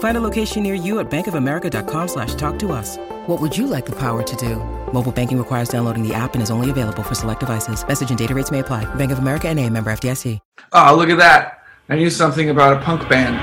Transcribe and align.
Find 0.00 0.16
a 0.16 0.20
location 0.20 0.62
near 0.62 0.74
you 0.74 0.98
at 0.98 1.10
bankofamerica.com 1.10 2.08
slash 2.08 2.34
talk 2.34 2.58
to 2.60 2.72
us. 2.72 2.96
What 3.26 3.38
would 3.40 3.56
you 3.56 3.66
like 3.66 3.84
the 3.84 3.96
power 3.96 4.22
to 4.22 4.36
do? 4.36 4.56
Mobile 4.92 5.12
banking 5.12 5.38
requires 5.38 5.68
downloading 5.68 6.06
the 6.06 6.14
app 6.14 6.32
and 6.34 6.42
is 6.42 6.50
only 6.50 6.70
available 6.70 7.02
for 7.02 7.14
select 7.14 7.40
devices. 7.40 7.86
Message 7.86 8.08
and 8.08 8.18
data 8.18 8.34
rates 8.34 8.50
may 8.50 8.60
apply. 8.60 8.92
Bank 8.96 9.12
of 9.12 9.18
America 9.18 9.48
and 9.48 9.58
a 9.58 9.68
member 9.68 9.92
FDIC. 9.92 10.38
Oh, 10.58 10.64
ah, 10.72 10.92
look 10.92 11.10
at 11.10 11.18
that. 11.18 11.64
I 11.90 11.96
knew 11.96 12.08
something 12.08 12.48
about 12.48 12.80
a 12.80 12.84
punk 12.84 13.08
band. 13.10 13.36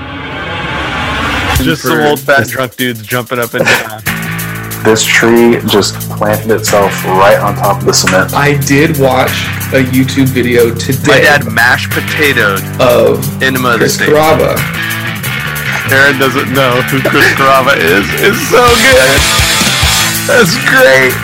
Just 1.62 1.82
some 1.82 2.00
old 2.00 2.18
fat 2.18 2.48
drunk 2.48 2.74
dudes 2.76 3.06
jumping 3.06 3.38
up 3.38 3.54
and 3.54 3.64
down. 3.64 4.02
This 4.82 5.04
tree 5.04 5.60
just 5.66 5.94
planted 6.10 6.50
itself 6.50 7.04
right 7.04 7.38
on 7.38 7.54
top 7.54 7.80
of 7.80 7.86
the 7.86 7.92
cement. 7.92 8.32
I 8.34 8.56
did 8.66 8.98
watch 8.98 9.30
a 9.74 9.84
YouTube 9.84 10.28
video 10.28 10.74
today. 10.74 10.98
My 11.06 11.14
today 11.14 11.24
dad 11.24 11.52
mashed 11.52 11.90
potatoed 11.90 12.80
of 12.80 13.42
enema 13.42 13.74
of 13.74 13.74
the 13.74 13.86
Chris 13.86 13.94
state. 13.94 15.07
Carava. 15.68 15.92
Aaron 15.92 16.18
doesn't 16.18 16.50
know 16.54 16.80
who 16.88 17.00
Chris 17.08 17.26
Carava 17.36 17.76
is. 17.76 18.04
It's 18.24 18.40
so 18.48 18.64
good. 18.64 19.20
That's 20.28 20.54
great. 20.68 21.14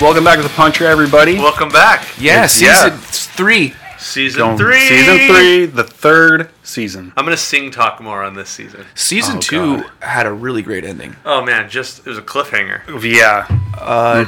Welcome 0.00 0.24
back 0.24 0.36
to 0.38 0.42
the 0.42 0.48
Punk 0.56 0.74
Tree, 0.74 0.88
everybody. 0.88 1.36
Welcome 1.38 1.68
back. 1.68 2.04
Yeah, 2.18 2.32
It's- 2.44 2.54
season 2.54 2.92
yeah. 2.94 2.98
three. 3.36 3.74
Season 3.98 4.40
Going- 4.40 4.58
three. 4.58 4.88
Season 4.88 5.18
three, 5.28 5.66
the 5.66 5.84
third 5.84 6.48
season. 6.64 7.12
I'm 7.16 7.24
gonna 7.24 7.36
sing 7.36 7.70
talk 7.70 8.00
more 8.00 8.24
on 8.24 8.34
this 8.34 8.50
season. 8.50 8.84
Season 8.96 9.36
Oh, 9.36 9.40
two 9.40 9.76
God. 9.76 9.84
had 10.00 10.26
a 10.26 10.32
really 10.32 10.60
great 10.62 10.84
ending. 10.84 11.14
Oh 11.24 11.40
man, 11.40 11.70
just 11.70 12.00
it 12.00 12.06
was 12.06 12.18
a 12.18 12.22
cliffhanger. 12.22 12.80
Yeah. 13.00 13.44
Uh, 13.80 14.24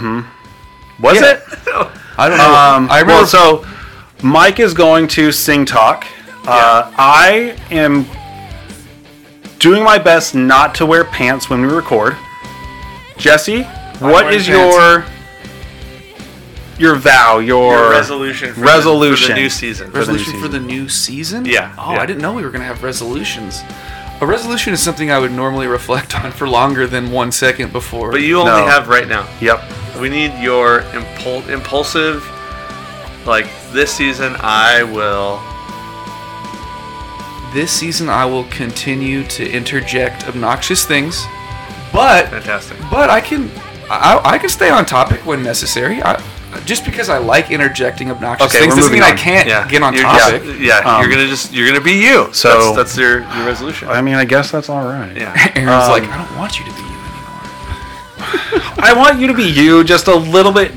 Was 1.00 1.16
Yeah. 1.20 1.24
it? 1.32 1.42
I 2.18 2.28
don't 2.28 2.38
know. 2.38 2.54
Um, 2.54 2.88
I 2.88 3.00
remember. 3.00 3.14
well, 3.14 3.26
so 3.26 3.64
Mike 4.24 4.58
is 4.58 4.72
going 4.74 5.06
to 5.08 5.30
sing 5.30 5.64
talk. 5.66 6.06
Uh, 6.46 6.90
I 6.96 7.56
am 7.70 8.06
doing 9.58 9.84
my 9.84 9.98
best 9.98 10.34
not 10.34 10.74
to 10.76 10.86
wear 10.86 11.04
pants 11.04 11.48
when 11.50 11.60
we 11.62 11.68
record. 11.68 12.16
Jesse, 13.18 13.62
what 13.62 14.24
wearing 14.24 14.38
is 14.38 14.46
pants. 14.46 14.76
your 14.76 15.04
your 16.78 16.96
vow? 16.96 17.38
Your, 17.38 17.74
Your 17.74 17.90
resolution. 17.90 18.52
For 18.54 18.60
resolution. 18.62 19.28
The, 19.28 19.34
for 19.34 19.34
the 19.34 19.40
new 19.42 19.48
season. 19.50 19.90
for 19.90 19.92
the 19.92 19.98
new 19.98 20.12
resolution 20.18 20.40
for 20.40 20.48
the 20.48 20.60
new 20.60 20.88
season? 20.88 21.44
Yeah, 21.44 21.74
Oh, 21.78 21.92
yeah. 21.92 22.00
I 22.00 22.06
didn't 22.06 22.20
know 22.22 22.32
we 22.34 22.42
were 22.42 22.50
going 22.50 22.62
to 22.62 22.66
have 22.66 22.82
resolutions. 22.82 23.62
A 24.20 24.26
resolution 24.26 24.72
is 24.72 24.80
something 24.82 25.10
I 25.10 25.18
would 25.18 25.30
normally 25.32 25.66
reflect 25.68 26.14
on 26.24 26.32
for 26.32 26.48
longer 26.48 26.86
than 26.86 27.12
one 27.12 27.30
second 27.30 27.72
before. 27.72 28.10
But 28.10 28.22
you 28.22 28.38
only 28.40 28.50
No. 28.52 28.66
have 28.66 28.88
right 28.88 29.06
now. 29.06 29.28
Yep. 29.40 29.62
We 30.00 30.08
need 30.08 30.32
your 30.42 30.80
impul- 30.92 31.48
impulsive. 31.48 32.28
Like 33.26 33.46
this 33.72 33.90
season, 33.92 34.34
I 34.38 34.82
will. 34.84 35.40
this 37.54 37.70
season, 37.70 38.08
I 38.08 38.24
will 38.26 38.44
continue 38.44 39.24
to 39.28 39.48
interject 39.50 40.26
obnoxious 40.28 40.84
things, 40.84 41.24
but 41.92 42.28
Fantastic. 42.28 42.76
but 42.90 43.08
I 43.10 43.20
can 43.20 43.50
I, 43.90 44.20
I 44.24 44.38
can 44.38 44.48
stay 44.48 44.70
on 44.70 44.84
topic 44.86 45.24
when 45.24 45.42
necessary. 45.42 46.02
I, 46.02 46.20
just 46.64 46.84
because 46.84 47.08
I 47.08 47.18
like 47.18 47.50
interjecting 47.50 48.10
obnoxious 48.10 48.48
Okay, 48.48 48.60
things 48.60 48.74
we're 48.74 48.80
doesn't 48.82 48.92
mean 48.92 49.00
moving 49.02 49.14
I 49.14 49.18
can't 49.20 49.48
Yeah. 49.48 49.66
get 49.68 49.82
on 49.82 49.92
You're 49.94 50.02
topic. 50.02 50.42
just- 50.44 50.60
yeah, 50.60 50.78
Um, 50.80 51.00
you're 51.02 51.10
gonna 51.10 51.26
just 51.28 51.52
you're 51.52 51.66
gonna 51.66 51.80
be 51.80 51.92
you. 51.92 52.28
so- 52.32 52.74
that's, 52.74 52.76
that's 52.76 52.96
your 52.98 53.20
your 53.20 53.46
resolution. 53.46 53.88
I 53.88 54.00
mean, 54.02 54.14
I 54.16 54.24
guess 54.24 54.50
that's 54.50 54.68
all 54.68 54.84
right. 54.84 55.16
yeah. 55.16 55.32
Aaron's 55.54 55.84
Um, 55.84 55.90
like, 55.90 56.04
I 56.10 56.16
don't 56.18 56.36
want 56.38 56.58
you 56.58 56.64
to 56.66 56.70
be 56.72 56.80
you 56.80 56.86
anymore. 56.86 58.62
I 58.84 58.92
want 58.96 59.18
you 59.20 59.26
to 59.28 59.34
be 59.34 59.44
you, 59.44 59.82
just 59.84 60.06
a 60.08 60.14
little 60.14 60.52
bit 60.52 60.72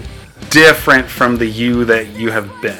different 0.49 1.07
from 1.07 1.37
the 1.37 1.45
you 1.45 1.85
that 1.85 2.07
you 2.09 2.31
have 2.31 2.49
been. 2.61 2.77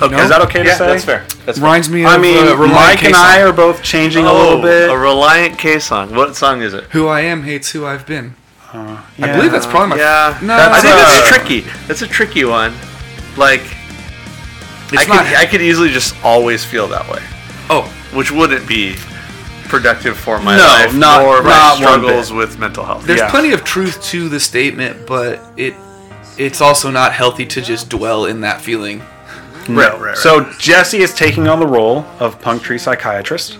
Okay. 0.00 0.22
Is 0.22 0.28
that 0.28 0.40
okay 0.42 0.62
to 0.62 0.68
yeah, 0.68 0.76
say? 0.76 0.86
That's 0.86 1.04
fair. 1.04 1.26
That's 1.44 1.58
fair. 1.58 1.64
Reminds 1.66 1.88
me 1.90 2.02
of 2.02 2.08
I 2.08 2.18
mean, 2.18 2.36
uh, 2.46 2.50
Relient 2.52 2.72
Mike 2.72 3.04
and 3.04 3.16
I 3.16 3.36
K-Song. 3.38 3.48
are 3.48 3.52
both 3.52 3.82
changing 3.82 4.24
a 4.26 4.30
Oh, 4.30 4.38
little 4.56 4.62
bit. 4.62 4.90
A 4.90 4.92
Relient 4.92 5.58
K 5.58 5.78
song. 5.80 6.14
What 6.14 6.36
song 6.36 6.62
is 6.62 6.72
it? 6.72 6.84
Who 6.90 7.08
I 7.08 7.22
am 7.22 7.42
hates 7.42 7.70
who 7.72 7.84
I've 7.84 8.06
been. 8.06 8.34
I 8.72 9.02
Yeah. 9.16 9.34
believe 9.36 9.50
that's 9.50 9.66
probably 9.66 9.88
my. 9.90 9.96
Yeah, 9.96 10.38
No, 10.42 10.54
I 10.56 10.80
think 10.80 10.94
that's 10.94 11.18
uh, 11.32 11.36
tricky. 11.36 11.60
That's 11.88 12.02
a 12.02 12.06
tricky 12.06 12.44
one. 12.44 12.74
Like, 13.36 13.62
It's 14.92 15.02
I 15.02 15.04
could 15.04 15.14
not- 15.14 15.26
I 15.26 15.46
could 15.46 15.62
easily 15.62 15.90
just 15.90 16.14
always 16.22 16.64
feel 16.64 16.86
that 16.88 17.08
way, 17.10 17.22
Oh, 17.70 17.82
which 18.12 18.30
wouldn't 18.30 18.66
be 18.68 18.94
productive 19.68 20.16
for 20.16 20.38
my 20.40 20.56
No, 20.56 20.62
life 20.64 20.94
not- 20.94 21.22
or 21.22 21.42
my 21.42 21.50
not 21.50 21.80
one 21.80 22.00
struggles 22.00 22.28
bit. 22.30 22.36
with 22.36 22.58
mental 22.58 22.84
health. 22.84 23.04
there's 23.04 23.20
Yeah. 23.20 23.30
plenty 23.30 23.52
of 23.52 23.64
truth 23.64 24.02
to 24.10 24.28
the 24.28 24.38
statement, 24.40 25.06
but 25.06 25.40
it 25.56 25.74
it's 26.38 26.60
also 26.60 26.90
not 26.90 27.12
healthy 27.12 27.44
to 27.46 27.60
just 27.60 27.88
dwell 27.88 28.26
in 28.26 28.40
that 28.42 28.60
feeling. 28.60 29.00
Right, 29.68 29.92
right, 29.92 30.00
right. 30.00 30.16
So 30.16 30.50
Jesse 30.58 30.98
is 30.98 31.12
taking 31.14 31.46
on 31.48 31.58
the 31.60 31.66
role 31.66 31.98
of 32.20 32.40
punk 32.40 32.62
tree 32.62 32.78
psychiatrist. 32.78 33.58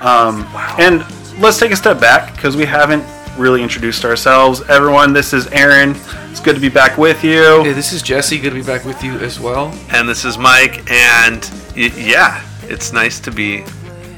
Um, 0.00 0.46
And 0.78 1.04
let's 1.40 1.58
take 1.58 1.70
a 1.72 1.76
step 1.76 2.00
back 2.00 2.34
because 2.34 2.56
we 2.56 2.64
haven't 2.66 3.04
really 3.38 3.62
introduced 3.62 4.04
ourselves. 4.04 4.60
Everyone, 4.68 5.12
this 5.14 5.32
is 5.32 5.46
Aaron. 5.48 5.94
It's 6.30 6.40
good 6.40 6.54
to 6.54 6.60
be 6.60 6.68
back 6.68 6.98
with 6.98 7.24
you. 7.24 7.62
Hey, 7.62 7.72
this 7.72 7.92
is 7.92 8.02
Jesse. 8.02 8.38
Good 8.38 8.50
to 8.50 8.56
be 8.56 8.62
back 8.62 8.84
with 8.84 9.02
you 9.02 9.14
as 9.20 9.40
well. 9.40 9.72
And 9.90 10.06
this 10.08 10.24
is 10.24 10.36
Mike, 10.36 10.78
and 10.90 11.40
y- 11.76 11.92
yeah, 11.96 12.42
it's 12.64 12.92
nice 12.92 13.18
to 13.20 13.30
be 13.30 13.64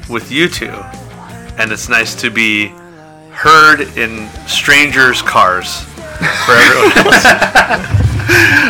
with 0.09 0.31
you 0.31 0.49
two, 0.49 0.73
and 1.57 1.71
it's 1.71 1.87
nice 1.87 2.13
to 2.21 2.29
be 2.29 2.73
heard 3.31 3.81
in 3.97 4.27
strangers' 4.47 5.21
cars 5.21 5.85
for 6.45 6.53
everyone 6.53 6.97
else. 7.07 7.25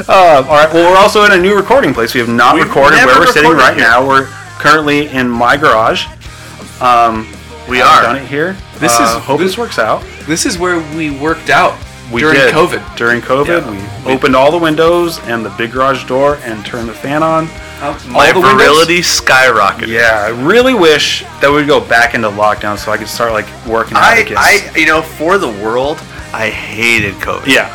Uh, 0.08 0.44
all 0.48 0.56
right. 0.56 0.74
Well, 0.74 0.92
we're 0.92 0.98
also 0.98 1.24
in 1.26 1.32
a 1.32 1.38
new 1.38 1.56
recording 1.56 1.94
place. 1.94 2.14
We 2.14 2.20
have 2.20 2.30
not 2.30 2.56
We've 2.56 2.66
recorded 2.66 2.98
never 2.98 3.12
where 3.12 3.20
we're 3.22 3.26
sitting 3.28 3.50
recorded 3.52 3.64
right 3.64 3.78
here. 3.78 3.88
now. 3.88 4.08
We're 4.08 4.26
currently 4.60 5.08
in 5.10 5.30
my 5.30 5.58
garage. 5.58 6.06
Um, 6.82 7.28
we 7.70 7.82
are. 7.82 8.02
done 8.04 8.18
it 8.18 8.26
here. 8.28 8.56
This 8.80 8.98
Uh, 9.00 9.04
is- 9.18 9.24
hope 9.24 9.40
this- 9.40 9.52
this 9.52 9.58
works 9.58 9.80
out. 9.80 10.04
This 10.28 10.46
is 10.46 10.58
where 10.58 10.80
we 10.96 11.10
worked 11.10 11.50
out 11.50 11.74
We 12.12 12.22
during 12.22 12.36
did. 12.38 12.54
COVID. 12.54 12.82
During 12.96 13.22
COVID, 13.22 13.64
Yeah. 13.64 13.72
we 14.06 14.14
opened 14.14 14.36
all 14.36 14.52
the 14.52 14.58
windows 14.58 15.20
and 15.28 15.44
the 15.46 15.50
big 15.52 15.72
garage 15.72 16.04
door 16.04 16.38
and 16.46 16.64
turned 16.66 16.88
the 16.90 16.94
fan 16.94 17.24
on. 17.24 17.50
My 18.08 18.28
All 18.28 18.34
the 18.34 18.40
windows? 18.40 18.58
virility 18.58 19.02
skyrocketed. 19.02 19.88
Yeah, 19.88 20.24
I 20.26 20.30
really 20.30 20.74
wish 20.74 21.24
that 21.42 21.52
we'd 21.52 21.68
go 21.68 21.80
back 21.80 22.14
into 22.16 22.30
lockdown 22.30 22.78
so 22.78 22.92
I 22.92 22.98
could 22.98 23.08
start 23.10 23.34
like 23.34 23.46
working 23.66 23.98
out 23.98 24.04
I, 24.04 24.16
again. 24.18 24.38
I, 24.40 24.62
you 24.76 24.86
know, 24.86 25.02
for 25.02 25.38
the 25.38 25.50
world, 25.50 26.00
I 26.36 26.50
hated 26.50 27.14
COVID. 27.16 27.48
yeah, 27.48 27.70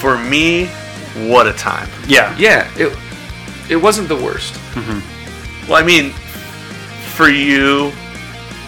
For 0.00 0.18
me, 0.18 0.66
what 1.30 1.46
a 1.46 1.52
time. 1.52 1.88
yeah, 2.06 2.36
Yeah, 2.38 2.68
it 2.76 2.96
it 3.70 3.76
wasn't 3.76 4.08
the 4.08 4.16
worst. 4.16 4.54
Well, 5.68 5.78
I 5.80 5.84
mean, 5.84 6.10
for 7.14 7.28
you 7.28 7.92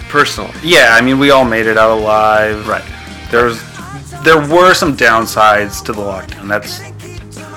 personally. 0.09 0.53
yeah. 0.63 0.95
I 0.99 1.01
mean, 1.01 1.19
we 1.19 1.31
all 1.31 1.45
made 1.45 1.67
it 1.67 1.77
out 1.77 1.91
alive. 1.99 2.69
Right. 2.69 2.85
There 3.33 3.47
was, 3.47 3.59
there 4.23 4.39
were 4.39 4.75
some 4.75 4.97
downsides 4.97 5.83
to 5.87 5.93
the 5.93 6.03
lockdown. 6.03 6.47
That's 6.49 6.79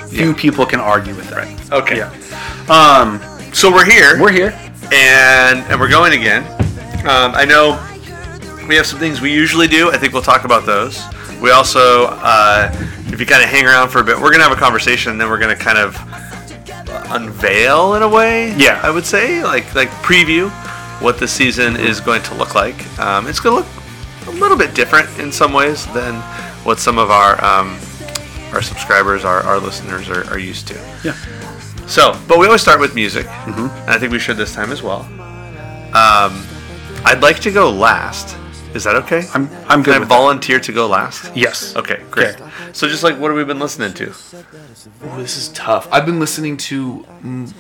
few 0.10 0.34
people 0.34 0.66
can 0.66 0.80
argue 0.80 1.14
with 1.16 1.30
that. 1.30 1.38
Right. 1.46 1.72
Okay. 1.72 1.98
Yeah. 1.98 2.10
Um, 2.70 3.20
So 3.54 3.70
we're 3.72 3.86
here. 3.86 4.18
we're 4.20 4.32
here. 4.32 4.54
and 4.92 5.60
and 5.70 5.80
we're 5.80 5.90
going 6.00 6.14
again. 6.14 6.44
Um, 7.06 7.36
I 7.36 7.46
know 7.46 7.78
we 8.68 8.76
have 8.76 8.88
some 8.88 8.98
things 9.00 9.22
we 9.22 9.32
usually 9.32 9.68
do. 9.68 9.92
I 9.92 9.98
think 9.98 10.14
we'll 10.14 10.24
talk 10.34 10.44
about 10.46 10.66
those. 10.66 10.98
We 11.42 11.52
also, 11.52 12.06
uh, 12.06 12.70
if 13.08 13.20
you 13.20 13.26
kind 13.26 13.44
of 13.44 13.50
hang 13.50 13.66
around 13.66 13.90
for 13.90 14.00
a 14.00 14.04
bit, 14.04 14.20
we're 14.20 14.32
gonna 14.32 14.44
have 14.44 14.52
a 14.52 14.60
conversation, 14.60 15.12
and 15.12 15.22
then 15.22 15.30
we're 15.30 15.40
gonna 15.40 15.56
kind 15.56 15.78
of 15.78 15.96
unveil 17.12 17.96
in 17.96 18.02
a 18.04 18.10
way. 18.10 18.56
Yeah. 18.56 18.80
I 18.84 18.90
would 18.90 19.06
say 19.06 19.44
like 19.44 19.74
like 19.76 19.90
preview 20.04 20.50
what 21.02 21.20
the 21.20 21.28
season 21.28 21.76
is 21.76 22.00
going 22.00 22.22
to 22.24 22.36
look 22.36 22.56
like. 22.56 22.76
Um, 23.00 23.28
it's 23.28 23.40
gonna 23.40 23.58
look 23.58 23.68
a 24.28 24.32
little 24.32 24.58
bit 24.58 24.74
different 24.74 25.08
in 25.20 25.32
some 25.32 25.54
ways 25.54 25.86
than 25.94 26.16
what 26.64 26.80
some 26.80 26.98
of 26.98 27.12
our 27.12 27.44
um, 27.44 27.78
our 28.54 28.62
subscribers, 28.62 29.26
our, 29.26 29.42
our 29.42 29.60
listeners 29.60 30.10
are, 30.10 30.26
are 30.30 30.40
used 30.40 30.68
to. 30.70 30.74
Yeah. 31.04 31.14
So, 31.88 32.20
but 32.28 32.40
we 32.40 32.48
always 32.48 32.62
start 32.62 32.80
with 32.80 32.96
music, 32.96 33.28
and 33.28 33.70
I 33.88 34.00
think 34.00 34.12
we 34.12 34.18
should 34.20 34.38
this 34.38 34.54
time 34.54 34.72
as 34.72 34.82
well. 34.82 35.02
Um, 35.94 36.44
I'd 37.04 37.20
like 37.22 37.40
to 37.42 37.52
go 37.52 37.70
last. 37.70 38.36
Is 38.76 38.84
that 38.84 38.96
okay? 38.98 39.24
I'm 39.34 39.50
I'm 39.68 39.82
good 39.82 39.94
Can 39.94 39.94
I 39.94 40.00
with 40.00 40.10
that. 40.10 40.16
volunteer 40.16 40.60
to 40.60 40.72
go 40.74 40.88
last? 40.88 41.36
Yes. 41.36 41.76
Okay, 41.78 42.02
great. 42.12 42.36
Okay. 42.40 42.50
So, 42.74 42.88
just 42.90 43.04
like, 43.04 43.18
what 43.18 43.30
have 43.30 43.38
we 43.38 43.44
been 43.46 43.60
listening 43.60 43.94
to? 43.94 44.08
Ooh, 44.10 45.18
this 45.18 45.38
is 45.38 45.48
tough. 45.50 45.88
I've 45.94 46.06
been 46.06 46.20
listening 46.20 46.58
to 46.70 47.06
m- 47.24 47.54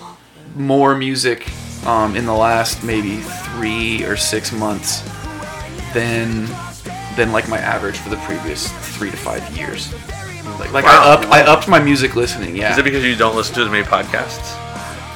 more 0.55 0.93
music 0.95 1.47
um, 1.87 2.15
in 2.17 2.25
the 2.25 2.33
last 2.33 2.83
maybe 2.83 3.17
three 3.17 4.03
or 4.03 4.17
six 4.17 4.51
months 4.51 5.01
than 5.93 6.45
than 7.15 7.31
like 7.31 7.47
my 7.47 7.59
average 7.59 7.97
for 7.97 8.09
the 8.09 8.17
previous 8.17 8.69
three 8.97 9.09
to 9.09 9.17
five 9.17 9.41
years. 9.57 9.93
Like, 10.59 10.73
like 10.73 10.83
Wow. 10.85 10.91
I 11.01 11.13
upped 11.13 11.25
I 11.27 11.41
upped 11.43 11.67
my 11.69 11.79
music 11.79 12.15
listening. 12.17 12.57
Yeah. 12.57 12.71
Is 12.73 12.77
it 12.77 12.83
because 12.83 13.05
you 13.05 13.15
don't 13.15 13.35
listen 13.37 13.55
to 13.55 13.61
as 13.61 13.69
many 13.69 13.85
podcasts? 13.85 14.51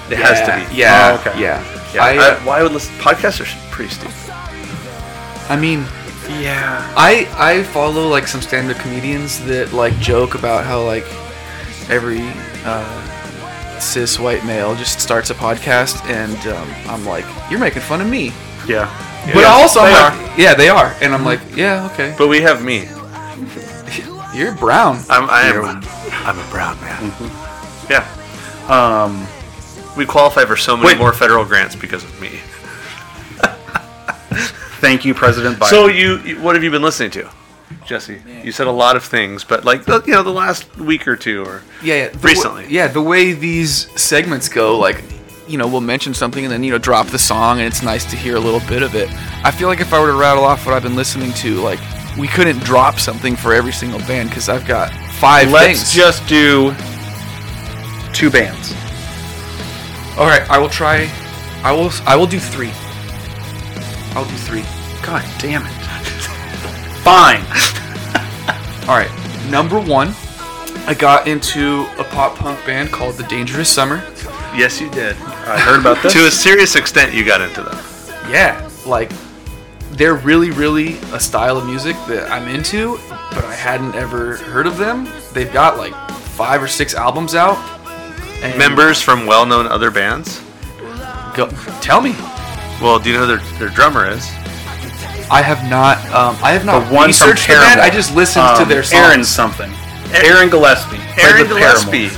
It 0.10 0.18
yeah, 0.18 0.28
has 0.28 0.40
to 0.48 0.70
be. 0.72 0.78
Yeah. 0.78 1.20
Oh, 1.24 1.30
okay. 1.30 1.42
Yeah. 1.42 1.62
Yeah. 1.94 2.04
I, 2.04 2.10
I- 2.36 2.46
why 2.46 2.64
would 2.64 2.72
listen? 2.72 2.96
Podcasts 2.96 3.42
are 3.42 3.72
pretty 3.72 3.92
stupid. 3.94 4.16
I 5.50 5.56
mean, 5.60 5.80
Yeah. 6.42 6.86
I 6.96 7.28
I 7.38 7.64
follow 7.64 8.08
like 8.08 8.28
some 8.28 8.42
stand-up 8.42 8.78
comedians 8.78 9.40
that 9.46 9.74
like 9.74 9.98
joke 10.00 10.36
about 10.36 10.64
how 10.66 10.84
like 10.86 11.06
every 11.90 12.22
uh, 12.66 13.80
cis 13.80 14.20
white 14.20 14.46
male 14.46 14.76
just 14.76 15.00
starts 15.00 15.30
a 15.32 15.34
podcast, 15.36 16.06
and 16.06 16.38
um, 16.54 16.68
I'm 16.88 17.06
like, 17.06 17.26
you're 17.50 17.60
making 17.60 17.82
fun 17.82 18.02
of 18.02 18.08
me. 18.08 18.32
Yeah. 18.68 18.86
But 19.34 19.42
Yeah, 19.42 19.48
also, 19.54 19.80
I'm 19.82 19.92
they 19.92 20.28
like, 20.28 20.38
yeah, 20.38 20.54
they 20.56 20.70
are, 20.70 20.94
and 21.02 21.14
I'm 21.14 21.26
like, 21.26 21.42
yeah, 21.56 21.90
okay. 21.94 22.14
But 22.18 22.28
we 22.28 22.42
have 22.42 22.64
me. 22.64 22.88
You're 24.34 24.54
brown. 24.54 24.98
I'm. 25.10 25.28
I 25.30 25.42
am. 25.50 25.82
I'm 26.28 26.38
a 26.38 26.50
brown 26.52 26.80
man. 26.82 27.12
Yeah. 27.90 28.06
Um, 28.70 29.26
We 29.98 30.06
qualify 30.06 30.46
for 30.46 30.56
so 30.56 30.78
many 30.78 30.90
Wait. 30.90 30.98
more 31.00 31.12
federal 31.14 31.44
grants 31.46 31.76
because 31.76 32.04
of 32.04 32.22
me. 32.22 32.40
Thank 34.80 35.06
you, 35.06 35.14
President 35.14 35.58
Biden. 35.58 35.70
So 35.70 35.88
you, 35.88 36.18
you- 36.20 36.42
what 36.42 36.56
have 36.56 36.64
you 36.64 36.72
been 36.72 36.82
listening 36.82 37.12
to, 37.12 37.30
Jesse? 37.86 38.22
You 38.44 38.52
said 38.52 38.68
a 38.68 38.72
lot 38.72 38.96
of 38.96 39.04
things, 39.04 39.44
but 39.44 39.66
like 39.66 39.86
the- 39.86 40.02
you 40.06 40.14
know, 40.14 40.24
the 40.24 40.32
last 40.32 40.76
week 40.78 41.08
or 41.08 41.16
two, 41.16 41.44
or 41.46 41.62
Yeah, 41.84 41.96
yeah. 41.96 42.08
the 42.10 42.18
Recently. 42.20 42.64
wa- 42.64 42.70
yeah, 42.70 42.88
the 42.88 43.02
way 43.02 43.34
these 43.34 43.88
segments 44.00 44.50
go, 44.50 44.78
like, 44.78 45.04
you 45.48 45.58
know, 45.58 45.68
we'll 45.68 45.82
mention 45.82 46.14
something 46.14 46.44
and 46.46 46.52
then 46.54 46.64
you 46.64 46.72
know 46.72 46.78
drop 46.78 47.08
the 47.08 47.18
song, 47.20 47.58
and 47.60 47.68
it's 47.68 47.82
nice 47.82 48.06
to 48.12 48.16
hear 48.16 48.36
a 48.36 48.40
little 48.40 48.62
bit 48.68 48.84
of 48.84 48.96
it. 48.96 49.10
I 49.44 49.52
feel 49.52 49.68
like 49.68 49.82
if 49.82 49.94
I 49.94 50.00
were 50.00 50.08
to 50.08 50.14
rattle 50.18 50.44
off 50.44 50.66
what 50.66 50.76
I've 50.76 50.84
been 50.84 50.96
listening 50.96 51.34
to, 51.34 51.56
like, 51.62 51.80
we 52.18 52.28
couldn't 52.28 52.60
drop 52.64 53.00
something 53.00 53.36
for 53.36 53.54
every 53.54 53.72
single 53.72 54.00
band 54.02 54.30
because 54.30 54.50
I've 54.50 54.68
got 54.68 54.92
five 55.20 55.50
let's 55.52 55.80
things. 55.82 55.94
just 55.94 56.28
do 56.28 56.74
two 58.14 58.30
bands. 58.30 58.74
All 60.18 60.28
right, 60.28 60.44
I 60.50 60.58
will 60.60 60.70
try. 60.70 61.10
I 61.64 61.72
will. 61.72 61.92
I 62.06 62.16
will 62.16 62.28
do 62.28 62.40
three. 62.40 62.72
I'll 64.16 64.26
do 64.26 64.36
three. 64.38 64.64
God 65.04 65.24
damn 65.40 65.66
it. 65.66 65.72
Fine. 67.04 67.42
All 68.88 68.96
right, 68.98 69.10
number 69.50 69.80
one, 69.80 70.14
I 70.88 70.96
got 70.98 71.28
into 71.28 71.84
a 72.00 72.04
pop 72.04 72.36
punk 72.36 72.64
band 72.66 72.92
called 72.92 73.16
The 73.16 73.24
Dangerous 73.24 73.70
Summer. 73.70 73.98
yes, 74.56 74.82
you 74.82 74.90
did. 74.90 75.16
I 75.18 75.60
heard 75.60 75.80
about 75.80 76.02
this. 76.02 76.14
To 76.20 76.26
a 76.28 76.32
serious 76.32 76.76
extent, 76.76 77.14
you 77.14 77.24
got 77.24 77.42
into 77.42 77.62
them. 77.62 77.78
yeah, 78.32 78.68
like 78.86 79.12
they're 79.92 80.16
really, 80.16 80.50
really 80.52 80.98
a 81.14 81.20
style 81.20 81.58
of 81.58 81.66
music 81.66 81.96
that 82.08 82.32
I'm 82.32 82.48
into, 82.48 82.98
but 83.10 83.46
I 83.46 83.54
hadn't 83.54 83.94
ever 83.96 84.38
heard 84.38 84.66
of 84.66 84.78
them. 84.78 85.08
They've 85.34 85.52
got 85.54 85.78
like 85.78 85.94
five 86.12 86.64
or 86.64 86.68
six 86.68 86.96
albums 86.96 87.36
out. 87.36 87.58
And 88.42 88.58
Members 88.58 89.02
from 89.02 89.26
well-known 89.26 89.68
other 89.68 89.92
bands. 89.92 90.42
go, 91.36 91.48
tell 91.82 92.00
me. 92.02 92.16
Well, 92.82 93.00
do 93.00 93.10
you 93.10 93.18
know 93.18 93.26
who 93.26 93.38
their 93.38 93.60
their 93.60 93.70
drummer 93.70 94.08
is? 94.10 94.26
I 95.32 95.42
have 95.44 95.70
not. 95.70 95.98
Um, 96.14 96.36
I 96.42 96.52
have 96.54 96.66
not 96.66 96.88
the 96.88 96.94
one 96.94 97.12
from 97.14 97.30
researched 97.30 97.48
the 97.48 97.54
band. 97.54 97.80
I 97.82 97.90
just 97.90 98.16
listened 98.16 98.46
to 98.58 98.64
Um, 98.64 98.70
their 98.70 98.84
songs. 98.84 99.04
Aaron 99.06 99.24
something. 99.24 99.72
Aaron 100.12 100.50
Gillespie. 100.50 100.98
Aaron 101.22 101.46
Paramore. 101.46 101.60
Gillespie. 101.60 102.10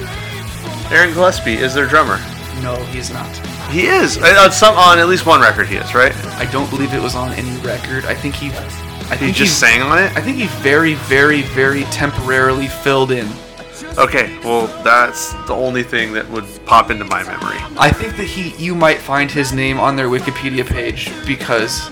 Aaron 0.96 1.14
Gillespie 1.14 1.56
is 1.56 1.74
their 1.74 1.86
drummer. 1.88 2.20
No, 2.62 2.76
he's 2.86 3.10
not. 3.12 3.28
He 3.70 3.88
is 3.88 4.18
Uh, 4.18 4.44
on 4.44 4.52
some 4.52 4.76
on 4.78 5.00
at 5.00 5.08
least 5.10 5.26
one 5.26 5.42
record. 5.42 5.68
He 5.68 5.76
is 5.78 5.94
right. 5.96 6.14
I 6.38 6.46
don't 6.46 6.70
believe 6.70 6.94
it 6.94 7.02
was 7.02 7.16
on 7.16 7.32
any 7.34 7.56
record. 7.58 8.06
I 8.06 8.14
think 8.16 8.36
he. 8.36 8.48
I 9.10 9.18
think 9.18 9.22
He 9.22 9.32
just 9.34 9.60
sang 9.60 9.82
on 9.82 9.98
it. 10.00 10.16
I 10.16 10.22
think 10.22 10.38
he 10.38 10.48
very, 10.64 10.94
very, 10.94 11.42
very 11.42 11.84
temporarily 11.86 12.68
filled 12.70 13.12
in. 13.12 13.28
Okay, 13.98 14.38
well 14.44 14.68
that's 14.84 15.34
the 15.48 15.54
only 15.54 15.84
thing 15.84 16.14
that 16.14 16.30
would 16.30 16.46
pop 16.66 16.90
into 16.92 17.06
my 17.06 17.24
memory. 17.24 17.58
I 17.78 17.92
think 17.92 18.16
that 18.18 18.26
he, 18.26 18.56
you 18.64 18.74
might 18.74 19.00
find 19.00 19.30
his 19.30 19.52
name 19.54 19.80
on 19.80 19.96
their 19.96 20.08
Wikipedia 20.08 20.66
page 20.66 21.12
because 21.26 21.90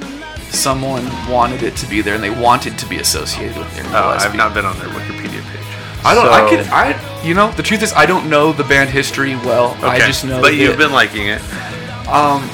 someone 0.54 1.04
wanted 1.30 1.62
it 1.62 1.76
to 1.78 1.86
be 1.88 2.02
there 2.02 2.16
and 2.16 2.24
they 2.24 2.30
wanted 2.30 2.78
to 2.80 2.86
be 2.88 2.98
associated 2.98 3.56
with 3.58 3.68
Aaron 3.78 3.88
Oh, 3.90 3.92
Gillespie. 4.12 4.30
I've 4.30 4.36
not 4.36 4.54
been 4.54 4.66
on 4.66 4.78
their 4.80 4.88
Wikipedia 4.90 5.42
page. 5.42 5.66
I 6.06 6.16
don't. 6.16 6.28
I 6.30 6.50
could. 6.50 6.66
I. 6.68 7.24
You 7.26 7.34
know, 7.34 7.52
the 7.52 7.64
truth 7.64 7.84
is, 7.84 7.92
I 7.94 8.06
don't 8.06 8.30
know 8.30 8.54
the 8.54 8.64
band 8.64 8.90
history 8.90 9.36
well. 9.36 9.72
Okay, 9.80 9.86
I 9.88 10.00
just 10.00 10.24
know. 10.24 10.42
but 10.42 10.56
you've 10.56 10.78
been 10.78 10.94
liking 10.94 11.28
it. 11.28 11.42
Um, 12.08 12.50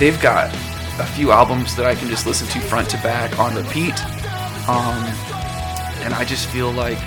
they've 0.00 0.20
got 0.20 0.52
a 0.98 1.06
few 1.06 1.30
albums 1.30 1.76
that 1.76 1.86
I 1.86 1.94
can 1.94 2.08
just 2.08 2.26
listen 2.26 2.48
to 2.48 2.58
front 2.60 2.90
to 2.90 2.96
back 2.98 3.38
on 3.38 3.54
repeat. 3.54 3.94
Um, 4.68 4.98
and 6.02 6.12
I 6.12 6.24
just 6.26 6.48
feel 6.48 6.72
like 6.72 6.98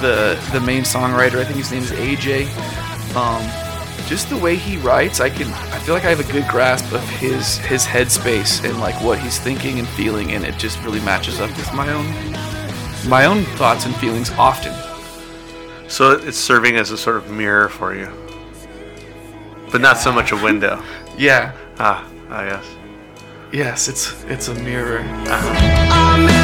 the 0.00 0.38
the 0.52 0.60
main 0.60 0.82
songwriter, 0.82 1.38
I 1.38 1.44
think 1.44 1.58
his 1.58 1.70
name 1.70 1.82
is 1.82 1.92
AJ. 1.92 2.46
Um, 3.16 3.42
just 4.08 4.30
the 4.30 4.36
way 4.36 4.56
he 4.56 4.78
writes, 4.78 5.20
I 5.20 5.28
can. 5.30 5.48
I 5.72 5.78
feel 5.80 5.94
like 5.94 6.04
I 6.04 6.10
have 6.10 6.20
a 6.20 6.32
good 6.32 6.48
grasp 6.48 6.92
of 6.92 7.06
his 7.08 7.58
his 7.58 7.84
headspace 7.84 8.64
and 8.68 8.80
like 8.80 9.00
what 9.02 9.18
he's 9.18 9.38
thinking 9.38 9.78
and 9.78 9.88
feeling, 9.88 10.32
and 10.32 10.44
it 10.44 10.56
just 10.56 10.82
really 10.82 11.00
matches 11.00 11.40
up 11.40 11.50
with 11.50 11.72
my 11.74 11.92
own 11.92 12.06
my 13.08 13.26
own 13.26 13.44
thoughts 13.56 13.86
and 13.86 13.94
feelings 13.96 14.30
often. 14.32 14.74
So 15.88 16.12
it's 16.12 16.38
serving 16.38 16.76
as 16.76 16.90
a 16.90 16.98
sort 16.98 17.16
of 17.16 17.30
mirror 17.30 17.68
for 17.68 17.94
you, 17.94 18.08
but 19.70 19.80
not 19.80 19.98
so 19.98 20.12
much 20.12 20.32
a 20.32 20.36
window. 20.36 20.82
Yeah. 21.18 21.52
Ah, 21.80 22.08
ah 22.30 22.44
yes. 22.44 22.64
Yes, 23.50 23.88
it's 23.88 24.22
it's 24.26 24.46
a 24.46 24.54
mirror. 24.54 25.02
I 25.04 26.37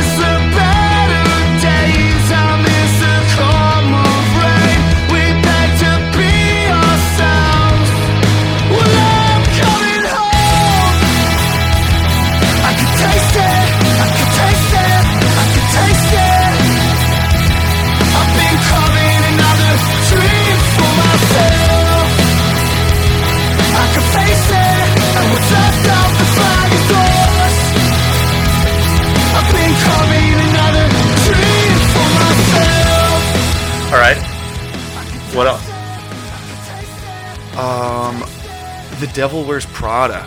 The 39.04 39.12
Devil 39.12 39.44
Wears 39.44 39.66
Prada. 39.66 40.26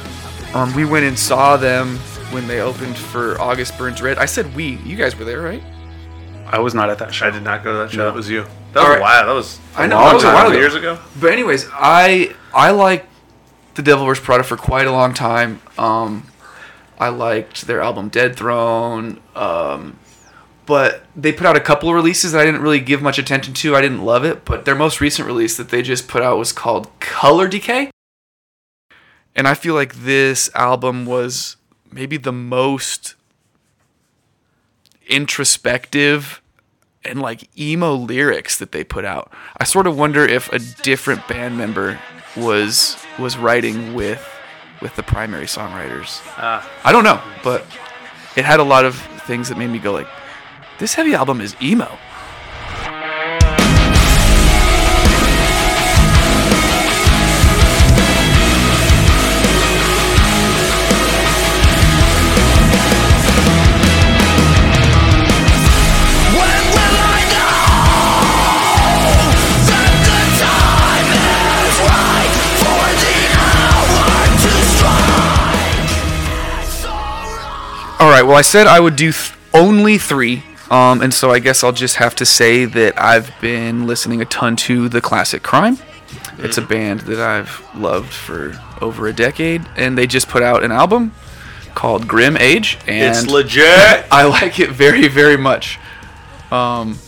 Um, 0.53 0.71
we 0.75 0.85
went 0.85 1.03
and 1.03 1.17
saw 1.17 1.57
them 1.57 1.97
when 2.29 2.47
they 2.47 2.61
opened 2.61 2.95
for 2.95 3.35
August 3.41 3.75
Burns 3.75 4.03
Red. 4.03 4.19
I 4.19 4.27
said 4.27 4.55
we. 4.55 4.75
You 4.85 4.95
guys 4.95 5.15
were 5.17 5.25
there, 5.25 5.41
right? 5.41 5.63
I 6.45 6.59
was 6.59 6.75
not 6.75 6.91
at 6.91 6.99
that 6.99 7.11
show. 7.11 7.25
I 7.25 7.31
did 7.31 7.41
not 7.41 7.63
go 7.63 7.71
to 7.71 7.77
that 7.79 7.89
show. 7.89 7.97
No. 7.97 8.05
That 8.05 8.13
was 8.13 8.29
you. 8.29 8.43
That 8.73 8.81
was 8.81 8.83
All 8.83 8.85
a 8.85 8.89
right. 8.91 9.01
while. 9.01 9.25
That 9.25 9.33
was 9.33 9.59
a 9.75 9.79
I 9.81 9.87
know, 9.87 9.95
long 9.95 10.05
that 10.09 10.13
was 10.13 10.23
a 10.25 10.27
while 10.27 10.47
ago. 10.49 10.57
years 10.59 10.75
ago. 10.75 10.99
But 11.19 11.31
anyways, 11.31 11.65
I 11.73 12.35
I 12.53 12.69
liked 12.69 13.07
The 13.73 13.81
Devil 13.81 14.05
Wears 14.05 14.19
Prada 14.19 14.43
for 14.43 14.57
quite 14.57 14.85
a 14.85 14.91
long 14.91 15.15
time. 15.15 15.59
Um, 15.79 16.27
I 16.99 17.09
liked 17.09 17.65
their 17.65 17.81
album 17.81 18.09
Dead 18.09 18.35
Throne. 18.35 19.19
Um, 19.35 19.97
but 20.67 21.03
they 21.15 21.33
put 21.33 21.47
out 21.47 21.55
a 21.55 21.61
couple 21.61 21.89
of 21.89 21.95
releases 21.95 22.31
that 22.33 22.41
I 22.41 22.45
didn't 22.45 22.61
really 22.61 22.79
give 22.79 23.01
much 23.01 23.17
attention 23.17 23.55
to. 23.55 23.75
I 23.75 23.81
didn't 23.81 24.05
love 24.05 24.23
it, 24.23 24.45
but 24.45 24.65
their 24.65 24.75
most 24.75 25.01
recent 25.01 25.25
release 25.27 25.57
that 25.57 25.69
they 25.69 25.81
just 25.81 26.07
put 26.07 26.21
out 26.21 26.37
was 26.37 26.51
called 26.51 26.91
Color 26.99 27.47
Decay. 27.47 27.89
And 29.37 29.47
I 29.47 29.53
feel 29.53 29.75
like 29.75 29.93
this 29.93 30.49
album 30.55 31.05
was 31.05 31.55
maybe 31.91 32.17
the 32.17 32.33
most 32.33 33.15
introspective 35.07 36.41
and 37.05 37.21
like 37.21 37.47
emo 37.57 37.93
lyrics 37.93 38.57
that 38.57 38.71
they 38.71 38.83
put 38.83 39.05
out. 39.05 39.31
I 39.57 39.63
sort 39.63 39.87
of 39.87 39.97
wonder 39.97 40.25
if 40.25 40.51
a 40.51 40.59
different 40.59 41.25
band 41.27 41.57
member 41.57 41.99
was 42.35 42.97
was 43.17 43.37
writing 43.37 43.93
with 43.93 44.27
with 44.81 44.95
the 44.95 45.03
primary 45.03 45.45
songwriters. 45.45 46.21
Ah. 46.37 46.69
I 46.83 46.91
don't 46.91 47.03
know, 47.03 47.21
but 47.43 47.65
it 48.35 48.43
had 48.43 48.59
a 48.59 48.63
lot 48.63 48.85
of 48.85 48.95
things 49.25 49.49
that 49.49 49.57
made 49.57 49.69
me 49.69 49.79
go 49.79 49.91
like, 49.91 50.07
this 50.79 50.93
heavy 50.93 51.13
album 51.13 51.41
is 51.41 51.55
emo. 51.61 51.97
Well, 77.99 78.35
I 78.35 78.41
said 78.41 78.67
I 78.67 78.79
would 78.79 78.95
do 78.95 79.11
th- 79.11 79.33
only 79.53 79.97
three. 79.97 80.43
Um, 80.69 81.01
and 81.01 81.13
so 81.13 81.31
I 81.31 81.39
guess 81.39 81.63
I'll 81.63 81.71
just 81.71 81.95
have 81.95 82.13
to 82.15 82.25
say 82.25 82.65
that 82.65 82.99
I've 83.01 83.31
been 83.39 83.87
listening 83.87 84.21
a 84.21 84.25
ton 84.25 84.55
to 84.57 84.89
the 84.89 84.99
classic 84.99 85.41
Crime. 85.41 85.77
It's 86.39 86.57
a 86.57 86.61
band 86.61 87.01
that 87.01 87.19
I've 87.19 87.65
loved 87.73 88.11
for 88.11 88.59
over 88.81 89.07
a 89.07 89.13
decade, 89.13 89.65
and 89.75 89.97
they 89.97 90.05
just 90.07 90.27
put 90.27 90.43
out 90.43 90.63
an 90.63 90.71
album 90.71 91.13
called 91.73 92.07
Grim 92.07 92.35
Age, 92.37 92.77
and 92.85 93.15
It's 93.15 93.27
legit. 93.27 93.65
I 94.11 94.25
like 94.25 94.59
it 94.59 94.71
very, 94.71 95.07
very 95.07 95.37
much. 95.37 95.79
Um, 96.51 96.99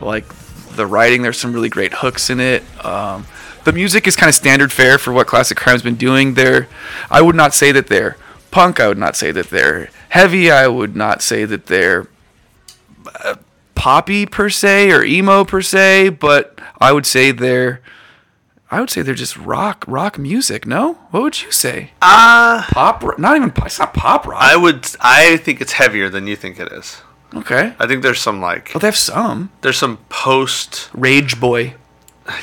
like 0.00 0.26
the 0.74 0.86
writing, 0.86 1.22
there's 1.22 1.38
some 1.38 1.52
really 1.52 1.68
great 1.68 1.92
hooks 1.92 2.30
in 2.30 2.40
it. 2.40 2.62
Um, 2.84 3.26
the 3.64 3.72
music 3.72 4.06
is 4.08 4.16
kind 4.16 4.28
of 4.28 4.34
standard 4.34 4.72
fare 4.72 4.98
for 4.98 5.12
what 5.12 5.26
Classic 5.26 5.56
Crime's 5.56 5.82
been 5.82 5.96
doing. 5.96 6.34
They're, 6.34 6.66
I 7.10 7.20
would 7.22 7.36
not 7.36 7.54
say 7.54 7.72
that 7.72 7.86
they're 7.88 8.16
punk. 8.50 8.80
I 8.80 8.88
would 8.88 8.98
not 8.98 9.16
say 9.16 9.32
that 9.32 9.50
they're 9.50 9.90
heavy. 10.12 10.50
I 10.50 10.66
would 10.68 10.94
not 10.96 11.22
say 11.22 11.44
that 11.44 11.66
they're 11.66 12.06
uh, 13.24 13.36
poppy 13.74 14.26
per 14.26 14.48
se 14.50 14.90
or 14.90 15.02
emo 15.04 15.44
per 15.44 15.60
se. 15.62 16.10
But 16.10 16.58
I 16.80 16.92
would 16.92 17.06
say 17.06 17.30
they're, 17.32 17.80
I 18.70 18.80
would 18.80 18.90
say 18.90 19.02
they're 19.02 19.14
just 19.14 19.36
rock, 19.36 19.84
rock 19.86 20.18
music. 20.18 20.66
No, 20.66 20.94
what 21.10 21.22
would 21.22 21.42
you 21.42 21.50
say? 21.50 21.90
Uh, 22.00 22.62
Pop? 22.70 23.18
Not 23.18 23.36
even. 23.36 23.50
pop- 23.50 23.66
It's 23.66 23.78
not 23.78 23.94
pop 23.94 24.26
rock. 24.26 24.40
I 24.42 24.56
would. 24.56 24.86
I 25.00 25.36
think 25.38 25.60
it's 25.60 25.72
heavier 25.72 26.08
than 26.08 26.26
you 26.26 26.36
think 26.36 26.58
it 26.60 26.70
is. 26.72 27.02
okay. 27.34 27.74
I 27.78 27.86
think 27.86 28.02
there's 28.02 28.20
some 28.20 28.40
like 28.40 28.70
Well, 28.74 28.80
they 28.80 28.86
have 28.88 28.96
some. 28.96 29.50
there's 29.62 29.78
some 29.78 29.98
post 30.08 30.90
Rage 30.94 31.40
Boy. 31.40 31.74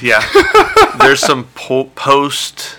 yeah 0.02 0.22
there's 1.00 1.22
some 1.22 1.46
po- 1.56 1.90
post 1.96 2.76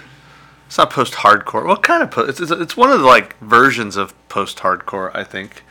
it's 0.67 0.77
not 0.77 0.91
post 0.91 1.15
hardcore 1.15 1.65
what 1.67 1.83
kind 1.83 2.03
of 2.03 2.11
post 2.11 2.29
it's, 2.29 2.41
it's, 2.41 2.51
it's 2.51 2.77
one 2.77 2.91
of 2.93 3.01
the 3.01 3.07
like 3.07 3.39
versions 3.41 3.97
of 3.97 4.13
post 4.31 4.59
hardcore 4.59 5.15
I 5.15 5.25
think. 5.25 5.63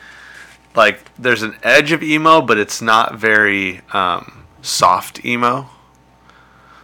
Like 0.75 1.03
there's 1.17 1.41
an 1.41 1.55
edge 1.63 1.91
of 1.91 2.03
emo 2.03 2.41
but 2.41 2.59
it's 2.59 2.81
not 2.81 3.15
very 3.15 3.81
um, 3.91 4.45
soft 4.61 5.25
emo. 5.25 5.69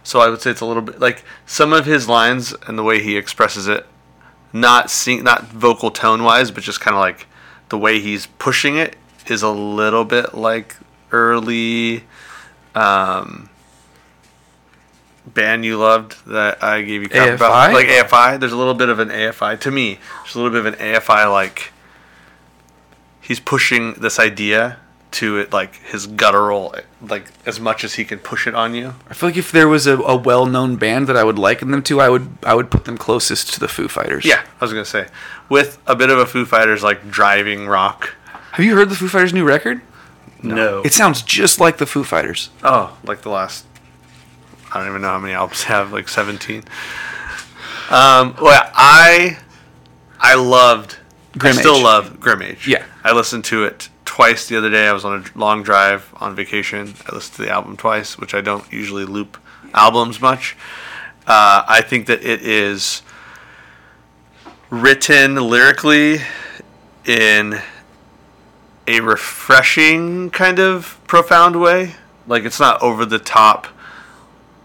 So 0.02 0.20
I 0.20 0.28
would 0.28 0.40
say 0.40 0.50
it's 0.50 0.60
a 0.60 0.66
little 0.66 0.82
bit 0.82 0.98
like 0.98 1.24
some 1.46 1.72
of 1.72 1.86
his 1.86 2.08
lines 2.08 2.52
and 2.66 2.76
the 2.76 2.82
way 2.82 3.00
he 3.00 3.16
expresses 3.16 3.68
it 3.68 3.86
not 4.52 4.90
sing 4.90 5.22
not 5.22 5.44
vocal 5.44 5.90
tone 5.90 6.22
wise 6.22 6.50
but 6.50 6.62
just 6.62 6.80
kind 6.80 6.94
of 6.94 7.00
like 7.00 7.26
the 7.68 7.78
way 7.78 8.00
he's 8.00 8.26
pushing 8.38 8.76
it 8.76 8.96
is 9.26 9.42
a 9.42 9.50
little 9.50 10.04
bit 10.04 10.34
like 10.34 10.76
early 11.12 12.04
um, 12.74 13.48
band 15.26 15.64
you 15.64 15.78
loved 15.78 16.26
that 16.26 16.62
I 16.62 16.82
gave 16.82 17.02
you 17.02 17.08
crap 17.08 17.36
about, 17.36 17.72
like 17.72 17.86
AFI. 17.86 18.40
There's 18.40 18.52
a 18.52 18.56
little 18.56 18.74
bit 18.74 18.88
of 18.88 18.98
an 18.98 19.08
AFI 19.08 19.58
to 19.60 19.70
me. 19.70 19.98
There's 20.22 20.34
a 20.34 20.40
little 20.40 20.52
bit 20.52 20.60
of 20.60 20.66
an 20.66 20.74
AFI 20.74 21.30
like 21.30 21.72
he's 23.20 23.40
pushing 23.40 23.94
this 23.94 24.18
idea 24.18 24.78
to 25.12 25.38
it 25.38 25.52
like 25.52 25.76
his 25.76 26.06
guttural 26.06 26.74
like 27.00 27.26
as 27.46 27.58
much 27.58 27.84
as 27.84 27.94
he 27.94 28.04
can 28.04 28.18
push 28.18 28.46
it 28.46 28.54
on 28.54 28.74
you. 28.74 28.94
I 29.08 29.14
feel 29.14 29.28
like 29.28 29.36
if 29.36 29.50
there 29.50 29.68
was 29.68 29.86
a, 29.86 29.96
a 29.98 30.16
well-known 30.16 30.76
band 30.76 31.06
that 31.06 31.16
I 31.16 31.24
would 31.24 31.38
liken 31.38 31.70
them 31.70 31.82
to, 31.84 32.00
I 32.00 32.08
would 32.08 32.28
I 32.42 32.54
would 32.54 32.70
put 32.70 32.84
them 32.84 32.98
closest 32.98 33.52
to 33.54 33.60
the 33.60 33.68
Foo 33.68 33.88
Fighters. 33.88 34.24
Yeah, 34.24 34.44
I 34.60 34.64
was 34.64 34.72
gonna 34.72 34.84
say 34.84 35.08
with 35.48 35.78
a 35.86 35.94
bit 35.96 36.10
of 36.10 36.18
a 36.18 36.26
Foo 36.26 36.44
Fighters 36.44 36.82
like 36.82 37.10
driving 37.10 37.66
rock. 37.66 38.14
Have 38.52 38.64
you 38.64 38.74
heard 38.74 38.88
the 38.88 38.94
Foo 38.94 39.08
Fighters' 39.08 39.32
new 39.32 39.44
record? 39.44 39.80
No. 40.42 40.82
It 40.82 40.92
sounds 40.92 41.22
just 41.22 41.60
like 41.60 41.78
the 41.78 41.86
Foo 41.86 42.04
Fighters. 42.04 42.50
Oh, 42.62 42.96
like 43.04 43.22
the 43.22 43.30
last. 43.30 43.66
I 44.76 44.80
don't 44.80 44.88
even 44.88 45.02
know 45.02 45.08
how 45.08 45.18
many 45.18 45.34
albums 45.34 45.62
they 45.64 45.68
have, 45.68 45.92
like 45.92 46.08
seventeen. 46.08 46.64
Um, 47.90 48.34
well, 48.40 48.70
I, 48.74 49.38
I 50.18 50.34
loved. 50.34 50.98
Grim 51.38 51.56
I 51.56 51.60
still 51.60 51.76
Age. 51.76 51.82
love 51.84 52.20
Grim 52.20 52.42
Age. 52.42 52.66
Yeah. 52.66 52.84
I 53.04 53.12
listened 53.12 53.44
to 53.46 53.64
it 53.64 53.88
twice 54.04 54.48
the 54.48 54.56
other 54.56 54.70
day. 54.70 54.88
I 54.88 54.92
was 54.92 55.04
on 55.04 55.20
a 55.20 55.38
long 55.38 55.62
drive 55.62 56.12
on 56.16 56.34
vacation. 56.34 56.94
I 57.06 57.14
listened 57.14 57.36
to 57.36 57.42
the 57.42 57.50
album 57.50 57.76
twice, 57.76 58.18
which 58.18 58.34
I 58.34 58.40
don't 58.40 58.70
usually 58.72 59.04
loop 59.04 59.36
albums 59.74 60.20
much. 60.20 60.56
Uh, 61.26 61.64
I 61.68 61.82
think 61.82 62.06
that 62.06 62.24
it 62.24 62.42
is 62.42 63.02
written 64.70 65.36
lyrically 65.36 66.20
in 67.04 67.60
a 68.88 69.00
refreshing 69.00 70.30
kind 70.30 70.58
of 70.58 70.98
profound 71.06 71.60
way. 71.60 71.94
Like 72.26 72.44
it's 72.44 72.58
not 72.58 72.82
over 72.82 73.04
the 73.04 73.18
top. 73.18 73.68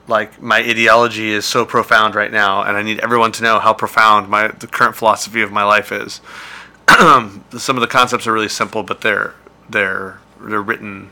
Like 0.07 0.41
my 0.41 0.57
ideology 0.57 1.31
is 1.31 1.45
so 1.45 1.65
profound 1.65 2.15
right 2.15 2.31
now, 2.31 2.63
and 2.63 2.75
I 2.75 2.81
need 2.81 2.99
everyone 2.99 3.31
to 3.33 3.43
know 3.43 3.59
how 3.59 3.73
profound 3.73 4.29
my 4.29 4.47
the 4.47 4.67
current 4.67 4.95
philosophy 4.95 5.41
of 5.41 5.51
my 5.51 5.63
life 5.63 5.91
is. 5.91 6.21
Some 6.89 7.77
of 7.77 7.81
the 7.81 7.87
concepts 7.87 8.27
are 8.27 8.33
really 8.33 8.49
simple, 8.49 8.83
but 8.83 9.01
they're 9.01 9.35
they're 9.69 10.19
they're 10.39 10.61
written 10.61 11.11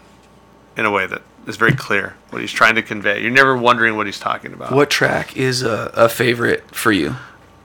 in 0.76 0.86
a 0.86 0.92
way 0.92 1.06
that 1.08 1.22
is 1.48 1.56
very 1.56 1.74
clear 1.74 2.16
what 2.30 2.42
he's 2.42 2.52
trying 2.52 2.76
to 2.76 2.82
convey. 2.82 3.22
You're 3.22 3.32
never 3.32 3.56
wondering 3.56 3.96
what 3.96 4.06
he's 4.06 4.20
talking 4.20 4.54
about. 4.54 4.72
What 4.72 4.90
track 4.90 5.36
is 5.38 5.62
a, 5.62 5.92
a 5.96 6.10
favorite 6.10 6.76
for 6.76 6.92
you? 6.92 7.16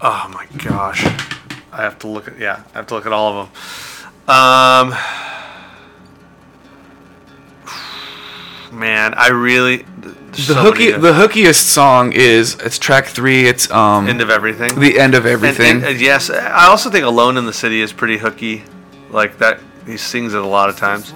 Oh 0.01 0.31
my 0.33 0.47
gosh, 0.63 1.05
I 1.73 1.83
have 1.83 1.99
to 2.01 2.09
look 2.09 2.29
at 2.29 2.39
yeah, 2.39 2.63
I 2.75 2.79
have 2.79 2.87
to 2.89 2.95
look 2.95 3.07
at 3.07 3.13
all 3.13 3.39
of 3.39 3.49
them. 3.49 4.35
Um, 4.37 4.95
man, 8.75 9.15
I 9.15 9.29
really 9.29 9.85
The 10.33 10.43
so 10.43 10.55
hooky 10.55 10.91
the 10.91 11.13
hookiest 11.13 11.63
song 11.63 12.13
is 12.13 12.55
it's 12.57 12.79
track 12.79 13.07
three. 13.07 13.47
It's 13.47 13.71
um 13.71 14.09
end 14.09 14.21
of 14.21 14.31
everything. 14.31 14.79
the 14.79 14.99
end 14.99 15.15
of 15.15 15.25
And- 15.27 15.33
everything. 15.35 15.77
and- 15.77 15.85
and 15.85 16.01
yes, 16.01 16.29
I 16.31 16.67
also 16.67 16.91
think 16.91 17.05
"Alone 17.05 17.37
in 17.37 17.47
the 17.47 17.53
City" 17.53 17.81
is 17.83 17.93
pretty 17.93 18.19
hooky, 18.19 18.65
like 19.11 19.39
that. 19.39 19.61
He 19.87 19.97
sings 19.97 20.35
it 20.35 20.41
a 20.43 20.47
lot 20.47 20.69
of 20.71 20.77
times. 20.77 21.13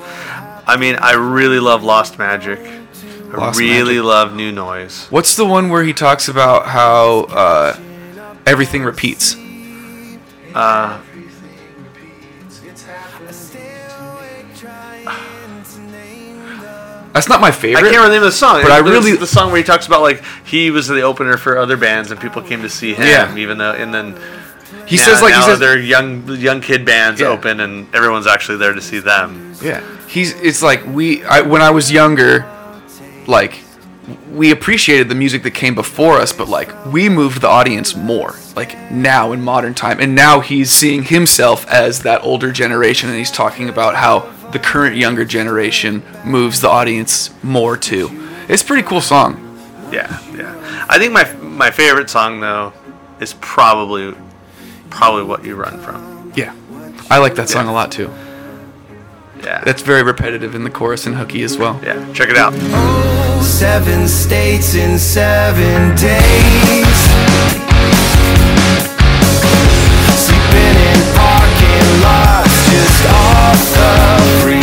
I 0.67 0.77
mean, 0.77 0.97
I 0.97 1.13
really 1.15 1.59
love 1.61 1.83
"Lost 1.83 2.19
Magic." 2.19 2.61
I 3.33 3.37
Lost 3.37 3.59
really 3.59 3.95
Magic. 3.97 4.05
love 4.05 4.35
"New 4.35 4.53
Noise." 4.53 5.07
What's 5.11 5.35
the 5.37 5.45
one 5.47 5.69
where 5.69 5.83
he 5.85 5.93
talks 5.93 6.29
about 6.29 6.67
how 6.69 7.21
uh, 7.31 7.77
everything 8.47 8.85
repeats? 8.85 9.37
Uh, 10.55 10.99
That's 17.13 17.29
not 17.29 17.41
my 17.41 17.51
favorite. 17.51 17.79
I 17.79 17.83
can't 17.91 17.97
remember 17.97 18.09
the 18.09 18.15
name 18.15 18.23
of 18.23 18.33
the 18.33 18.37
song, 18.37 18.63
But 18.63 18.71
I 18.71 18.79
really- 18.79 19.17
the 19.17 19.27
song 19.27 19.49
where 19.51 19.57
he 19.59 19.65
talks 19.65 19.87
about 19.87 20.03
like 20.03 20.23
he 20.45 20.71
was 20.71 20.87
the 20.89 21.01
opener 21.03 21.37
for 21.37 21.59
other 21.59 21.77
bands 21.77 22.11
and 22.11 22.21
people 22.21 22.43
came 22.43 22.63
to 22.63 22.69
see 22.69 22.95
him, 22.95 23.07
Yeah. 23.07 23.35
even 23.37 23.59
though 23.59 23.73
and 23.73 23.93
then 23.93 24.15
He 24.87 24.97
now- 24.97 25.03
says 25.03 25.23
like 25.23 25.35
he 25.35 25.43
says 25.43 25.59
they're 25.59 25.79
young 25.79 26.25
young 26.29 26.61
kid 26.61 26.85
bands 26.85 27.21
Yeah. 27.21 27.29
open 27.29 27.61
and 27.61 27.87
everyone's 27.95 28.27
actually 28.27 28.59
there 28.59 28.73
to 28.75 28.81
see 28.83 28.99
them. 28.99 29.55
Yeah, 29.63 29.81
he's. 30.07 30.33
It's 30.35 30.63
like 30.63 30.83
we. 30.87 31.25
I, 31.25 31.41
when 31.41 31.63
I 31.63 31.71
was 31.71 31.91
younger, 31.91 32.45
like 33.27 33.61
we 34.33 34.51
appreciated 34.51 35.09
the 35.09 35.15
music 35.15 35.43
that 35.43 35.51
came 35.51 35.75
before 35.75 36.19
us, 36.19 36.33
but 36.33 36.49
like 36.49 36.71
we 36.87 37.09
moved 37.09 37.41
the 37.41 37.49
audience 37.49 37.97
more. 37.97 38.37
Like 38.55 38.91
now 38.91 39.33
in 39.33 39.43
modern 39.43 39.75
time, 39.75 39.99
and 40.01 40.15
now 40.15 40.41
he's 40.41 40.71
seeing 40.71 41.03
himself 41.05 41.67
as 41.69 42.03
that 42.03 42.23
older 42.23 42.53
generation, 42.53 43.09
and 43.09 43.19
he's 43.19 43.31
talking 43.33 43.69
about 43.69 43.97
how 43.97 44.29
the 44.53 44.59
current 44.59 44.97
younger 44.97 45.25
generation 45.25 46.03
moves 46.25 46.61
the 46.61 46.69
audience 46.69 47.31
more 47.43 47.77
too. 47.77 48.09
It's 48.49 48.63
a 48.63 48.65
pretty 48.65 48.83
cool 48.83 49.01
song. 49.01 49.45
Yeah, 49.93 50.19
yeah. 50.37 50.87
I 50.89 50.99
think 50.99 51.13
my 51.13 51.31
my 51.43 51.71
favorite 51.71 52.09
song 52.11 52.41
though 52.41 52.73
is 53.21 53.35
probably 53.41 54.15
probably 54.91 55.25
what 55.25 55.45
you 55.45 55.55
run 55.57 55.79
from. 55.81 56.33
Yeah, 56.37 56.55
I 57.11 57.19
like 57.19 57.35
that 57.37 57.49
song 57.49 57.67
Yeah. 57.67 57.73
a 57.73 57.75
lot 57.75 57.93
too. 57.93 58.11
Yeah, 59.45 59.63
That's 59.65 59.83
very 59.83 60.03
repetitive 60.03 60.55
in 60.57 60.65
the 60.65 60.71
chorus 60.71 61.07
and 61.07 61.15
hooky 61.15 61.43
as 61.45 61.57
well. 61.57 61.81
yeah. 61.85 62.13
Check 62.13 62.29
it 62.29 62.37
out. 62.37 62.53
Oh, 62.57 63.41
seven 63.43 64.09
states 64.09 64.75
in 64.75 64.99
seven 64.99 65.95
days. 65.97 67.68
Off 73.61 74.58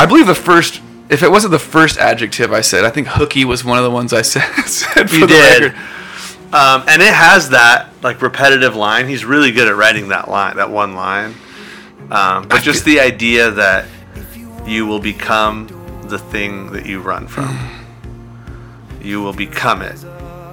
I 0.00 0.06
believe 0.06 0.26
the 0.26 0.34
first. 0.34 0.80
If 1.08 1.22
it 1.24 1.30
wasn't 1.30 1.50
the 1.50 1.58
first 1.58 1.98
adjective 1.98 2.52
I 2.52 2.60
said, 2.60 2.84
I 2.84 2.90
think 2.90 3.08
hooky 3.08 3.44
was 3.44 3.64
one 3.64 3.78
of 3.78 3.84
the 3.84 3.90
ones 3.90 4.12
I 4.12 4.22
said. 4.34 4.48
said 4.64 5.10
for 5.10 5.16
You 5.16 5.26
the 5.26 5.26
did. 5.26 5.74
Um, 6.54 6.84
and 6.88 7.02
it 7.02 7.12
has 7.12 7.50
that 7.50 7.88
like 8.02 8.22
repetitive 8.22 8.74
line. 8.76 9.06
He's 9.08 9.24
really 9.24 9.52
good 9.52 9.68
at 9.68 9.76
writing 9.76 10.08
that 10.08 10.28
line, 10.28 10.56
that 10.56 10.70
one 10.70 10.94
line. 10.94 11.34
Um, 12.10 12.48
but 12.48 12.62
just 12.62 12.84
the 12.84 12.98
idea 13.00 13.50
that 13.52 13.86
you 14.66 14.86
will 14.86 14.98
become 15.00 15.66
the 16.08 16.18
thing 16.18 16.72
that 16.72 16.86
you 16.86 17.00
run 17.00 17.26
from. 17.28 17.56
you 19.02 19.22
will 19.22 19.32
become 19.32 19.82
it 19.82 20.04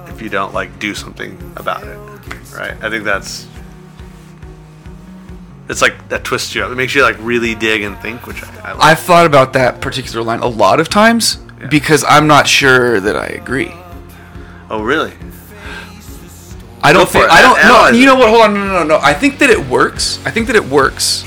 if 0.08 0.22
you 0.22 0.28
don't 0.28 0.54
like 0.54 0.78
do 0.78 0.94
something 0.94 1.36
about 1.56 1.82
it. 1.84 1.96
Right? 2.54 2.76
I 2.82 2.90
think 2.90 3.04
that's 3.04 3.46
it's 5.68 5.82
like 5.82 6.08
that 6.08 6.24
twists 6.24 6.54
you 6.54 6.62
up. 6.62 6.70
It 6.70 6.76
makes 6.76 6.94
you 6.94 7.02
like 7.02 7.16
really 7.20 7.54
dig 7.54 7.82
and 7.82 7.98
think, 7.98 8.26
which 8.26 8.42
I, 8.42 8.70
I 8.70 8.72
like. 8.72 8.84
I've 8.84 9.00
thought 9.00 9.26
about 9.26 9.52
that 9.52 9.80
particular 9.80 10.24
line 10.24 10.40
a 10.40 10.48
lot 10.48 10.80
of 10.80 10.88
times 10.88 11.36
because 11.70 12.04
I'm 12.04 12.26
not 12.26 12.46
sure 12.46 13.00
that 13.00 13.16
I 13.16 13.26
agree. 13.26 13.72
oh, 14.70 14.82
really? 14.82 15.12
I 16.80 16.92
don't 16.92 17.08
think 17.08 17.24
it. 17.24 17.30
I 17.30 17.42
don't 17.42 17.94
it. 17.94 17.98
You 17.98 18.06
know 18.06 18.14
what? 18.14 18.28
Hold 18.28 18.42
on. 18.42 18.54
No, 18.54 18.66
no, 18.66 18.72
no, 18.72 18.84
no. 18.84 18.98
I 19.02 19.12
think 19.12 19.38
that 19.40 19.50
it 19.50 19.58
works. 19.68 20.24
I 20.24 20.30
think 20.30 20.46
that 20.46 20.56
it 20.56 20.64
works. 20.64 21.24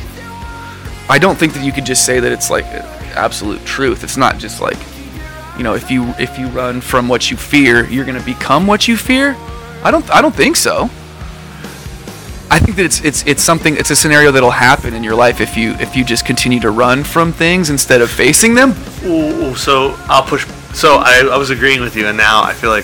I 1.10 1.20
don't 1.20 1.38
think 1.38 1.54
that 1.54 1.64
you 1.66 1.74
could 1.74 1.86
just 1.86 2.06
say 2.06 2.20
that 2.22 2.32
it's 2.32 2.50
like 2.50 2.66
absolute 3.16 3.64
truth. 3.66 4.04
It's 4.04 4.16
not 4.16 4.38
just 4.38 4.62
like, 4.62 4.78
you 5.58 5.64
know, 5.64 5.76
if 5.76 5.92
you 5.92 6.14
if 6.18 6.40
you 6.40 6.48
run 6.48 6.80
from 6.80 7.10
what 7.10 7.30
you 7.30 7.36
fear, 7.36 7.86
you're 7.90 8.06
gonna 8.06 8.24
become 8.24 8.66
what 8.66 8.88
you 8.88 8.96
fear. 8.96 9.36
I 9.84 9.92
don't. 9.92 10.10
I 10.10 10.22
don't 10.22 10.34
think 10.34 10.56
so. 10.56 10.90
I 12.52 12.60
think 12.60 12.76
that 12.76 12.84
it's 12.84 13.02
it's 13.06 13.26
it's 13.26 13.42
something. 13.42 13.78
It's 13.78 13.92
a 13.92 13.96
scenario 13.96 14.30
that'll 14.30 14.52
happen 14.52 14.94
in 14.94 15.06
your 15.06 15.16
life 15.16 15.40
if 15.40 15.56
you 15.56 15.72
if 15.76 15.96
you 15.96 16.04
just 16.04 16.26
continue 16.26 16.60
to 16.60 16.70
run 16.70 17.02
from 17.02 17.32
things 17.32 17.70
instead 17.70 18.02
of 18.02 18.12
facing 18.12 18.56
them. 18.56 18.72
Ooh, 19.06 19.56
so 19.56 19.96
I'll 20.10 20.22
push. 20.22 20.46
So 20.74 20.98
I, 20.98 21.30
I 21.32 21.38
was 21.38 21.50
agreeing 21.50 21.80
with 21.80 21.96
you, 21.96 22.08
and 22.08 22.18
now 22.18 22.44
I 22.44 22.52
feel 22.52 22.70
like 22.70 22.84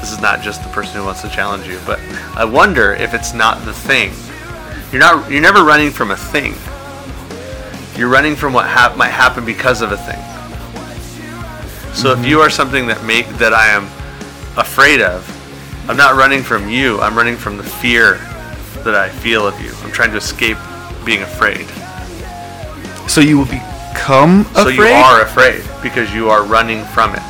this 0.00 0.12
is 0.12 0.20
not 0.20 0.40
just 0.40 0.62
the 0.62 0.68
person 0.68 1.00
who 1.00 1.04
wants 1.04 1.22
to 1.22 1.28
challenge 1.30 1.66
you, 1.66 1.80
but 1.84 1.98
I 2.36 2.44
wonder 2.44 2.94
if 2.94 3.12
it's 3.12 3.34
not 3.34 3.64
the 3.64 3.72
thing. 3.72 4.12
You're 4.92 5.00
not. 5.00 5.28
You're 5.28 5.42
never 5.42 5.64
running 5.64 5.90
from 5.90 6.12
a 6.12 6.16
thing. 6.16 6.54
You're 7.98 8.08
running 8.08 8.36
from 8.36 8.52
what 8.52 8.66
hap- 8.66 8.96
might 8.96 9.10
happen 9.10 9.44
because 9.44 9.82
of 9.82 9.90
a 9.90 9.96
thing. 9.96 10.22
So 11.92 12.12
if 12.12 12.18
mm-hmm. 12.18 12.24
you 12.24 12.40
are 12.40 12.50
something 12.50 12.86
that 12.86 13.02
make 13.04 13.26
that 13.38 13.52
I 13.52 13.66
am 13.66 13.86
afraid 14.56 15.00
of, 15.00 15.26
I'm 15.90 15.96
not 15.96 16.14
running 16.14 16.44
from 16.44 16.68
you. 16.68 17.00
I'm 17.00 17.16
running 17.16 17.36
from 17.36 17.56
the 17.56 17.64
fear 17.64 18.20
that 18.84 18.94
I 18.94 19.08
feel 19.08 19.46
of 19.46 19.60
you. 19.60 19.72
I'm 19.82 19.92
trying 19.92 20.10
to 20.10 20.16
escape 20.16 20.58
being 21.04 21.22
afraid. 21.22 21.66
So 23.08 23.20
you 23.20 23.38
will 23.38 23.46
become 23.46 24.42
afraid. 24.42 24.62
So 24.62 24.68
you 24.68 24.82
are 24.82 25.22
afraid 25.22 25.64
because 25.82 26.12
you 26.12 26.28
are 26.30 26.44
running 26.44 26.84
from 26.84 27.14
it. 27.14 27.22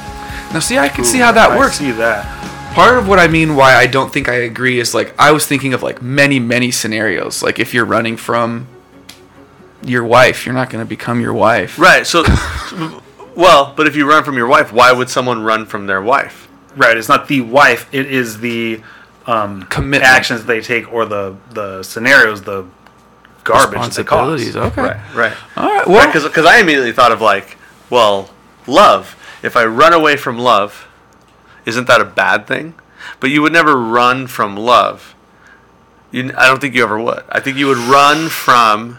Now, 0.52 0.60
see, 0.60 0.78
I 0.78 0.88
can 0.88 1.04
see 1.04 1.18
how 1.18 1.32
that 1.32 1.50
works. 1.50 1.60
I 1.60 1.60
works. 1.60 1.76
see 1.78 1.90
that. 1.92 2.72
part 2.74 2.98
of 2.98 3.08
what 3.08 3.18
I 3.18 3.28
mean 3.28 3.56
why 3.56 3.74
I 3.74 3.86
don't 3.86 4.12
think 4.12 4.28
I 4.28 4.34
agree 4.34 4.78
is 4.78 4.94
like 4.94 5.14
I 5.18 5.32
was 5.32 5.46
thinking 5.46 5.74
of 5.74 5.82
like 5.82 6.00
many 6.00 6.38
many 6.38 6.70
scenarios. 6.70 7.42
Like 7.42 7.58
if 7.58 7.74
you're 7.74 7.84
running 7.84 8.16
from 8.16 8.66
your 9.84 10.04
wife, 10.04 10.46
you're 10.46 10.54
not 10.54 10.70
going 10.70 10.84
to 10.84 10.88
become 10.88 11.20
your 11.20 11.34
wife. 11.34 11.78
Right. 11.78 12.06
So, 12.06 12.24
well, 13.36 13.72
but 13.76 13.86
if 13.86 13.96
you 13.96 14.08
run 14.08 14.24
from 14.24 14.36
your 14.36 14.46
wife, 14.46 14.72
why 14.72 14.92
would 14.92 15.08
someone 15.10 15.42
run 15.42 15.66
from 15.66 15.86
their 15.86 16.02
wife? 16.02 16.48
Right. 16.76 16.96
It's 16.96 17.08
not 17.08 17.28
the 17.28 17.40
wife. 17.42 17.88
It 17.92 18.06
is 18.06 18.40
the 18.40 18.82
um, 19.28 19.62
Commitment. 19.64 20.02
actions 20.02 20.44
they 20.46 20.60
take 20.60 20.92
or 20.92 21.04
the 21.06 21.36
the 21.50 21.82
scenarios, 21.84 22.42
the 22.42 22.66
garbage 23.44 23.80
that 23.80 23.92
they 23.94 24.04
cause. 24.04 24.56
Okay. 24.56 24.82
Right. 24.82 25.14
Right. 25.14 25.36
All 25.56 25.68
right. 25.68 25.86
Well, 25.86 26.06
Because 26.06 26.44
I 26.44 26.58
immediately 26.58 26.92
thought 26.92 27.12
of 27.12 27.20
like, 27.20 27.56
well, 27.90 28.30
love. 28.66 29.14
If 29.42 29.56
I 29.56 29.64
run 29.66 29.92
away 29.92 30.16
from 30.16 30.36
love, 30.38 30.88
isn't 31.64 31.86
that 31.86 32.00
a 32.00 32.04
bad 32.04 32.46
thing? 32.48 32.74
But 33.20 33.30
you 33.30 33.40
would 33.42 33.52
never 33.52 33.76
run 33.76 34.26
from 34.26 34.56
love. 34.56 35.14
You, 36.10 36.32
I 36.36 36.48
don't 36.48 36.60
think 36.60 36.74
you 36.74 36.82
ever 36.82 36.98
would. 36.98 37.22
I 37.28 37.38
think 37.40 37.56
you 37.58 37.66
would 37.68 37.78
run 37.78 38.28
from 38.28 38.98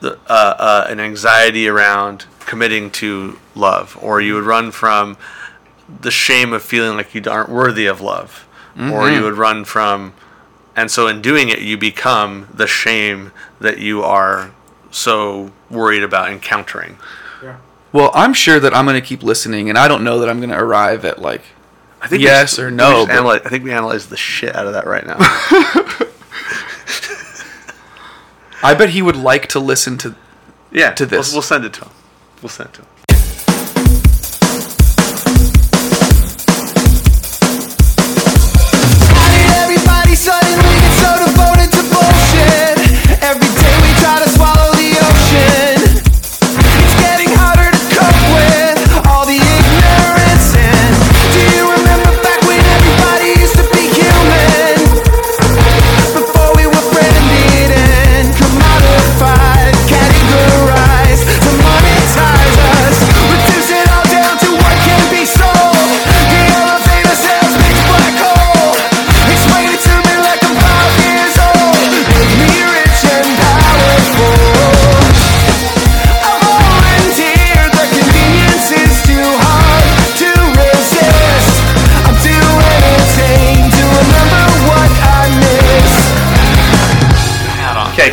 the, 0.00 0.14
uh, 0.28 0.54
uh, 0.58 0.86
an 0.88 0.98
anxiety 1.00 1.68
around 1.68 2.24
committing 2.40 2.90
to 2.92 3.38
love, 3.54 3.96
or 4.00 4.20
you 4.20 4.34
would 4.34 4.44
run 4.44 4.70
from 4.72 5.16
the 6.00 6.10
shame 6.10 6.52
of 6.52 6.62
feeling 6.62 6.96
like 6.96 7.14
you 7.14 7.22
aren't 7.30 7.50
worthy 7.50 7.86
of 7.86 8.00
love, 8.00 8.47
or 8.78 8.82
you 8.82 9.16
mm-hmm. 9.16 9.24
would 9.24 9.34
run 9.34 9.64
from, 9.64 10.14
and 10.76 10.90
so 10.90 11.08
in 11.08 11.20
doing 11.20 11.48
it, 11.48 11.58
you 11.60 11.76
become 11.76 12.48
the 12.54 12.66
shame 12.68 13.32
that 13.60 13.78
you 13.78 14.02
are 14.04 14.52
so 14.90 15.50
worried 15.68 16.02
about 16.04 16.30
encountering. 16.30 16.96
well, 17.92 18.10
I'm 18.14 18.32
sure 18.32 18.60
that 18.60 18.74
I'm 18.74 18.84
going 18.84 19.00
to 19.00 19.06
keep 19.06 19.22
listening, 19.22 19.68
and 19.68 19.76
I 19.76 19.88
don't 19.88 20.04
know 20.04 20.18
that 20.20 20.28
I'm 20.28 20.38
going 20.38 20.50
to 20.50 20.58
arrive 20.58 21.04
at 21.04 21.20
like. 21.20 21.42
I 22.00 22.06
think 22.06 22.22
Yes 22.22 22.56
we- 22.58 22.64
or 22.64 22.70
no, 22.70 22.90
just 22.90 23.08
but- 23.08 23.16
analyze- 23.16 23.40
I 23.44 23.48
think 23.48 23.64
we 23.64 23.72
analyze 23.72 24.06
the 24.08 24.16
shit 24.16 24.54
out 24.54 24.66
of 24.66 24.72
that 24.74 24.86
right 24.86 25.04
now. 25.06 25.16
I 28.62 28.74
bet 28.74 28.90
he 28.90 29.02
would 29.02 29.16
like 29.16 29.48
to 29.48 29.60
listen 29.60 29.98
to. 29.98 30.14
yeah, 30.72 30.92
To 30.94 31.06
this. 31.06 31.28
We'll, 31.28 31.36
we'll 31.36 31.42
send 31.42 31.64
it 31.64 31.72
to 31.74 31.84
him. 31.86 31.90
We'll 32.42 32.48
send 32.50 32.70
it 32.70 32.74
to 32.74 32.82
him. 32.82 32.88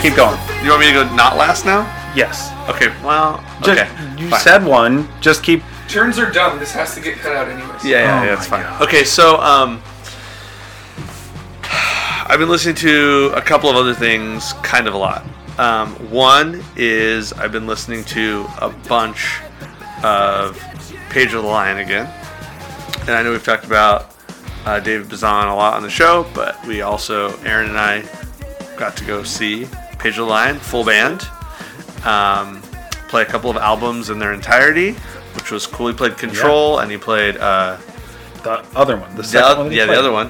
Keep 0.05 0.17
going. 0.17 0.39
You 0.63 0.69
want 0.69 0.81
me 0.81 0.87
to 0.89 0.93
go 0.93 1.15
not 1.15 1.35
last 1.35 1.65
now? 1.65 1.81
Yes. 2.15 2.51
Okay. 2.69 2.89
Well, 3.03 3.43
Just, 3.63 3.81
okay. 3.81 4.21
you 4.21 4.29
fine. 4.29 4.39
said 4.39 4.63
one. 4.63 5.07
Just 5.19 5.41
keep. 5.41 5.63
Turns 5.87 6.19
are 6.19 6.29
dumb. 6.29 6.59
This 6.59 6.71
has 6.73 6.93
to 6.93 7.01
get 7.01 7.17
cut 7.17 7.35
out 7.35 7.47
anyways. 7.47 7.83
Yeah, 7.83 8.01
yeah, 8.03 8.21
Oh 8.21 8.23
yeah, 8.23 8.35
that's 8.35 8.45
fine. 8.45 8.61
God. 8.61 8.83
Okay, 8.83 9.03
so 9.03 9.41
um, 9.41 9.81
I've 11.63 12.37
been 12.37 12.49
listening 12.49 12.75
to 12.75 13.31
a 13.35 13.41
couple 13.41 13.67
of 13.67 13.77
other 13.77 13.95
things, 13.95 14.53
kind 14.61 14.87
of 14.87 14.93
a 14.93 14.97
lot. 14.97 15.25
Um, 15.57 15.95
one 16.11 16.63
is 16.75 17.33
I've 17.33 17.51
been 17.51 17.65
listening 17.65 18.03
to 18.03 18.45
a 18.61 18.69
bunch 18.87 19.39
of 20.03 20.63
Pedro 21.09 21.41
the 21.41 21.47
Lion 21.47 21.79
again, 21.79 22.05
and 22.99 23.09
I 23.09 23.23
know 23.23 23.31
we've 23.31 23.43
talked 23.43 23.65
about 23.65 24.15
uh, 24.67 24.79
David 24.79 25.09
Bazan 25.09 25.47
a 25.47 25.55
lot 25.55 25.73
on 25.73 25.81
the 25.81 25.89
show, 25.89 26.29
but 26.35 26.63
we 26.67 26.83
also 26.83 27.35
Aaron 27.39 27.69
and 27.69 27.79
I 27.79 28.03
got 28.77 28.95
to 28.97 29.03
go 29.03 29.23
see 29.23 29.67
Pedro 30.05 30.25
the 30.25 30.29
Lion 30.29 30.59
full 30.59 30.85
band. 30.85 31.27
Um, 32.05 32.61
play 33.09 33.23
a 33.23 33.25
couple 33.25 33.49
of 33.49 33.57
albums 33.57 34.11
in 34.11 34.19
their 34.19 34.33
entirety, 34.33 34.91
which 35.33 35.49
was 35.49 35.65
cool. 35.65 35.87
He 35.87 35.95
played 35.95 36.15
Control 36.15 36.77
and 36.77 36.91
he 36.91 36.97
played 36.99 37.37
uh, 37.37 37.77
The 38.43 38.63
other 38.75 38.97
one. 38.97 39.09
The 39.15 39.23
the 39.23 39.27
second 39.27 39.63
one. 39.63 39.71
yeah, 39.71 39.87
the 39.87 39.97
other 39.97 40.11
one. 40.11 40.29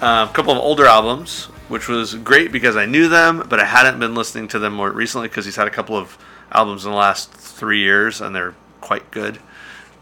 Um, 0.00 0.28
a 0.28 0.32
couple 0.32 0.50
of 0.50 0.58
older 0.58 0.86
albums, 0.86 1.44
which 1.68 1.86
was 1.86 2.16
great 2.16 2.50
because 2.50 2.74
I 2.74 2.86
knew 2.86 3.06
them, 3.08 3.46
but 3.48 3.60
I 3.60 3.64
hadn't 3.66 4.00
been 4.00 4.16
listening 4.16 4.48
to 4.48 4.58
them 4.58 4.74
more 4.74 4.90
recently 4.90 5.28
because 5.28 5.44
he's 5.44 5.54
had 5.54 5.68
a 5.68 5.70
couple 5.70 5.96
of 5.96 6.18
albums 6.50 6.84
in 6.84 6.90
the 6.90 6.96
last 6.96 7.30
three 7.32 7.82
years, 7.82 8.20
and 8.20 8.34
they're 8.34 8.56
quite 8.80 9.12
good. 9.12 9.38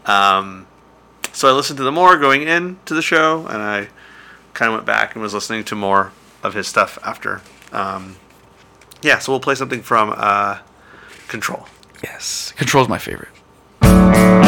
Um, 0.07 0.65
so 1.33 1.47
I 1.47 1.51
listened 1.51 1.77
to 1.77 1.83
them 1.83 1.93
more 1.93 2.17
going 2.17 2.41
into 2.47 2.95
the 2.95 3.03
show, 3.03 3.45
and 3.45 3.61
I 3.61 3.89
kind 4.55 4.69
of 4.71 4.77
went 4.77 4.87
back 4.87 5.13
and 5.13 5.21
was 5.21 5.35
listening 5.35 5.65
to 5.65 5.75
more 5.75 6.13
of 6.41 6.55
his 6.55 6.67
stuff 6.67 6.97
after. 7.03 7.41
Um, 7.71 8.15
yeah, 9.03 9.19
so 9.19 9.31
we'll 9.31 9.39
play 9.39 9.55
something 9.55 9.81
from 9.81 10.13
uh, 10.15 10.59
Control. 11.27 11.67
Yes. 12.03 12.53
Control's 12.57 12.89
my 12.89 12.97
favorite. 12.99 14.42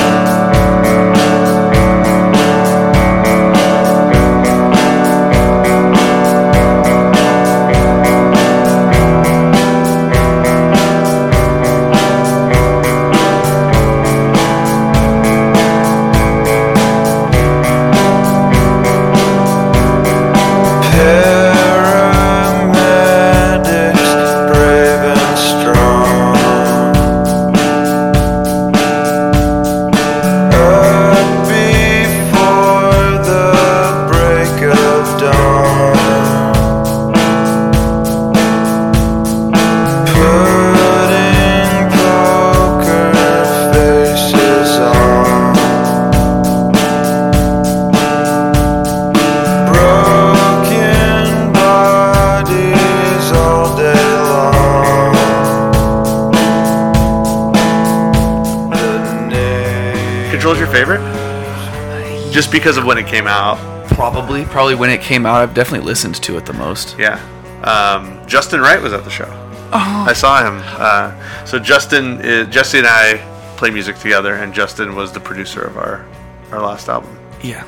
Because 62.56 62.78
of 62.78 62.86
when 62.86 62.98
it 62.98 63.06
came 63.06 63.28
out. 63.28 63.58
Probably, 63.90 64.46
probably 64.46 64.76
when 64.76 64.90
it 64.90 65.02
came 65.02 65.26
out, 65.26 65.42
I've 65.42 65.54
definitely 65.54 65.86
listened 65.86 66.16
to 66.24 66.38
it 66.38 66.46
the 66.46 66.54
most. 66.54 66.98
Yeah. 66.98 67.20
Um, 67.64 68.26
Justin 68.28 68.62
Wright 68.62 68.82
was 68.82 68.94
at 68.94 69.04
the 69.04 69.10
show. 69.10 69.28
I 69.74 70.14
saw 70.14 70.40
him. 70.42 70.62
Uh, 70.64 71.46
so 71.46 71.60
Justin, 71.60 72.22
is, 72.22 72.48
Jesse 72.48 72.78
and 72.78 72.88
I 72.88 73.18
play 73.58 73.72
music 73.72 73.98
together, 73.98 74.36
and 74.36 74.54
Justin 74.54 74.96
was 74.96 75.12
the 75.12 75.20
producer 75.20 75.64
of 75.64 75.76
our 75.76 76.06
our 76.54 76.62
last 76.62 76.88
album. 76.88 77.20
Yeah, 77.44 77.66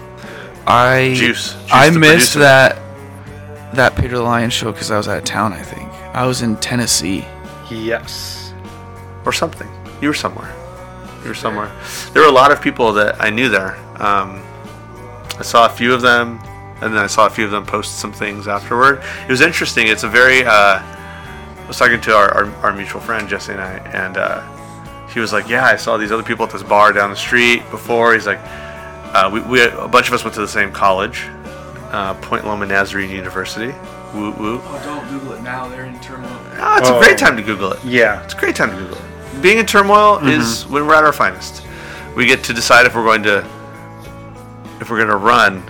I 0.66 1.14
Juice. 1.18 1.52
Juice 1.54 1.70
I 1.70 1.90
missed 1.90 2.34
producer. 2.36 2.40
that 2.40 2.80
that 3.74 3.94
Pedro 3.98 4.20
the 4.20 4.24
Lion 4.24 4.50
show 4.50 4.72
because 4.72 4.90
I 4.90 4.96
was 4.96 5.10
out 5.10 5.18
of 5.18 5.26
town. 5.26 5.52
I 5.52 5.64
think 5.64 5.90
I 6.16 6.26
was 6.26 6.42
in 6.42 6.56
Tennessee. 6.58 7.26
Yes. 7.70 8.54
or 9.26 9.34
something. 9.34 9.68
You 10.02 10.08
were 10.08 10.14
somewhere. 10.14 10.50
You 11.24 11.28
were 11.30 11.36
somewhere. 11.36 11.70
There 12.14 12.22
were 12.22 12.30
a 12.30 12.32
lot 12.32 12.54
of 12.54 12.62
people 12.62 12.94
that 12.94 13.22
I 13.22 13.30
knew 13.30 13.50
there. 13.50 13.76
Um, 14.02 14.44
I 15.40 15.44
saw 15.44 15.66
a 15.66 15.70
few 15.70 15.94
of 15.94 16.02
them, 16.02 16.40
and 16.82 16.94
then 16.94 16.98
I 16.98 17.08
saw 17.08 17.26
a 17.28 17.30
few 17.30 17.46
of 17.46 17.52
them 17.52 17.66
post 17.66 18.00
some 18.00 18.12
things 18.12 18.48
afterward. 18.48 19.04
It 19.24 19.30
was 19.30 19.42
interesting. 19.42 19.88
It's 19.88 20.04
a 20.04 20.08
very. 20.10 20.44
Uh, 20.44 20.80
I 20.82 21.66
was 21.68 21.78
talking 21.78 22.00
to 22.02 22.16
our, 22.16 22.30
our, 22.34 22.46
our 22.66 22.74
mutual 22.74 23.02
friend 23.02 23.28
Jesse 23.28 23.52
and 23.52 23.62
I, 23.62 23.74
and 23.94 24.18
uh, 24.18 25.08
he 25.10 25.20
was 25.20 25.34
like, 25.34 25.48
"Yeah, 25.50 25.66
I 25.66 25.76
saw 25.76 25.98
these 25.98 26.12
other 26.12 26.24
people 26.24 26.46
at 26.46 26.52
this 26.52 26.64
bar 26.64 26.94
down 26.94 27.10
the 27.10 27.16
street 27.16 27.70
before." 27.72 28.14
He's 28.14 28.26
like, 28.26 28.40
uh, 28.44 29.30
"We, 29.32 29.42
we 29.42 29.62
a 29.62 29.88
bunch 29.88 30.08
of 30.08 30.14
us 30.14 30.24
went 30.24 30.34
to 30.36 30.42
the 30.42 30.48
same 30.48 30.72
college, 30.72 31.26
uh, 31.92 32.14
Point 32.16 32.46
Loma 32.46 32.66
Nazarene 32.66 33.10
University." 33.12 33.74
Woo 34.14 34.32
woo. 34.32 34.62
Oh, 34.64 34.82
don't 34.86 35.08
Google 35.10 35.34
it 35.34 35.42
now. 35.42 35.68
They're 35.68 35.84
in 35.86 36.00
turmoil. 36.00 36.30
Ah, 36.54 36.78
it's 36.80 36.88
Oh. 36.90 36.98
a 36.98 37.04
great 37.04 37.18
time 37.18 37.36
to 37.36 37.44
Google 37.44 37.74
it. 37.74 37.84
Yeah. 37.84 38.24
It's 38.24 38.34
a 38.34 38.38
great 38.38 38.56
time 38.56 38.70
to 38.72 38.76
Google 38.78 38.98
it. 38.98 39.42
Being 39.42 39.58
in 39.58 39.66
turmoil 39.66 40.26
is 40.26 40.66
when 40.68 40.88
we're 40.88 40.96
at 40.96 41.04
our 41.04 41.12
finest. 41.12 41.62
We 42.16 42.26
get 42.26 42.42
to 42.46 42.54
decide 42.54 42.86
if 42.86 42.96
we're 42.96 43.04
going 43.04 43.22
to 43.24 43.46
if 44.80 44.90
we're 44.90 44.98
going 44.98 45.10
to 45.10 45.18
run 45.18 45.62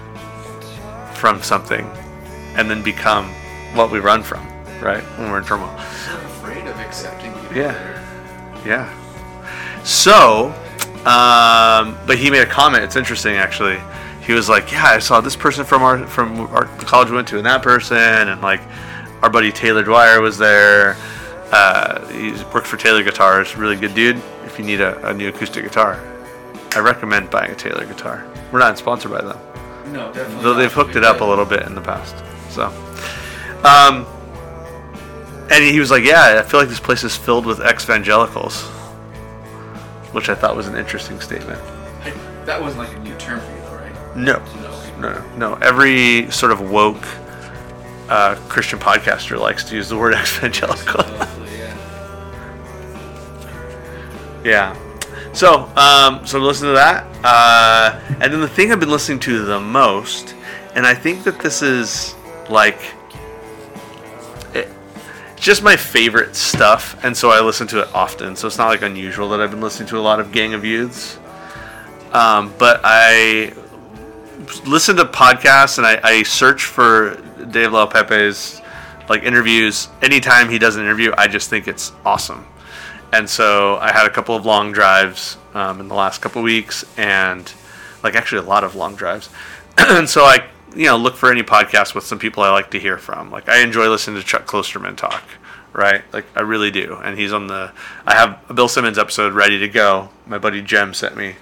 from 1.14 1.42
something 1.42 1.86
and 2.56 2.70
then 2.70 2.82
become 2.84 3.26
what 3.74 3.92
we 3.92 4.00
run 4.00 4.24
from, 4.24 4.46
right? 4.82 5.04
When 5.18 5.32
we're 5.32 5.40
in 5.40 5.46
turmoil. 5.46 5.70
I'm 5.70 6.26
afraid 6.26 6.68
of 6.68 6.78
accepting. 6.80 7.32
Yeah. 7.56 7.76
Yeah. 8.66 8.94
So, 9.84 10.48
um, 11.06 11.98
but 12.06 12.18
he 12.18 12.30
made 12.30 12.42
a 12.42 12.46
comment. 12.46 12.84
It's 12.84 12.96
interesting, 12.96 13.36
actually. 13.36 13.80
He 14.22 14.34
was 14.34 14.50
like, 14.50 14.72
"Yeah, 14.72 14.84
I 14.84 15.00
saw 15.00 15.22
this 15.22 15.38
person 15.38 15.64
from 15.64 15.82
our 15.84 16.06
from 16.06 16.42
our 16.48 16.66
college 16.80 17.10
we 17.10 17.16
went 17.16 17.30
to, 17.30 17.38
and 17.38 17.46
that 17.46 17.64
person, 17.64 17.98
and 17.98 18.42
like 18.42 18.60
our 19.22 19.30
buddy 19.30 19.52
Taylor 19.52 19.84
Dwyer 19.84 20.20
was 20.20 20.38
there. 20.38 20.98
Uh, 21.50 22.06
he 22.10 22.32
works 22.54 22.70
for 22.70 22.76
Taylor 22.76 23.04
Guitars, 23.04 23.56
really 23.56 23.78
good 23.78 23.96
dude. 23.96 24.22
If 24.44 24.60
you 24.60 24.66
need 24.66 24.82
a, 24.82 25.08
a 25.08 25.14
new 25.14 25.30
acoustic 25.30 25.64
guitar, 25.64 25.94
I 26.78 26.80
recommend 26.80 27.32
buying 27.32 27.50
a 27.50 27.56
Taylor 27.56 27.86
guitar. 27.88 28.24
We're 28.52 28.60
not 28.60 28.78
sponsored 28.78 29.10
by 29.12 29.22
them 29.22 29.40
No, 29.92 30.14
definitely. 30.14 30.44
though 30.44 30.54
they've 30.54 30.72
hooked 30.72 30.96
it 30.96 31.04
up 31.04 31.22
a 31.22 31.26
little 31.26 31.44
bit 31.44 31.64
in 31.64 31.74
the 31.74 31.82
past. 31.82 32.16
So, 32.52 32.66
um, 33.64 34.06
and 35.50 35.64
he 35.64 35.80
was 35.80 35.90
like, 35.90 36.04
"Yeah, 36.04 36.38
I 36.40 36.44
feel 36.44 36.60
like 36.60 36.70
this 36.70 36.80
place 36.80 37.04
is 37.04 37.16
filled 37.16 37.48
with 37.48 37.62
ex-evangelicals," 37.62 38.62
which 40.14 40.30
I 40.30 40.36
thought 40.36 40.56
was 40.56 40.68
an 40.68 40.76
interesting 40.78 41.20
statement. 41.20 41.60
That 42.46 42.62
wasn't 42.62 42.84
like 42.88 42.96
a 42.96 43.00
new 43.00 43.16
term 43.16 43.40
for 43.40 43.52
you, 43.52 43.62
though, 43.64 43.76
right? 43.76 44.16
No, 44.16 44.44
no, 45.00 45.12
no, 45.14 45.26
no. 45.36 45.54
Every 45.56 46.30
sort 46.30 46.52
of 46.52 46.62
woke 46.70 47.04
uh, 48.08 48.36
Christian 48.50 48.78
podcaster 48.78 49.40
likes 49.40 49.64
to 49.64 49.76
use 49.76 49.90
the 49.90 49.98
word 49.98 50.14
ex-evangelical. 50.22 51.04
Yeah. 54.44 54.76
So, 55.38 55.72
um, 55.76 56.26
so 56.26 56.40
listen 56.40 56.70
to 56.70 56.74
that. 56.74 57.06
Uh, 57.24 58.00
and 58.20 58.34
then 58.34 58.42
the 58.42 58.48
thing 58.48 58.72
I've 58.72 58.80
been 58.80 58.90
listening 58.90 59.20
to 59.20 59.46
the 59.46 59.60
most, 59.60 60.34
and 60.74 60.84
I 60.84 60.96
think 60.96 61.26
that 61.26 61.40
this 61.40 61.62
is 61.62 62.16
like, 62.50 62.80
it, 64.56 64.68
it's 65.34 65.40
just 65.40 65.62
my 65.62 65.76
favorite 65.76 66.36
stuff, 66.36 67.00
and 67.06 67.16
so 67.16 67.30
I 67.30 67.40
listen 67.42 67.68
to 67.68 67.82
it 67.82 67.90
often. 67.94 68.36
So 68.36 68.48
it's 68.48 68.58
not 68.58 68.70
like 68.70 68.82
unusual 68.82 69.30
that 69.30 69.40
I've 69.40 69.52
been 69.52 69.62
listening 69.62 69.88
to 69.90 70.00
a 70.00 70.02
lot 70.02 70.20
of 70.20 70.32
Gang 70.32 70.56
of 70.56 70.66
Youths. 70.66 71.20
Um, 72.14 72.52
but 72.58 72.82
I 72.84 73.54
listen 74.66 74.96
to 74.96 75.06
podcasts 75.06 75.78
and 75.78 75.86
I, 75.86 76.00
I 76.04 76.24
search 76.24 76.64
for 76.64 77.12
Dave 77.52 77.70
Le'Aupepe's 77.70 78.60
like 79.08 79.22
interviews. 79.22 79.88
Anytime 80.02 80.50
he 80.50 80.58
does 80.58 80.78
an 80.78 80.82
interview, 80.82 81.14
I 81.16 81.28
just 81.28 81.48
think 81.48 81.68
it's 81.68 81.92
awesome. 82.04 82.44
And 83.12 83.30
so 83.30 83.78
I 83.78 83.92
had 83.92 84.06
a 84.06 84.10
couple 84.10 84.36
of 84.36 84.46
long 84.46 84.72
drives 84.72 85.38
um, 85.54 85.80
in 85.80 85.88
the 85.88 85.96
last 85.96 86.22
couple 86.22 86.42
of 86.42 86.46
weeks, 86.46 86.84
and 86.98 87.52
like 88.04 88.16
actually 88.16 88.40
a 88.40 88.50
lot 88.50 88.64
of 88.64 88.76
long 88.76 88.96
drives. 88.96 89.30
and 89.78 90.10
so 90.10 90.24
I, 90.24 90.46
you 90.76 90.86
know, 90.86 90.98
look 90.98 91.16
for 91.16 91.32
any 91.32 91.44
podcast 91.44 91.96
with 91.96 92.04
some 92.04 92.20
people 92.20 92.44
I 92.44 92.52
like 92.52 92.72
to 92.72 92.80
hear 92.80 92.98
from. 92.98 93.32
Like 93.32 93.48
I 93.48 93.62
enjoy 93.62 93.90
listening 93.90 94.22
to 94.22 94.28
Chuck 94.28 94.46
Klosterman 94.46 94.98
talk, 94.98 95.24
right? 95.74 96.02
Like 96.14 96.26
I 96.36 96.42
really 96.42 96.72
do. 96.72 96.96
And 97.04 97.18
he's 97.18 97.32
on 97.32 97.48
the. 97.48 97.72
I 98.06 98.16
have 98.16 98.44
a 98.50 98.54
Bill 98.54 98.68
Simmons 98.68 98.98
episode 98.98 99.34
ready 99.34 99.58
to 99.60 99.68
go. 99.70 100.10
My 100.26 100.38
buddy 100.38 100.62
Jem 100.62 100.94
sent 100.94 101.16
me. 101.16 101.36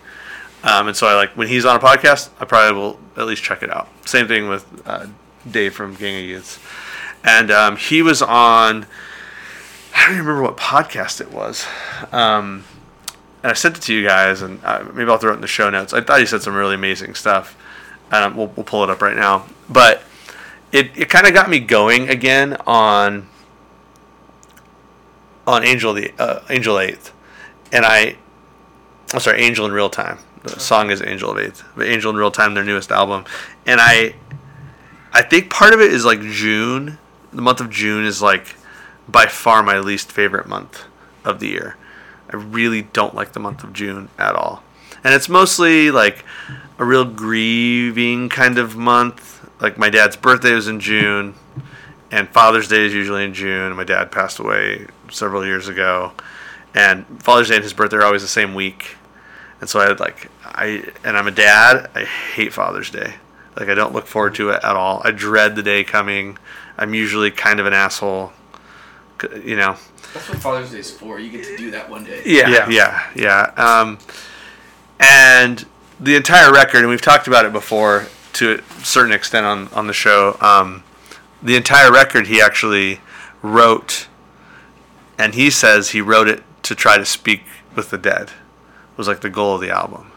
Um, 0.63 0.87
and 0.87 0.97
so 0.97 1.07
I 1.07 1.15
like 1.15 1.31
when 1.31 1.47
he's 1.47 1.65
on 1.65 1.75
a 1.75 1.79
podcast, 1.79 2.29
I 2.39 2.45
probably 2.45 2.79
will 2.79 2.99
at 3.17 3.25
least 3.25 3.43
check 3.43 3.61
it 3.63 3.71
out. 3.71 3.87
Same 4.07 4.27
thing 4.27 4.49
with 4.49 4.65
uh, 4.85 5.07
Dave 5.49 5.73
from 5.75 5.95
Gang 5.95 6.23
of 6.23 6.29
Youths, 6.29 6.59
and 7.23 7.51
um, 7.51 7.77
he 7.77 8.01
was 8.01 8.21
on. 8.21 8.85
I 9.95 10.07
don't 10.07 10.15
even 10.15 10.25
remember 10.25 10.43
what 10.43 10.57
podcast 10.57 11.21
it 11.21 11.31
was, 11.31 11.65
um, 12.11 12.65
and 13.41 13.51
I 13.51 13.53
sent 13.53 13.77
it 13.77 13.81
to 13.83 13.93
you 13.93 14.05
guys, 14.05 14.41
and 14.41 14.63
uh, 14.63 14.83
maybe 14.93 15.09
I'll 15.09 15.17
throw 15.17 15.31
it 15.31 15.35
in 15.35 15.41
the 15.41 15.47
show 15.47 15.69
notes. 15.69 15.93
I 15.93 16.01
thought 16.01 16.19
he 16.19 16.25
said 16.25 16.41
some 16.41 16.53
really 16.53 16.75
amazing 16.75 17.15
stuff. 17.15 17.57
Um, 18.11 18.35
we'll, 18.35 18.47
we'll 18.47 18.65
pull 18.65 18.83
it 18.83 18.89
up 18.89 19.01
right 19.01 19.15
now, 19.15 19.47
but 19.69 20.03
it, 20.71 20.91
it 20.95 21.09
kind 21.09 21.25
of 21.25 21.33
got 21.33 21.49
me 21.49 21.59
going 21.59 22.09
again 22.09 22.57
on 22.67 23.29
on 25.47 25.63
Angel 25.63 25.93
the 25.93 26.11
uh, 26.19 26.41
Angel 26.49 26.77
Eighth, 26.77 27.13
and 27.71 27.85
I 27.85 28.17
I'm 29.13 29.19
sorry, 29.19 29.41
Angel 29.41 29.65
in 29.65 29.71
Real 29.71 29.89
Time. 29.89 30.19
The 30.43 30.59
song 30.59 30.91
is 30.91 31.01
Angel 31.01 31.31
of 31.31 31.37
Eighth, 31.37 31.63
but 31.75 31.87
Angel 31.87 32.11
in 32.11 32.17
Real 32.17 32.31
Time, 32.31 32.53
their 32.53 32.63
newest 32.63 32.91
album, 32.91 33.25
and 33.65 33.79
I, 33.81 34.15
I 35.13 35.21
think 35.21 35.49
part 35.49 35.73
of 35.73 35.79
it 35.79 35.91
is 35.93 36.03
like 36.05 36.19
June. 36.21 36.97
The 37.31 37.41
month 37.41 37.61
of 37.61 37.69
June 37.69 38.05
is 38.05 38.21
like 38.21 38.55
by 39.07 39.25
far 39.25 39.63
my 39.63 39.79
least 39.79 40.11
favorite 40.11 40.47
month 40.47 40.85
of 41.23 41.39
the 41.39 41.47
year. 41.47 41.77
I 42.31 42.35
really 42.35 42.81
don't 42.81 43.15
like 43.15 43.33
the 43.33 43.39
month 43.39 43.63
of 43.63 43.73
June 43.73 44.09
at 44.17 44.35
all, 44.35 44.63
and 45.03 45.13
it's 45.13 45.29
mostly 45.29 45.91
like 45.91 46.25
a 46.79 46.85
real 46.85 47.05
grieving 47.05 48.29
kind 48.29 48.57
of 48.57 48.75
month. 48.75 49.47
Like 49.61 49.77
my 49.77 49.89
dad's 49.89 50.15
birthday 50.15 50.53
was 50.53 50.67
in 50.67 50.79
June, 50.79 51.35
and 52.11 52.29
Father's 52.29 52.67
Day 52.67 52.85
is 52.85 52.93
usually 52.93 53.23
in 53.23 53.33
June. 53.33 53.75
My 53.75 53.83
dad 53.83 54.11
passed 54.11 54.39
away 54.39 54.87
several 55.11 55.45
years 55.45 55.67
ago, 55.67 56.13
and 56.73 57.05
Father's 57.21 57.49
Day 57.49 57.55
and 57.55 57.63
his 57.63 57.73
birthday 57.73 57.97
are 57.97 58.03
always 58.03 58.21
the 58.21 58.27
same 58.27 58.53
week. 58.53 58.97
And 59.61 59.69
so 59.69 59.79
I 59.79 59.87
had 59.87 59.99
like 59.99 60.29
I 60.43 60.83
and 61.03 61.17
I'm 61.17 61.27
a 61.27 61.31
dad. 61.31 61.89
I 61.95 62.03
hate 62.03 62.53
Father's 62.53 62.89
Day. 62.89 63.15
Like 63.57 63.69
I 63.69 63.75
don't 63.75 63.93
look 63.93 64.07
forward 64.07 64.35
to 64.35 64.49
it 64.49 64.63
at 64.63 64.75
all. 64.75 65.01
I 65.03 65.11
dread 65.11 65.55
the 65.55 65.63
day 65.63 65.83
coming. 65.83 66.37
I'm 66.77 66.93
usually 66.93 67.31
kind 67.31 67.59
of 67.59 67.65
an 67.65 67.73
asshole. 67.73 68.33
C- 69.21 69.27
You 69.43 69.55
know. 69.55 69.75
That's 70.13 70.29
what 70.29 70.37
Father's 70.39 70.71
Day 70.71 70.79
is 70.79 70.91
for. 70.91 71.19
You 71.19 71.29
get 71.29 71.43
to 71.45 71.57
do 71.57 71.71
that 71.71 71.89
one 71.89 72.03
day. 72.05 72.21
Yeah, 72.25 72.47
Yeah. 72.49 72.69
yeah, 72.69 73.03
yeah. 73.15 73.41
Um, 73.57 73.97
and 74.99 75.65
the 75.99 76.15
entire 76.15 76.51
record, 76.51 76.79
and 76.79 76.89
we've 76.89 77.01
talked 77.01 77.27
about 77.27 77.45
it 77.45 77.51
before 77.53 78.07
to 78.33 78.61
a 78.79 78.83
certain 78.85 79.11
extent 79.13 79.45
on 79.45 79.67
on 79.73 79.87
the 79.87 79.93
show. 79.93 80.37
Um, 80.41 80.83
the 81.43 81.55
entire 81.55 81.91
record, 81.91 82.27
he 82.27 82.41
actually 82.41 82.99
wrote, 83.41 84.07
and 85.17 85.35
he 85.35 85.49
says 85.49 85.89
he 85.89 86.01
wrote 86.01 86.27
it 86.27 86.43
to 86.63 86.75
try 86.75 86.97
to 86.97 87.05
speak 87.05 87.43
with 87.75 87.89
the 87.89 87.97
dead. 87.97 88.29
It 88.29 88.97
Was 88.97 89.07
like 89.07 89.21
the 89.21 89.29
goal 89.29 89.55
of 89.55 89.61
the 89.61 89.69
album. 89.69 90.11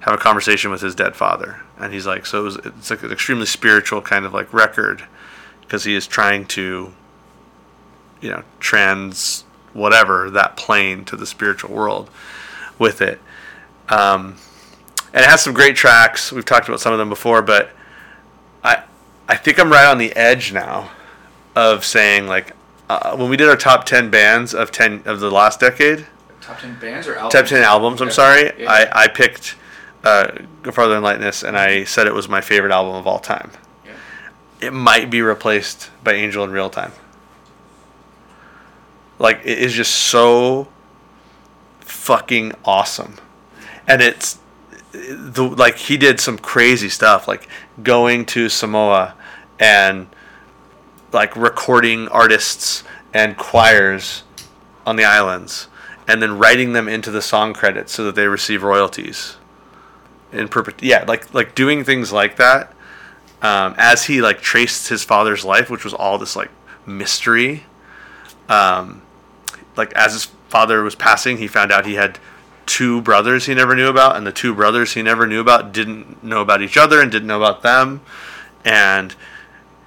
Have 0.00 0.14
a 0.14 0.18
conversation 0.18 0.70
with 0.70 0.80
his 0.80 0.94
dead 0.94 1.16
father, 1.16 1.60
and 1.78 1.92
he's 1.92 2.06
like, 2.06 2.24
so 2.24 2.40
it 2.40 2.42
was, 2.44 2.56
it's 2.56 2.90
like 2.90 3.02
an 3.02 3.10
extremely 3.10 3.46
spiritual 3.46 4.00
kind 4.00 4.24
of 4.24 4.32
like 4.32 4.52
record, 4.52 5.04
because 5.62 5.84
he 5.84 5.94
is 5.94 6.06
trying 6.06 6.46
to 6.46 6.92
you 8.20 8.30
know 8.30 8.42
trans 8.60 9.44
whatever 9.72 10.30
that 10.30 10.56
plane 10.56 11.04
to 11.04 11.16
the 11.16 11.26
spiritual 11.26 11.72
world 11.74 12.10
with 12.78 13.00
it 13.00 13.20
um, 13.88 14.36
and 15.12 15.24
it 15.24 15.28
has 15.28 15.40
some 15.42 15.52
great 15.54 15.76
tracks 15.76 16.32
we've 16.32 16.44
talked 16.44 16.68
about 16.68 16.80
some 16.80 16.92
of 16.92 16.98
them 16.98 17.08
before 17.08 17.42
but 17.42 17.70
i 18.64 18.82
i 19.28 19.36
think 19.36 19.58
i'm 19.58 19.70
right 19.70 19.86
on 19.86 19.98
the 19.98 20.14
edge 20.16 20.52
now 20.52 20.90
of 21.54 21.84
saying 21.84 22.26
like 22.26 22.52
uh, 22.88 23.14
when 23.16 23.28
we 23.28 23.36
did 23.36 23.48
our 23.48 23.56
top 23.56 23.84
10 23.84 24.10
bands 24.10 24.54
of 24.54 24.70
10 24.72 25.02
of 25.06 25.20
the 25.20 25.30
last 25.30 25.60
decade 25.60 26.06
Top 26.40 26.58
ten 26.60 26.78
bands 26.80 27.06
or 27.06 27.14
albums? 27.16 27.32
top 27.34 27.46
10 27.46 27.62
albums 27.62 28.00
i'm 28.00 28.08
Okay. 28.08 28.14
sorry 28.14 28.52
Yeah. 28.62 28.70
i 28.72 29.04
i 29.04 29.08
picked 29.08 29.54
uh, 30.04 30.30
go 30.62 30.70
farther 30.70 30.96
in 30.96 31.02
lightness 31.02 31.42
and 31.42 31.58
i 31.58 31.84
said 31.84 32.06
it 32.06 32.14
was 32.14 32.28
my 32.28 32.40
favorite 32.40 32.72
album 32.72 32.94
of 32.94 33.06
all 33.06 33.18
time 33.18 33.50
Yeah. 33.84 33.92
it 34.60 34.72
might 34.72 35.10
be 35.10 35.20
replaced 35.22 35.90
by 36.04 36.12
Angel 36.14 36.42
in 36.44 36.50
Real 36.52 36.70
Time. 36.70 36.92
Like 39.18 39.40
it 39.44 39.58
is 39.58 39.72
just 39.72 39.94
so 39.94 40.68
fucking 41.80 42.52
awesome. 42.64 43.14
And 43.86 44.00
it's 44.00 44.38
the 44.92 45.42
like 45.42 45.76
he 45.76 45.96
did 45.96 46.20
some 46.20 46.38
crazy 46.38 46.88
stuff, 46.88 47.28
like 47.28 47.48
going 47.82 48.24
to 48.26 48.48
Samoa 48.48 49.14
and 49.58 50.08
like 51.12 51.34
recording 51.36 52.08
artists 52.08 52.84
and 53.12 53.36
choirs 53.36 54.22
on 54.86 54.96
the 54.96 55.04
islands, 55.04 55.68
and 56.06 56.22
then 56.22 56.38
writing 56.38 56.72
them 56.72 56.88
into 56.88 57.10
the 57.10 57.22
song 57.22 57.52
credits 57.52 57.92
so 57.92 58.04
that 58.04 58.14
they 58.14 58.26
receive 58.26 58.62
royalties. 58.62 59.36
In 60.32 60.48
perpet, 60.48 60.82
yeah, 60.82 61.04
like 61.08 61.32
like 61.34 61.54
doing 61.54 61.84
things 61.84 62.12
like 62.12 62.36
that. 62.36 62.74
Um, 63.40 63.74
as 63.78 64.06
he 64.06 64.20
like 64.20 64.40
traced 64.40 64.88
his 64.88 65.04
father's 65.04 65.44
life, 65.44 65.70
which 65.70 65.84
was 65.84 65.94
all 65.94 66.18
this 66.18 66.36
like 66.36 66.50
mystery. 66.86 67.64
Um, 68.48 69.02
like 69.78 69.92
as 69.94 70.12
his 70.12 70.24
father 70.48 70.82
was 70.82 70.94
passing, 70.94 71.38
he 71.38 71.46
found 71.46 71.72
out 71.72 71.86
he 71.86 71.94
had 71.94 72.18
two 72.66 73.00
brothers 73.00 73.46
he 73.46 73.54
never 73.54 73.74
knew 73.74 73.88
about, 73.88 74.16
and 74.16 74.26
the 74.26 74.32
two 74.32 74.54
brothers 74.54 74.92
he 74.92 75.02
never 75.02 75.26
knew 75.26 75.40
about 75.40 75.72
didn't 75.72 76.22
know 76.22 76.42
about 76.42 76.60
each 76.60 76.76
other 76.76 77.00
and 77.00 77.10
didn't 77.10 77.28
know 77.28 77.42
about 77.42 77.62
them. 77.62 78.02
And 78.64 79.14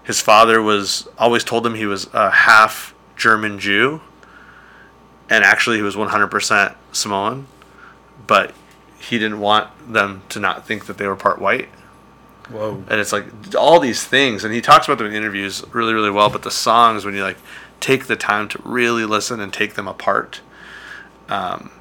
his 0.03 0.19
father 0.19 0.61
was 0.61 1.07
always 1.17 1.43
told 1.43 1.65
him 1.65 1.75
he 1.75 1.85
was 1.85 2.11
a 2.13 2.31
half 2.31 2.95
German 3.15 3.59
Jew, 3.59 4.01
and 5.29 5.43
actually 5.43 5.77
he 5.77 5.83
was 5.83 5.95
100% 5.95 6.75
Samoan, 6.91 7.45
but 8.25 8.53
he 8.99 9.19
didn't 9.19 9.39
want 9.39 9.69
them 9.93 10.23
to 10.29 10.39
not 10.39 10.65
think 10.65 10.87
that 10.87 10.97
they 10.97 11.07
were 11.07 11.15
part 11.15 11.39
white. 11.39 11.69
Whoa. 12.49 12.83
And 12.89 12.99
it's 12.99 13.13
like 13.13 13.25
all 13.55 13.79
these 13.79 14.03
things, 14.03 14.43
and 14.43 14.53
he 14.53 14.59
talks 14.59 14.87
about 14.87 14.97
them 14.97 15.07
in 15.07 15.13
interviews 15.13 15.63
really, 15.71 15.93
really 15.93 16.11
well. 16.11 16.29
But 16.29 16.41
the 16.41 16.51
songs, 16.51 17.05
when 17.05 17.13
you 17.13 17.23
like 17.23 17.37
take 17.81 18.05
the 18.05 18.15
time 18.15 18.47
to 18.49 18.61
really 18.63 19.05
listen 19.05 19.39
and 19.39 19.51
take 19.51 19.73
them 19.73 19.87
apart, 19.87 20.41
um, 21.27 21.71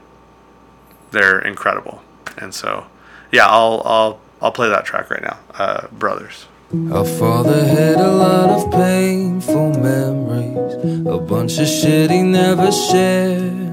they're 1.10 1.38
incredible. 1.38 2.02
And 2.36 2.54
so, 2.54 2.86
yeah, 3.30 3.46
I'll 3.46 3.82
I'll 3.84 4.20
I'll 4.42 4.52
play 4.52 4.68
that 4.68 4.84
track 4.84 5.10
right 5.10 5.22
now, 5.22 5.38
uh, 5.54 5.86
Brothers. 5.88 6.46
Our 6.92 7.04
father 7.04 7.64
had 7.66 7.96
a 7.96 8.12
lot 8.12 8.48
of 8.50 8.70
painful 8.70 9.74
memories, 9.80 11.06
a 11.06 11.18
bunch 11.18 11.58
of 11.58 11.66
shit 11.66 12.10
he 12.10 12.22
never 12.22 12.70
shared. 12.70 13.66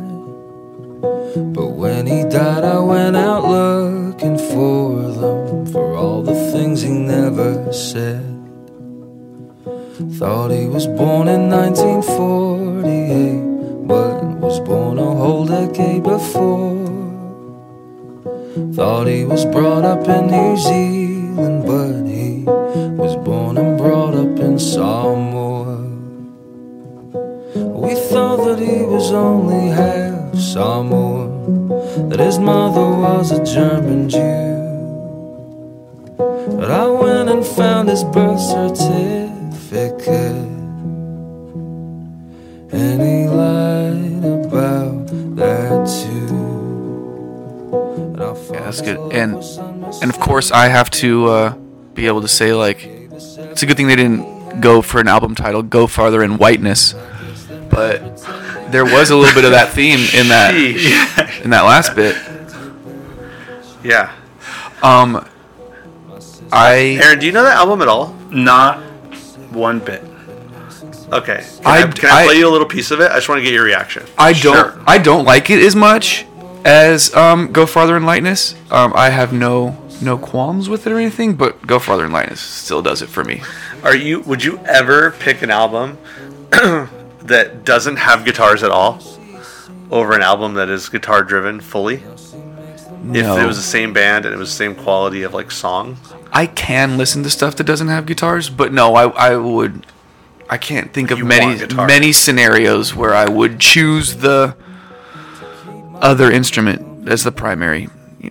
But 1.53 1.73
when 1.73 2.07
he 2.07 2.23
died, 2.23 2.63
I 2.63 2.79
went 2.79 3.15
out 3.15 3.43
looking 3.47 4.37
for 4.37 5.11
them, 5.11 5.67
for 5.67 5.93
all 5.93 6.23
the 6.23 6.33
things 6.51 6.81
he 6.81 6.89
never 6.89 7.71
said. 7.71 8.36
Thought 10.19 10.49
he 10.49 10.65
was 10.65 10.87
born 10.87 11.27
in 11.27 11.51
1948, 11.51 13.87
but 13.87 14.23
was 14.41 14.59
born 14.61 14.97
a 14.97 15.03
whole 15.03 15.45
decade 15.45 16.01
before. 16.01 16.87
Thought 18.73 19.09
he 19.09 19.25
was 19.25 19.45
brought 19.45 19.85
up 19.85 20.09
in 20.09 20.31
New 20.31 20.57
Zealand, 20.57 21.67
but 21.67 22.07
he 22.09 22.45
was 22.97 23.15
born 23.17 23.59
and 23.59 23.77
brought 23.77 24.15
up 24.15 24.39
in 24.39 24.57
Samoa. 24.57 25.85
We 27.53 27.93
thought 27.93 28.43
that 28.45 28.57
he 28.57 28.81
was 28.85 29.11
only 29.11 29.69
half 29.69 30.33
Samoan, 30.33 32.09
that 32.09 32.19
his 32.19 32.39
mother 32.39 32.89
was 32.89 33.31
a 33.31 33.43
German 33.45 34.09
Jew. 34.09 34.55
But 36.57 36.71
I 36.71 36.87
went 36.87 37.29
and 37.29 37.45
found 37.45 37.89
his 37.89 38.03
birth 38.03 38.41
certificate, 38.41 39.36
and 42.71 43.01
he 43.01 43.27
lied 43.27 44.23
about 44.45 45.07
that 45.35 45.87
too. 45.87 46.27
Yeah, 48.53 48.61
that's 48.61 48.81
good. 48.81 48.97
And 49.13 49.43
and 50.01 50.09
of 50.09 50.19
course, 50.19 50.51
I 50.51 50.67
have 50.69 50.89
to 50.91 51.27
uh, 51.27 51.53
be 51.93 52.07
able 52.07 52.21
to 52.21 52.27
say 52.27 52.53
like, 52.53 52.85
it's 52.85 53.63
a 53.63 53.65
good 53.65 53.77
thing 53.77 53.87
they 53.87 53.95
didn't 53.95 54.61
go 54.61 54.81
for 54.81 54.99
an 55.01 55.07
album 55.07 55.35
title, 55.35 55.61
"Go 55.63 55.87
Farther 55.87 56.23
in 56.23 56.37
Whiteness," 56.37 56.93
but 57.69 58.17
there 58.71 58.85
was 58.85 59.09
a 59.09 59.15
little 59.15 59.35
bit 59.35 59.45
of 59.45 59.51
that 59.51 59.69
theme 59.69 59.99
in 60.13 60.29
that 60.29 60.55
in 61.43 61.49
that 61.51 61.63
last 61.63 61.95
bit. 61.95 62.15
Yeah, 63.83 64.11
Um, 64.81 65.25
I 66.51 66.99
Aaron, 67.01 67.19
do 67.19 67.25
you 67.25 67.31
know 67.31 67.43
that 67.43 67.57
album 67.57 67.81
at 67.81 67.87
all? 67.87 68.13
Not 68.31 68.81
one 69.57 69.79
bit. 69.79 70.03
Okay, 71.11 71.43
can 71.57 71.65
I, 71.65 71.81
I- 71.83 71.87
can 71.91 72.09
I, 72.09 72.21
I- 72.21 72.25
play 72.25 72.35
you 72.37 72.47
a 72.47 72.51
little 72.51 72.67
piece 72.67 72.91
of 72.91 72.99
it? 73.01 73.11
I 73.11 73.15
just 73.15 73.29
want 73.29 73.39
to 73.39 73.43
get 73.43 73.53
your 73.53 73.63
reaction. 73.63 74.03
I 74.17 74.33
don't 74.33 74.81
I 74.87 74.97
don't 74.97 75.25
like 75.25 75.49
it 75.49 75.59
as 75.59 75.75
much 75.75 76.25
as 76.65 77.13
um, 77.15 77.51
Go 77.51 77.65
Farther 77.65 77.95
in 77.97 78.05
Lightness. 78.05 78.55
Um, 78.71 78.93
I 78.95 79.09
have 79.09 79.33
no 79.33 79.77
no 80.01 80.17
qualms 80.17 80.69
with 80.69 80.85
it 80.85 80.91
or 80.93 80.97
anything, 80.97 81.35
but 81.35 81.65
Go 81.65 81.79
Farther 81.79 82.05
in 82.05 82.11
Lightness 82.11 82.39
still 82.41 82.81
does 82.81 83.01
it 83.01 83.07
for 83.09 83.23
me. 83.23 83.41
Are 83.83 83.95
you? 83.95 84.19
Would 84.21 84.43
you 84.43 84.59
ever 84.65 85.11
pick 85.11 85.41
an 85.41 85.49
album 85.49 85.97
that 86.51 87.61
doesn't 87.63 87.95
have 87.97 88.25
guitars 88.25 88.63
at 88.63 88.71
all 88.71 88.99
over 89.91 90.13
an 90.13 90.21
album 90.21 90.55
that 90.55 90.69
is 90.69 90.89
guitar 90.89 91.23
driven 91.23 91.59
fully? 91.61 92.03
If 93.09 93.25
it 93.25 93.45
was 93.45 93.55
the 93.55 93.63
same 93.63 93.93
band 93.93 94.25
and 94.25 94.33
it 94.35 94.37
was 94.37 94.49
the 94.49 94.55
same 94.57 94.75
quality 94.75 95.23
of 95.23 95.33
like 95.33 95.49
song, 95.51 95.95
I 96.31 96.45
can 96.47 96.97
listen 96.97 97.23
to 97.23 97.29
stuff 97.29 97.55
that 97.55 97.63
doesn't 97.63 97.87
have 97.87 98.05
guitars, 98.05 98.49
but 98.49 98.71
no, 98.73 98.95
I 98.95 99.07
I 99.09 99.35
would 99.37 99.85
I 100.49 100.57
can't 100.57 100.93
think 100.93 101.11
of 101.11 101.17
You 101.17 101.25
many 101.25 101.45
want 101.45 101.59
guitar. 101.59 101.87
many 101.87 102.11
scenarios 102.11 102.93
where 102.95 103.13
I 103.13 103.27
would 103.29 103.59
choose 103.59 104.15
the 104.17 104.55
other 106.01 106.31
instrument 106.31 107.09
as 107.09 107.23
the 107.23 107.31
primary, 107.31 107.85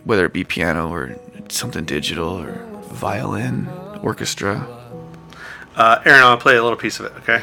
whether 0.04 0.24
it 0.26 0.32
be 0.32 0.44
piano 0.44 0.88
or 0.90 1.16
something 1.48 1.85
digital 1.85 2.28
or 2.40 2.52
violin, 2.92 3.68
orchestra. 4.02 4.66
uh, 5.76 6.00
Aaron, 6.04 6.22
I'll 6.22 6.37
play 6.38 6.56
a 6.56 6.62
little 6.62 6.78
piece 6.78 7.00
of 7.00 7.06
it. 7.06 7.12
Okay, 7.18 7.42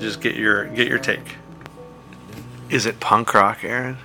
just 0.00 0.20
get 0.20 0.34
your 0.36 0.66
get 0.66 0.88
your 0.88 0.98
take. 0.98 1.36
Is 2.70 2.86
it 2.86 2.98
punk 3.00 3.34
rock, 3.34 3.58
Aaron? 3.62 3.96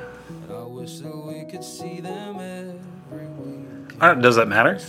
I 0.49 0.63
wish 0.63 0.99
that 0.99 1.15
we 1.15 1.45
could 1.49 1.63
see 1.63 1.99
them 2.01 2.35
every 2.39 3.27
week. 3.27 3.97
Uh, 4.01 4.13
does 4.15 4.35
that 4.35 4.47
matter? 4.47 4.79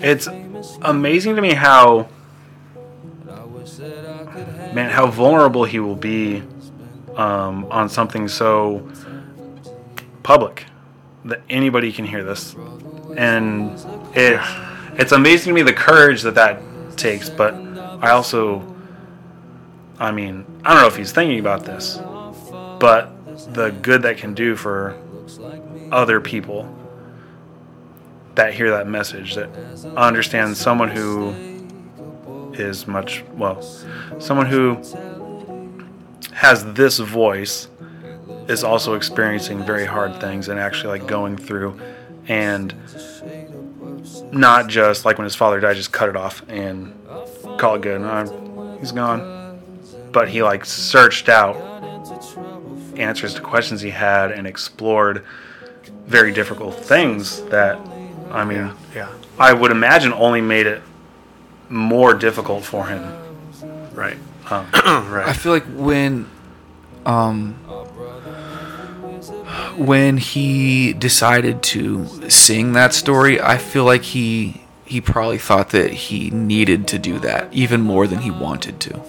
It's 0.00 0.28
amazing 0.82 1.36
to 1.36 1.42
me 1.42 1.54
how, 1.54 2.08
man, 4.72 4.90
how 4.90 5.06
vulnerable 5.08 5.64
he 5.64 5.80
will 5.80 5.96
be 5.96 6.42
um, 7.16 7.66
on 7.70 7.88
something 7.88 8.28
so 8.28 8.88
public 10.22 10.66
that 11.24 11.42
anybody 11.50 11.92
can 11.92 12.04
hear 12.04 12.22
this, 12.22 12.54
and 13.16 13.72
it 14.14 14.40
it's 14.98 15.12
amazing 15.12 15.50
to 15.50 15.54
me 15.54 15.62
the 15.62 15.72
courage 15.72 16.22
that 16.22 16.36
that 16.36 16.62
takes. 16.96 17.28
But 17.28 17.54
I 17.54 18.10
also, 18.10 18.74
I 19.98 20.12
mean, 20.12 20.44
I 20.64 20.74
don't 20.74 20.82
know 20.82 20.88
if 20.88 20.96
he's 20.96 21.12
thinking 21.12 21.40
about 21.40 21.64
this, 21.64 21.98
but 22.78 23.10
the 23.54 23.70
good 23.82 24.02
that 24.02 24.16
can 24.16 24.34
do 24.34 24.54
for 24.54 24.96
other 25.90 26.20
people 26.20 26.72
that 28.38 28.54
hear 28.54 28.70
that 28.70 28.86
message 28.86 29.34
that 29.34 29.48
understand 29.96 30.56
someone 30.56 30.88
who 30.88 31.34
is 32.54 32.86
much 32.86 33.22
well 33.34 33.60
someone 34.18 34.46
who 34.46 34.74
has 36.32 36.64
this 36.72 36.98
voice 36.98 37.68
is 38.48 38.64
also 38.64 38.94
experiencing 38.94 39.62
very 39.64 39.84
hard 39.84 40.18
things 40.20 40.48
and 40.48 40.58
actually 40.58 40.98
like 40.98 41.08
going 41.08 41.36
through 41.36 41.78
and 42.28 42.74
not 44.32 44.68
just 44.68 45.04
like 45.04 45.18
when 45.18 45.24
his 45.24 45.34
father 45.34 45.60
died 45.60 45.76
just 45.76 45.92
cut 45.92 46.08
it 46.08 46.16
off 46.16 46.42
and 46.48 46.94
call 47.58 47.74
it 47.74 47.82
good. 47.82 48.00
No, 48.00 48.76
he's 48.80 48.92
gone. 48.92 49.60
But 50.12 50.28
he 50.28 50.42
like 50.42 50.64
searched 50.64 51.28
out 51.28 51.56
answers 52.96 53.34
to 53.34 53.40
questions 53.40 53.80
he 53.80 53.90
had 53.90 54.32
and 54.32 54.46
explored 54.46 55.24
very 56.06 56.32
difficult 56.32 56.74
things 56.74 57.42
that 57.44 57.78
I 58.30 58.44
mean 58.44 58.72
Yeah, 58.94 59.08
I 59.38 59.52
would 59.52 59.70
imagine 59.70 60.12
only 60.12 60.40
made 60.40 60.66
it 60.66 60.82
more 61.68 62.14
difficult 62.14 62.64
for 62.64 62.86
him. 62.86 63.02
right, 63.94 64.16
Um, 64.50 64.66
I 64.74 65.32
feel 65.34 65.52
like 65.52 65.66
when 65.66 66.26
um 67.06 67.54
when 69.76 70.16
he 70.18 70.92
decided 70.92 71.62
to 71.62 72.06
sing 72.30 72.72
that 72.72 72.92
story, 72.94 73.40
I 73.40 73.58
feel 73.58 73.84
like 73.84 74.02
he 74.02 74.62
he 74.84 75.00
probably 75.00 75.38
thought 75.38 75.70
that 75.70 75.90
he 75.92 76.30
needed 76.30 76.88
to 76.88 76.98
do 76.98 77.18
that 77.20 77.52
even 77.52 77.80
more 77.82 78.06
than 78.06 78.20
he 78.20 78.30
wanted 78.30 78.80
to. 78.80 79.00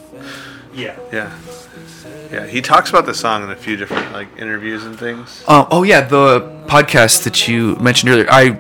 yeah. 0.75 0.95
Yeah, 1.11 1.31
yeah. 2.31 2.45
He 2.45 2.61
talks 2.61 2.89
about 2.89 3.05
the 3.05 3.13
song 3.13 3.43
in 3.43 3.49
a 3.49 3.55
few 3.55 3.75
different 3.77 4.11
like 4.11 4.27
interviews 4.37 4.83
and 4.85 4.97
things. 4.99 5.43
Um, 5.47 5.67
oh 5.71 5.83
yeah, 5.83 6.01
the 6.01 6.41
podcast 6.67 7.23
that 7.23 7.47
you 7.47 7.75
mentioned 7.77 8.11
earlier. 8.11 8.27
I 8.29 8.59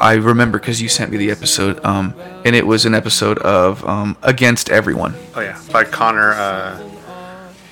I 0.00 0.14
remember 0.14 0.58
because 0.58 0.80
you 0.82 0.88
sent 0.88 1.10
me 1.10 1.16
the 1.16 1.30
episode, 1.30 1.84
um, 1.84 2.14
and 2.44 2.54
it 2.54 2.66
was 2.66 2.84
an 2.84 2.94
episode 2.94 3.38
of 3.38 3.84
um, 3.84 4.16
Against 4.22 4.70
Everyone. 4.70 5.14
Oh 5.34 5.40
yeah, 5.40 5.60
by 5.72 5.84
Conor. 5.84 6.32
Uh, 6.32 6.78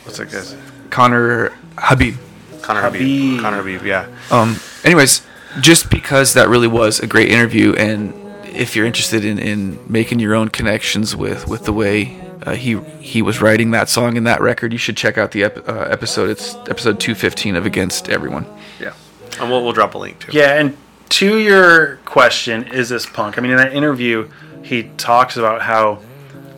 what's 0.05 0.19
that 0.19 0.31
guy's? 0.31 0.57
Conor 0.91 1.53
Habib. 1.79 2.17
Conor 2.63 2.83
Habib. 2.83 3.01
Habib. 3.01 3.41
Conor 3.41 3.57
Habib. 3.59 3.83
Yeah. 3.85 4.09
Um, 4.31 4.57
anyways, 4.85 5.23
just 5.61 5.91
because 5.91 6.35
that 6.35 6.49
really 6.49 6.69
was 6.69 7.01
a 7.01 7.07
great 7.07 7.31
interview, 7.31 7.75
and 7.75 8.15
if 8.45 8.75
you're 8.77 8.87
interested 8.87 9.25
in, 9.25 9.39
in 9.39 9.79
making 9.91 10.21
your 10.21 10.35
own 10.35 10.49
connections 10.49 11.17
with, 11.17 11.49
with 11.49 11.65
the 11.65 11.73
way 11.73 12.21
uh, 12.43 12.55
he 12.55 12.79
he 13.01 13.23
was 13.23 13.41
writing 13.41 13.71
that 13.73 13.89
song 13.89 14.17
and 14.17 14.27
that 14.27 14.41
record, 14.41 14.73
you 14.73 14.79
should 14.79 14.97
check 14.97 15.19
out 15.19 15.33
the 15.33 15.45
ep- 15.45 15.69
uh, 15.69 15.89
episode. 15.91 16.31
It's 16.31 16.55
episode 16.69 17.01
215 17.01 17.57
of 17.57 17.67
Against 17.67 18.09
Everyone. 18.09 18.47
Yeah, 18.81 18.95
and 19.41 19.51
we'll, 19.51 19.63
we'll 19.63 19.73
drop 19.73 19.95
a 19.95 19.99
link 19.99 20.21
too. 20.21 20.33
Yeah, 20.33 20.55
and 20.61 20.77
to 21.11 21.39
your 21.39 21.97
question, 22.05 22.65
is 22.69 22.89
this 22.89 23.07
punk? 23.07 23.39
I 23.39 23.41
mean, 23.41 23.53
in 23.53 23.57
that 23.59 23.73
interview, 23.73 24.29
he 24.63 24.85
talks 24.97 25.37
about 25.37 25.63
how 25.63 26.01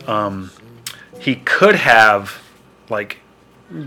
um, 0.07 0.51
he 1.19 1.35
could 1.35 1.75
have 1.75 2.41
like 2.89 3.17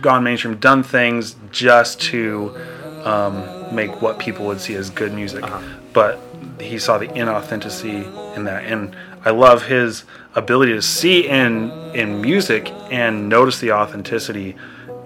gone 0.01 0.23
mainstream, 0.23 0.57
done 0.59 0.83
things 0.83 1.37
just 1.51 2.01
to 2.03 2.57
um, 3.05 3.75
make 3.75 4.03
what 4.03 4.19
people 4.19 4.47
would 4.47 4.61
see 4.61 4.75
as 4.75 4.91
good 4.91 5.13
music, 5.13 5.45
but 5.93 6.21
he 6.61 6.79
saw 6.79 6.99
the 6.99 7.07
inauthenticity 7.09 8.37
in 8.37 8.45
that, 8.45 8.65
and 8.65 8.95
I 9.25 9.31
love 9.31 9.67
his 9.67 10.05
ability 10.35 10.73
to 10.73 10.83
see 10.83 11.27
in 11.27 11.71
in 11.95 12.21
music 12.21 12.71
and 12.91 13.29
notice 13.29 13.59
the 13.61 13.73
authenticity 13.73 14.57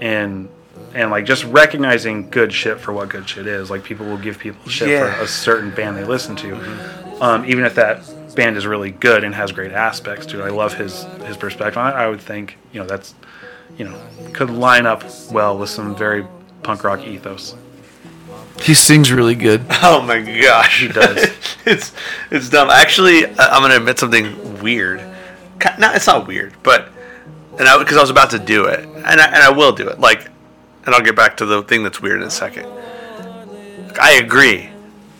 and 0.00 0.48
and 0.94 1.10
like 1.10 1.24
just 1.24 1.44
recognizing 1.44 2.30
good 2.30 2.52
shit 2.52 2.78
for 2.80 2.92
what 2.92 3.08
good 3.08 3.28
shit 3.28 3.46
is. 3.46 3.70
Like 3.70 3.82
people 3.84 4.06
will 4.06 4.18
give 4.18 4.38
people 4.38 4.68
shit 4.70 4.88
Yeah. 4.88 5.14
for 5.16 5.24
a 5.24 5.28
certain 5.28 5.70
band 5.70 5.96
they 5.96 6.04
listen 6.04 6.36
to, 6.36 6.54
um, 7.20 7.44
even 7.46 7.64
if 7.64 7.74
that 7.76 8.02
band 8.34 8.56
is 8.56 8.66
really 8.66 8.90
good 8.90 9.22
and 9.24 9.34
has 9.34 9.52
great 9.52 9.72
aspects 9.72 10.26
to 10.26 10.40
it. 10.40 10.44
I 10.44 10.50
love 10.50 10.74
his 10.74 11.04
his 11.26 11.36
perspective. 11.36 11.78
I, 11.78 11.90
I 12.04 12.08
would 12.08 12.20
think 12.20 12.56
you 12.72 12.80
know 12.80 12.86
that's 12.86 13.14
you 13.78 13.84
know 13.88 14.00
could 14.32 14.50
line 14.50 14.86
up 14.86 15.02
well 15.32 15.56
with 15.58 15.70
some 15.70 15.94
very 15.96 16.26
punk 16.62 16.84
rock 16.84 17.00
ethos. 17.06 17.56
He 18.62 18.72
sings 18.74 19.10
really 19.12 19.34
good. 19.34 19.64
Oh 19.82 20.00
my 20.00 20.20
gosh, 20.20 20.80
He 20.80 20.88
does. 20.88 21.28
it's 21.66 21.92
it's 22.30 22.48
dumb. 22.48 22.70
Actually, 22.70 23.26
I- 23.26 23.48
I'm 23.56 23.62
gonna 23.62 23.76
admit 23.76 23.98
something 23.98 24.62
weird. 24.62 25.00
No, 25.78 25.92
it's 25.92 26.06
not 26.06 26.26
weird, 26.26 26.52
but 26.62 26.88
and 27.58 27.66
I 27.68 27.78
because 27.78 27.96
I 27.96 28.00
was 28.00 28.10
about 28.10 28.30
to 28.30 28.38
do 28.38 28.66
it, 28.66 28.80
and 28.80 29.20
I, 29.20 29.26
and 29.26 29.36
I 29.36 29.50
will 29.50 29.72
do 29.72 29.88
it. 29.88 29.98
Like, 30.00 30.28
and 30.86 30.94
I'll 30.94 31.02
get 31.02 31.16
back 31.16 31.36
to 31.38 31.46
the 31.46 31.62
thing 31.62 31.82
that's 31.82 32.00
weird 32.00 32.20
in 32.20 32.26
a 32.26 32.30
second. 32.30 32.66
I 34.00 34.12
agree. 34.22 34.68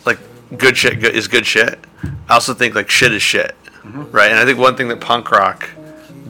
Like, 0.05 0.18
good 0.59 0.77
shit 0.77 1.03
is 1.05 1.29
good 1.29 1.46
shit. 1.46 1.79
I 2.29 2.35
also 2.35 2.55
think 2.55 2.74
like 2.74 2.90
shit 2.90 3.12
is 3.12 3.22
shit, 3.22 3.55
right? 3.85 4.31
And 4.31 4.38
I 4.38 4.44
think 4.44 4.59
one 4.59 4.77
thing 4.77 4.88
that 4.88 5.00
punk 5.00 5.31
rock 5.31 5.68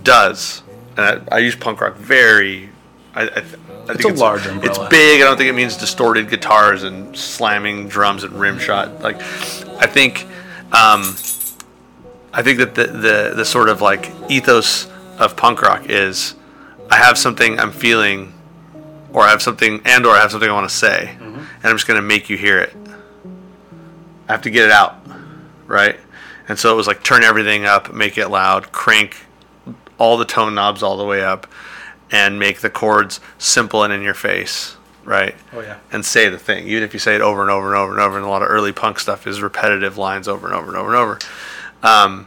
does, 0.03 0.63
and 0.97 1.25
I, 1.31 1.37
I 1.37 1.39
use 1.39 1.57
punk 1.57 1.81
rock 1.81 1.97
very. 1.97 2.69
I, 3.15 3.23
I, 3.29 3.43
I 3.89 3.95
think 3.95 4.17
a 4.17 4.19
large 4.21 4.41
It's 4.41 4.49
umbrella. 4.49 4.89
big. 4.91 5.21
I 5.23 5.25
don't 5.25 5.37
think 5.37 5.49
it 5.49 5.55
means 5.55 5.77
distorted 5.77 6.29
guitars 6.29 6.83
and 6.83 7.17
slamming 7.17 7.87
drums 7.89 8.25
and 8.25 8.33
rim 8.41 8.59
shot. 8.59 9.01
Like, 9.03 9.17
I 9.79 9.87
think, 9.87 10.25
um, 10.73 11.15
I 12.33 12.43
think 12.43 12.59
that 12.59 12.75
the, 12.75 12.87
the 12.89 13.33
the 13.37 13.45
sort 13.45 13.69
of 13.69 13.81
like 13.81 14.11
ethos 14.29 14.89
of 15.19 15.37
punk 15.37 15.63
rock 15.63 15.89
is, 15.89 16.35
I 16.91 16.97
have 16.97 17.17
something 17.17 17.59
I'm 17.61 17.71
feeling, 17.71 18.34
or 19.15 19.23
I 19.23 19.31
have 19.31 19.41
something, 19.41 19.81
and 19.87 20.05
or 20.05 20.15
I 20.15 20.21
have 20.21 20.33
something 20.33 20.51
I 20.51 20.53
want 20.53 20.69
to 20.69 20.75
say, 20.75 21.17
and 21.19 21.49
I'm 21.65 21.77
just 21.77 21.87
gonna 21.87 22.03
make 22.03 22.29
you 22.29 22.37
hear 22.37 22.59
it. 22.59 22.77
I 24.29 24.33
have 24.33 24.43
to 24.43 24.51
get 24.51 24.65
it 24.65 24.71
out, 24.71 24.97
right? 25.67 25.99
And 26.49 26.59
so 26.59 26.71
it 26.73 26.77
was 26.77 26.87
like 26.87 27.03
turn 27.03 27.23
everything 27.23 27.65
up, 27.65 27.95
make 27.95 28.19
it 28.19 28.29
loud, 28.29 28.73
crank 28.73 29.17
all 29.97 30.19
the 30.19 30.25
tone 30.25 30.55
knobs 30.55 30.83
all 30.83 30.97
the 30.97 31.05
way 31.05 31.25
up, 31.25 31.47
and 32.11 32.39
make 32.39 32.61
the 32.61 32.69
chords 32.69 33.21
simple 33.39 33.83
and 33.85 33.93
in 33.93 34.03
your 34.03 34.15
face, 34.15 34.77
right? 35.05 35.35
Oh, 35.53 35.61
yeah. 35.61 35.79
And 35.93 36.05
say 36.05 36.29
the 36.29 36.39
thing, 36.39 36.67
even 36.67 36.83
if 36.83 36.93
you 36.93 36.99
say 36.99 37.15
it 37.15 37.21
over 37.21 37.41
and 37.41 37.51
over 37.51 37.69
and 37.69 37.77
over 37.77 37.93
and 37.93 38.01
over. 38.01 38.17
And 38.17 38.27
a 38.27 38.29
lot 38.29 38.43
of 38.43 38.51
early 38.51 38.73
punk 38.73 38.99
stuff 38.99 39.27
is 39.27 39.41
repetitive 39.41 39.97
lines 39.97 40.29
over 40.29 40.47
and 40.47 40.55
over 40.55 40.69
and 40.69 40.77
over 40.77 40.89
and 40.89 40.97
over. 40.97 41.19
Um, 41.83 42.27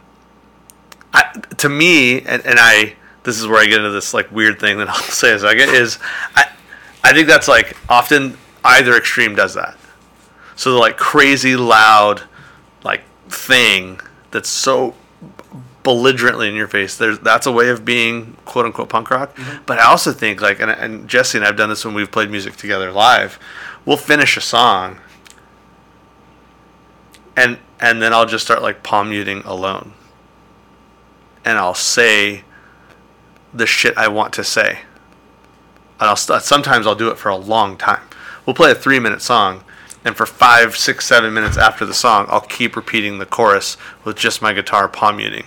I, 1.12 1.38
to 1.58 1.68
me, 1.68 2.22
and, 2.22 2.44
and 2.44 2.58
I, 2.58 2.94
this 3.24 3.38
is 3.38 3.46
where 3.46 3.60
I 3.60 3.66
get 3.66 3.78
into 3.78 3.90
this 3.90 4.14
like 4.14 4.32
weird 4.32 4.58
thing 4.58 4.78
that 4.78 4.88
I'll 4.88 4.94
say 5.02 5.32
a 5.32 5.38
second 5.38 5.68
is, 5.70 5.98
I, 6.34 6.48
I 7.08 7.14
think 7.14 7.26
that's 7.26 7.48
like 7.48 7.74
often 7.88 8.36
either 8.62 8.94
extreme 8.94 9.34
does 9.34 9.54
that. 9.54 9.78
So 10.56 10.72
the 10.72 10.78
like 10.78 10.98
crazy 10.98 11.56
loud, 11.56 12.22
like 12.84 13.02
thing 13.30 13.98
that's 14.30 14.50
so 14.50 14.94
belligerently 15.84 16.48
in 16.48 16.54
your 16.54 16.68
face. 16.68 16.98
There's 16.98 17.18
that's 17.20 17.46
a 17.46 17.52
way 17.52 17.70
of 17.70 17.82
being 17.86 18.36
quote 18.44 18.66
unquote 18.66 18.90
punk 18.90 19.10
rock. 19.10 19.34
Mm-hmm. 19.36 19.62
But 19.64 19.78
I 19.78 19.84
also 19.84 20.12
think 20.12 20.42
like 20.42 20.60
and, 20.60 20.70
and 20.70 21.08
Jesse 21.08 21.38
and 21.38 21.46
I've 21.46 21.56
done 21.56 21.70
this 21.70 21.82
when 21.82 21.94
we've 21.94 22.12
played 22.12 22.30
music 22.30 22.56
together 22.56 22.92
live. 22.92 23.38
We'll 23.86 23.96
finish 23.96 24.36
a 24.36 24.42
song 24.42 25.00
and 27.38 27.56
and 27.80 28.02
then 28.02 28.12
I'll 28.12 28.26
just 28.26 28.44
start 28.44 28.60
like 28.60 28.82
palm 28.82 29.08
muting 29.08 29.40
alone. 29.46 29.94
And 31.42 31.56
I'll 31.56 31.72
say 31.72 32.44
the 33.54 33.64
shit 33.64 33.96
I 33.96 34.08
want 34.08 34.34
to 34.34 34.44
say. 34.44 34.80
I'll 36.00 36.16
st- 36.16 36.42
sometimes 36.42 36.86
I'll 36.86 36.94
do 36.94 37.10
it 37.10 37.18
for 37.18 37.28
a 37.28 37.36
long 37.36 37.76
time. 37.76 38.02
We'll 38.46 38.54
play 38.54 38.70
a 38.70 38.74
three 38.74 38.98
minute 38.98 39.22
song, 39.22 39.64
and 40.04 40.16
for 40.16 40.26
five, 40.26 40.76
six, 40.76 41.06
seven 41.06 41.34
minutes 41.34 41.56
after 41.56 41.84
the 41.84 41.94
song, 41.94 42.26
I'll 42.28 42.40
keep 42.40 42.76
repeating 42.76 43.18
the 43.18 43.26
chorus 43.26 43.76
with 44.04 44.16
just 44.16 44.40
my 44.40 44.52
guitar 44.52 44.88
palm 44.88 45.16
muting, 45.16 45.46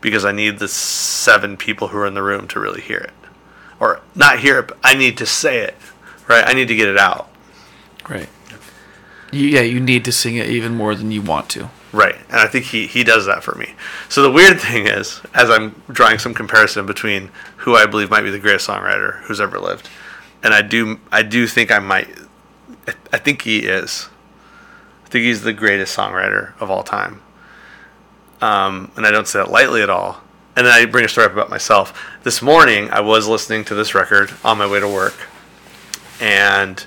because 0.00 0.24
I 0.24 0.32
need 0.32 0.58
the 0.58 0.68
seven 0.68 1.56
people 1.56 1.88
who 1.88 1.98
are 1.98 2.06
in 2.06 2.14
the 2.14 2.22
room 2.22 2.46
to 2.48 2.60
really 2.60 2.80
hear 2.80 2.98
it, 2.98 3.12
or 3.80 4.00
not 4.14 4.40
hear 4.40 4.58
it. 4.58 4.68
But 4.68 4.78
I 4.84 4.94
need 4.94 5.16
to 5.18 5.26
say 5.26 5.58
it, 5.60 5.74
right? 6.28 6.44
I 6.46 6.52
need 6.52 6.68
to 6.68 6.76
get 6.76 6.88
it 6.88 6.98
out, 6.98 7.28
Right. 8.08 8.28
You, 9.32 9.48
yeah, 9.48 9.62
you 9.62 9.80
need 9.80 10.04
to 10.04 10.12
sing 10.12 10.36
it 10.36 10.48
even 10.48 10.74
more 10.74 10.94
than 10.94 11.10
you 11.10 11.20
want 11.20 11.48
to. 11.50 11.68
Right? 11.92 12.16
And 12.28 12.36
I 12.40 12.46
think 12.46 12.66
he 12.66 12.86
he 12.86 13.04
does 13.04 13.26
that 13.26 13.42
for 13.42 13.54
me. 13.54 13.74
So 14.08 14.22
the 14.22 14.30
weird 14.30 14.60
thing 14.68 14.86
is, 14.86 15.20
as 15.34 15.50
I'm 15.50 15.80
drawing 15.88 16.18
some 16.18 16.34
comparison 16.34 16.86
between 16.86 17.30
who 17.58 17.74
I 17.74 17.86
believe 17.86 18.10
might 18.10 18.22
be 18.22 18.30
the 18.30 18.38
greatest 18.38 18.68
songwriter 18.68 19.20
who's 19.22 19.40
ever 19.40 19.58
lived, 19.58 19.88
and 20.42 20.52
I 20.54 20.62
do 20.62 21.00
I 21.12 21.22
do 21.22 21.46
think 21.46 21.70
I 21.70 21.78
might 21.78 22.08
I- 23.12 23.18
think 23.18 23.42
he 23.42 23.60
is. 23.60 24.08
I 25.04 25.08
think 25.08 25.24
he's 25.24 25.42
the 25.42 25.52
greatest 25.52 25.96
songwriter 25.96 26.60
of 26.60 26.70
all 26.70 26.82
time. 26.82 27.22
Um, 28.40 28.90
and 28.96 29.06
I 29.06 29.10
don't 29.10 29.26
say 29.26 29.38
that 29.38 29.50
lightly 29.50 29.82
at 29.82 29.88
all. 29.90 30.20
And 30.56 30.66
then 30.66 30.72
I 30.72 30.84
bring 30.84 31.04
a 31.04 31.08
story 31.08 31.26
up 31.26 31.32
about 31.32 31.48
myself. 31.50 31.98
This 32.22 32.42
morning, 32.42 32.90
I 32.90 33.00
was 33.00 33.26
listening 33.28 33.64
to 33.66 33.74
this 33.74 33.94
record 33.94 34.32
on 34.44 34.58
my 34.58 34.66
way 34.66 34.80
to 34.80 34.88
work. 34.88 35.14
And 36.20 36.84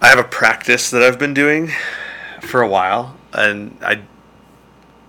I 0.00 0.08
have 0.08 0.18
a 0.18 0.24
practice 0.24 0.90
that 0.90 1.02
I've 1.02 1.18
been 1.18 1.34
doing 1.34 1.70
for 2.40 2.60
a 2.62 2.68
while. 2.68 3.16
And 3.32 3.76
I, 3.82 4.02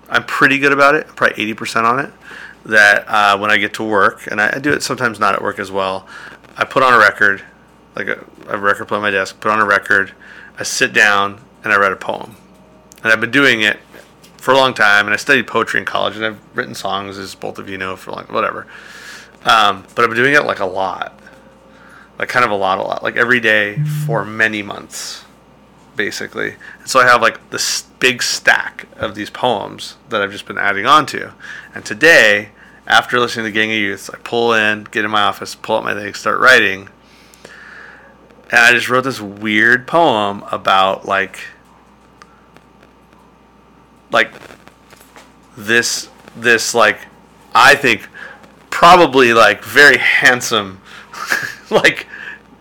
I'm 0.10 0.26
pretty 0.26 0.60
good 0.60 0.74
about 0.74 0.96
it, 0.96 1.08
probably 1.08 1.54
80% 1.54 1.84
on 1.84 2.00
it. 2.00 2.12
That 2.66 3.06
uh, 3.08 3.38
when 3.40 3.50
I 3.50 3.58
get 3.58 3.74
to 3.76 3.84
work, 3.84 4.28
and 4.28 4.40
I, 4.40 4.54
I 4.56 4.60
do 4.60 4.72
it 4.72 4.84
sometimes 4.84 5.20
not 5.20 5.34
at 5.34 5.42
work 5.42 5.58
as 5.58 5.72
well, 5.72 6.08
I 6.58 6.64
put 6.64 6.84
on 6.84 6.94
a 6.94 7.00
record 7.00 7.44
like 7.96 8.08
a, 8.08 8.26
a 8.48 8.58
record 8.58 8.88
player 8.88 9.00
on 9.00 9.04
my 9.04 9.12
desk, 9.12 9.40
put 9.40 9.52
on 9.52 9.60
a 9.60 9.66
record, 9.66 10.14
I 10.58 10.64
sit 10.64 10.94
down 10.94 11.44
and 11.64 11.74
I 11.74 11.78
write 11.78 11.92
a 11.92 11.98
poem. 11.98 12.36
And 13.04 13.12
I've 13.12 13.22
been 13.22 13.32
doing 13.32 13.62
it 13.62 13.80
for 14.38 14.52
a 14.52 14.58
long 14.58 14.74
time, 14.74 15.06
and 15.06 15.14
I 15.14 15.18
studied 15.18 15.48
poetry 15.48 15.80
in 15.80 15.86
college, 15.86 16.16
and 16.16 16.26
I've 16.26 16.40
written 16.56 16.76
songs, 16.76 17.18
as 17.18 17.36
both 17.36 17.60
of 17.60 17.70
you 17.70 17.78
know, 17.78 17.96
for 17.96 18.12
like 18.12 18.32
whatever. 18.32 18.68
Um, 19.44 19.86
but 19.96 20.04
I've 20.04 20.10
been 20.10 20.18
doing 20.18 20.34
it 20.34 20.46
like 20.46 20.60
a 20.60 20.66
lot, 20.66 21.20
like 22.20 22.30
kind 22.30 22.46
of 22.46 22.52
a 22.52 22.56
lot, 22.56 22.78
a 22.78 22.84
lot, 22.84 23.04
like 23.04 23.16
every 23.16 23.40
day 23.40 23.78
for 24.06 24.24
many 24.24 24.62
months, 24.62 25.26
basically. 26.04 26.56
And 26.80 26.90
so 26.90 27.00
I 27.00 27.06
have 27.06 27.22
like 27.22 27.52
this 27.52 27.84
big 28.00 28.24
stack 28.24 28.88
of 28.98 29.16
these 29.16 29.30
poems 29.30 29.98
that 30.10 30.22
I've 30.22 30.32
just 30.32 30.46
been 30.46 30.58
adding 30.58 30.86
on 30.86 31.06
to. 31.08 31.34
And 31.76 31.86
today, 31.86 32.50
after 32.88 33.20
listening 33.20 33.46
to 33.46 33.52
Gang 33.52 33.72
of 33.72 33.78
Youths, 33.78 34.10
I 34.10 34.18
pull 34.18 34.54
in, 34.54 34.86
get 34.86 35.06
in 35.06 35.12
my 35.12 35.22
office, 35.22 35.56
pull 35.56 35.78
up 35.78 35.84
my 35.84 35.94
thing, 35.94 36.14
start 36.14 36.40
writing 36.40 36.90
and 38.52 38.60
I 38.60 38.74
just 38.74 38.90
wrote 38.90 39.06
this 39.06 39.22
weird 39.22 39.88
poem 39.88 40.44
about 40.52 41.06
like 41.06 41.40
like 44.12 44.34
this 45.58 46.10
this 46.36 46.76
like 46.76 47.00
I 47.56 47.76
think 47.76 48.10
probably 48.70 49.34
like 49.34 49.64
very 49.64 49.98
handsome 49.98 50.82
like 51.70 52.08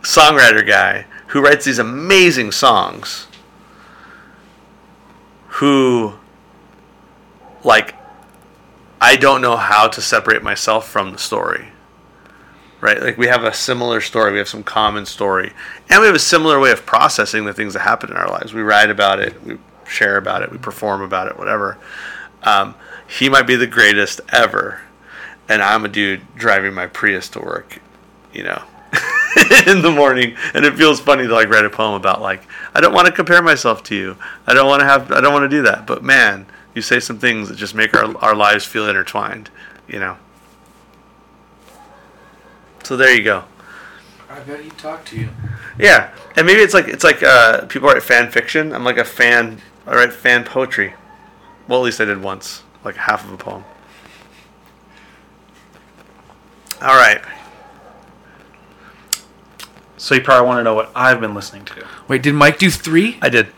songwriter 0.02 0.66
guy 0.66 1.06
who 1.28 1.42
writes 1.42 1.64
these 1.64 1.78
amazing 1.78 2.52
songs 2.52 3.26
who 5.60 6.14
like 7.64 7.94
I 9.00 9.16
don't 9.16 9.40
know 9.40 9.56
how 9.56 9.88
to 9.88 10.00
separate 10.00 10.42
myself 10.42 10.88
from 10.88 11.12
the 11.12 11.18
story 11.18 11.68
right? 12.80 13.00
Like 13.00 13.18
we 13.18 13.26
have 13.26 13.44
a 13.44 13.52
similar 13.52 14.00
story, 14.00 14.32
we 14.32 14.38
have 14.38 14.48
some 14.48 14.62
common 14.62 15.06
story, 15.06 15.52
and 15.88 16.00
we 16.00 16.06
have 16.06 16.16
a 16.16 16.20
similar 16.20 16.58
way 16.58 16.70
of 16.70 16.86
processing 16.86 17.44
the 17.44 17.52
things 17.52 17.74
that 17.74 17.80
happen 17.80 18.10
in 18.10 18.16
our 18.16 18.28
lives. 18.28 18.54
We 18.54 18.62
write 18.62 18.90
about 18.90 19.20
it, 19.20 19.42
we 19.44 19.58
share 19.86 20.16
about 20.16 20.42
it, 20.42 20.50
we 20.50 20.58
perform 20.58 21.02
about 21.02 21.28
it, 21.28 21.38
whatever. 21.38 21.78
Um, 22.42 22.74
he 23.06 23.28
might 23.28 23.46
be 23.46 23.56
the 23.56 23.66
greatest 23.66 24.20
ever, 24.32 24.80
and 25.48 25.62
I'm 25.62 25.84
a 25.84 25.88
dude 25.88 26.22
driving 26.36 26.74
my 26.74 26.86
Prius 26.86 27.28
to 27.30 27.40
work, 27.40 27.80
you 28.32 28.44
know. 28.44 28.62
in 29.66 29.82
the 29.82 29.90
morning, 29.90 30.36
and 30.54 30.64
it 30.64 30.74
feels 30.76 31.00
funny 31.00 31.26
to 31.26 31.32
like 31.32 31.48
write 31.48 31.64
a 31.64 31.70
poem 31.70 31.94
about 31.94 32.20
like 32.20 32.42
I 32.74 32.80
don't 32.80 32.92
want 32.92 33.06
to 33.06 33.12
compare 33.12 33.42
myself 33.42 33.82
to 33.84 33.94
you. 33.94 34.16
I 34.46 34.54
don't 34.54 34.66
want 34.66 34.80
to 34.80 34.86
have. 34.86 35.12
I 35.12 35.20
don't 35.20 35.32
want 35.32 35.44
to 35.44 35.56
do 35.56 35.62
that. 35.62 35.86
But 35.86 36.02
man, 36.02 36.46
you 36.74 36.82
say 36.82 37.00
some 37.00 37.18
things 37.18 37.48
that 37.48 37.56
just 37.56 37.74
make 37.74 37.94
our 37.94 38.16
our 38.18 38.34
lives 38.34 38.64
feel 38.64 38.88
intertwined. 38.88 39.50
You 39.88 40.00
know. 40.00 40.16
So 42.84 42.96
there 42.96 43.14
you 43.14 43.22
go. 43.22 43.44
I 44.28 44.40
bet 44.40 44.60
he 44.60 44.70
talked 44.70 45.08
to 45.08 45.18
you. 45.18 45.28
Yeah, 45.78 46.12
and 46.36 46.46
maybe 46.46 46.60
it's 46.60 46.74
like 46.74 46.88
it's 46.88 47.04
like 47.04 47.22
uh, 47.22 47.66
people 47.66 47.88
write 47.88 48.02
fan 48.02 48.30
fiction. 48.30 48.72
I'm 48.72 48.84
like 48.84 48.98
a 48.98 49.04
fan. 49.04 49.60
I 49.86 49.94
write 49.94 50.12
fan 50.12 50.44
poetry. 50.44 50.94
Well, 51.68 51.80
at 51.80 51.84
least 51.84 52.00
I 52.00 52.04
did 52.04 52.20
once, 52.20 52.62
like 52.84 52.96
half 52.96 53.24
of 53.24 53.32
a 53.32 53.36
poem. 53.36 53.64
All 56.82 56.96
right. 56.96 57.22
So 60.00 60.14
you 60.14 60.22
probably 60.22 60.46
want 60.46 60.60
to 60.60 60.64
know 60.64 60.72
what 60.72 60.90
I've 60.94 61.20
been 61.20 61.34
listening 61.34 61.66
to. 61.66 61.86
Wait, 62.08 62.22
did 62.22 62.32
Mike 62.32 62.58
do 62.58 62.70
three? 62.70 63.18
I 63.20 63.28
did. 63.28 63.48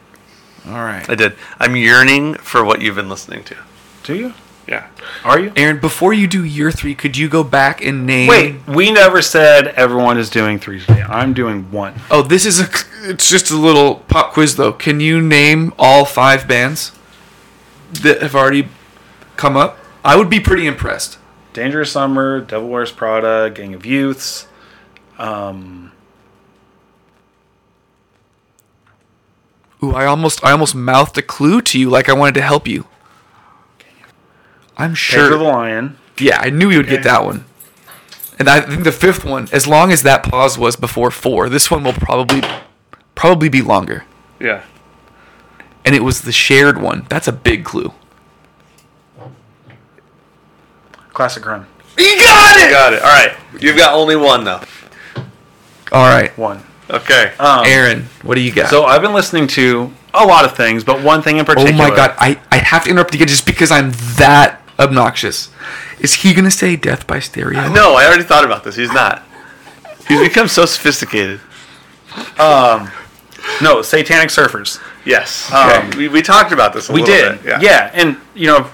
All 0.67 0.73
right. 0.73 1.09
I 1.09 1.15
did. 1.15 1.37
I'm 1.61 1.77
yearning 1.77 2.35
for 2.35 2.65
what 2.65 2.83
you've 2.83 2.97
been 2.97 3.09
listening 3.09 3.45
to. 3.45 3.57
Do 4.03 4.17
you? 4.17 4.35
Yeah. 4.67 4.89
Are 5.25 5.39
you? 5.39 5.53
Aaron, 5.55 5.79
before 5.79 6.13
you 6.13 6.27
do 6.27 6.43
year 6.45 6.73
three, 6.73 6.97
could 6.97 7.17
you 7.17 7.29
go 7.29 7.45
back 7.45 7.81
and 7.81 8.07
name? 8.07 8.29
Wait, 8.29 8.67
we 8.67 8.91
never 8.91 9.23
said 9.23 9.69
everyone 9.69 10.19
is 10.19 10.31
doing 10.31 10.59
three 10.59 10.81
today. 10.81 11.03
I'm 11.03 11.33
doing 11.33 11.71
one. 11.71 11.95
Oh, 12.11 12.23
this 12.23 12.45
is 12.45 12.59
a. 12.59 12.69
It's 13.05 13.31
just 13.31 13.53
a 13.53 13.57
little 13.57 13.97
pop 14.09 14.33
quiz, 14.33 14.57
though. 14.57 14.73
Can 14.73 14.99
you 14.99 15.21
name 15.21 15.73
all 15.79 16.05
five 16.05 16.49
bands 16.49 16.91
that 17.93 18.21
have 18.21 18.35
already 18.35 18.69
come 19.37 19.57
up? 19.57 19.79
I 20.05 20.17
would 20.17 20.29
be 20.29 20.41
pretty 20.41 20.67
impressed. 20.67 21.19
Dangerous 21.53 21.93
Summer, 21.93 22.41
Devil 22.41 22.69
Wears 22.69 22.91
Prada, 22.91 23.49
Gang 23.55 23.75
of 23.75 23.87
Youths. 23.87 24.49
Um, 25.19 25.92
Ooh, 29.83 29.93
I 29.95 30.07
almost, 30.07 30.45
I 30.45 30.53
almost 30.53 30.75
mouthed 30.75 31.19
a 31.19 31.23
clue 31.23 31.61
to 31.63 31.79
you, 31.79 31.91
like 31.91 32.09
I 32.09 32.13
wanted 32.13 32.35
to 32.35 32.43
help 32.43 32.69
you. 32.69 32.87
I'm 34.77 34.95
Pedro 34.95 34.95
sure. 34.95 35.31
the 35.31 35.45
Lion. 35.45 35.99
Yeah, 36.19 36.39
I 36.41 36.51
knew 36.51 36.71
you 36.71 36.79
would 36.79 36.89
get 36.89 37.03
that 37.03 37.25
one. 37.25 37.45
And 38.39 38.49
I 38.49 38.61
think 38.61 38.85
the 38.85 38.93
fifth 38.93 39.25
one, 39.25 39.49
as 39.53 39.67
long 39.67 39.93
as 39.93 40.03
that 40.03 40.23
pause 40.23 40.59
was 40.59 40.77
before 40.77 41.11
four, 41.11 41.49
this 41.49 41.71
one 41.71 41.85
will 41.85 41.93
probably, 41.93 42.43
probably 43.15 43.49
be 43.49 43.63
longer. 43.63 44.05
Yeah. 44.41 44.65
And 45.85 45.95
it 45.95 46.03
was 46.03 46.23
the 46.23 46.33
shared 46.33 46.81
one. 46.81 47.07
That's 47.09 47.29
a 47.29 47.33
big 47.33 47.65
clue. 47.65 47.93
Classic 51.13 51.45
Run. 51.45 51.67
You 51.99 52.17
got 52.19 52.57
it. 52.57 52.65
You 52.65 52.71
got 52.71 52.93
it. 52.95 53.03
All 53.03 53.09
right. 53.09 53.37
You've 53.61 53.77
got 53.77 53.95
only 53.95 54.17
one 54.17 54.45
though. 54.45 54.63
All 55.93 56.07
right, 56.09 56.37
One. 56.39 56.63
Okay. 56.93 57.33
Um, 57.39 57.65
Aaron, 57.65 58.03
what 58.23 58.35
do 58.35 58.41
you 58.43 58.53
got? 58.53 58.69
So 58.69 58.85
I've 58.85 59.03
been 59.03 59.15
listening 59.15 59.47
to 59.49 59.93
a 60.15 60.25
lot 60.27 60.45
of 60.45 60.55
things, 60.55 60.85
but 60.85 61.03
one 61.03 61.23
thing 61.23 61.39
in 61.39 61.45
particular. 61.45 61.73
Oh 61.73 61.89
my 61.89 61.95
god, 61.95 62.15
I, 62.19 62.39
I 62.51 62.59
have 62.59 62.85
to 62.85 62.91
interrupt 62.91 63.15
again 63.15 63.29
just 63.29 63.47
because 63.47 63.71
I'm 63.71 63.93
that 64.19 64.61
obnoxious. 64.79 65.51
Is 66.01 66.15
he 66.15 66.35
gonna 66.35 66.51
say 66.51 66.77
death 66.77 67.07
by 67.07 67.19
stereo? 67.19 67.73
no, 67.73 67.95
I 67.95 68.07
already 68.07 68.25
thought 68.25 68.45
about 68.45 68.63
this. 68.65 68.77
He's 68.77 68.93
not. 68.93 69.23
He's 70.09 70.21
become 70.21 70.49
so 70.49 70.67
sophisticated. 70.67 71.41
Um, 72.39 72.91
No, 73.61 73.83
Satanic 73.83 74.29
Surfers. 74.29 74.81
Yes. 75.05 75.51
Um, 75.53 75.91
we, 75.97 76.09
we 76.09 76.23
talked 76.23 76.53
about 76.53 76.73
this. 76.73 76.89
A 76.89 76.93
we 76.93 77.01
little 77.01 77.33
did. 77.37 77.43
Bit. 77.43 77.63
Yeah. 77.63 77.91
and 77.95 78.17
you 78.35 78.47
know, 78.47 78.69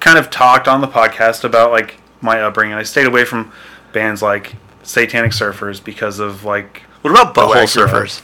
kind 0.00 0.18
of 0.18 0.30
talked 0.30 0.68
on 0.68 0.80
the 0.80 0.88
podcast 0.88 1.44
about 1.44 1.70
like 1.70 1.98
my 2.20 2.40
upbringing. 2.42 2.74
I 2.74 2.82
stayed 2.82 3.06
away 3.06 3.24
from 3.24 3.52
bands 3.92 4.22
like 4.22 4.54
Satanic 4.82 5.32
Surfers 5.32 5.82
because 5.82 6.18
of 6.18 6.44
like 6.44 6.82
What 7.02 7.10
about 7.12 7.34
Butthole. 7.34 7.66
Surfers? 7.66 8.20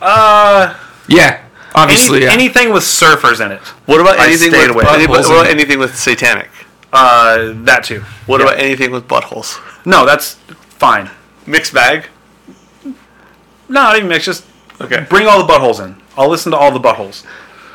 uh 0.00 0.74
Yeah, 1.08 1.40
obviously. 1.74 2.18
any, 2.18 2.26
yeah. 2.26 2.32
anything 2.32 2.72
with 2.72 2.82
surfers 2.82 3.44
in 3.44 3.52
it. 3.52 3.60
What 3.86 4.00
about 4.00 4.18
I 4.18 4.26
anything 4.26 4.50
with 4.52 4.70
away. 4.70 4.84
any- 4.88 5.06
what 5.06 5.24
about 5.24 5.46
anything 5.46 5.78
with 5.78 5.96
Satanic? 5.98 6.48
Uh, 6.92 7.52
that 7.64 7.84
too. 7.84 8.00
What 8.26 8.40
Yeah. 8.40 8.48
about 8.48 8.58
anything 8.60 8.90
with 8.90 9.08
buttholes? 9.08 9.58
No, 9.84 10.04
that's 10.04 10.36
fine. 10.78 11.10
Mixed 11.46 11.72
bag. 11.72 12.06
No, 12.84 12.92
not 13.68 13.96
even 13.96 14.08
mix. 14.08 14.24
Just 14.26 14.44
Okay. 14.80 15.06
bring 15.08 15.26
all 15.26 15.44
the 15.44 15.50
buttholes 15.52 15.80
in. 15.82 15.96
I'll 16.16 16.28
listen 16.28 16.52
to 16.52 16.58
all 16.58 16.70
the 16.70 16.80
buttholes. 16.80 17.22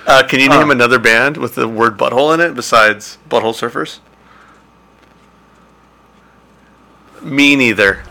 Uh, 0.05 0.23
can 0.23 0.39
you 0.39 0.47
name 0.47 0.61
Um, 0.61 0.71
another 0.71 0.99
band 0.99 1.35
with 1.37 1.55
the 1.55 1.67
word 1.67 1.97
butthole 1.97 2.33
in 2.33 2.39
it 2.39 2.55
besides 2.55 3.17
Butthole 3.29 3.53
Surfers? 3.55 3.99
Me 7.21 7.55
neither. 7.55 8.03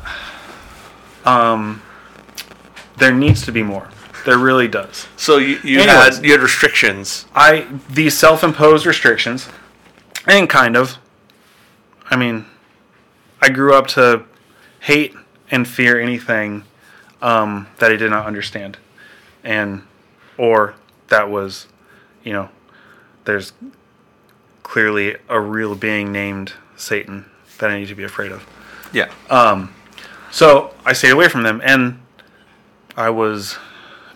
There 2.99 3.13
needs 3.13 3.45
to 3.47 3.53
be 3.53 3.63
more. 3.63 3.89
There 4.25 4.39
really 4.39 4.69
does. 4.69 5.07
So 5.17 5.37
you, 5.39 5.59
you 5.63 5.81
Anyways. 5.81 6.17
had 6.17 6.25
you 6.25 6.33
had 6.33 6.41
restrictions. 6.41 7.27
I 7.35 7.67
these 7.89 8.17
self-imposed 8.19 8.87
restrictions, 8.87 9.49
and 10.27 10.49
kind 10.49 10.77
of. 10.77 10.99
I 12.11 12.17
mean, 12.17 12.47
I 13.41 13.49
grew 13.49 13.75
up 13.75 13.87
to 13.89 14.25
hate 14.81 15.15
and 15.51 15.67
fear 15.67 16.01
anything 16.01 16.65
um, 17.21 17.67
that 17.79 17.93
I 17.93 17.97
did 17.97 18.11
not 18.11 18.27
understand, 18.27 18.79
and 19.45 19.83
or 20.39 20.75
that 21.09 21.31
was, 21.31 21.67
you 22.25 22.33
know, 22.33 22.49
there's 23.25 23.53
clearly 24.63 25.17
a 25.29 25.41
real 25.41 25.75
being 25.77 26.11
named 26.13 26.53
Satan 26.77 27.27
that 27.59 27.71
I 27.71 27.79
need 27.79 27.89
to 27.89 27.95
be 27.95 28.05
afraid 28.05 28.33
of. 28.33 28.45
Yeah. 28.93 29.11
Um, 29.31 29.73
So 30.31 30.75
I 30.85 30.93
stayed 30.93 31.11
away 31.13 31.29
from 31.29 31.43
them, 31.45 31.61
and 31.65 32.01
I 32.97 33.11
was 33.11 33.57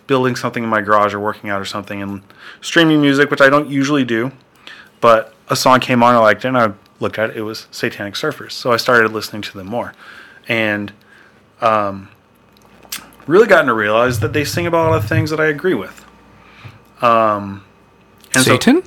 building 0.07 0.35
something 0.35 0.63
in 0.63 0.69
my 0.69 0.81
garage 0.81 1.13
or 1.13 1.19
working 1.19 1.49
out 1.49 1.61
or 1.61 1.65
something, 1.65 2.01
and 2.01 2.21
streaming 2.61 2.99
music, 3.01 3.29
which 3.31 3.41
I 3.41 3.49
don't 3.49 3.69
usually 3.69 4.03
do. 4.03 4.31
But 4.99 5.33
a 5.49 5.55
song 5.55 5.79
came 5.79 6.03
on, 6.03 6.15
I 6.15 6.17
liked 6.19 6.43
it, 6.45 6.49
and 6.49 6.57
I 6.57 6.73
looked 6.99 7.17
at 7.19 7.31
it. 7.31 7.37
It 7.37 7.41
was 7.43 7.67
Satanic 7.71 8.15
Surfers, 8.15 8.51
so 8.51 8.71
I 8.71 8.77
started 8.77 9.11
listening 9.11 9.41
to 9.43 9.57
them 9.57 9.67
more, 9.67 9.93
and 10.47 10.91
um, 11.61 12.09
really 13.27 13.47
gotten 13.47 13.67
to 13.67 13.73
realize 13.73 14.19
that 14.19 14.33
they 14.33 14.43
sing 14.43 14.65
about 14.67 14.87
a 14.87 14.89
lot 14.91 14.97
of 15.03 15.07
things 15.09 15.29
that 15.29 15.39
I 15.39 15.45
agree 15.47 15.73
with. 15.75 16.05
Um, 17.01 17.63
and 18.35 18.43
so- 18.43 18.51
Satan? 18.53 18.83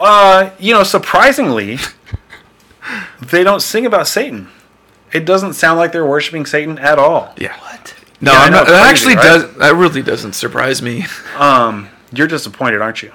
uh, 0.00 0.50
you 0.58 0.72
know, 0.74 0.82
surprisingly, 0.82 1.78
they 3.22 3.44
don't 3.44 3.60
sing 3.60 3.86
about 3.86 4.06
Satan. 4.08 4.48
It 5.12 5.24
doesn't 5.26 5.52
sound 5.54 5.78
like 5.78 5.92
they're 5.92 6.06
worshiping 6.06 6.46
Satan 6.46 6.78
at 6.78 6.98
all. 6.98 7.34
yeah. 7.38 7.56
What? 8.22 8.26
No, 8.26 8.32
Yeah, 8.32 8.38
I 8.38 8.44
I'm 8.46 8.52
not, 8.52 8.66
that 8.66 8.82
crazy, 8.86 8.90
actually 8.90 9.16
right? 9.16 9.40
does. 9.40 9.54
That 9.56 9.74
really 9.74 10.02
doesn't 10.02 10.32
surprise 10.34 10.82
me. 10.82 11.04
Um, 11.38 11.88
you're 12.12 12.26
disappointed, 12.28 12.82
aren't 12.82 13.02
you? 13.02 13.10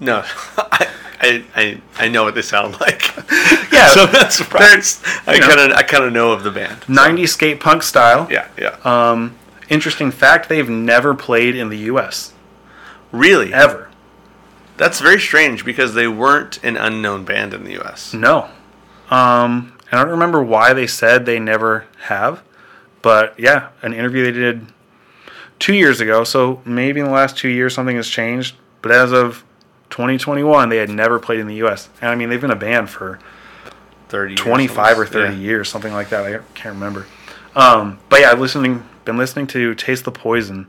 No. 0.00 0.24
I, 0.56 0.88
I, 1.20 1.44
I, 1.54 1.80
I 1.98 2.08
know 2.08 2.24
what 2.24 2.34
they 2.34 2.42
sound 2.42 2.80
like. 2.80 3.02
Yeah, 3.72 3.88
so 3.88 4.06
that's 4.06 4.36
surprised. 4.36 5.04
I 5.26 5.34
you 5.34 5.40
know. 5.40 5.48
kind 5.48 5.60
of 5.72 5.76
I 5.76 5.82
kind 5.82 6.04
of 6.04 6.12
know 6.12 6.30
of 6.30 6.44
the 6.44 6.50
band. 6.52 6.80
90s 6.82 7.30
skate 7.30 7.58
punk 7.60 7.82
style. 7.82 8.28
Yeah, 8.30 8.46
yeah. 8.56 8.76
Um, 8.84 9.34
interesting 9.68 10.12
fact: 10.12 10.48
they've 10.48 10.68
never 10.68 11.12
played 11.14 11.56
in 11.56 11.70
the 11.70 11.78
U.S. 11.90 12.32
really? 13.10 13.52
ever. 13.52 13.90
That's 14.76 15.00
very 15.00 15.18
strange 15.20 15.64
because 15.64 15.94
they 15.94 16.06
weren't 16.06 16.62
an 16.62 16.76
unknown 16.76 17.24
band 17.24 17.52
in 17.52 17.64
the 17.64 17.72
U.S. 17.72 18.14
No. 18.14 18.44
Um, 19.10 19.76
I 19.90 19.96
don't 19.96 20.08
remember 20.10 20.40
why 20.42 20.72
they 20.72 20.86
said 20.86 21.26
they 21.26 21.40
never 21.40 21.86
have, 22.02 22.42
but 23.04 23.38
yeah, 23.38 23.68
an 23.82 23.92
interview 23.92 24.24
they 24.24 24.32
did 24.32 24.66
two 25.58 25.74
years 25.74 26.00
ago. 26.00 26.24
So 26.24 26.62
maybe 26.64 27.00
in 27.00 27.06
the 27.06 27.12
last 27.12 27.36
two 27.36 27.48
years 27.48 27.74
something 27.74 27.96
has 27.96 28.08
changed. 28.08 28.56
But 28.82 28.92
as 28.92 29.12
of 29.12 29.44
2021, 29.90 30.68
they 30.70 30.78
had 30.78 30.88
never 30.90 31.18
played 31.18 31.38
in 31.38 31.46
the 31.46 31.54
U.S. 31.56 31.88
And 32.00 32.10
I 32.10 32.14
mean, 32.14 32.28
they've 32.30 32.40
been 32.40 32.50
a 32.50 32.56
band 32.56 32.88
for 32.90 33.18
Thirty, 34.08 34.34
25 34.34 34.98
or 34.98 35.06
30 35.06 35.34
Yeah. 35.34 35.40
years, 35.40 35.68
something 35.68 35.92
like 35.92 36.08
that. 36.10 36.24
I 36.24 36.38
can't 36.54 36.74
remember. 36.74 37.06
Um, 37.56 37.98
but 38.08 38.20
yeah, 38.20 38.30
I've 38.30 38.40
listening, 38.40 38.82
been 39.04 39.16
listening 39.16 39.46
to 39.48 39.74
Taste 39.74 40.04
the 40.04 40.12
Poison 40.12 40.66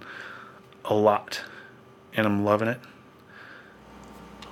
a 0.86 0.94
lot, 0.94 1.42
and 2.16 2.26
I'm 2.26 2.44
loving 2.46 2.68
it. 2.68 2.80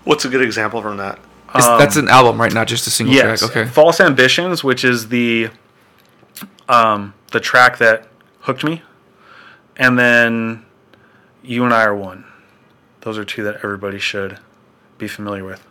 What's 0.03 0.25
a 0.25 0.29
good 0.29 0.41
example 0.41 0.81
from 0.81 0.97
that? 0.97 1.19
Is- 1.55 1.65
that's 1.65 1.95
an 1.97 2.07
album, 2.09 2.39
right? 2.41 2.51
Not 2.53 2.67
just 2.67 2.88
a 2.88 2.89
single 2.89 3.15
Yes, 3.15 3.39
track. 3.39 3.51
Okay. 3.51 3.69
False 3.69 3.99
Ambitions, 3.99 4.63
which 4.63 4.84
is 4.84 5.07
the 5.09 5.49
um, 6.67 7.13
the 7.34 7.39
track 7.39 7.79
that 7.79 8.07
hooked 8.41 8.63
me, 8.63 8.81
and 9.75 9.99
then 9.99 10.63
You 11.41 11.65
and 11.65 11.73
I 11.73 11.84
Are 11.84 11.95
One. 11.95 12.23
Those 13.01 13.17
are 13.17 13.25
two 13.25 13.43
that 13.43 13.55
everybody 13.55 13.99
should 13.99 14.38
be 14.97 15.07
familiar 15.09 15.43
with. 15.43 15.67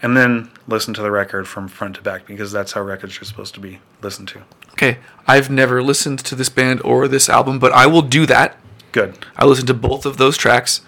And 0.00 0.16
then 0.16 0.50
listen 0.66 0.94
to 0.94 1.02
the 1.02 1.10
record 1.10 1.46
from 1.46 1.68
front 1.68 1.96
to 1.96 2.02
back 2.02 2.26
because 2.26 2.52
that's 2.52 2.72
how 2.72 2.80
records 2.80 3.20
are 3.20 3.24
supposed 3.26 3.52
to 3.54 3.60
be 3.60 3.80
listened 4.00 4.28
to. 4.28 4.42
Okay. 4.72 4.98
I've 5.26 5.50
never 5.50 5.82
listened 5.82 6.20
to 6.20 6.34
this 6.34 6.48
band 6.48 6.80
or 6.82 7.06
this 7.06 7.28
album, 7.28 7.58
but 7.58 7.72
I 7.72 7.86
will 7.86 8.00
do 8.00 8.24
that. 8.26 8.56
Good. 8.92 9.18
I 9.36 9.44
listened 9.44 9.66
to 9.66 9.74
both 9.74 10.06
of 10.06 10.16
those 10.16 10.38
tracks, 10.38 10.80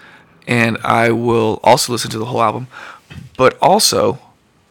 and 0.47 0.79
I 0.79 1.11
will 1.11 1.61
also 1.63 1.93
listen 1.93 2.11
to 2.13 2.19
the 2.19 2.27
whole 2.27 2.43
album. 2.43 2.69
But 3.37 3.59
also, 3.61 4.19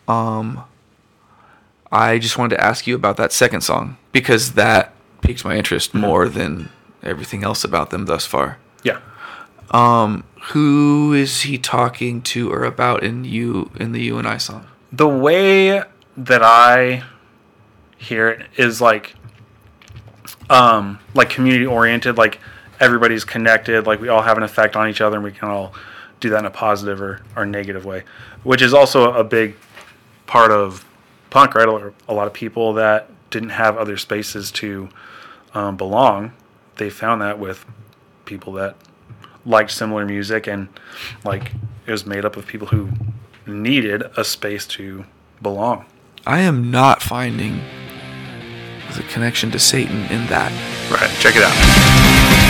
um, 0.07 0.63
I 1.91 2.17
just 2.17 2.37
wanted 2.37 2.55
to 2.55 2.63
ask 2.63 2.87
you 2.87 2.95
about 2.95 3.17
that 3.17 3.31
second 3.31 3.61
song 3.61 3.97
because 4.11 4.53
that 4.53 4.93
piqued 5.21 5.45
my 5.45 5.55
interest 5.55 5.93
more 5.93 6.27
than 6.27 6.69
everything 7.03 7.43
else 7.43 7.63
about 7.63 7.89
them 7.89 8.05
thus 8.05 8.25
far. 8.25 8.57
Yeah. 8.83 8.99
Who 10.53 11.13
is 11.13 11.41
he 11.41 11.57
talking 11.57 12.21
to 12.23 12.51
or 12.51 12.63
about 12.63 13.03
in 13.03 13.23
you 13.25 13.71
in 13.79 13.91
the 13.91 14.01
you 14.01 14.17
and 14.17 14.27
I 14.27 14.37
song? 14.37 14.67
the 14.91 15.07
way 15.07 15.83
that 16.17 16.43
I 16.43 17.03
hear 17.97 18.29
it 18.29 18.47
is 18.57 18.81
like 18.81 19.15
um 20.49 20.99
like 21.13 21.29
community 21.29 21.65
oriented, 21.65 22.17
like 22.17 22.39
everybody's 22.79 23.23
connected, 23.23 23.85
like 23.85 24.01
we 24.01 24.09
all 24.09 24.21
have 24.21 24.37
an 24.37 24.43
effect 24.43 24.75
on 24.75 24.89
each 24.89 25.01
other 25.01 25.17
and 25.17 25.23
we 25.23 25.31
can 25.31 25.49
all 25.49 25.73
do 26.19 26.29
that 26.29 26.39
in 26.39 26.45
a 26.45 26.51
positive 26.51 27.01
or, 27.01 27.21
or 27.35 27.45
negative 27.45 27.85
way. 27.85 28.03
Which 28.43 28.61
is 28.61 28.73
also 28.73 29.13
a 29.13 29.23
big 29.23 29.55
part 30.27 30.51
of 30.51 30.85
punk, 31.29 31.55
right? 31.55 31.67
A 32.07 32.13
lot 32.13 32.27
of 32.27 32.33
people 32.33 32.73
that 32.73 33.09
didn't 33.29 33.49
have 33.49 33.77
other 33.77 33.97
spaces 33.97 34.51
to 34.51 34.89
um, 35.53 35.77
belong, 35.77 36.33
they 36.77 36.89
found 36.89 37.21
that 37.21 37.39
with 37.39 37.65
people 38.25 38.53
that 38.53 38.75
liked 39.45 39.71
similar 39.71 40.05
music 40.05 40.47
and 40.47 40.67
like 41.23 41.51
it 41.85 41.91
was 41.91 42.05
made 42.05 42.25
up 42.25 42.37
of 42.37 42.45
people 42.45 42.67
who 42.67 42.89
needed 43.45 44.03
a 44.17 44.23
space 44.23 44.65
to 44.65 45.03
belong. 45.41 45.85
I 46.25 46.41
am 46.41 46.69
not 46.69 47.01
finding 47.01 47.59
the 48.95 49.03
connection 49.03 49.51
to 49.51 49.59
Satan 49.59 50.03
in 50.05 50.27
that. 50.27 50.51
Right. 50.91 51.09
Check 51.19 51.35
it 51.35 51.43
out. 51.43 52.40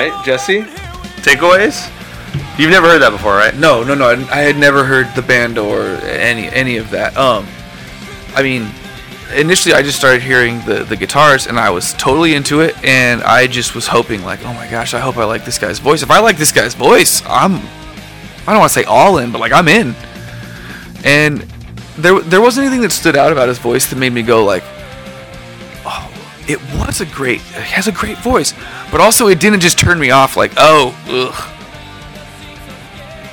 Right, 0.00 0.24
Jesse. 0.24 0.62
Takeaways? 1.22 1.90
You've 2.58 2.70
never 2.70 2.86
heard 2.88 3.00
that 3.00 3.10
before, 3.10 3.34
right? 3.34 3.54
No, 3.54 3.82
no, 3.82 3.94
no. 3.94 4.08
I 4.08 4.40
had 4.40 4.56
never 4.56 4.84
heard 4.84 5.06
the 5.14 5.22
band 5.22 5.58
or 5.58 5.82
any 6.04 6.48
any 6.48 6.76
of 6.76 6.90
that. 6.90 7.16
Um, 7.16 7.46
I 8.34 8.42
mean, 8.42 8.68
initially 9.34 9.74
I 9.74 9.82
just 9.82 9.98
started 9.98 10.22
hearing 10.22 10.60
the 10.64 10.84
the 10.84 10.96
guitars 10.96 11.46
and 11.46 11.58
I 11.58 11.70
was 11.70 11.92
totally 11.94 12.34
into 12.34 12.60
it, 12.60 12.76
and 12.84 13.22
I 13.22 13.46
just 13.46 13.74
was 13.74 13.86
hoping 13.86 14.22
like, 14.22 14.44
oh 14.44 14.54
my 14.54 14.68
gosh, 14.70 14.94
I 14.94 15.00
hope 15.00 15.16
I 15.16 15.24
like 15.24 15.44
this 15.44 15.58
guy's 15.58 15.78
voice. 15.78 16.02
If 16.02 16.10
I 16.10 16.20
like 16.20 16.36
this 16.36 16.52
guy's 16.52 16.74
voice, 16.74 17.22
I'm 17.26 17.54
I 17.54 18.52
don't 18.52 18.58
want 18.58 18.72
to 18.72 18.78
say 18.78 18.84
all 18.84 19.18
in, 19.18 19.32
but 19.32 19.40
like 19.40 19.52
I'm 19.52 19.68
in. 19.68 19.94
And 21.04 21.40
there 21.98 22.20
there 22.20 22.40
wasn't 22.40 22.66
anything 22.66 22.82
that 22.82 22.92
stood 22.92 23.16
out 23.16 23.32
about 23.32 23.48
his 23.48 23.58
voice 23.58 23.88
that 23.90 23.96
made 23.96 24.12
me 24.12 24.22
go 24.22 24.44
like, 24.44 24.64
oh, 25.84 26.10
it 26.48 26.60
was 26.78 27.00
a 27.00 27.06
great. 27.06 27.40
He 27.40 27.72
has 27.72 27.86
a 27.86 27.92
great 27.92 28.18
voice, 28.18 28.52
but 28.90 29.00
also 29.00 29.28
it 29.28 29.40
didn't 29.40 29.60
just 29.60 29.78
turn 29.78 29.98
me 29.98 30.10
off 30.10 30.36
like, 30.36 30.52
oh, 30.56 30.94
ugh. 31.08 31.52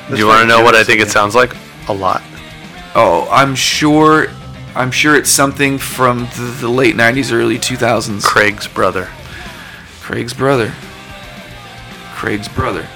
Do 0.10 0.18
you 0.18 0.28
want 0.28 0.42
to 0.42 0.48
know 0.48 0.64
what 0.64 0.76
I 0.76 0.84
think 0.84 1.02
it 1.02 1.10
sounds 1.10 1.34
like? 1.34 1.56
A 1.88 1.94
lot. 1.94 2.22
Oh, 2.96 3.28
I'm 3.32 3.56
sure. 3.56 4.28
I'm 4.76 4.92
sure 4.92 5.16
it's 5.16 5.30
something 5.30 5.78
from 5.78 6.22
the, 6.36 6.58
the 6.62 6.68
late 6.70 6.96
'90s, 6.96 7.32
early 7.32 7.58
2000s. 7.58 8.24
Craig's 8.24 8.68
brother. 8.68 9.10
Craig's 10.02 10.34
brother. 10.34 10.74
Craig's 12.14 12.48
brother. 12.48 12.88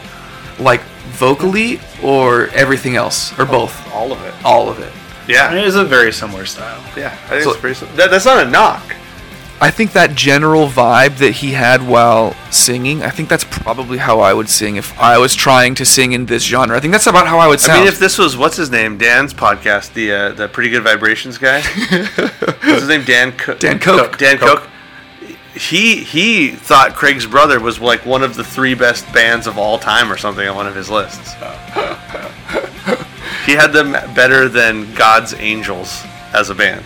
Like 0.59 0.81
vocally 1.17 1.79
or 2.03 2.47
everything 2.47 2.95
else 2.95 3.31
or 3.39 3.43
oh, 3.43 3.51
both. 3.51 3.93
All 3.93 4.11
of 4.11 4.21
it. 4.23 4.33
All 4.45 4.69
of 4.69 4.79
it. 4.79 4.91
Yeah. 5.27 5.53
It 5.53 5.65
is 5.65 5.75
a 5.75 5.83
very 5.83 6.11
similar 6.11 6.45
style. 6.45 6.83
Yeah. 6.95 7.17
I 7.25 7.29
think 7.29 7.43
So- 7.43 7.51
it's 7.51 7.59
pretty. 7.59 7.85
That, 7.95 8.11
that's 8.11 8.25
not 8.25 8.45
a 8.45 8.49
knock. 8.49 8.95
I 9.59 9.71
think 9.71 9.93
that 9.93 10.15
general 10.15 10.67
vibe 10.67 11.17
that 11.17 11.31
he 11.31 11.53
had 11.53 11.87
while 11.87 12.35
singing, 12.51 13.01
I 13.01 13.09
think 13.09 13.27
that's 13.27 13.43
probably 13.43 13.97
how 13.97 14.19
I 14.19 14.31
would 14.31 14.49
sing 14.49 14.75
if 14.75 14.97
I 14.99 15.17
was 15.17 15.33
trying 15.33 15.73
to 15.75 15.85
sing 15.85 16.11
in 16.11 16.27
this 16.27 16.43
genre. 16.43 16.77
I 16.77 16.79
think 16.79 16.91
that's 16.91 17.07
about 17.07 17.25
how 17.25 17.39
I 17.39 17.47
would 17.47 17.59
sound. 17.59 17.79
I 17.79 17.81
mean, 17.81 17.87
if 17.87 17.97
this 17.97 18.19
was 18.19 18.37
what's 18.37 18.55
his 18.55 18.69
name, 18.69 18.99
Dan's 18.99 19.33
podcast, 19.33 19.93
the 19.93 20.11
uh, 20.11 20.31
the 20.33 20.47
Pretty 20.47 20.69
Good 20.69 20.83
Vibrations 20.83 21.39
guy. 21.39 21.61
what's 21.61 22.81
his 22.81 22.87
name? 22.87 23.03
Dan. 23.03 23.31
Co- 23.31 23.55
Dan 23.55 23.79
Koch. 23.79 24.19
Dan 24.19 24.37
Cook. 24.37 24.69
He 25.55 26.03
he 26.03 26.51
thought 26.51 26.93
Craig's 26.93 27.25
brother 27.25 27.59
was 27.59 27.79
like 27.79 28.05
one 28.05 28.21
of 28.21 28.35
the 28.35 28.43
three 28.43 28.75
best 28.75 29.11
bands 29.11 29.47
of 29.47 29.57
all 29.57 29.79
time 29.79 30.11
or 30.11 30.17
something 30.17 30.47
on 30.47 30.55
one 30.55 30.67
of 30.67 30.75
his 30.75 30.87
lists. 30.87 31.33
he 33.47 33.53
had 33.53 33.73
them 33.73 33.93
better 34.13 34.49
than 34.49 34.93
God's 34.93 35.33
Angels 35.33 36.03
as 36.31 36.51
a 36.51 36.55
band. 36.55 36.85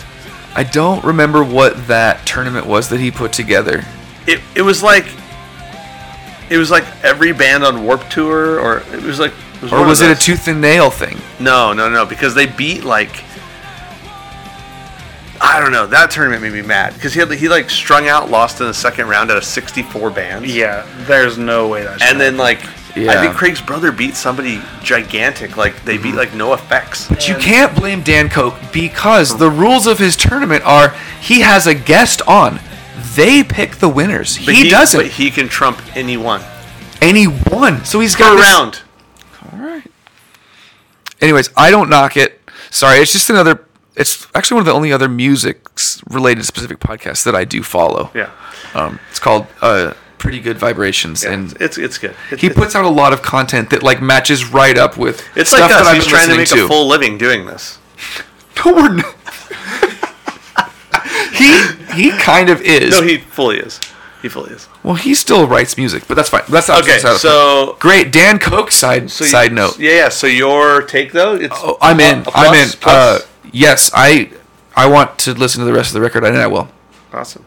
I 0.56 0.64
don't 0.64 1.04
remember 1.04 1.43
what 1.43 1.88
that 1.88 2.26
tournament 2.26 2.66
was 2.66 2.89
that 2.89 2.99
he 2.99 3.12
put 3.12 3.34
together. 3.34 3.84
It 4.28 4.41
it 4.56 4.62
was 4.62 4.84
like 4.84 5.06
it 6.49 6.58
was 6.58 6.70
like 6.70 6.84
every 7.04 7.32
band 7.32 7.64
on 7.64 7.84
Warped 7.84 8.12
Tour, 8.12 8.60
or 8.60 8.80
it 8.93 9.02
was 9.04 9.20
like. 9.20 9.34
It 9.64 9.72
Or 9.72 9.86
was 9.86 10.02
it 10.02 10.10
a 10.10 10.20
tooth 10.20 10.47
and 10.47 10.60
nail 10.60 10.89
thing? 10.89 11.20
No, 11.39 11.72
no, 11.72 11.88
no, 11.88 12.06
because 12.06 12.34
they 12.34 12.47
beat 12.47 12.84
like 12.84 13.24
I 15.41 15.60
don't 15.60 15.72
know. 15.72 15.88
That 15.88 16.12
tournament 16.12 16.43
made 16.43 16.54
me 16.54 16.62
mad 16.62 16.93
because 16.93 17.14
he 17.16 17.20
had 17.20 17.32
he 17.32 17.49
like 17.49 17.70
strung 17.72 18.08
out, 18.08 18.30
lost 18.30 18.62
in 18.62 18.68
the 18.68 18.74
second 18.74 19.08
round 19.08 19.32
out 19.32 19.38
of 19.38 19.43
64 19.43 20.12
bands. 20.12 20.56
Yeah, 20.56 20.86
there's 21.08 21.38
no 21.39 21.68
way 21.68 21.84
that. 21.84 22.02
and 22.04 22.22
then 22.22 22.36
happen. 22.36 22.70
Like 22.96 23.08
I 23.18 23.22
think 23.22 23.36
Craig's 23.36 23.62
brother 23.62 23.92
beat 23.92 24.16
somebody 24.16 24.62
gigantic. 24.84 25.56
Like 25.58 25.84
they 25.86 25.98
beat 25.98 26.16
like 26.16 26.30
NOFX. 26.30 27.08
But 27.10 27.28
you 27.28 27.36
can't 27.36 27.76
blame 27.76 28.02
Dan 28.02 28.30
Koch 28.30 28.54
because 28.74 29.38
the 29.38 29.50
rules 29.50 29.88
of 29.88 29.98
his 29.98 30.16
tournament 30.16 30.64
are 30.66 30.89
he 31.22 31.42
has 31.42 31.68
a 31.68 31.74
guest 31.74 32.22
on. 32.28 32.60
They 33.16 33.44
pick 33.44 33.78
the 33.78 33.89
winners. 33.89 34.38
But 34.46 34.56
he, 34.56 34.70
doesn't. 34.70 35.00
But 35.00 35.08
he 35.12 35.32
can 35.32 35.48
trump 35.50 35.82
anyone 35.96 36.42
and 37.02 37.16
he 37.18 37.28
won. 37.28 37.84
So 37.86 38.00
he's 38.00 38.16
per 38.16 38.24
got 38.24 38.36
this- 38.38 38.46
round. 38.54 38.82
All 39.54 39.60
right. 39.60 39.84
Anyways, 41.22 41.50
I 41.56 41.72
don't 41.72 41.89
knock 41.89 42.18
it. 42.18 42.39
Sorry, 42.70 43.00
it's 43.00 43.12
just 43.14 43.30
another. 43.30 43.66
It's 43.96 44.26
actually 44.34 44.56
one 44.56 44.62
of 44.62 44.66
the 44.68 44.74
only 44.74 44.92
other 44.94 45.10
music 45.10 45.68
related 46.10 46.46
specific 46.46 46.80
podcasts 46.80 47.24
that 47.26 47.36
I 47.36 47.44
do 47.44 47.62
follow. 47.62 48.10
Yeah, 48.16 48.30
Um, 48.74 49.00
it's 49.10 49.20
called 49.20 49.46
uh, 49.62 49.94
Pretty 50.22 50.39
Good 50.39 50.57
Vibrations, 50.59 51.24
yeah 51.24 51.32
and 51.34 51.53
it's 51.59 51.78
it's 51.80 51.97
good. 51.97 52.15
It- 52.32 52.39
he 52.39 52.47
it- 52.47 52.55
puts 52.55 52.76
out 52.76 52.86
a 52.86 52.89
lot 53.01 53.11
of 53.11 53.22
content 53.24 53.72
that 53.72 53.82
like 53.82 54.01
matches 54.01 54.45
right 54.45 54.78
up 54.78 54.95
with 54.95 55.17
It's 55.36 55.49
stuff 55.49 55.61
like 55.69 55.72
us. 55.82 55.86
that 55.88 55.93
been 55.99 56.07
trying 56.07 56.30
to 56.30 56.38
make 56.38 56.51
a 56.51 56.67
full 56.67 56.88
living 56.88 57.17
doing 57.17 57.45
this. 57.47 57.80
No, 58.63 58.74
we're 58.74 58.93
not. 58.93 59.15
he 61.34 61.49
he 61.95 62.11
kind 62.17 62.49
of 62.49 62.61
is. 62.61 62.91
No, 62.99 63.01
he 63.05 63.17
fully 63.17 63.57
is. 63.57 63.80
He 64.22 64.30
fully 64.30 64.51
is. 64.51 64.67
well, 64.84 64.93
he 64.93 65.15
still 65.15 65.47
writes 65.47 65.78
music, 65.78 66.03
but 66.07 66.13
that's 66.15 66.30
fine. 66.30 66.43
That's 66.47 66.67
not 66.67 66.84
Okay, 66.84 66.99
so 66.99 67.76
great. 67.80 68.11
Dan 68.11 68.38
Koch 68.38 68.72
side 68.72 69.09
so 69.09 69.24
you- 69.24 69.30
side 69.32 69.51
note. 69.51 69.80
Yeah, 69.80 69.91
yeah. 69.95 70.09
So 70.09 70.28
your 70.28 70.84
take 70.84 71.11
though? 71.11 71.34
It's 71.36 71.55
Oh, 71.57 71.78
I'm 71.82 71.99
a 71.99 72.03
in. 72.03 72.24
plus- 72.24 72.36
I'm 72.36 72.53
in. 72.53 72.69
Uh, 72.84 73.19
yes, 73.51 73.89
I 73.95 74.30
I 74.76 74.86
want 74.88 75.17
to 75.19 75.34
listen 75.34 75.59
to 75.61 75.65
the 75.65 75.74
rest 75.74 75.89
of 75.89 75.93
the 75.95 76.01
record, 76.01 76.24
and 76.24 76.38
I 76.38 76.45
will. 76.47 76.69
Awesome. 77.11 77.43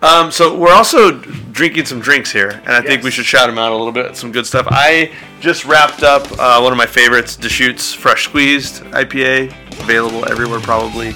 Um, 0.00 0.30
so 0.30 0.56
we're 0.56 0.72
also 0.72 1.10
drinking 1.50 1.86
some 1.86 1.98
drinks 2.00 2.30
here, 2.30 2.50
and 2.50 2.68
I 2.70 2.80
think 2.80 3.02
we 3.02 3.10
should 3.10 3.24
shout 3.24 3.48
them 3.48 3.58
out 3.58 3.72
a 3.72 3.76
little 3.76 3.92
bit. 3.92 4.16
Some 4.16 4.30
good 4.30 4.46
stuff. 4.46 4.66
I 4.70 5.12
just 5.40 5.64
wrapped 5.64 6.04
up 6.04 6.22
uh, 6.38 6.60
one 6.60 6.70
of 6.72 6.78
my 6.78 6.86
favorites, 6.86 7.34
Deschutes 7.34 7.92
Fresh 7.94 8.26
Squeezed 8.26 8.84
IPA, 8.84 9.50
available 9.80 10.24
everywhere 10.30 10.60
probably. 10.60 11.14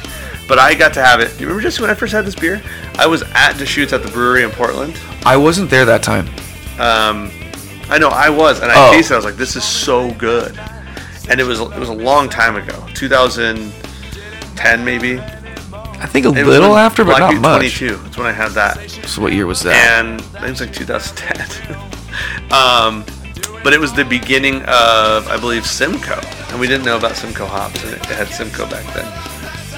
But 0.48 0.58
I 0.58 0.74
got 0.74 0.92
to 0.94 1.02
have 1.04 1.20
it. 1.20 1.28
Do 1.28 1.34
you 1.34 1.46
remember 1.46 1.62
just 1.62 1.80
when 1.80 1.90
I 1.90 1.94
first 1.94 2.12
had 2.12 2.24
this 2.24 2.34
beer? 2.34 2.60
I 2.96 3.06
was 3.06 3.22
at 3.34 3.52
Deschutes 3.56 3.92
at 3.92 4.02
the 4.02 4.10
brewery 4.10 4.42
in 4.42 4.50
Portland. 4.50 4.98
I 5.24 5.36
wasn't 5.36 5.70
there 5.70 5.84
that 5.84 6.02
time. 6.02 6.26
Um, 6.80 7.30
I 7.88 7.98
know 7.98 8.08
I 8.08 8.28
was, 8.30 8.60
and 8.60 8.72
I 8.72 8.88
Oh. 8.88 8.92
tasted. 8.92 9.12
it. 9.12 9.14
I 9.14 9.18
was 9.18 9.24
like, 9.24 9.36
"This 9.36 9.54
is 9.54 9.62
so 9.62 10.10
good," 10.14 10.58
and 11.28 11.40
it 11.40 11.44
was 11.44 11.60
it 11.60 11.78
was 11.78 11.88
a 11.88 11.92
long 11.94 12.28
time 12.28 12.56
ago, 12.56 12.84
2010 12.94 14.84
maybe. 14.84 15.20
I 16.02 16.06
think 16.06 16.26
a 16.26 16.30
It 16.30 16.46
little 16.46 16.76
after, 16.76 17.04
but 17.04 17.18
Black 17.18 17.34
not 17.34 17.40
much. 17.42 17.78
22. 17.78 17.96
That's 17.96 18.16
when 18.18 18.26
I 18.26 18.32
had 18.32 18.50
that, 18.52 18.90
So 19.06 19.22
what 19.22 19.32
year 19.32 19.46
was 19.46 19.62
that? 19.62 19.74
and 20.02 20.20
it 20.44 20.50
was 20.50 20.60
like 20.60 20.72
2010. 20.72 21.76
um, 22.52 23.04
but 23.62 23.72
it 23.72 23.78
was 23.80 23.92
the 23.92 24.04
beginning 24.04 24.56
of, 24.62 25.28
I 25.28 25.36
believe, 25.38 25.64
Simcoe, 25.66 26.20
and 26.50 26.58
we 26.60 26.66
didn't 26.66 26.84
know 26.84 26.96
about 26.96 27.14
Simcoe 27.16 27.46
hops, 27.46 27.82
and 27.84 27.94
it 27.94 28.04
had 28.06 28.26
Simcoe 28.28 28.68
back 28.68 28.84
then, 28.94 29.06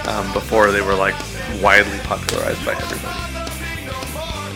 um, 0.09 0.33
before 0.33 0.71
they 0.71 0.81
were 0.81 0.95
like 0.95 1.15
widely 1.63 1.99
popularized 2.01 2.65
by 2.65 2.73
everybody. 2.73 3.21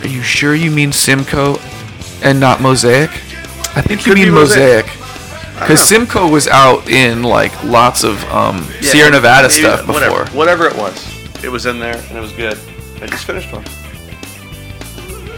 Are 0.01 0.07
you 0.11 0.23
sure 0.23 0.55
you 0.55 0.71
mean 0.71 0.91
Simcoe 0.91 1.59
and 2.23 2.39
not 2.39 2.61
Mosaic? 2.61 3.11
I 3.75 3.81
think 3.81 4.07
you 4.07 4.15
be 4.15 4.25
mean 4.25 4.33
Mosaic. 4.33 4.85
Mosaic. 4.87 4.95
Because 5.59 5.81
Simcoe 5.87 6.27
was 6.29 6.47
out 6.47 6.89
in 6.89 7.21
like 7.21 7.51
lots 7.65 8.03
of 8.03 8.23
um, 8.31 8.65
Yeah, 8.81 8.89
Sierra 8.91 9.11
Nevada 9.11 9.49
maybe- 9.49 9.61
stuff 9.61 9.85
before. 9.85 9.93
Whatever, 9.93 10.25
whatever 10.37 10.65
it 10.67 10.75
was, 10.75 11.18
it 11.43 11.49
was 11.49 11.65
in 11.65 11.79
there 11.79 11.95
and 11.97 12.17
it 12.17 12.21
was 12.21 12.31
good. 12.31 12.57
I 13.01 13.07
just 13.07 13.25
finished 13.25 13.51
one. 13.53 13.63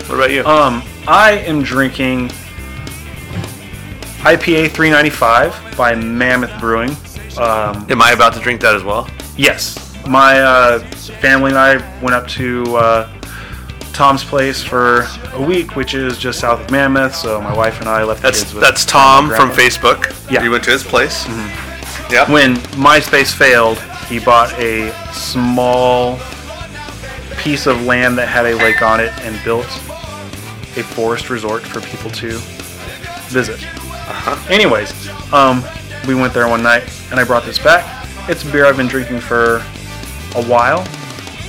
What 0.07 0.15
about 0.15 0.31
you? 0.31 0.43
Um, 0.45 0.83
I 1.07 1.31
am 1.45 1.61
drinking 1.63 2.29
IPA 4.23 4.71
395 4.71 5.77
by 5.77 5.95
Mammoth 5.95 6.59
Brewing. 6.59 6.91
Um, 7.37 7.85
Am 7.89 8.01
I 8.01 8.11
about 8.11 8.33
to 8.33 8.39
drink 8.39 8.61
that 8.61 8.75
as 8.75 8.83
well? 8.83 9.09
yes, 9.37 9.77
my 10.07 10.39
uh, 10.41 10.79
family 11.21 11.51
and 11.51 11.57
I 11.57 11.77
went 12.01 12.13
up 12.13 12.27
to 12.29 12.63
uh, 12.75 13.21
Tom's 13.93 14.23
place 14.23 14.61
for 14.63 15.07
a 15.33 15.41
week, 15.41 15.75
which 15.75 15.93
is 15.93 16.17
just 16.17 16.39
south 16.39 16.59
of 16.59 16.71
Mammoth. 16.71 17.15
So 17.15 17.39
my 17.41 17.55
wife 17.55 17.79
and 17.79 17.87
I 17.87 18.03
left 18.03 18.21
the 18.21 18.27
That's 18.27 18.41
kids 18.41 18.53
with 18.53 18.63
that's 18.63 18.83
Tom 18.85 19.29
from. 19.29 19.49
Facebook. 19.51 20.29
Yeah. 20.29 20.43
You 20.43 20.51
went 20.51 20.63
to 20.65 20.71
his 20.71 20.83
place. 20.83 21.25
Yep. 22.11 22.29
When 22.29 22.55
MySpace 22.75 23.33
failed, 23.33 23.77
he 24.11 24.19
bought 24.19 24.51
a 24.59 24.91
small 25.13 26.19
piece 27.37 27.65
of 27.65 27.81
land 27.85 28.17
that 28.17 28.27
had 28.27 28.45
a 28.45 28.53
lake 28.55 28.81
on 28.81 28.99
it 28.99 29.09
and 29.21 29.41
built 29.45 29.65
a 30.75 30.83
forest 30.83 31.29
resort 31.29 31.63
for 31.63 31.79
people 31.79 32.11
to 32.11 32.31
visit. 33.29 33.65
Anyways, 34.49 34.91
um, 35.31 35.63
we 36.09 36.13
went 36.13 36.33
there 36.33 36.49
one 36.49 36.61
night 36.61 36.83
and 37.09 37.21
I 37.21 37.23
brought 37.23 37.45
this 37.45 37.57
back. 37.57 38.05
It's 38.29 38.43
a 38.43 38.51
beer 38.51 38.65
I've 38.65 38.75
been 38.75 38.89
drinking 38.89 39.21
for 39.21 39.63
a 40.35 40.43
while 40.43 40.85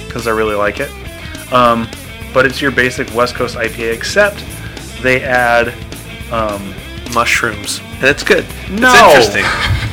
because 0.07 0.29
I 0.29 0.31
really 0.31 0.55
like 0.55 0.79
it. 0.79 0.91
Um, 1.53 1.89
but 2.33 2.47
it's 2.47 2.63
your 2.63 2.71
basic 2.71 3.13
West 3.13 3.35
Coast 3.35 3.57
IPA, 3.57 3.93
except 3.93 4.45
they 5.03 5.25
add 5.25 5.75
um, 6.33 6.73
mushrooms, 7.13 7.81
and 7.95 8.05
it's 8.05 8.23
good. 8.23 8.47
No. 8.71 8.93
It's 8.95 9.35
interesting. 9.35 9.89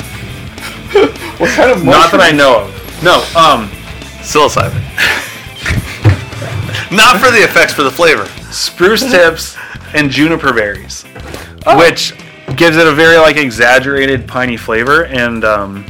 what 1.40 1.50
kind 1.56 1.72
of 1.72 1.84
not 1.86 2.12
that 2.12 2.20
I 2.22 2.32
know 2.32 2.64
of. 2.66 3.04
No, 3.04 3.16
um, 3.40 3.70
Psilocybin. 4.22 4.74
Not 6.92 7.20
for 7.20 7.30
the 7.30 7.44
effects, 7.44 7.74
for 7.74 7.84
the 7.84 7.92
flavor. 7.92 8.26
spruce 8.52 9.02
tips 9.12 9.56
and 9.94 10.10
juniper 10.10 10.52
berries, 10.54 11.04
which 11.78 12.14
gives 12.56 12.78
it 12.78 12.88
a 12.88 12.94
very 12.94 13.18
like 13.18 13.38
exaggerated 13.38 14.28
piney 14.28 14.58
flavor, 14.58 15.06
and 15.06 15.44
um, 15.46 15.86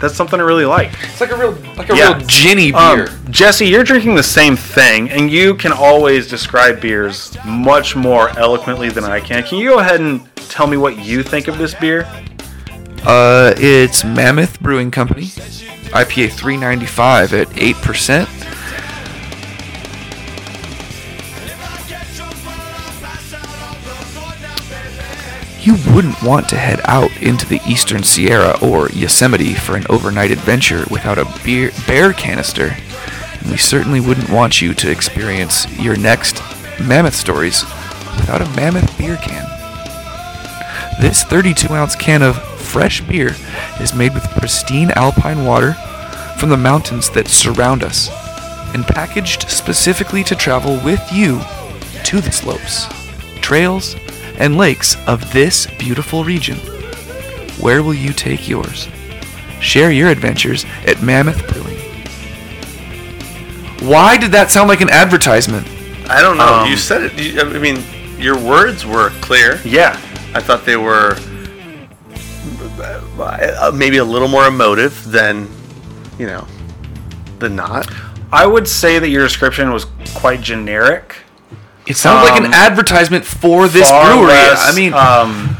that's 0.00 0.14
something 0.14 0.40
I 0.40 0.42
really 0.42 0.64
like. 0.64 0.90
It's 1.04 1.20
like 1.20 1.30
a 1.32 1.36
real 1.36 1.52
like 1.76 1.90
a 1.90 1.96
Yeah. 1.96 2.16
real 2.16 2.26
ginny 2.26 2.72
Um, 2.72 2.96
beer. 2.96 3.08
Jesse, 3.30 3.66
you're 3.66 3.84
drinking 3.84 4.14
the 4.14 4.22
same 4.22 4.56
thing, 4.56 5.10
and 5.10 5.30
you 5.30 5.54
can 5.54 5.72
always 5.72 6.28
describe 6.28 6.80
beers 6.80 7.36
much 7.44 7.94
more 7.94 8.30
eloquently 8.38 8.88
than 8.88 9.04
I 9.04 9.20
can. 9.20 9.42
Can 9.42 9.58
you 9.58 9.68
go 9.70 9.78
ahead 9.80 10.00
and 10.00 10.26
tell 10.48 10.66
me 10.66 10.76
what 10.78 10.98
you 10.98 11.22
think 11.22 11.48
of 11.48 11.58
this 11.58 11.74
beer? 11.74 12.08
Uh, 13.08 13.54
it's 13.56 14.04
Mammoth 14.04 14.60
Brewing 14.60 14.90
Company, 14.90 15.22
IPA 15.22 16.30
395 16.30 17.32
at 17.32 17.48
eight 17.56 17.76
percent. 17.76 18.28
You 25.64 25.94
wouldn't 25.94 26.22
want 26.22 26.50
to 26.50 26.58
head 26.58 26.82
out 26.84 27.10
into 27.22 27.46
the 27.46 27.62
eastern 27.66 28.02
Sierra 28.02 28.58
or 28.60 28.90
Yosemite 28.90 29.54
for 29.54 29.74
an 29.76 29.86
overnight 29.88 30.30
adventure 30.30 30.84
without 30.90 31.16
a 31.16 31.24
beer, 31.42 31.70
bear 31.86 32.12
canister. 32.12 32.76
And 33.40 33.50
we 33.50 33.56
certainly 33.56 34.00
wouldn't 34.00 34.28
want 34.28 34.60
you 34.60 34.74
to 34.74 34.90
experience 34.90 35.66
your 35.78 35.96
next 35.96 36.42
mammoth 36.78 37.16
stories 37.16 37.62
without 38.18 38.42
a 38.42 38.50
mammoth 38.54 38.98
beer 38.98 39.16
can. 39.16 39.46
This 41.00 41.24
32 41.24 41.72
ounce 41.72 41.96
can 41.96 42.22
of 42.22 42.57
fresh 42.68 43.00
beer 43.00 43.34
is 43.80 43.94
made 43.94 44.12
with 44.12 44.30
pristine 44.36 44.90
alpine 44.90 45.44
water 45.46 45.72
from 46.38 46.50
the 46.50 46.56
mountains 46.56 47.08
that 47.10 47.26
surround 47.26 47.82
us 47.82 48.08
and 48.74 48.86
packaged 48.86 49.48
specifically 49.48 50.22
to 50.22 50.36
travel 50.36 50.78
with 50.84 51.00
you 51.10 51.40
to 52.04 52.20
the 52.20 52.30
slopes, 52.30 52.86
trails, 53.40 53.96
and 54.38 54.56
lakes 54.56 54.96
of 55.06 55.32
this 55.32 55.66
beautiful 55.78 56.24
region. 56.24 56.58
Where 57.58 57.82
will 57.82 57.94
you 57.94 58.12
take 58.12 58.48
yours? 58.48 58.86
Share 59.60 59.90
your 59.90 60.10
adventures 60.10 60.64
at 60.86 61.02
Mammoth 61.02 61.48
Brewing. 61.48 61.78
Why 63.88 64.18
did 64.18 64.30
that 64.32 64.50
sound 64.50 64.68
like 64.68 64.82
an 64.82 64.90
advertisement? 64.90 65.66
I 66.08 66.20
don't 66.20 66.36
know. 66.36 66.46
Um, 66.46 66.70
you 66.70 66.76
said 66.76 67.02
it. 67.02 67.18
You, 67.18 67.40
I 67.40 67.58
mean, 67.58 67.82
your 68.18 68.38
words 68.38 68.84
were 68.84 69.10
clear. 69.20 69.60
Yeah, 69.64 69.92
I 70.34 70.40
thought 70.40 70.64
they 70.64 70.76
were 70.76 71.16
uh, 73.18 73.72
maybe 73.74 73.96
a 73.98 74.04
little 74.04 74.28
more 74.28 74.46
emotive 74.46 75.10
than, 75.10 75.48
you 76.18 76.26
know, 76.26 76.46
than 77.38 77.56
not. 77.56 77.88
I 78.32 78.46
would 78.46 78.68
say 78.68 78.98
that 78.98 79.08
your 79.08 79.22
description 79.22 79.72
was 79.72 79.86
quite 80.14 80.40
generic. 80.40 81.16
It 81.86 81.96
sounds 81.96 82.28
like 82.28 82.38
an 82.38 82.46
Um, 82.46 82.52
advertisement 82.54 83.24
for 83.24 83.66
this 83.68 83.88
brewery. 83.90 84.26
less, 84.26 84.70
I 84.70 84.74
mean, 84.76 84.92
um, 84.92 85.56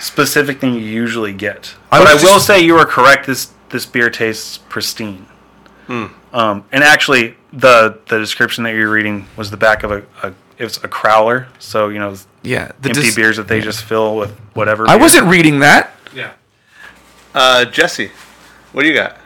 specific 0.00 0.60
than 0.60 0.74
you 0.74 0.80
usually 0.80 1.32
get. 1.32 1.74
I 1.90 1.98
but 1.98 2.08
I 2.08 2.14
will 2.14 2.20
just- 2.34 2.46
say 2.46 2.60
you 2.60 2.76
are 2.78 2.86
correct. 2.86 3.26
This 3.26 3.48
this 3.70 3.86
beer 3.86 4.10
tastes 4.10 4.58
pristine. 4.68 5.26
Hmm. 5.86 6.06
Um, 6.32 6.64
and 6.72 6.82
actually, 6.84 7.36
the 7.52 7.98
the 8.08 8.18
description 8.18 8.64
that 8.64 8.74
you're 8.74 8.90
reading 8.90 9.26
was 9.36 9.50
the 9.50 9.56
back 9.56 9.82
of 9.82 9.90
a, 9.90 10.02
a 10.22 10.32
it 10.58 10.64
was 10.64 10.76
a 10.78 10.88
crowler. 10.88 11.46
So 11.58 11.88
you 11.88 11.98
know, 11.98 12.14
yeah, 12.42 12.72
the 12.80 12.88
empty 12.90 13.02
dis- 13.02 13.14
beers 13.14 13.36
that 13.36 13.48
they 13.48 13.60
just 13.60 13.82
fill 13.84 14.16
with 14.16 14.30
whatever. 14.54 14.84
I 14.88 14.94
beer. 14.94 14.98
wasn't 15.00 15.26
reading 15.26 15.58
that. 15.60 15.90
Yeah. 17.34 17.40
Uh, 17.40 17.64
Jesse, 17.64 18.10
what 18.72 18.82
do 18.82 18.88
you 18.88 18.94
got? 18.94 19.18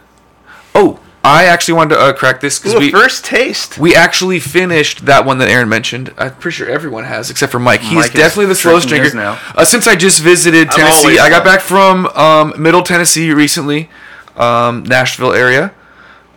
Oh, 0.74 1.00
I 1.24 1.46
actually 1.46 1.74
wanted 1.74 1.96
to 1.96 2.00
uh, 2.00 2.12
crack 2.12 2.40
this 2.40 2.58
because 2.58 2.78
we 2.78 2.92
first 2.92 3.24
taste. 3.24 3.78
we 3.78 3.96
actually 3.96 4.38
finished 4.38 5.06
that 5.06 5.24
one 5.24 5.38
that 5.38 5.48
Aaron 5.48 5.68
mentioned. 5.68 6.14
I'm 6.16 6.34
pretty 6.36 6.54
sure 6.56 6.68
everyone 6.68 7.04
has 7.04 7.30
except 7.30 7.50
for 7.50 7.58
Mike. 7.58 7.80
He's 7.80 7.94
Mike 7.94 8.12
definitely 8.12 8.46
the 8.46 8.54
slowest 8.54 8.88
drinker. 8.88 9.14
now. 9.16 9.40
Uh, 9.56 9.64
since 9.64 9.88
I 9.88 9.96
just 9.96 10.22
visited 10.22 10.70
Tennessee, 10.70 11.18
I 11.18 11.28
got 11.28 11.44
back 11.44 11.60
from 11.60 12.06
um, 12.08 12.54
Middle 12.62 12.82
Tennessee 12.82 13.32
recently, 13.32 13.90
um, 14.36 14.84
Nashville 14.84 15.32
area. 15.32 15.74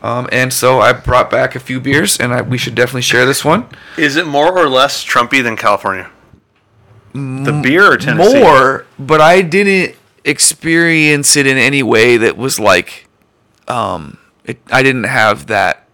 Um, 0.01 0.27
and 0.31 0.51
so 0.51 0.79
I 0.79 0.93
brought 0.93 1.29
back 1.29 1.55
a 1.55 1.59
few 1.59 1.79
beers, 1.79 2.19
and 2.19 2.33
I, 2.33 2.41
we 2.41 2.57
should 2.57 2.73
definitely 2.73 3.01
share 3.01 3.25
this 3.25 3.43
one. 3.45 3.67
Is 3.97 4.15
it 4.15 4.25
more 4.25 4.57
or 4.57 4.69
less 4.69 5.05
Trumpy 5.05 5.43
than 5.43 5.55
California? 5.55 6.09
the 7.13 7.59
beer 7.63 7.91
or 7.91 7.97
Tennessee. 7.97 8.39
more, 8.39 8.85
but 8.97 9.19
I 9.19 9.41
didn't 9.41 9.95
experience 10.23 11.35
it 11.35 11.47
in 11.47 11.57
any 11.57 11.83
way 11.83 12.17
that 12.17 12.37
was 12.37 12.59
like, 12.59 13.07
um, 13.67 14.17
it, 14.43 14.59
I 14.71 14.83
didn't 14.83 15.05
have 15.05 15.47
that. 15.47 15.87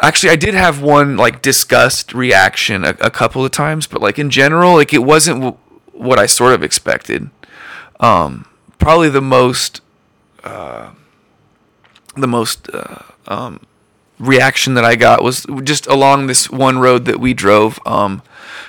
Actually, 0.00 0.30
I 0.30 0.36
did 0.36 0.54
have 0.54 0.82
one 0.82 1.16
like 1.16 1.42
disgust 1.42 2.12
reaction 2.12 2.84
a, 2.84 2.96
a 3.00 3.10
couple 3.10 3.44
of 3.44 3.50
times, 3.52 3.86
but 3.86 4.00
like 4.00 4.18
in 4.18 4.30
general, 4.30 4.74
like 4.74 4.92
it 4.92 5.04
wasn't 5.04 5.40
w- 5.42 5.56
what 5.92 6.18
I 6.18 6.26
sort 6.26 6.54
of 6.54 6.62
expected. 6.62 7.30
Um, 8.00 8.46
probably 8.78 9.10
the 9.10 9.22
most, 9.22 9.80
uh, 10.42 10.90
the 12.16 12.26
most 12.26 12.68
uh, 12.72 13.02
um, 13.28 13.60
reaction 14.18 14.74
that 14.74 14.84
I 14.84 14.96
got 14.96 15.22
was 15.22 15.46
just 15.62 15.86
along 15.86 16.26
this 16.26 16.50
one 16.50 16.78
road 16.78 17.04
that 17.04 17.20
we 17.20 17.32
drove. 17.32 17.78
Um, 17.86 18.22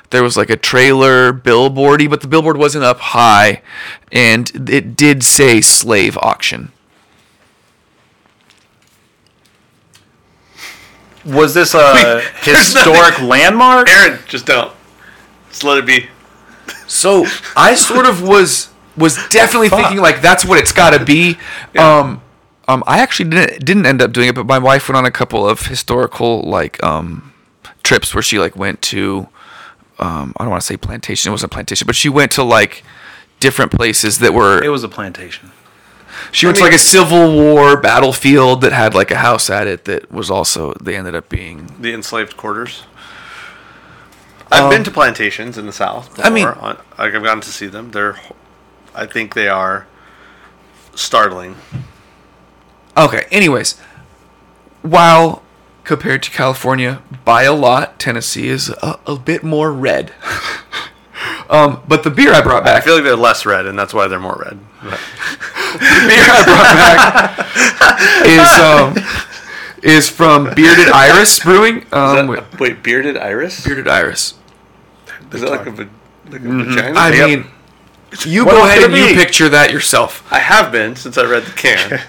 there 0.10 0.24
was 0.24 0.38
like 0.38 0.50
a 0.50 0.58
trailer 0.58 1.34
billboardy, 1.34 2.10
but 2.10 2.22
the 2.22 2.28
billboard 2.28 2.58
wasn't 2.58 2.84
up 2.84 3.00
high, 3.00 3.62
and 4.12 4.70
it 4.70 4.96
did 4.96 5.24
say 5.24 5.62
slave 5.62 6.18
auction. 6.22 6.72
Was 11.26 11.54
this 11.54 11.74
a 11.74 12.22
There's 12.46 12.74
historic 12.74 13.22
landmark? 13.22 13.90
Aaron, 13.90 14.20
just 14.28 14.46
don't. 14.46 14.72
Just 15.50 15.64
let 15.64 15.78
it 15.78 15.86
be. 15.86 16.08
So 16.88 17.26
I 17.56 17.76
sort 17.76 18.06
of 18.06 18.22
was 18.22 18.70
was 18.98 19.16
definitely 19.30 19.70
thinking 19.70 19.98
like 20.00 20.22
that's 20.22 20.46
what 20.46 20.60
it's 20.60 20.72
got 20.72 20.92
to 20.98 21.04
be. 21.04 21.38
Um, 21.78 22.22
Um, 22.68 22.84
I 22.88 23.00
actually 23.00 23.30
didn't 23.30 23.66
didn't 23.66 23.86
end 23.86 24.02
up 24.02 24.12
doing 24.14 24.30
it, 24.30 24.36
but 24.36 24.46
my 24.46 24.60
wife 24.60 24.88
went 24.88 24.98
on 24.98 25.06
a 25.06 25.12
couple 25.12 25.48
of 25.48 25.68
historical 25.68 26.42
like 26.42 26.82
um, 26.84 27.34
trips 27.84 28.14
where 28.14 28.22
she 28.22 28.40
like 28.40 28.56
went 28.56 28.82
to 28.84 29.28
um, 30.00 30.34
I 30.38 30.44
don't 30.44 30.52
want 30.52 30.62
to 30.62 30.66
say 30.66 30.78
plantation. 30.78 31.30
It 31.30 31.32
wasn't 31.32 31.52
a 31.52 31.56
plantation, 31.56 31.86
but 31.86 31.96
she 31.96 32.10
went 32.10 32.32
to 32.34 32.44
like 32.44 32.84
different 33.40 33.72
places 33.72 34.20
that 34.20 34.34
were. 34.34 34.64
It 34.64 34.70
was 34.70 34.84
a 34.84 34.90
plantation. 34.90 35.52
she 36.32 36.46
went 36.46 36.58
to 36.58 36.64
like 36.64 36.74
a 36.74 36.78
Civil 36.80 37.34
War 37.34 37.78
battlefield 37.78 38.62
that 38.62 38.72
had 38.72 38.94
like 38.96 39.12
a 39.12 39.18
house 39.18 39.50
at 39.50 39.68
it 39.68 39.86
that 39.86 40.12
was 40.12 40.30
also 40.32 40.74
they 40.82 40.96
ended 40.96 41.16
up 41.16 41.30
being. 41.30 41.70
The 41.80 41.94
enslaved 41.94 42.38
quarters. 42.38 42.84
I've 44.52 44.70
been 44.70 44.84
to 44.84 44.92
plantations 44.92 45.58
in 45.58 45.66
the 45.66 45.74
South. 45.74 46.10
Before. 46.16 46.26
I 46.26 46.30
mean- 46.30 46.48
on, 46.48 46.78
like 46.98 47.14
I've 47.16 47.24
gotten 47.24 47.42
to 47.42 47.50
see 47.50 47.68
them. 47.68 47.92
They're, 47.92 48.20
I 48.94 49.06
think 49.06 49.34
they 49.34 49.48
are 49.48 49.88
startling. 50.96 51.56
Okay. 52.96 53.26
Anyways, 53.32 53.80
while 54.84 55.43
compared 55.84 56.24
to 56.24 56.32
California 56.32 57.02
by 57.26 57.44
a 57.44 57.54
lot, 57.54 58.00
Tennessee 58.00 58.48
is 58.48 58.70
a, 58.70 59.00
a 59.06 59.16
bit 59.18 59.44
more 59.44 59.72
red. 59.72 60.14
um, 61.50 61.82
but 61.88 62.04
the 62.04 62.10
beer 62.10 62.34
I 62.34 62.42
brought 62.42 62.64
back. 62.64 62.82
I 62.82 62.86
feel 62.86 62.96
like 62.96 63.04
they're 63.04 63.16
less 63.16 63.46
red, 63.46 63.66
and 63.66 63.78
that's 63.78 63.94
why 63.94 64.08
they're 64.08 64.20
more 64.20 64.42
red. 64.46 64.60
But- 64.84 65.00
the 65.74 66.06
beer 66.08 66.26
I 66.28 66.44
brought 66.46 67.38
back 67.80 68.96
is 69.06 69.10
um, 69.10 69.20
is 69.82 70.08
from 70.10 70.54
Bearded 70.54 70.90
Iris 70.90 71.40
Brewing. 71.40 71.86
Um, 71.92 72.28
that- 72.28 72.60
wait, 72.60 72.84
bearded 72.84 73.18
iris? 73.18 73.64
Bearded 73.66 73.88
Iris. 73.88 74.36
Is 75.32 75.42
that 75.42 75.50
like 75.50 75.66
a, 75.66 75.72
like 75.72 75.88
a 75.88 75.90
Mm-hmm. 76.30 76.70
vagina? 76.76 77.00
I 77.00 77.12
mean, 77.26 77.46
you 78.26 78.46
What 78.46 78.52
go 78.52 78.64
ahead 78.66 78.84
and 78.84 78.94
you 78.96 79.16
picture 79.16 79.50
that 79.50 79.72
yourself. 79.72 80.24
I 80.32 80.38
have 80.40 80.72
been 80.72 80.96
since 80.96 81.18
I 81.18 81.24
read 81.26 81.44
the 81.44 81.52
can. 81.54 82.00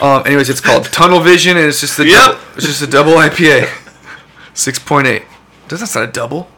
Um, 0.00 0.22
anyways, 0.26 0.48
it's 0.50 0.60
called 0.60 0.84
Tunnel 0.92 1.20
Vision, 1.20 1.56
and 1.56 1.66
it's 1.66 1.80
just 1.80 1.98
a 1.98 2.06
Yep. 2.06 2.14
double, 2.24 2.40
it's 2.56 2.66
just 2.66 2.82
a 2.82 2.86
double 2.86 3.12
IPA, 3.12 3.68
six 4.54 4.78
point 4.78 5.06
eight. 5.06 5.24
Does 5.68 5.80
that's 5.80 5.94
not 5.94 6.04
a 6.04 6.12
double? 6.12 6.48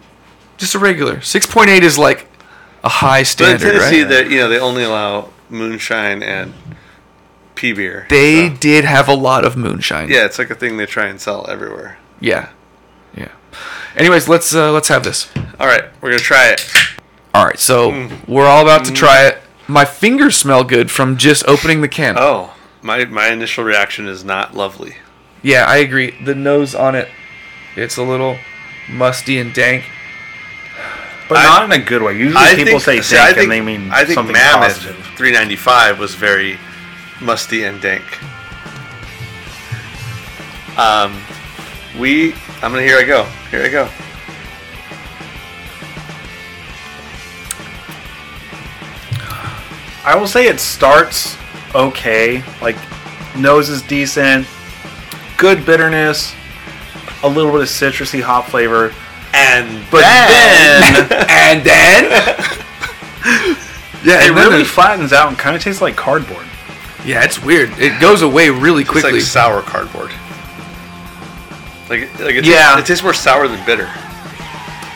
Just 0.56 0.74
a 0.74 0.78
regular. 0.78 1.20
Six 1.20 1.46
point 1.46 1.68
eight 1.70 1.84
is 1.84 1.98
like 1.98 2.28
a 2.82 2.88
high 2.88 3.22
standard. 3.22 3.60
but 3.60 3.74
in 3.74 3.80
Tennessee, 3.80 4.02
right? 4.02 4.08
that 4.10 4.30
you 4.30 4.38
know 4.38 4.48
they 4.48 4.58
only 4.58 4.82
allow 4.84 5.28
moonshine 5.50 6.22
and 6.22 6.54
pea 7.54 7.72
beer. 7.72 8.06
They 8.08 8.48
so- 8.48 8.54
did 8.56 8.84
have 8.84 9.08
a 9.08 9.14
lot 9.14 9.44
of 9.44 9.56
moonshine. 9.56 10.08
yeah, 10.08 10.24
it's 10.24 10.38
like 10.38 10.50
a 10.50 10.54
thing 10.54 10.76
they 10.78 10.86
try 10.86 11.06
and 11.06 11.20
sell 11.20 11.46
everywhere. 11.48 11.98
yeah, 12.20 12.48
yeah. 13.14 13.28
Anyways, 13.96 14.28
let's 14.28 14.54
uh, 14.54 14.72
let's 14.72 14.88
have 14.88 15.04
this. 15.04 15.28
All 15.60 15.66
right, 15.66 15.84
we're 16.00 16.10
gonna 16.10 16.18
try 16.20 16.48
it. 16.48 16.66
All 17.34 17.44
right, 17.44 17.58
so 17.58 17.90
Mm. 17.92 18.26
we're 18.28 18.46
all 18.46 18.62
about 18.62 18.86
to 18.86 18.92
try 18.92 19.26
it. 19.26 19.42
My 19.68 19.84
fingers 19.84 20.36
smell 20.36 20.64
good 20.64 20.90
from 20.90 21.16
just 21.18 21.46
opening 21.46 21.80
the 21.82 21.88
can. 21.88 22.14
Oh, 22.18 22.54
my 22.86 23.04
my 23.06 23.28
initial 23.28 23.64
reaction 23.64 24.06
is 24.06 24.24
not 24.24 24.54
lovely. 24.54 24.96
Yeah, 25.42 25.64
I 25.66 25.78
agree. 25.78 26.12
The 26.24 26.34
nose 26.34 26.74
on 26.74 26.94
it, 26.94 27.08
it's 27.74 27.96
a 27.96 28.02
little 28.02 28.38
musty 28.88 29.38
and 29.38 29.52
dank. 29.52 29.84
But 31.28 31.38
I- 31.38 31.42
not 31.42 31.64
in 31.64 31.72
a 31.72 31.84
good 31.84 32.02
way. 32.02 32.16
Usually 32.16 32.64
people 32.64 32.80
say 32.80 33.00
see, 33.00 33.16
dank 33.16 33.36
and 33.36 33.50
they 33.50 33.60
mean 33.60 33.90
I 33.90 34.04
think 34.04 34.14
something 34.14 34.32
Mammoth 34.32 34.74
positive. 34.78 34.96
395 35.16 35.98
was 35.98 36.14
very 36.14 36.58
musty 37.20 37.64
and 37.64 37.82
dank. 37.82 38.04
Um, 40.78 41.20
we. 41.98 42.34
I'm 42.62 42.70
gonna. 42.70 42.82
Here 42.82 42.98
I 42.98 43.02
go. 43.04 43.24
Here 43.50 43.62
I 43.64 43.68
go. 43.68 43.88
I 50.04 50.14
will 50.14 50.28
say 50.28 50.46
it 50.46 50.60
starts 50.60 51.36
okay. 51.74 52.42
Like 52.60 52.76
nose 53.36 53.68
is 53.68 53.82
decent, 53.82 54.46
good 55.36 55.64
bitterness, 55.66 56.34
a 57.22 57.28
little 57.28 57.52
bit 57.52 57.60
of 57.62 57.68
citrusy 57.68 58.20
hop 58.22 58.46
flavor. 58.46 58.92
And 59.34 59.84
But 59.90 60.00
then, 60.00 60.94
and 61.28 61.62
then, 61.66 62.04
yeah, 64.04 64.20
it 64.22 64.28
and 64.28 64.34
really 64.36 64.50
there's- 64.56 64.68
flattens 64.70 65.12
out 65.12 65.28
and 65.28 65.38
kind 65.38 65.54
of 65.56 65.62
tastes 65.62 65.82
like 65.82 65.96
cardboard. 65.96 66.46
yeah, 67.04 67.22
it's 67.24 67.42
weird. 67.42 67.70
It 67.78 68.00
goes 68.00 68.22
away 68.22 68.48
really 68.50 68.82
quickly. 68.84 68.84
it's 68.84 69.02
quickly. 69.02 69.18
like 69.20 69.26
sour 69.28 69.62
cardboard. 69.62 70.10
Like, 71.90 72.18
like 72.20 72.34
it, 72.36 72.44
Yeah. 72.46 72.74
tastes, 72.76 72.78
it 72.80 72.86
tastes 72.86 73.02
more 73.02 73.14
sour 73.14 73.46
than 73.46 73.64
bitter. 73.66 73.88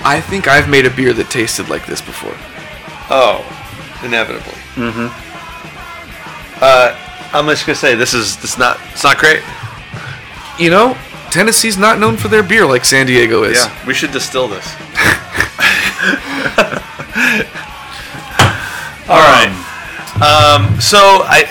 I 0.02 0.20
think 0.26 0.48
I've 0.48 0.68
made 0.68 0.86
a 0.86 0.90
beer 0.90 1.12
that 1.12 1.28
tasted 1.30 1.68
like 1.68 1.84
this 1.86 2.00
before. 2.00 2.34
Oh, 3.10 3.44
inevitably. 4.02 4.54
Mm-hmm. 4.76 5.08
Uh, 6.61 6.94
I'm 7.32 7.46
just 7.46 7.64
gonna 7.66 7.76
say 7.76 7.94
this 7.94 8.12
is 8.14 8.36
this 8.38 8.58
not 8.58 8.78
it's 8.92 9.04
not 9.04 9.18
great. 9.18 9.42
You 10.58 10.70
know, 10.70 10.96
Tennessee's 11.30 11.78
not 11.78 11.98
known 11.98 12.16
for 12.16 12.28
their 12.28 12.42
beer 12.42 12.66
like 12.66 12.84
San 12.84 13.06
Diego 13.06 13.44
is. 13.44 13.56
Yeah, 13.58 13.86
we 13.86 13.94
should 13.94 14.11
distill 14.12 14.46
this. 14.48 14.66
All 19.08 19.18
right. 19.18 19.50
Um, 20.20 20.80
so 20.80 20.98
I, 21.26 21.44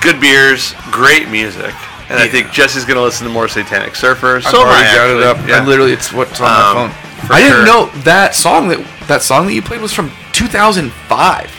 good 0.00 0.20
beers, 0.20 0.74
great 0.90 1.28
music, 1.28 1.74
and 2.08 2.18
I 2.18 2.28
think 2.28 2.50
Jesse's 2.52 2.84
gonna 2.84 3.02
listen 3.02 3.26
to 3.26 3.32
more 3.32 3.48
Satanic 3.48 3.92
Surfers. 3.94 4.44
So 4.44 4.60
am 4.62 4.68
I, 4.68 4.70
already 4.70 4.96
got 4.96 5.10
it 5.10 5.22
up. 5.26 5.36
actually. 5.38 5.52
I 5.54 5.64
literally, 5.66 5.92
it's 5.92 6.12
what's 6.12 6.40
on 6.40 6.46
my 6.46 6.70
Um, 6.70 6.90
phone. 6.90 7.26
for 7.26 7.32
I 7.34 7.40
didn't 7.40 7.56
sure. 7.56 7.66
know 7.66 7.86
that 8.04 8.34
song 8.34 8.68
that 8.68 8.78
that 9.08 9.22
song 9.22 9.46
that 9.46 9.52
you 9.54 9.62
played 9.62 9.80
was 9.80 9.92
from 9.92 10.10
2005. 10.32 11.50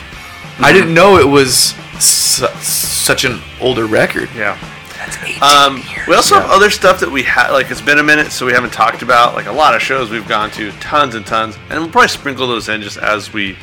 I 0.60 0.72
didn't 0.72 0.86
Mm-hmm. 0.88 0.94
know 0.94 1.18
it 1.18 1.28
was 1.28 1.74
su- 2.00 2.46
such 2.60 3.24
an 3.24 3.40
older 3.60 3.86
record. 3.86 4.28
Yeah. 4.34 4.58
That's 4.96 5.16
18 5.22 5.42
Um, 5.42 5.82
we 6.08 6.14
also 6.14 6.36
have 6.40 6.50
other 6.50 6.70
stuff 6.70 7.00
that 7.00 7.10
we 7.10 7.22
had. 7.22 7.50
Like 7.50 7.70
it's 7.70 7.80
been 7.82 7.98
a 7.98 8.02
minute, 8.02 8.32
so 8.32 8.46
we 8.46 8.52
haven't 8.52 8.72
talked 8.72 9.02
about. 9.02 9.34
Like 9.34 9.46
a 9.46 9.52
lot 9.52 9.74
of 9.74 9.82
shows 9.82 10.10
we've 10.10 10.26
gone 10.28 10.50
to, 10.52 10.72
tons 10.72 11.14
and 11.14 11.26
tons, 11.26 11.56
and 11.68 11.80
we'll 11.80 11.90
probably 11.90 12.08
sprinkle 12.08 12.46
those 12.46 12.68
in 12.68 12.80
just 12.82 12.96
as 12.96 13.32
we 13.32 13.56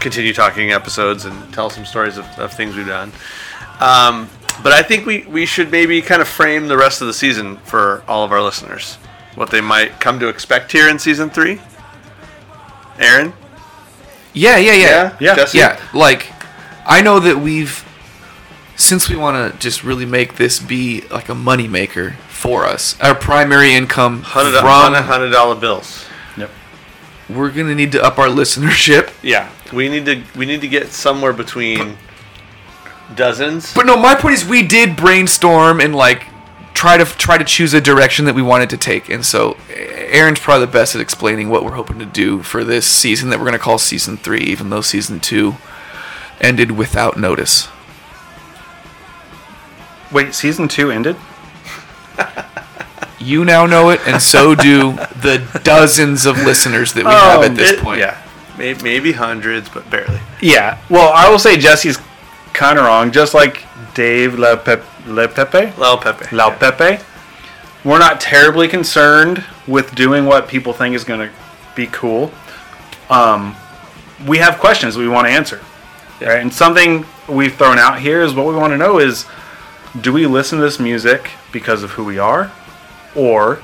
continue 0.00 0.32
talking 0.32 0.70
episodes 0.72 1.24
and 1.24 1.52
tell 1.54 1.70
some 1.70 1.84
stories 1.84 2.16
of, 2.18 2.26
of 2.38 2.52
things 2.54 2.76
we've 2.76 2.86
done. 2.86 3.10
Um, 3.80 4.28
but 4.62 4.72
I 4.72 4.82
think 4.82 5.04
we 5.06 5.24
we 5.24 5.44
should 5.46 5.70
maybe 5.70 6.00
kind 6.00 6.22
of 6.22 6.28
frame 6.28 6.68
the 6.68 6.76
rest 6.76 7.00
of 7.00 7.08
the 7.08 7.14
season 7.14 7.56
for 7.58 8.02
all 8.06 8.24
of 8.24 8.32
our 8.32 8.40
listeners, 8.42 8.94
what 9.34 9.50
they 9.50 9.60
might 9.60 10.00
come 10.00 10.18
to 10.20 10.28
expect 10.28 10.70
here 10.72 10.88
in 10.88 10.98
season 10.98 11.28
three. 11.28 11.60
Aaron, 12.98 13.32
yeah, 14.32 14.56
yeah, 14.56 14.72
yeah, 14.72 15.16
Yeah. 15.20 15.34
Jesse? 15.34 15.58
Yeah, 15.58 15.80
like 15.92 16.26
I 16.86 17.00
know 17.00 17.18
that 17.20 17.38
we've 17.38 17.84
since 18.76 19.08
we 19.08 19.16
want 19.16 19.52
to 19.52 19.58
just 19.58 19.84
really 19.84 20.04
make 20.04 20.36
this 20.36 20.58
be 20.58 21.02
like 21.10 21.28
a 21.28 21.34
money 21.34 21.68
maker 21.68 22.12
for 22.28 22.64
us, 22.64 22.98
our 23.00 23.14
primary 23.14 23.72
income 23.74 24.22
hundred 24.22 24.58
from 24.58 24.94
hundred 24.94 25.30
dollar 25.30 25.54
bills. 25.54 26.04
Yep. 26.36 26.50
we're 27.30 27.50
gonna 27.50 27.74
need 27.74 27.92
to 27.92 28.02
up 28.02 28.18
our 28.18 28.28
listenership. 28.28 29.12
Yeah, 29.22 29.50
we 29.72 29.88
need 29.88 30.04
to 30.06 30.22
we 30.36 30.44
need 30.46 30.60
to 30.60 30.68
get 30.68 30.88
somewhere 30.88 31.32
between 31.32 31.96
dozens. 33.14 33.72
But 33.74 33.86
no, 33.86 33.96
my 33.96 34.14
point 34.14 34.34
is 34.34 34.44
we 34.44 34.62
did 34.62 34.96
brainstorm 34.96 35.80
and 35.80 35.94
like 35.94 36.26
try 36.74 36.96
to 36.98 37.04
try 37.04 37.38
to 37.38 37.44
choose 37.44 37.72
a 37.72 37.80
direction 37.80 38.24
that 38.26 38.34
we 38.34 38.42
wanted 38.42 38.70
to 38.70 38.76
take, 38.76 39.08
and 39.08 39.24
so 39.24 39.56
Aaron's 39.70 40.40
probably 40.40 40.66
the 40.66 40.72
best 40.72 40.94
at 40.94 41.00
explaining 41.00 41.48
what 41.48 41.64
we're 41.64 41.74
hoping 41.74 41.98
to 42.00 42.06
do 42.06 42.42
for 42.42 42.62
this 42.62 42.86
season 42.86 43.30
that 43.30 43.38
we're 43.38 43.46
gonna 43.46 43.58
call 43.58 43.78
season 43.78 44.16
three, 44.16 44.40
even 44.40 44.68
though 44.68 44.80
season 44.82 45.20
two 45.20 45.56
ended 46.44 46.70
without 46.72 47.16
notice. 47.16 47.68
Wait, 50.12 50.34
season 50.34 50.68
two 50.68 50.90
ended? 50.90 51.16
You 53.18 53.44
now 53.44 53.64
know 53.64 53.88
it, 53.90 54.00
and 54.06 54.20
so 54.22 54.54
do 54.54 54.92
the 55.22 55.42
dozens 55.64 56.26
of 56.26 56.36
listeners 56.36 56.92
that 56.92 57.04
we 57.06 57.10
have 57.10 57.42
at 57.42 57.56
this 57.56 57.72
It- 57.72 57.80
point. 57.80 57.98
Yeah, 58.00 58.16
maybe, 58.58 58.82
maybe 58.82 59.12
hundreds, 59.12 59.68
but 59.70 59.88
barely. 59.90 60.20
Yeah. 60.40 60.76
Well, 60.90 61.10
I 61.14 61.28
will 61.30 61.38
say 61.38 61.56
Jesse's 61.56 61.98
kind 62.52 62.78
of 62.78 62.84
wrong. 62.84 63.10
Just 63.12 63.32
like 63.32 63.62
Dave 63.94 64.38
Le, 64.38 64.56
Pep- 64.58 64.84
Le 65.06 65.26
Pepe, 65.26 65.72
Lil 65.78 65.96
Pepe. 65.96 66.36
La 66.36 66.50
Pepe, 66.50 66.98
we're 67.82 67.98
not 67.98 68.20
terribly 68.20 68.68
concerned 68.68 69.42
with 69.66 69.94
doing 69.94 70.26
what 70.26 70.46
people 70.46 70.74
think 70.74 70.94
is 70.94 71.02
going 71.04 71.20
to 71.20 71.30
be 71.74 71.86
cool. 71.86 72.30
Um, 73.08 73.56
we 74.26 74.38
have 74.38 74.58
questions 74.58 74.96
we 74.98 75.08
want 75.08 75.26
to 75.28 75.32
answer, 75.32 75.60
right? 76.24 76.40
And 76.40 76.52
something 76.52 77.04
we've 77.28 77.54
thrown 77.54 77.78
out 77.78 78.00
here 78.00 78.22
is 78.22 78.34
what 78.34 78.46
we 78.46 78.54
want 78.54 78.72
to 78.72 78.76
know 78.76 78.98
is, 78.98 79.26
do 80.00 80.12
we 80.12 80.26
listen 80.26 80.58
to 80.58 80.64
this 80.64 80.80
music 80.80 81.30
because 81.52 81.82
of 81.82 81.92
who 81.92 82.04
we 82.04 82.18
are, 82.18 82.50
or 83.14 83.60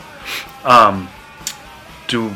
um, 0.65 1.09
do 2.09 2.35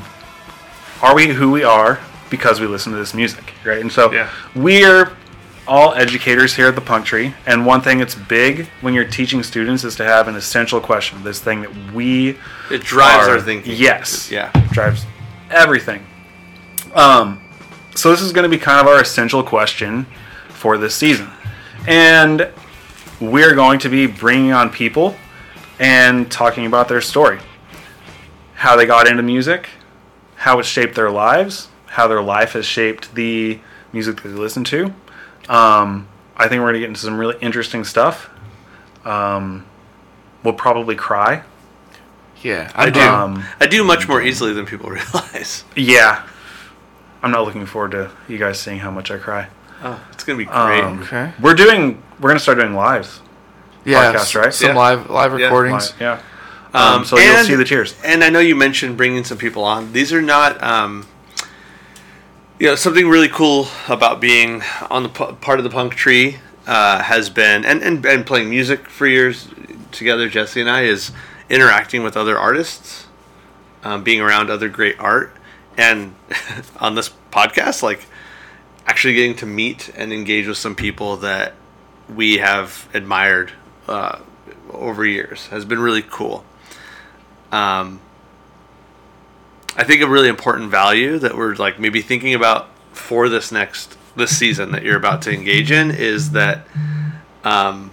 are 1.03 1.14
we 1.14 1.29
who 1.29 1.51
we 1.51 1.62
are 1.64 2.01
because 2.31 2.61
we 2.61 2.66
listen 2.66 2.93
to 2.93 2.99
this 2.99 3.14
music, 3.14 3.53
right? 3.64 3.79
And 3.81 3.93
so 3.93 4.11
Yeah. 4.12 4.29
we're 4.55 5.12
all 5.66 5.95
educators 5.95 6.55
here 6.55 6.66
at 6.68 6.75
the 6.75 6.81
Punk 6.81 7.07
Tree, 7.07 7.35
and 7.47 7.64
one 7.64 7.81
thing 7.81 7.99
that's 7.99 8.14
big 8.14 8.66
when 8.81 8.95
you're 8.95 9.05
teaching 9.05 9.43
students 9.43 9.85
is 9.85 9.95
to 9.97 10.05
have 10.05 10.29
an 10.29 10.35
essential 10.35 10.81
question. 10.81 11.22
This 11.25 11.39
thing 11.41 11.62
that 11.62 11.93
we 11.93 12.37
It 12.70 12.83
drives 12.83 13.29
are- 13.29 13.35
our 13.37 13.41
thinking. 13.41 13.72
Yes, 13.75 14.31
Yeah. 14.31 14.51
drives 14.72 15.07
everything. 15.51 16.05
Um, 16.95 17.41
so 17.95 18.11
this 18.11 18.21
is 18.21 18.33
going 18.33 18.43
to 18.43 18.49
be 18.49 18.59
kind 18.59 18.81
of 18.81 18.87
our 18.87 19.01
essential 19.01 19.43
question 19.43 20.07
for 20.49 20.79
this 20.79 20.95
season, 20.95 21.31
and 21.87 22.49
we're 23.21 23.55
going 23.55 23.79
to 23.81 23.89
be 23.89 24.07
bringing 24.07 24.53
on 24.53 24.71
people 24.71 25.17
and 25.79 26.31
talking 26.31 26.67
about 26.67 26.89
their 26.89 27.01
story, 27.01 27.39
how 28.55 28.77
they 28.77 28.87
got 28.87 29.07
into 29.07 29.23
music, 29.23 29.69
how 30.37 30.59
it 30.59 30.65
shaped 30.65 30.95
their 30.95 31.11
lives, 31.11 31.69
how 31.87 32.07
their 32.07 32.23
life 32.23 32.53
has 32.53 32.67
shaped 32.67 33.15
the 33.15 33.59
music 33.93 34.21
that 34.23 34.29
they 34.29 34.35
listen 34.35 34.65
to. 34.65 34.87
Um, 35.49 36.09
I 36.37 36.49
think 36.49 36.61
we're 36.61 36.73
going 36.73 36.75
to 36.75 36.81
get 36.81 36.89
into 36.89 37.01
some 37.01 37.17
really 37.17 37.37
interesting 37.41 37.85
stuff. 37.85 38.31
Um, 39.05 39.67
we'll 40.43 40.55
probably 40.55 40.97
cry. 40.97 41.43
Yeah, 42.43 42.71
I 42.75 42.91
do. 42.91 43.01
Um, 43.01 43.45
I 43.61 43.67
do 43.67 43.85
much 43.85 44.07
more 44.07 44.21
easily 44.21 44.53
than 44.53 44.67
people 44.67 44.91
realize. 44.91 45.65
Yeah. 45.77 46.27
I'm 47.25 47.31
not 47.31 47.45
looking 47.47 47.64
forward 47.64 47.93
to 47.93 48.11
you 48.29 48.37
guys 48.37 48.61
seeing 48.61 48.79
how 48.81 48.91
much 48.91 49.11
I 49.11 49.16
cry. 49.16 49.49
Oh, 49.83 49.99
it's 50.12 50.25
gonna 50.25 50.37
be 50.37 50.45
great. 50.45 50.85
Um, 50.85 51.03
Okay. 51.03 51.33
We're 51.41 51.55
doing. 51.55 52.03
We're 52.20 52.29
gonna 52.29 52.39
start 52.39 52.59
doing 52.59 52.75
lives. 52.75 53.20
Yeah, 53.87 54.12
podcast, 54.12 54.41
right? 54.41 54.53
Some 54.53 54.68
Yeah. 54.70 54.77
live 54.77 55.09
live 55.11 55.33
recordings. 55.33 55.93
Live, 55.93 56.01
yeah. 56.01 56.18
Um, 56.75 56.95
Um, 57.01 57.05
so 57.07 57.16
you'll 57.18 57.45
see 57.45 57.55
the 57.55 57.64
cheers. 57.64 57.95
And 58.05 58.22
I 58.22 58.29
know 58.29 58.41
you 58.41 58.55
mentioned 58.55 58.99
bringing 58.99 59.25
some 59.25 59.39
people 59.39 59.64
on. 59.64 59.93
These 59.95 60.12
are 60.12 60.20
not, 60.20 60.62
um, 60.62 61.07
you 62.59 62.66
know, 62.66 62.75
something 62.75 63.09
really 63.09 63.29
cool 63.29 63.68
about 63.89 64.20
being 64.20 64.62
on 64.91 65.03
the 65.05 65.09
pu- 65.09 65.33
part 65.35 65.59
of 65.59 65.64
the 65.64 65.70
punk 65.70 65.95
tree 65.95 66.39
uh, 66.66 67.03
has 67.03 67.31
been, 67.31 67.64
and, 67.64 67.83
and, 67.83 68.05
and 68.05 68.27
playing 68.27 68.51
music 68.51 68.89
for 68.89 69.07
years 69.07 69.49
together, 69.93 70.29
Jesse 70.29 70.61
and 70.61 70.68
I, 70.70 70.83
is 70.83 71.11
interacting 71.49 72.03
with 72.03 72.16
other 72.16 72.39
artists, 72.39 73.07
um, 73.83 74.03
being 74.03 74.20
around 74.20 74.51
other 74.51 74.68
great 74.68 74.97
art, 74.99 75.35
and 75.77 76.14
on 76.81 76.95
this 76.95 77.11
podcast, 77.31 77.83
like 77.83 78.07
actually 78.87 79.14
getting 79.14 79.37
to 79.37 79.47
meet 79.47 79.91
and 79.97 80.12
engage 80.12 80.47
with 80.47 80.59
some 80.59 80.75
people 80.75 81.16
that 81.18 81.55
we 82.14 82.39
have 82.39 82.89
admired 82.93 83.53
uh, 83.89 84.18
over 84.70 85.05
years 85.05 85.47
has 85.49 85.64
been 85.64 85.81
really 85.81 86.03
cool. 86.03 86.45
Um, 87.51 88.01
I 89.77 89.85
think 89.85 90.03
a 90.03 90.09
really 90.09 90.29
important 90.29 90.70
value 90.70 91.18
that 91.18 91.37
we're 91.37 91.55
like 91.55 91.81
maybe 91.81 92.01
thinking 92.01 92.35
about 92.35 92.68
for 92.93 93.29
this 93.29 93.51
next 93.51 93.97
this 94.16 94.37
season 94.37 94.70
that 94.72 94.85
you're 94.85 94.97
about 94.97 95.22
to 95.22 95.33
engage 95.33 95.72
in 95.72 95.91
is 95.91 96.31
that 96.31 96.66
um, 97.43 97.91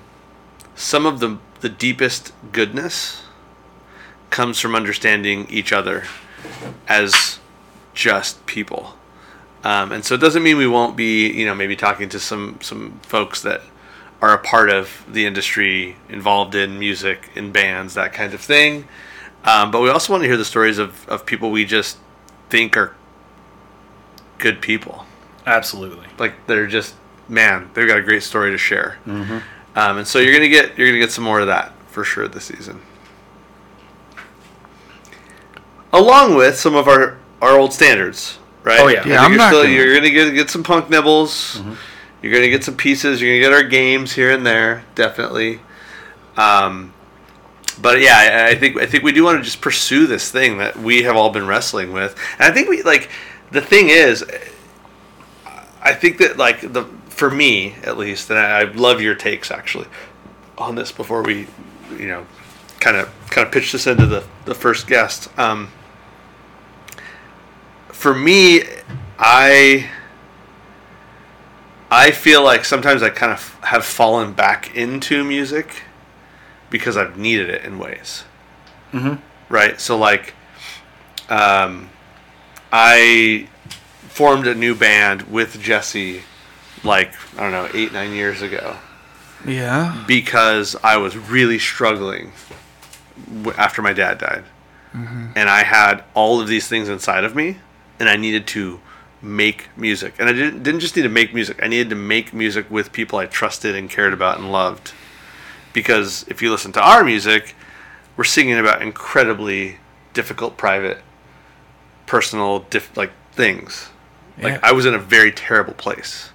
some 0.75 1.05
of 1.05 1.19
the 1.19 1.37
the 1.61 1.69
deepest 1.69 2.33
goodness 2.51 3.23
comes 4.29 4.59
from 4.59 4.75
understanding 4.75 5.47
each 5.49 5.71
other 5.71 6.05
as 6.87 7.39
just 7.93 8.45
people. 8.45 8.97
Um, 9.63 9.91
and 9.91 10.03
so 10.03 10.15
it 10.15 10.21
doesn't 10.21 10.41
mean 10.41 10.57
we 10.57 10.67
won't 10.67 10.97
be, 10.97 11.31
you 11.31 11.45
know, 11.45 11.53
maybe 11.53 11.75
talking 11.75 12.09
to 12.09 12.19
some 12.19 12.57
some 12.61 12.99
folks 13.03 13.41
that 13.41 13.61
are 14.21 14.33
a 14.33 14.37
part 14.37 14.69
of 14.69 15.05
the 15.07 15.25
industry, 15.25 15.97
involved 16.09 16.55
in 16.55 16.77
music, 16.77 17.29
in 17.35 17.51
bands, 17.51 17.93
that 17.95 18.13
kind 18.13 18.33
of 18.33 18.41
thing. 18.41 18.87
Um, 19.43 19.71
but 19.71 19.81
we 19.81 19.89
also 19.89 20.13
want 20.13 20.23
to 20.23 20.27
hear 20.27 20.37
the 20.37 20.45
stories 20.45 20.77
of, 20.77 21.07
of 21.09 21.25
people 21.25 21.49
we 21.49 21.65
just 21.65 21.97
think 22.49 22.77
are 22.77 22.95
good 24.37 24.61
people. 24.61 25.05
Absolutely. 25.45 26.07
Like 26.19 26.33
they're 26.47 26.67
just 26.67 26.95
man, 27.27 27.69
they've 27.73 27.87
got 27.87 27.97
a 27.97 28.03
great 28.03 28.23
story 28.23 28.51
to 28.51 28.57
share. 28.57 28.97
Mm-hmm. 29.07 29.39
Um, 29.77 29.97
and 29.99 30.07
so 30.07 30.19
you're 30.19 30.33
gonna 30.33 30.49
get 30.49 30.77
you're 30.77 30.87
gonna 30.87 30.99
get 30.99 31.11
some 31.11 31.23
more 31.23 31.39
of 31.39 31.47
that 31.47 31.73
for 31.87 32.03
sure 32.03 32.27
this 32.27 32.45
season, 32.45 32.81
along 35.93 36.35
with 36.35 36.57
some 36.57 36.75
of 36.75 36.87
our 36.87 37.17
our 37.41 37.57
old 37.57 37.73
standards, 37.73 38.37
right? 38.63 38.79
Oh, 38.79 38.87
yeah. 38.87 39.05
Yeah, 39.07 39.21
I'm 39.23 39.31
you're, 39.31 39.37
not 39.37 39.47
still, 39.49 39.63
gonna- 39.63 39.73
you're 39.75 39.95
gonna 39.95 40.09
get 40.11 40.33
get 40.33 40.49
some 40.49 40.63
punk 40.63 40.89
nibbles. 40.89 41.61
You're 42.21 42.31
gonna 42.33 42.49
get 42.49 42.63
some 42.63 42.77
pieces. 42.77 43.19
You're 43.21 43.31
gonna 43.31 43.39
get 43.49 43.53
our 43.53 43.67
games 43.67 44.13
here 44.13 44.31
and 44.31 44.45
there, 44.45 44.83
definitely. 44.95 45.59
Um, 46.37 46.93
but 47.81 47.99
yeah, 47.99 48.45
I, 48.45 48.49
I 48.51 48.55
think 48.55 48.77
I 48.79 48.85
think 48.85 49.03
we 49.03 49.11
do 49.11 49.23
want 49.23 49.39
to 49.39 49.43
just 49.43 49.59
pursue 49.61 50.05
this 50.07 50.29
thing 50.31 50.59
that 50.59 50.77
we 50.77 51.03
have 51.03 51.15
all 51.15 51.31
been 51.31 51.47
wrestling 51.47 51.91
with, 51.93 52.15
and 52.37 52.51
I 52.51 52.53
think 52.53 52.69
we 52.69 52.83
like 52.83 53.09
the 53.51 53.61
thing 53.61 53.89
is, 53.89 54.23
I 55.81 55.93
think 55.93 56.19
that 56.19 56.37
like 56.37 56.61
the 56.61 56.83
for 57.09 57.29
me 57.31 57.75
at 57.83 57.97
least, 57.97 58.29
and 58.29 58.37
I, 58.39 58.61
I 58.61 58.63
love 58.71 59.01
your 59.01 59.15
takes 59.15 59.51
actually 59.51 59.87
on 60.57 60.75
this 60.75 60.91
before 60.91 61.23
we, 61.23 61.47
you 61.97 62.07
know, 62.07 62.25
kind 62.79 62.97
of 62.97 63.09
kind 63.31 63.45
of 63.47 63.51
pitch 63.53 63.71
this 63.71 63.87
into 63.87 64.05
the 64.05 64.23
the 64.45 64.53
first 64.55 64.85
guest. 64.87 65.27
Um, 65.39 65.69
for 68.01 68.15
me, 68.15 68.63
I 69.19 69.87
I 71.91 72.11
feel 72.11 72.43
like 72.43 72.65
sometimes 72.65 73.03
I 73.03 73.09
kind 73.09 73.31
of 73.31 73.59
have 73.63 73.85
fallen 73.85 74.33
back 74.33 74.75
into 74.75 75.23
music 75.23 75.83
because 76.71 76.97
I've 76.97 77.17
needed 77.17 77.49
it 77.49 77.63
in 77.63 77.77
ways. 77.77 78.23
Mm-hmm. 78.91 79.15
Right. 79.53 79.79
So 79.79 79.97
like, 79.97 80.33
um, 81.29 81.89
I 82.71 83.47
formed 84.09 84.47
a 84.47 84.55
new 84.55 84.73
band 84.73 85.23
with 85.23 85.61
Jesse, 85.61 86.23
like 86.83 87.13
I 87.37 87.41
don't 87.43 87.51
know, 87.51 87.69
eight 87.73 87.93
nine 87.93 88.13
years 88.13 88.41
ago, 88.41 88.77
Yeah. 89.45 90.03
because 90.07 90.75
I 90.83 90.97
was 90.97 91.15
really 91.17 91.59
struggling 91.59 92.31
after 93.57 93.81
my 93.83 93.93
dad 93.93 94.17
died, 94.17 94.45
and 94.93 95.49
I 95.49 95.63
had 95.63 96.03
all 96.15 96.41
of 96.41 96.47
these 96.47 96.67
things 96.67 96.89
inside 96.89 97.23
of 97.23 97.35
me, 97.35 97.57
and 98.01 98.09
I 98.09 98.15
needed 98.15 98.47
to 98.47 98.79
make 99.21 99.69
music, 99.77 100.15
and 100.17 100.27
I 100.27 100.33
didn't 100.33 100.63
didn't 100.63 100.79
just 100.79 100.95
need 100.95 101.03
to 101.03 101.09
make 101.09 101.35
music. 101.35 101.59
I 101.61 101.67
needed 101.67 101.91
to 101.91 101.95
make 101.95 102.33
music 102.33 102.69
with 102.71 102.91
people 102.91 103.19
I 103.19 103.27
trusted 103.27 103.75
and 103.75 103.87
cared 103.87 104.11
about 104.11 104.39
and 104.39 104.51
loved, 104.51 104.93
because 105.71 106.25
if 106.27 106.41
you 106.41 106.49
listen 106.51 106.71
to 106.71 106.81
our 106.81 107.03
music, 107.03 107.55
we're 108.17 108.23
singing 108.23 108.57
about 108.57 108.81
incredibly 108.81 109.77
difficult, 110.13 110.57
private, 110.57 110.97
personal, 112.07 112.61
diff- 112.71 112.97
like 112.97 113.11
things. 113.31 113.89
Yeah. 114.37 114.45
Like 114.45 114.63
I 114.63 114.71
was 114.71 114.87
in 114.87 114.95
a 114.95 114.99
very 114.99 115.31
terrible 115.31 115.73
place, 115.73 116.31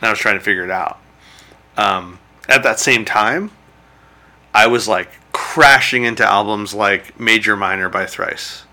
and 0.00 0.08
I 0.08 0.10
was 0.10 0.18
trying 0.18 0.38
to 0.38 0.44
figure 0.44 0.64
it 0.64 0.70
out. 0.70 0.98
Um, 1.78 2.18
at 2.46 2.62
that 2.62 2.78
same 2.78 3.06
time, 3.06 3.50
I 4.52 4.66
was 4.66 4.86
like 4.86 5.08
crashing 5.32 6.04
into 6.04 6.24
albums 6.24 6.74
like 6.74 7.18
Major 7.18 7.56
Minor 7.56 7.88
by 7.88 8.04
Thrice, 8.04 8.64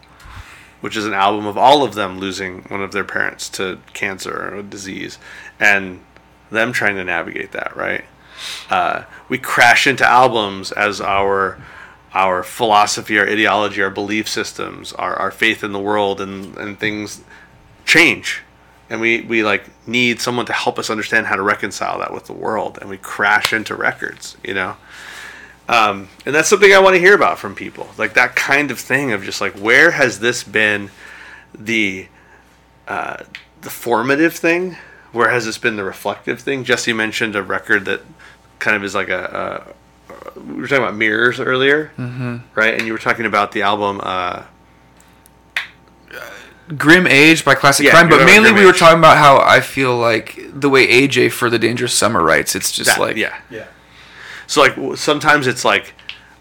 which 0.82 0.98
is 0.98 1.06
an 1.06 1.14
album 1.14 1.46
of 1.46 1.58
all 1.58 1.84
of 1.84 1.96
them 1.96 2.20
losing 2.20 2.64
one 2.64 2.82
of 2.82 2.92
their 2.92 3.04
parents 3.04 3.50
to 3.50 3.80
cancer 3.94 4.56
or 4.56 4.62
disease, 4.62 5.18
and 5.60 6.02
them 6.50 6.74
trying 6.74 6.96
to 6.96 7.04
navigate 7.04 7.54
that. 7.54 7.76
Right? 7.76 8.06
Uh, 8.70 9.04
we 9.30 9.38
crash 9.38 9.88
into 9.88 10.06
albums 10.06 10.72
as 10.72 11.00
our 11.00 11.62
our 12.14 12.44
philosophy, 12.44 13.18
our 13.18 13.28
ideology, 13.28 13.82
our 13.82 13.90
belief 13.90 14.28
systems, 14.28 14.92
our, 14.94 15.16
our 15.16 15.32
faith 15.32 15.64
in 15.64 15.72
the 15.72 15.80
world, 15.80 16.20
and, 16.20 16.58
and 16.58 16.78
things 16.78 17.24
change. 17.86 18.42
And 18.90 19.00
we, 19.00 19.22
we 19.22 19.44
like 19.44 19.70
need 19.88 20.20
someone 20.20 20.46
to 20.48 20.54
help 20.54 20.78
us 20.78 20.90
understand 20.90 21.28
how 21.28 21.38
to 21.38 21.42
reconcile 21.42 22.00
that 22.00 22.14
with 22.14 22.26
the 22.26 22.34
world. 22.34 22.78
And 22.82 22.90
we 22.90 22.98
crash 22.98 23.54
into 23.54 23.76
records, 23.76 24.36
you 24.44 24.54
know? 24.54 24.76
Um, 25.72 26.10
and 26.26 26.36
that's 26.36 26.50
something 26.50 26.74
I 26.74 26.80
want 26.80 26.96
to 26.96 27.00
hear 27.00 27.16
about 27.16 27.40
from 27.40 27.56
people. 27.56 27.90
Like 27.98 28.14
that 28.16 28.36
kind 28.36 28.72
of 28.72 28.80
thing 28.80 29.14
of 29.14 29.24
just 29.24 29.40
like, 29.40 29.54
where 29.54 29.92
has 29.92 30.20
this 30.20 30.44
been 30.44 30.92
the, 31.58 32.08
uh, 32.88 33.24
the 33.62 33.70
formative 33.70 34.36
thing? 34.36 34.76
Where 35.14 35.30
has 35.30 35.46
this 35.46 35.58
been 35.58 35.78
the 35.78 35.86
reflective 35.86 36.42
thing? 36.42 36.66
Jesse 36.66 36.94
mentioned 36.94 37.36
a 37.36 37.44
record 37.44 37.86
that 37.86 38.02
kind 38.60 38.76
of 38.76 38.84
is 38.84 38.94
like 38.94 39.10
a, 39.10 39.66
a 39.66 39.74
we 40.40 40.62
were 40.62 40.68
talking 40.68 40.84
about 40.84 40.96
mirrors 40.96 41.40
earlier, 41.40 41.92
mm-hmm. 41.98 42.38
right? 42.54 42.74
And 42.74 42.86
you 42.86 42.94
were 42.94 43.00
talking 43.00 43.26
about 43.26 43.52
the 43.52 43.62
album. 43.62 44.02
Uh, 44.04 44.44
Grim 46.78 47.06
Age 47.08 47.44
by 47.44 47.56
Classic 47.56 47.86
Yeah, 47.86 47.92
Crime, 47.92 48.10
but 48.10 48.26
mainly 48.26 48.50
Grim 48.50 48.56
we 48.56 48.66
were 48.66 48.74
Age. 48.74 48.80
talking 48.80 49.00
about 49.00 49.18
how 49.18 49.40
I 49.40 49.60
feel 49.60 49.98
like 49.98 50.40
the 50.54 50.70
way 50.70 50.88
AJ 50.88 51.32
for 51.32 51.50
the 51.50 51.60
Dangerous 51.60 51.94
Summer 51.94 52.22
writes. 52.24 52.56
It's 52.56 52.72
just 52.72 52.92
that, 52.92 53.00
like 53.00 53.18
yeah. 53.18 53.38
Yeah. 53.50 53.68
So 54.52 54.60
like 54.60 54.98
sometimes 54.98 55.48
it's 55.48 55.64
like 55.64 55.94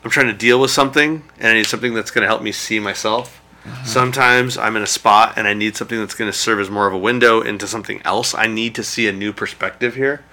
I'm 0.02 0.10
trying 0.10 0.26
to 0.26 0.32
deal 0.32 0.60
with 0.60 0.72
something 0.72 1.22
and 1.38 1.46
I 1.46 1.52
need 1.52 1.66
something 1.66 1.94
that's 1.94 2.10
going 2.10 2.22
to 2.22 2.26
help 2.26 2.42
me 2.42 2.50
see 2.50 2.80
myself. 2.80 3.40
Uh-huh. 3.64 3.84
Sometimes 3.84 4.58
I'm 4.58 4.74
in 4.74 4.82
a 4.82 4.86
spot 4.88 5.34
and 5.36 5.46
I 5.46 5.54
need 5.54 5.76
something 5.76 5.96
that's 5.96 6.14
going 6.14 6.28
to 6.28 6.36
serve 6.36 6.58
as 6.58 6.68
more 6.68 6.88
of 6.88 6.92
a 6.92 6.98
window 6.98 7.40
into 7.40 7.68
something 7.68 8.02
else. 8.04 8.34
I 8.34 8.48
need 8.48 8.74
to 8.74 8.82
see 8.82 9.06
a 9.06 9.12
new 9.12 9.32
perspective 9.32 9.94
here. 9.94 10.24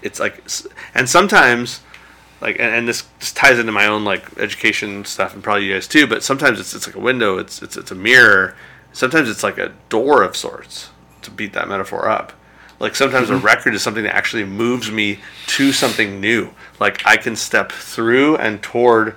It's 0.00 0.18
like, 0.18 0.42
and 0.94 1.10
sometimes, 1.10 1.82
like, 2.40 2.58
and, 2.58 2.74
and 2.74 2.88
this, 2.88 3.02
this 3.18 3.32
ties 3.32 3.58
into 3.58 3.70
my 3.70 3.84
own 3.84 4.02
like 4.02 4.38
education 4.38 5.04
stuff 5.04 5.34
and 5.34 5.42
probably 5.42 5.66
you 5.66 5.74
guys 5.74 5.86
too. 5.86 6.06
But 6.06 6.22
sometimes 6.22 6.58
it's 6.58 6.72
it's 6.72 6.86
like 6.86 6.96
a 6.96 7.00
window. 7.00 7.36
It's 7.36 7.60
it's 7.60 7.76
it's 7.76 7.90
a 7.90 7.94
mirror. 7.94 8.56
Sometimes 8.94 9.28
it's 9.28 9.42
like 9.42 9.58
a 9.58 9.74
door 9.90 10.22
of 10.22 10.38
sorts 10.38 10.88
to 11.20 11.30
beat 11.30 11.52
that 11.52 11.68
metaphor 11.68 12.08
up. 12.08 12.32
Like 12.80 12.96
sometimes 12.96 13.28
a 13.28 13.34
mm-hmm. 13.34 13.46
record 13.46 13.74
is 13.74 13.82
something 13.82 14.04
that 14.04 14.16
actually 14.16 14.44
moves 14.44 14.90
me 14.90 15.20
to 15.48 15.72
something 15.72 16.20
new. 16.20 16.50
Like 16.80 17.06
I 17.06 17.16
can 17.18 17.36
step 17.36 17.70
through 17.70 18.36
and 18.38 18.62
toward 18.62 19.14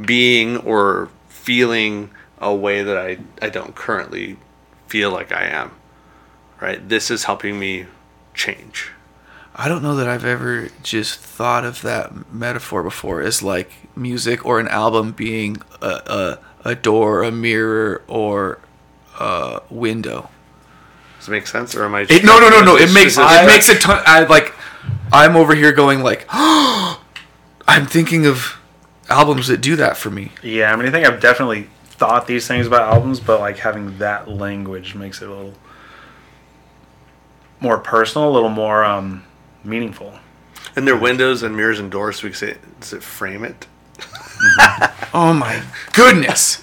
being 0.00 0.56
or 0.56 1.10
feeling 1.28 2.10
a 2.38 2.54
way 2.54 2.82
that 2.82 2.96
I, 2.96 3.18
I 3.40 3.50
don't 3.50 3.74
currently 3.74 4.38
feel 4.88 5.10
like 5.10 5.30
I 5.30 5.44
am. 5.44 5.72
Right? 6.60 6.88
This 6.88 7.10
is 7.10 7.24
helping 7.24 7.60
me 7.60 7.86
change. 8.34 8.90
I 9.54 9.68
don't 9.68 9.82
know 9.82 9.96
that 9.96 10.08
I've 10.08 10.24
ever 10.24 10.70
just 10.82 11.20
thought 11.20 11.64
of 11.64 11.82
that 11.82 12.32
metaphor 12.32 12.82
before 12.82 13.20
as 13.20 13.42
like 13.42 13.70
music 13.94 14.46
or 14.46 14.58
an 14.58 14.68
album 14.68 15.12
being 15.12 15.60
a, 15.82 16.38
a, 16.64 16.70
a 16.70 16.74
door, 16.74 17.22
a 17.22 17.30
mirror, 17.30 18.02
or 18.08 18.60
a 19.20 19.60
window. 19.68 20.30
Does 21.22 21.28
it 21.28 21.30
make 21.30 21.46
sense, 21.46 21.76
or 21.76 21.84
am 21.84 21.94
I? 21.94 22.00
It, 22.00 22.24
no, 22.24 22.40
no, 22.40 22.48
no, 22.48 22.62
no. 22.64 22.74
It 22.76 22.92
makes 22.92 23.14
this- 23.14 23.30
it 23.30 23.46
makes 23.46 23.68
a 23.68 23.78
ton. 23.78 24.02
I 24.06 24.24
like. 24.24 24.52
I'm 25.12 25.36
over 25.36 25.54
here 25.54 25.70
going 25.72 26.02
like, 26.02 26.26
I'm 26.30 27.86
thinking 27.86 28.26
of 28.26 28.58
albums 29.08 29.46
that 29.46 29.58
do 29.60 29.76
that 29.76 29.96
for 29.96 30.10
me. 30.10 30.32
Yeah, 30.42 30.72
I 30.72 30.76
mean, 30.76 30.86
I 30.88 30.90
think 30.90 31.06
I've 31.06 31.20
definitely 31.20 31.68
thought 31.84 32.26
these 32.26 32.48
things 32.48 32.66
about 32.66 32.92
albums, 32.92 33.20
but 33.20 33.38
like 33.38 33.58
having 33.58 33.98
that 33.98 34.26
language 34.28 34.96
makes 34.96 35.22
it 35.22 35.28
a 35.28 35.32
little 35.32 35.54
more 37.60 37.78
personal, 37.78 38.28
a 38.28 38.32
little 38.32 38.48
more 38.48 38.84
um, 38.84 39.22
meaningful. 39.62 40.18
And 40.74 40.88
they're 40.88 40.96
windows 40.96 41.42
and 41.44 41.56
mirrors 41.56 41.78
and 41.78 41.90
doors. 41.90 42.18
So 42.20 42.26
we 42.26 42.32
say, 42.32 42.56
does 42.80 42.92
it 42.92 43.02
frame 43.02 43.44
it? 43.44 43.66
Oh 45.14 45.32
my 45.34 45.62
goodness! 45.92 46.62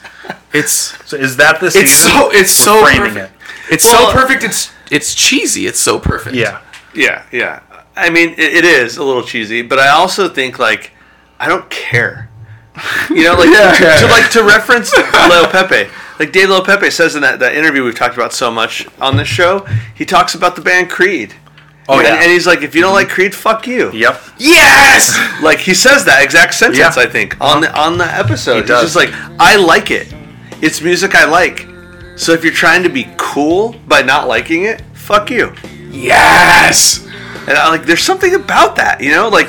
It's 0.54 0.72
So 1.08 1.16
is 1.16 1.38
that 1.38 1.60
the 1.62 1.68
it's 1.68 1.76
season? 1.76 2.12
so 2.12 2.30
it's 2.32 2.60
We're 2.60 2.66
so 2.66 2.84
framing 2.84 3.14
perfect. 3.14 3.34
it. 3.36 3.39
It's 3.72 3.84
Well- 3.86 4.12
so 4.12 4.14
perfect. 4.14 4.44
It's 4.44 4.72
it's 4.92 5.14
cheesy. 5.16 5.68
It's 5.68 5.80
so 5.80 6.00
perfect. 6.00 6.36
Yeah, 6.36 6.62
Yeah, 6.94 7.24
yeah. 7.32 7.60
I 7.96 8.10
mean, 8.10 8.30
it, 8.32 8.40
it 8.40 8.66
is 8.66 8.98
a 8.98 9.04
little 9.04 9.24
cheesy, 9.24 9.62
but 9.62 9.78
I 9.78 9.90
also 9.90 10.30
think 10.30 10.58
like 10.60 10.92
I 11.40 11.48
don't 11.48 11.70
care. 11.70 12.30
You 13.10 13.24
know, 13.26 13.34
like 13.34 13.50
to, 13.50 14.00
to 14.00 14.08
like 14.08 14.32
to 14.32 14.44
reference 14.44 14.92
Le'Aupepe. 14.94 15.90
Like 16.20 16.32
Dave 16.32 16.48
Le'Aupepe 16.50 16.92
says 16.92 17.16
in 17.16 17.22
that, 17.24 17.40
that 17.40 17.54
interview 17.56 17.84
we've 17.84 17.96
talked 17.96 18.16
about 18.16 18.32
so 18.34 18.50
much 18.52 18.88
on 19.02 19.18
this 19.18 19.28
show, 19.28 19.66
he 19.96 20.06
talks 20.06 20.34
about 20.36 20.56
the 20.56 20.62
band 20.62 20.90
Creed. 20.90 21.34
Oh, 21.90 21.98
and, 21.98 22.08
yeah. 22.08 22.22
and 22.22 22.32
he's 22.32 22.46
like, 22.48 22.62
if 22.62 22.76
you 22.76 22.82
don't 22.82 22.94
like 22.94 23.10
Creed, 23.10 23.34
fuck 23.34 23.66
you. 23.68 23.92
Yep. 23.92 24.22
Yes. 24.38 25.18
Like 25.42 25.58
he 25.60 25.74
says 25.74 26.06
that 26.06 26.24
exact 26.24 26.54
sentence, 26.54 26.78
Yeah. 26.96 27.04
I 27.04 27.08
think, 27.08 27.36
on 27.42 27.62
the 27.62 27.78
on 27.78 27.98
the 27.98 28.06
episode. 28.06 28.68
He 28.68 28.74
He's 28.74 28.82
just 28.94 28.96
like, 28.96 29.10
I 29.40 29.56
like 29.58 29.92
it. 29.92 30.14
It's 30.62 30.82
music 30.82 31.16
I 31.16 31.26
like. 31.26 31.68
So 32.20 32.34
if 32.34 32.44
you're 32.44 32.54
trying 32.54 32.84
to 32.84 32.90
be 32.90 33.08
cool 33.18 33.76
by 33.88 34.02
not 34.02 34.28
liking 34.28 34.66
it, 34.66 34.82
fuck 34.94 35.30
you. 35.32 35.54
Yes. 35.90 37.06
And 37.48 37.58
I 37.58 37.70
like, 37.70 37.84
there's 37.86 38.04
something 38.04 38.36
about 38.36 38.76
that, 38.76 39.00
you 39.02 39.12
know, 39.12 39.30
like, 39.30 39.48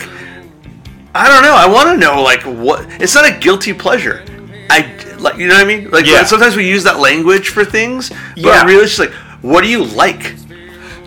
I 1.13 1.27
don't 1.29 1.43
know. 1.43 1.53
I 1.55 1.67
want 1.67 1.89
to 1.89 1.97
know, 1.97 2.23
like, 2.23 2.43
what? 2.45 2.87
It's 3.03 3.15
not 3.17 3.29
a 3.29 3.37
guilty 3.37 3.73
pleasure. 3.73 4.25
I 4.71 4.89
like, 5.19 5.37
you 5.37 5.49
know 5.49 5.55
what 5.55 5.65
I 5.65 5.67
mean? 5.67 5.91
Like, 5.91 6.07
Yeah. 6.07 6.23
sometimes 6.25 6.55
we 6.55 6.69
use 6.69 6.85
that 6.85 7.01
language 7.01 7.49
for 7.49 7.65
things, 7.65 8.09
but 8.11 8.37
Yeah. 8.37 8.65
really, 8.65 8.85
it's 8.85 8.97
just 8.97 9.01
like, 9.01 9.13
what 9.43 9.63
do 9.63 9.69
you 9.69 9.83
like? 9.85 10.37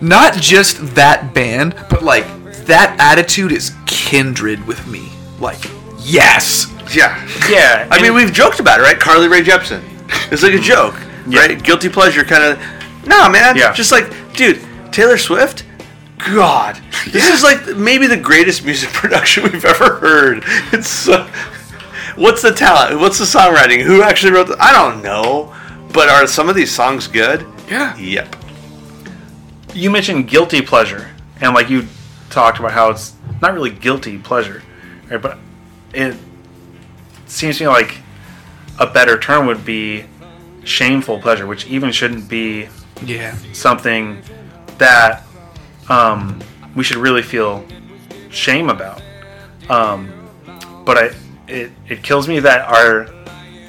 Not 0.02 0.34
just 0.34 0.94
that 0.96 1.32
band, 1.32 1.74
but 1.88 2.02
like 2.02 2.26
that 2.66 2.94
attitude 3.00 3.52
is 3.52 3.72
kindred 3.86 4.66
with 4.66 4.86
me. 4.86 5.08
Like 5.40 5.64
yes. 6.00 6.66
Yeah, 6.92 7.18
Yeah. 7.48 7.88
I 7.90 8.02
mean, 8.02 8.12
we've 8.12 8.32
joked 8.32 8.60
about 8.60 8.80
it, 8.80 8.82
right? 8.82 9.00
Carly 9.00 9.28
Rae 9.28 9.42
Jepsen. 9.42 9.80
It's 10.30 10.42
like 10.42 10.52
a 10.52 10.58
joke, 10.58 10.94
Yeah. 11.26 11.40
right? 11.40 11.62
Guilty 11.62 11.88
pleasure, 11.88 12.24
kind 12.24 12.42
of. 12.44 13.06
No, 13.06 13.28
man. 13.28 13.56
Yeah. 13.56 13.72
Just 13.72 13.92
like, 13.92 14.10
dude, 14.34 14.60
Taylor 14.92 15.18
Swift. 15.18 15.64
God, 16.32 16.80
this 17.10 17.28
is 17.28 17.42
like 17.42 17.76
maybe 17.76 18.06
the 18.06 18.16
greatest 18.16 18.64
music 18.64 18.88
production 18.92 19.44
we've 19.44 19.64
ever 19.64 19.96
heard. 19.96 20.42
It's 20.72 20.88
so. 20.88 21.28
What's 22.16 22.40
the 22.42 22.52
talent? 22.52 22.98
What's 23.00 23.18
the 23.18 23.24
songwriting? 23.24 23.82
Who 23.82 24.02
actually 24.02 24.32
wrote? 24.32 24.46
The, 24.48 24.56
I 24.58 24.72
don't 24.72 25.02
know. 25.02 25.54
But 25.92 26.08
are 26.08 26.26
some 26.26 26.48
of 26.48 26.54
these 26.56 26.72
songs 26.72 27.06
good? 27.08 27.44
Yeah. 27.68 27.96
Yep. 27.96 28.36
you 29.74 29.90
mentioned 29.90 30.28
guilty 30.28 30.62
pleasure, 30.62 31.10
and 31.40 31.54
like 31.54 31.68
you 31.68 31.86
talked 32.30 32.58
about 32.58 32.72
how 32.72 32.90
it's 32.90 33.14
not 33.42 33.52
really 33.54 33.70
guilty 33.70 34.18
pleasure, 34.18 34.62
right? 35.10 35.20
But 35.20 35.38
it 35.92 36.16
seems 37.26 37.58
to 37.58 37.64
me 37.64 37.68
like 37.68 37.98
a 38.78 38.86
better 38.86 39.18
term 39.18 39.46
would 39.46 39.64
be 39.64 40.04
shameful 40.64 41.18
pleasure, 41.20 41.46
which 41.46 41.66
even 41.66 41.92
shouldn't 41.92 42.28
be 42.28 42.68
Yeah. 43.04 43.34
something 43.52 44.22
that 44.78 45.22
um, 45.88 46.40
we 46.74 46.82
should 46.84 46.96
really 46.96 47.22
feel 47.22 47.64
shame 48.30 48.68
about. 48.70 49.02
Um, 49.68 50.12
but 50.84 50.98
I, 50.98 51.10
it, 51.48 51.70
it 51.88 52.02
kills 52.02 52.28
me 52.28 52.40
that 52.40 52.62
our 52.68 53.08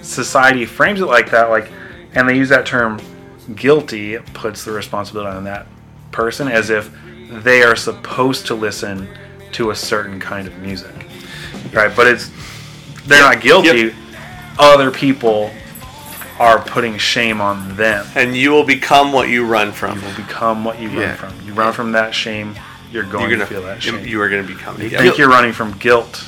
society 0.02 0.66
frames 0.66 1.02
it 1.02 1.06
like 1.06 1.32
that, 1.32 1.50
like, 1.50 1.72
and 2.14 2.28
they 2.28 2.36
use 2.38 2.50
that 2.50 2.66
term 2.66 3.00
guilty, 3.56 4.18
puts 4.34 4.64
the 4.66 4.72
responsibility 4.72 5.36
on 5.36 5.44
that 5.44 5.68
person 6.12 6.48
as 6.48 6.70
if 6.70 6.90
they 7.30 7.62
are 7.64 7.76
supposed 7.76 8.46
to 8.48 8.56
listen 8.56 9.08
to 9.52 9.72
a 9.72 9.76
certain 9.76 10.20
kind 10.20 10.48
of 10.48 10.58
music, 10.60 10.94
right? 11.74 11.94
But 11.96 12.08
it's 12.08 12.32
they're 13.06 13.22
not 13.22 13.42
guilty. 13.42 13.68
Yep. 13.88 13.94
Other 14.58 14.90
people 14.92 15.52
are 16.40 16.60
putting 16.60 16.98
shame 16.98 17.40
on 17.42 17.76
them 17.78 18.06
And 18.16 18.36
you 18.36 18.52
will 18.52 18.64
become 18.66 19.14
what 19.14 19.30
you 19.30 19.46
run 19.46 19.72
from. 19.72 20.00
You 20.00 20.06
will 20.06 20.16
become 20.16 20.64
what 20.66 20.80
you 20.82 20.90
Yeah. 20.90 21.08
run 21.10 21.16
from. 21.18 21.34
You 21.46 21.54
run 21.54 21.72
from 21.74 21.92
that 21.94 22.14
shame, 22.14 22.56
you're 22.92 23.04
going 23.04 23.30
You're 23.30 23.38
gonna 23.40 23.48
to 23.50 23.54
feel 23.54 23.64
that 23.64 23.86
you- 23.86 23.92
shame. 23.98 24.06
You 24.08 24.22
are 24.22 24.30
gonna 24.30 24.44
become. 24.44 24.82
you 24.82 24.90
think 24.90 25.18
you're 25.18 25.30
running 25.30 25.54
from 25.54 25.72
guilt, 25.78 26.24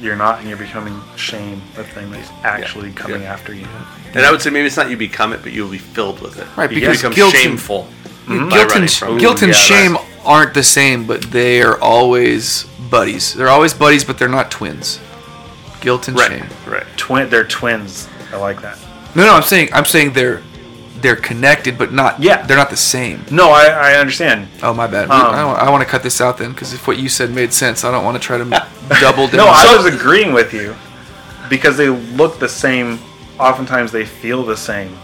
you're 0.00 0.16
not, 0.16 0.38
and 0.40 0.48
you're 0.48 0.56
becoming 0.58 1.00
shame, 1.16 1.60
the 1.74 1.82
thing 1.84 2.10
that's 2.12 2.30
actually 2.44 2.92
coming 2.92 3.22
Yeah. 3.22 3.32
after 3.32 3.52
you. 3.52 3.66
And 4.14 4.24
I 4.24 4.30
would 4.30 4.40
say 4.40 4.50
maybe 4.50 4.66
it's 4.66 4.76
not 4.76 4.88
you 4.90 4.96
become 4.96 5.32
it, 5.32 5.40
but 5.42 5.52
you'll 5.52 5.68
be 5.68 5.78
filled 5.78 6.20
with 6.22 6.38
it. 6.38 6.46
Right, 6.56 6.70
You 6.70 6.80
because 6.80 6.98
become 6.98 7.12
guilt 7.12 7.34
and- 7.34 7.42
shameful. 7.42 7.88
Mm-hmm. 8.28 8.48
by 8.50 8.56
Guilt 8.56 8.76
and, 8.76 8.90
from 8.92 9.18
guilt 9.18 9.40
and 9.42 9.52
yeah, 9.52 9.58
shame 9.58 9.98
aren't 10.24 10.52
the 10.52 10.62
same, 10.62 11.04
but 11.06 11.22
they 11.32 11.62
are 11.62 11.80
always 11.80 12.64
buddies. 12.90 13.32
They're 13.32 13.48
always 13.48 13.72
buddies, 13.72 14.04
but 14.04 14.18
they're 14.18 14.28
not 14.28 14.50
twins. 14.50 14.98
Guilt 15.80 16.08
and 16.08 16.16
Right. 16.18 16.30
shame. 16.32 16.46
Right. 16.66 16.84
Twin, 16.98 17.30
they're 17.30 17.44
twins. 17.44 18.06
I 18.32 18.36
like 18.36 18.60
that. 18.60 18.76
No, 19.14 19.24
no, 19.26 19.34
I'm 19.34 19.42
saying 19.42 19.70
I'm 19.72 19.84
saying 19.84 20.12
they're 20.12 20.42
they're 21.00 21.16
connected, 21.16 21.78
but 21.78 21.92
not. 21.92 22.20
Yeah. 22.20 22.44
they're 22.46 22.56
not 22.56 22.70
the 22.70 22.76
same. 22.76 23.24
No, 23.30 23.50
I, 23.50 23.66
I 23.66 23.94
understand. 23.94 24.48
Oh 24.62 24.74
my 24.74 24.86
bad. 24.86 25.10
Um, 25.10 25.10
I, 25.10 25.70
want 25.70 25.82
to 25.82 25.88
cut 25.88 26.02
this 26.02 26.20
out 26.20 26.38
then, 26.38 26.52
because 26.52 26.72
if 26.72 26.86
what 26.88 26.98
you 26.98 27.08
said 27.08 27.30
made 27.30 27.52
sense, 27.52 27.84
I 27.84 27.90
don't 27.90 28.04
want 28.04 28.20
to 28.20 28.22
try 28.22 28.38
to 28.38 28.44
double 29.00 29.28
down. 29.28 29.36
No, 29.36 29.46
I 29.46 29.76
was 29.76 29.86
agreeing 29.86 30.32
with 30.32 30.52
you 30.52 30.74
because 31.48 31.76
they 31.76 31.88
look 31.88 32.38
the 32.38 32.48
same. 32.48 32.98
Oftentimes, 33.38 33.92
they 33.92 34.04
feel 34.04 34.42
the 34.44 34.56
same, 34.56 34.96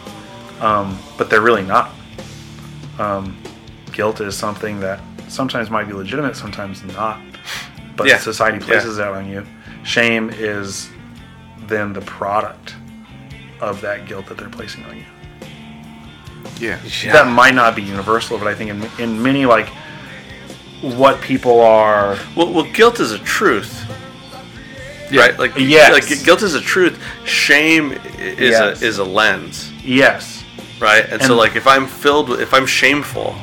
um, 0.61 0.99
but 1.17 1.31
they're 1.31 1.41
really 1.41 1.63
not. 1.63 1.93
Um, 2.99 3.41
guilt 3.93 4.21
is 4.21 4.37
something 4.37 4.81
that 4.81 5.01
sometimes 5.29 5.71
might 5.71 5.87
be 5.87 5.93
legitimate, 5.93 6.37
sometimes 6.37 6.83
not. 6.83 7.21
But 7.97 8.09
Yeah. 8.09 8.19
society 8.19 8.59
Yeah. 8.59 8.67
places 8.67 8.97
that 8.97 9.13
on 9.13 9.29
you. 9.29 9.47
Shame 9.85 10.31
is 10.31 10.89
then 11.69 11.93
the 11.93 12.01
product 12.01 12.75
of 13.69 13.81
that 13.83 14.07
guilt 14.07 14.27
that 14.27 14.37
they're 14.39 14.49
placing 14.49 14.85
on 14.85 14.97
you. 14.97 15.05
yeah. 16.61 16.79
That 17.13 17.27
might 17.29 17.55
not 17.55 17.75
be 17.77 17.83
universal, 17.83 18.39
but 18.39 18.47
I 18.47 18.55
think 18.55 18.71
in, 18.71 18.83
in 19.03 19.23
many 19.23 19.47
like 19.47 19.69
what 20.81 21.21
people 21.21 21.61
are 21.61 22.17
Well, 22.37 22.53
well, 22.53 22.71
guilt 22.73 23.01
is 23.01 23.13
a 23.13 23.19
truth. 23.19 23.81
Right? 25.13 25.39
Like 25.39 25.53
Yes. 25.57 25.93
like 25.93 26.25
guilt 26.25 26.43
is 26.43 26.55
a 26.55 26.61
truth. 26.61 27.01
Shame 27.25 27.93
is 28.19 28.51
Yes. 28.51 28.83
a 28.83 28.85
is 28.87 28.99
a 28.99 29.05
lens. 29.05 29.71
yes 29.83 30.45
Right? 30.81 31.05
And, 31.09 31.23
so 31.23 31.37
like 31.37 31.57
if 31.57 31.67
I'm 31.67 31.87
filled 31.87 32.29
with 32.29 32.41
if 32.41 32.53
I'm 32.53 32.67
shameful, 32.67 33.35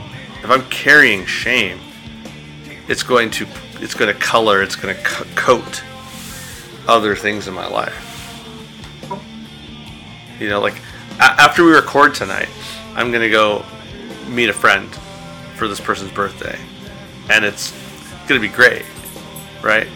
if 0.43 0.49
I'm 0.51 0.63
carrying 0.69 1.26
shame, 1.26 1.80
it's 2.88 3.03
going 3.03 3.32
to 3.32 3.47
it's 3.80 3.93
going 3.95 4.13
to 4.13 4.19
color, 4.19 4.61
it's 4.61 4.76
going 4.76 4.95
to 4.95 5.01
co- 5.03 5.26
coat 5.36 5.84
other 6.88 7.15
things 7.15 7.47
in 7.47 7.53
my 7.53 7.67
life. 7.67 8.11
You 10.41 10.49
know, 10.49 10.59
like 10.59 10.81
a- 11.19 11.39
after 11.39 11.63
we 11.63 11.71
record 11.71 12.15
tonight, 12.15 12.49
I'm 12.95 13.11
to 13.21 13.29
go 13.29 13.63
meet 14.27 14.49
a 14.49 14.53
friend 14.53 14.89
for 15.55 15.67
this 15.67 15.79
person's 15.79 16.11
birthday. 16.11 16.57
And 17.29 17.45
it's 17.45 17.71
to 18.41 18.47
be 18.47 18.53
great, 18.53 18.83
right? 19.61 19.87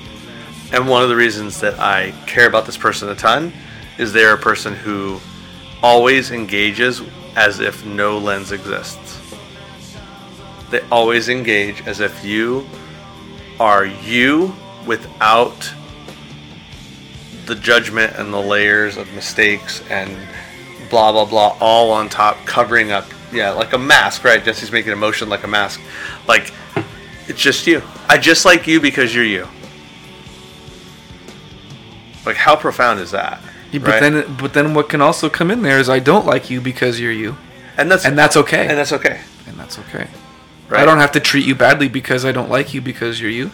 And 0.71 0.87
one 0.87 1.01
of 1.01 1.09
the 1.09 1.15
reasons 1.15 1.59
that 1.61 1.79
I 1.79 2.11
care 2.27 2.47
about 2.47 2.67
this 2.67 2.77
person 2.77 3.09
a 3.09 3.15
ton 3.15 3.53
is 3.97 4.13
they're 4.13 4.35
a 4.35 4.37
person 4.37 4.75
who 4.75 5.19
always 5.81 6.29
engages 6.29 7.01
as 7.35 7.59
if 7.59 7.83
no 7.83 8.19
lens 8.19 8.51
exists. 8.51 9.19
They 10.69 10.81
always 10.91 11.27
engage 11.27 11.81
as 11.87 12.01
if 12.01 12.23
you 12.23 12.67
are 13.59 13.85
you 13.85 14.55
without 14.85 15.73
the 17.45 17.55
judgment 17.55 18.13
and 18.17 18.33
the 18.33 18.41
layers 18.41 18.97
of 18.97 19.11
mistakes 19.13 19.81
and 19.89 20.17
blah 20.89 21.11
blah 21.11 21.25
blah 21.25 21.57
all 21.59 21.91
on 21.91 22.09
top 22.09 22.37
covering 22.45 22.91
up 22.91 23.05
yeah 23.31 23.51
like 23.51 23.73
a 23.73 23.77
mask 23.77 24.23
right 24.23 24.43
jesse's 24.43 24.71
making 24.71 24.93
a 24.93 24.95
motion 24.95 25.29
like 25.29 25.43
a 25.43 25.47
mask 25.47 25.81
like 26.27 26.53
it's 27.27 27.41
just 27.41 27.65
you 27.67 27.81
i 28.07 28.17
just 28.17 28.45
like 28.45 28.67
you 28.67 28.79
because 28.79 29.13
you're 29.13 29.23
you 29.23 29.47
like 32.25 32.35
how 32.35 32.55
profound 32.55 32.99
is 32.99 33.11
that 33.11 33.41
Yeah, 33.71 33.79
but 33.79 33.89
right? 33.89 33.99
then, 33.99 34.37
but 34.37 34.53
then, 34.53 34.73
what 34.73 34.89
can 34.89 35.01
also 35.01 35.29
come 35.29 35.51
in 35.51 35.61
there 35.61 35.79
is 35.79 35.89
I 35.89 35.99
don't 35.99 36.25
like 36.25 36.49
you 36.49 36.61
because 36.61 36.99
you're 36.99 37.11
you, 37.11 37.35
and 37.77 37.91
that's 37.91 38.05
and 38.05 38.17
that's 38.17 38.37
okay. 38.37 38.67
and 38.67 38.77
that's 38.77 38.93
okay 38.93 39.21
and 39.47 39.57
that's 39.59 39.77
okay. 39.79 40.07
Right? 40.69 40.81
I 40.81 40.85
don't 40.85 40.97
have 40.99 41.11
to 41.13 41.19
treat 41.19 41.45
you 41.45 41.55
badly 41.55 41.87
because 41.87 42.25
I 42.25 42.31
don't 42.31 42.49
like 42.49 42.73
you 42.73 42.81
because 42.81 43.21
you're 43.21 43.29
you. 43.31 43.51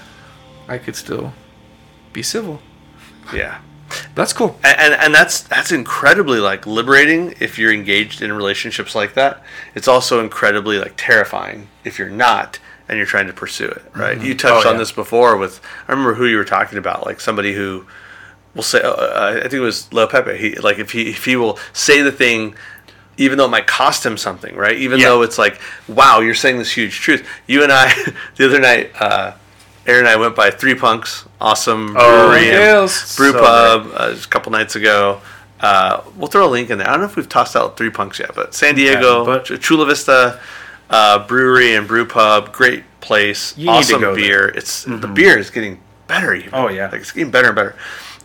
I 0.68 0.78
could 0.78 0.96
still 0.96 1.34
be 2.14 2.24
civil. 2.24 2.62
Yeah. 3.34 3.60
That's 4.16 4.34
cool. 4.34 4.60
and, 4.64 4.78
and 4.80 4.94
and 4.94 5.16
that's 5.16 5.42
that's 5.42 5.72
incredibly 5.72 6.40
like 6.40 6.66
liberating 6.66 7.34
if 7.40 7.58
you're 7.60 7.74
engaged 7.74 8.22
in 8.22 8.32
relationships 8.34 8.96
like 8.96 9.14
that. 9.16 9.44
It's 9.76 9.88
also 9.88 10.20
incredibly 10.20 10.78
like 10.80 10.94
terrifying 10.98 11.68
if 11.84 11.98
you're 12.00 12.10
not 12.10 12.60
and 12.88 12.98
you're 12.98 13.08
trying 13.08 13.28
to 13.28 13.34
pursue 13.34 13.68
it. 13.68 13.84
Right? 13.96 14.20
You 14.22 14.36
touched 14.36 14.66
Oh, 14.66 14.70
on 14.70 14.76
yeah. 14.76 14.80
this 14.80 14.92
before 14.92 15.38
with 15.38 15.62
I 15.88 15.92
remember 15.92 16.14
who 16.16 16.26
you 16.26 16.38
were 16.38 16.44
talking 16.46 16.78
about, 16.78 17.06
like 17.06 17.20
somebody 17.22 17.54
who 17.54 17.86
will 18.56 18.64
say, 18.64 18.82
uh, 18.82 18.90
uh, 18.92 19.34
I 19.38 19.42
think 19.44 19.54
it 19.54 19.60
was 19.62 19.88
Le'Aupepe. 19.92 20.38
He 20.38 20.56
like 20.56 20.78
if 20.80 20.92
he 20.92 21.10
if 21.12 21.26
he 21.26 21.36
will 21.36 21.58
say 21.74 22.02
the 22.02 22.12
thing. 22.12 22.56
Even 23.18 23.38
though 23.38 23.46
it 23.46 23.50
might 23.50 23.68
cost 23.68 24.04
him 24.06 24.18
something, 24.18 24.56
right? 24.56 24.76
Even 24.78 24.98
Yeah. 25.00 25.10
though 25.10 25.22
it's 25.22 25.38
like, 25.38 25.60
wow, 25.88 26.22
you're 26.22 26.34
saying 26.34 26.58
this 26.58 26.72
huge 26.72 27.02
truth. 27.02 27.28
You 27.46 27.62
and 27.62 27.72
I, 27.72 27.94
the 28.38 28.46
other 28.46 28.60
night, 28.60 28.92
uh, 29.00 29.34
Aaron 29.88 30.02
and 30.02 30.08
I 30.08 30.16
went 30.16 30.36
by 30.36 30.52
Three 30.52 30.76
Punks, 30.76 31.26
awesome 31.40 31.96
Oh, 31.98 32.28
brewery, 32.30 32.48
in 32.48 32.54
yes. 32.54 33.16
brew 33.18 33.32
So 33.32 33.40
pub 33.40 33.92
uh, 33.96 34.12
just 34.14 34.26
a 34.26 34.30
couple 34.30 34.52
nights 34.52 34.76
ago. 34.76 35.22
Uh, 35.60 36.02
we'll 36.16 36.28
throw 36.28 36.48
a 36.48 36.50
link 36.50 36.70
in 36.70 36.78
there. 36.78 36.88
I 36.88 36.92
don't 36.92 37.02
know 37.02 37.08
if 37.08 37.16
we've 37.16 37.30
tossed 37.30 37.56
out 37.56 37.78
Three 37.78 37.90
Punks 37.90 38.20
yet, 38.20 38.32
but 38.36 38.54
San 38.54 38.76
Diego, 38.76 39.26
but- 39.26 39.46
Chula 39.62 39.86
Vista 39.86 40.40
uh, 40.90 41.26
Brewery 41.28 41.76
and 41.76 41.88
Brew 41.88 42.06
Pub, 42.06 42.52
great 42.52 42.84
place, 43.00 43.58
You 43.58 43.70
awesome 43.70 44.02
beer. 44.02 44.16
there. 44.16 44.48
It's 44.50 44.84
the 44.84 45.08
beer 45.08 45.38
is 45.38 45.50
getting 45.50 45.80
better. 46.08 46.34
Even. 46.34 46.50
Oh, 46.54 46.68
yeah. 46.70 46.90
like 46.92 47.02
it's 47.02 47.12
getting 47.12 47.32
better 47.32 47.48
and 47.48 47.56
better. 47.56 47.76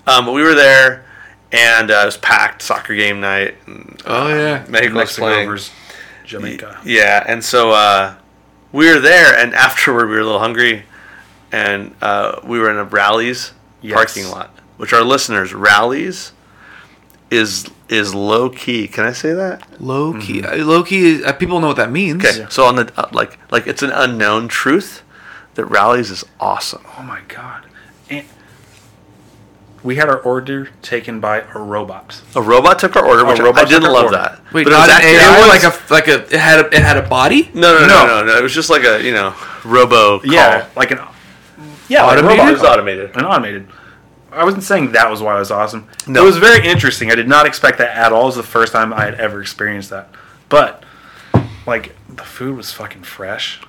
Um, 0.06 0.26
but 0.26 0.32
we 0.32 0.42
were 0.42 0.54
there, 0.54 1.04
and 1.52 1.90
uh, 1.90 2.00
it 2.02 2.06
was 2.06 2.16
packed. 2.18 2.62
Soccer 2.62 2.94
game 2.94 3.20
night. 3.20 3.54
And, 3.66 4.02
Oh, 4.06 4.28
yeah. 4.28 4.64
Mexico 4.68 4.82
was 4.84 4.92
Mexico 4.94 5.26
playing. 5.26 5.48
versus 5.48 5.72
Jamaica. 6.24 6.80
Yeah, 6.84 7.24
and 7.26 7.42
so 7.44 7.70
uh, 7.72 8.14
we 8.72 8.88
were 8.92 9.00
there, 9.00 9.36
and 9.38 9.54
afterward 9.54 10.08
we 10.08 10.14
were 10.16 10.20
a 10.20 10.24
little 10.24 10.40
hungry, 10.40 10.84
and 11.56 11.94
uh, 12.02 12.40
we 12.44 12.58
were 12.58 12.70
in 12.70 12.76
a 12.76 12.84
Rally's 12.84 13.52
Yes. 13.82 13.94
parking 13.94 14.28
lot, 14.30 14.50
which 14.78 14.92
our 14.92 15.02
listeners 15.02 15.54
Rally's 15.54 16.32
is 17.30 17.66
is 17.88 18.14
low 18.14 18.50
key. 18.50 18.88
Can 18.88 19.04
I 19.04 19.12
say 19.12 19.32
that? 19.32 19.80
Low 19.80 20.18
key. 20.20 20.42
Uh, 20.42 20.64
Low 20.64 20.82
key. 20.82 21.22
Uh, 21.24 21.32
people 21.32 21.60
know 21.60 21.68
what 21.68 21.76
that 21.76 21.90
means. 21.92 22.24
Okay, 22.24 22.46
so 22.50 22.64
on 22.64 22.76
the 22.76 22.92
uh, 22.96 23.08
like 23.12 23.38
like 23.50 23.66
it's 23.66 23.82
an 23.82 23.90
unknown 23.92 24.48
truth 24.48 25.02
that 25.54 25.64
Rally's 25.66 26.10
is 26.10 26.24
awesome. 26.40 26.82
Oh 26.98 27.02
my 27.02 27.20
god. 27.28 27.66
And 28.10 28.26
we 29.82 29.96
had 29.96 30.08
our 30.08 30.18
order 30.18 30.68
taken 30.82 31.20
by 31.20 31.42
a 31.54 31.58
robot. 31.58 32.20
A 32.34 32.42
robot 32.42 32.78
took 32.80 32.96
our 32.96 33.06
order, 33.06 33.24
which 33.24 33.38
I- 33.40 33.44
robot 33.44 33.62
I 33.66 33.68
didn't 33.68 33.86
our 33.86 33.92
love 33.92 34.04
order. 34.06 34.16
that. 34.16 34.40
Wait, 34.52 34.64
But 34.64 34.72
it 34.72 34.76
was 34.76 34.84
an 34.88 34.90
actually- 34.90 35.10
AI. 35.16 35.36
it 35.36 35.38
was- 35.40 35.48
like 35.48 35.64
a 35.64 35.92
like 35.92 36.08
a 36.08 36.34
it 36.34 36.40
had 36.40 36.58
a 36.60 36.66
it 36.76 36.82
had 36.82 36.96
a 36.96 37.02
body. 37.08 37.50
no, 37.54 37.72
no, 37.74 37.80
no, 37.80 37.86
No. 37.86 38.06
no, 38.06 38.24
no, 38.26 38.36
It 38.38 38.42
was 38.42 38.54
just 38.54 38.70
like 38.70 38.84
a 38.84 39.02
you 39.02 39.12
know 39.12 39.32
robo 39.64 40.18
call. 40.18 40.32
Yeah, 40.32 40.66
like 40.74 40.90
an 40.90 40.98
yeah, 41.88 42.02
like 42.04 42.18
Automated? 42.18 42.38
robot 42.38 42.48
It 42.48 42.52
was 42.52 42.62
automated. 42.62 43.16
And 43.16 43.26
automated. 43.26 43.68
I 44.32 44.44
wasn't 44.44 44.64
saying 44.64 44.92
that 44.92 45.10
was 45.10 45.22
why 45.22 45.36
it 45.36 45.38
was 45.38 45.50
awesome. 45.50 45.88
No. 46.06 46.22
It 46.22 46.26
was 46.26 46.36
very 46.38 46.66
interesting. 46.66 47.10
I 47.10 47.14
did 47.14 47.28
not 47.28 47.46
expect 47.46 47.78
that 47.78 47.96
at 47.96 48.12
all. 48.12 48.22
It 48.24 48.26
was 48.26 48.36
the 48.36 48.42
first 48.42 48.72
time 48.72 48.92
I 48.92 49.04
had 49.04 49.14
ever 49.14 49.40
experienced 49.40 49.90
that. 49.90 50.10
But 50.48 50.82
like 51.66 51.96
the 52.08 52.22
food 52.24 52.56
was 52.56 52.72
fucking 52.72 53.04
fresh. 53.04 53.60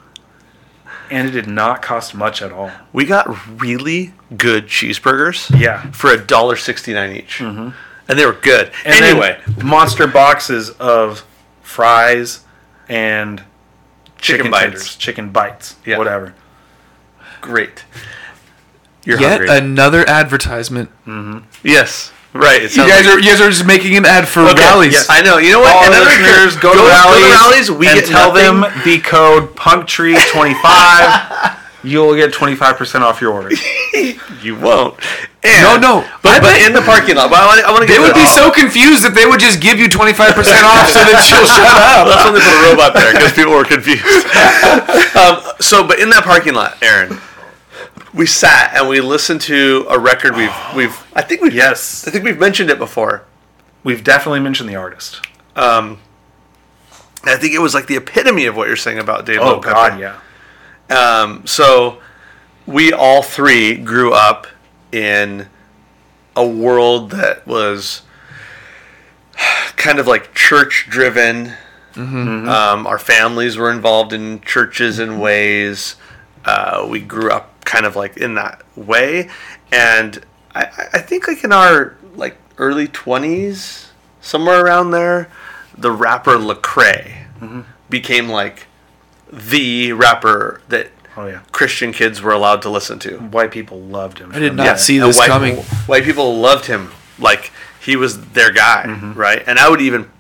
And 1.10 1.28
it 1.30 1.32
did 1.32 1.48
not 1.48 1.82
cost 1.82 2.14
much 2.14 2.42
at 2.42 2.52
all. 2.52 2.70
We 2.92 3.06
got 3.06 3.62
really 3.62 4.14
good 4.36 4.68
cheeseburgers. 4.68 5.58
Yeah. 5.58 5.90
For 5.92 6.12
a 6.12 6.18
dollar 6.18 6.58
sixty 6.58 6.94
nine 6.94 7.16
each, 7.16 7.38
mm-hmm. 7.38 7.70
and 8.10 8.20
they 8.20 8.26
were 8.26 8.34
good. 8.34 8.72
And 8.84 9.06
anyway, 9.06 9.40
monster 9.64 10.06
boxes 10.06 10.70
of 10.72 11.26
fries 11.62 12.44
and 12.90 13.42
Chicken 14.20 14.48
chicken, 14.48 14.52
bites. 14.52 14.64
tenders, 14.64 14.96
chicken 14.98 15.30
bites, 15.30 15.76
Yeah. 15.86 15.98
whatever. 15.98 16.34
Great. 17.42 17.86
You're 19.06 19.20
Yet 19.20 19.40
hungry. 19.42 19.50
another 19.58 20.08
advertisement. 20.08 20.90
Mm-hmm. 21.06 21.40
yes, 21.64 22.12
right. 22.34 22.62
You 22.64 22.68
guys 22.88 23.06
like- 23.06 23.16
are 23.16 23.20
you 23.20 23.30
guys 23.32 23.40
are 23.42 23.50
just 23.50 23.66
making 23.66 23.96
an 23.96 24.06
ad 24.06 24.28
for 24.28 24.42
Okay, 24.42 24.60
Rally's. 24.62 24.94
yes, 24.94 25.08
I 25.10 25.22
know. 25.22 25.38
You 25.38 25.52
know 25.54 25.60
what? 25.62 25.74
All 25.76 25.86
Another 25.88 26.06
listeners, 26.06 26.56
go, 26.58 26.74
to 26.74 26.78
go 26.80 26.88
Rally's, 26.88 27.32
Rally's. 27.32 27.72
We 27.72 27.88
and 27.88 28.00
get 28.02 28.08
tell 28.10 28.34
nothing. 28.34 28.62
them 28.62 28.84
the 28.84 29.00
code 29.00 29.56
PunkTree25. 29.56 31.54
You'll 31.84 32.16
get 32.16 32.34
25% 32.34 33.02
off 33.02 33.22
your 33.22 33.34
order. 33.34 33.52
You 34.44 34.56
won't. 34.56 35.00
And, 35.44 35.64
No, 35.64 35.78
no. 36.02 36.08
But, 36.22 36.30
I 36.30 36.40
but 36.40 36.54
bet- 36.54 36.68
in 36.68 36.74
the 36.74 36.82
parking 36.82 37.16
lot. 37.16 37.32
But 37.32 37.40
I 37.40 37.46
want, 37.48 37.66
I 37.66 37.72
want 37.72 37.88
to 37.88 37.92
They 37.92 37.98
would 38.00 38.14
be 38.14 38.22
the- 38.22 38.28
so 38.28 38.52
confused 38.52 39.04
if 39.06 39.16
they 39.16 39.26
would 39.26 39.40
just 39.40 39.60
give 39.60 39.80
you 39.80 39.90
twenty 39.90 40.14
five 40.14 40.36
percent 40.36 40.64
off 40.64 40.90
so 40.90 41.00
that 41.00 41.26
you'll 41.32 41.46
shut 41.58 41.66
up. 41.66 42.06
that's 42.08 42.24
when 42.26 42.34
they 42.36 42.42
put 42.42 42.54
a 42.54 42.70
robot 42.70 42.94
there 42.94 43.12
because 43.14 43.34
people 43.34 43.54
were 43.54 43.64
confused. 43.66 44.04
um, 45.18 45.42
so, 45.60 45.88
but 45.88 45.98
in 46.00 46.10
that 46.12 46.22
parking 46.24 46.54
lot, 46.54 46.78
Aaron, 46.84 47.18
we 48.14 48.28
sat 48.28 48.76
and 48.76 48.88
we 48.88 49.02
listened 49.02 49.42
to 49.42 49.88
a 49.90 49.98
record 49.98 50.36
we've 50.36 50.54
we've 50.76 50.96
I 51.16 51.24
think 51.24 51.42
we've 51.42 51.54
Yes. 51.56 52.08
I 52.08 52.12
think 52.12 52.24
we've 52.24 52.40
mentioned 52.40 52.70
it 52.70 52.78
before. 52.78 53.24
We've 53.84 54.04
definitely 54.04 54.42
mentioned 54.42 54.70
the 54.70 54.76
artist. 54.76 55.26
Um, 55.56 56.00
I 57.24 57.36
think 57.38 57.54
it 57.54 57.60
was 57.60 57.74
like 57.74 57.88
the 57.88 57.96
epitome 57.98 58.46
of 58.46 58.56
what 58.56 58.68
you're 58.68 58.76
saying 58.78 59.00
about 59.00 59.26
Dave. 59.26 59.40
Oh. 59.42 59.60
God, 59.60 60.00
yeah. 60.00 60.20
Um, 60.90 61.46
so 61.46 62.00
we 62.66 62.94
all 62.94 63.22
three 63.24 63.76
grew 63.78 64.14
up 64.14 64.48
in 64.92 65.48
a 66.36 66.48
world 66.48 67.12
that 67.12 67.46
was 67.48 68.04
kind 69.76 70.00
of 70.00 70.08
like 70.08 70.34
church 70.34 70.88
driven. 70.90 71.54
Um, 71.96 72.86
our 72.86 73.00
families 73.00 73.58
were 73.58 73.72
involved 73.72 74.14
in 74.14 74.40
churches 74.42 75.00
in 75.00 75.20
ways. 75.20 75.96
Uh, 76.46 76.86
we 76.90 77.00
grew 77.00 77.32
up 77.32 77.66
kind 77.66 77.86
of 77.86 77.96
like 77.96 78.18
in 78.18 78.36
that 78.36 78.62
way, 78.78 79.30
and 79.72 80.24
I, 80.54 80.88
I- 80.94 81.00
think 81.00 81.28
like 81.28 81.44
in 81.44 81.52
our 81.52 81.98
like 82.16 82.38
early 82.60 82.88
twenties, 82.88 83.88
somewhere 84.22 84.64
around 84.64 84.92
there, 84.92 85.30
the 85.76 85.92
rapper 85.92 86.34
Lecrae 86.38 87.26
became 87.90 88.30
like 88.30 88.67
the 89.32 89.94
rapper 89.94 90.62
that 90.70 90.90
Oh, 91.20 91.26
yeah. 91.26 91.40
Christian 91.52 91.94
kids 91.94 92.22
were 92.22 92.32
allowed 92.32 92.62
to 92.62 92.70
listen 92.70 93.00
to. 93.00 93.18
White 93.18 93.50
people 93.50 93.82
loved 93.82 94.20
him. 94.20 94.32
I 94.36 94.40
did 94.40 94.54
not 94.54 94.64
that. 94.66 94.80
see 94.80 94.98
And 95.00 95.08
this 95.10 95.18
white, 95.18 95.28
coming. 95.30 95.56
White 95.88 96.04
people 96.04 96.38
loved 96.38 96.68
him 96.68 96.92
like 97.18 97.52
he 97.82 97.96
was 97.96 98.22
their 98.34 98.52
guy, 98.52 98.84
Mm-hmm. 98.88 99.14
right? 99.14 99.44
And 99.48 99.58
I 99.58 99.68
would 99.68 99.82
even, 99.82 100.12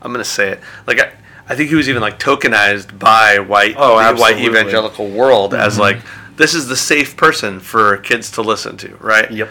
I'm 0.00 0.12
gonna 0.12 0.24
say 0.24 0.52
it, 0.52 0.60
like 0.86 0.98
I, 0.98 1.12
I 1.46 1.54
think 1.56 1.68
he 1.68 1.74
was 1.74 1.90
even 1.90 2.00
like 2.00 2.18
tokenized 2.18 2.98
by 2.98 3.38
white, 3.38 3.74
Oh, 3.76 3.98
the 4.14 4.18
white 4.18 4.38
evangelical 4.38 5.08
world 5.10 5.52
as 5.52 5.78
like 5.78 5.98
this 6.36 6.54
is 6.54 6.68
the 6.68 6.76
safe 6.76 7.18
person 7.18 7.60
for 7.60 7.98
kids 7.98 8.30
to 8.32 8.40
listen 8.42 8.78
to, 8.78 8.96
right? 8.96 9.30
Yep. 9.30 9.50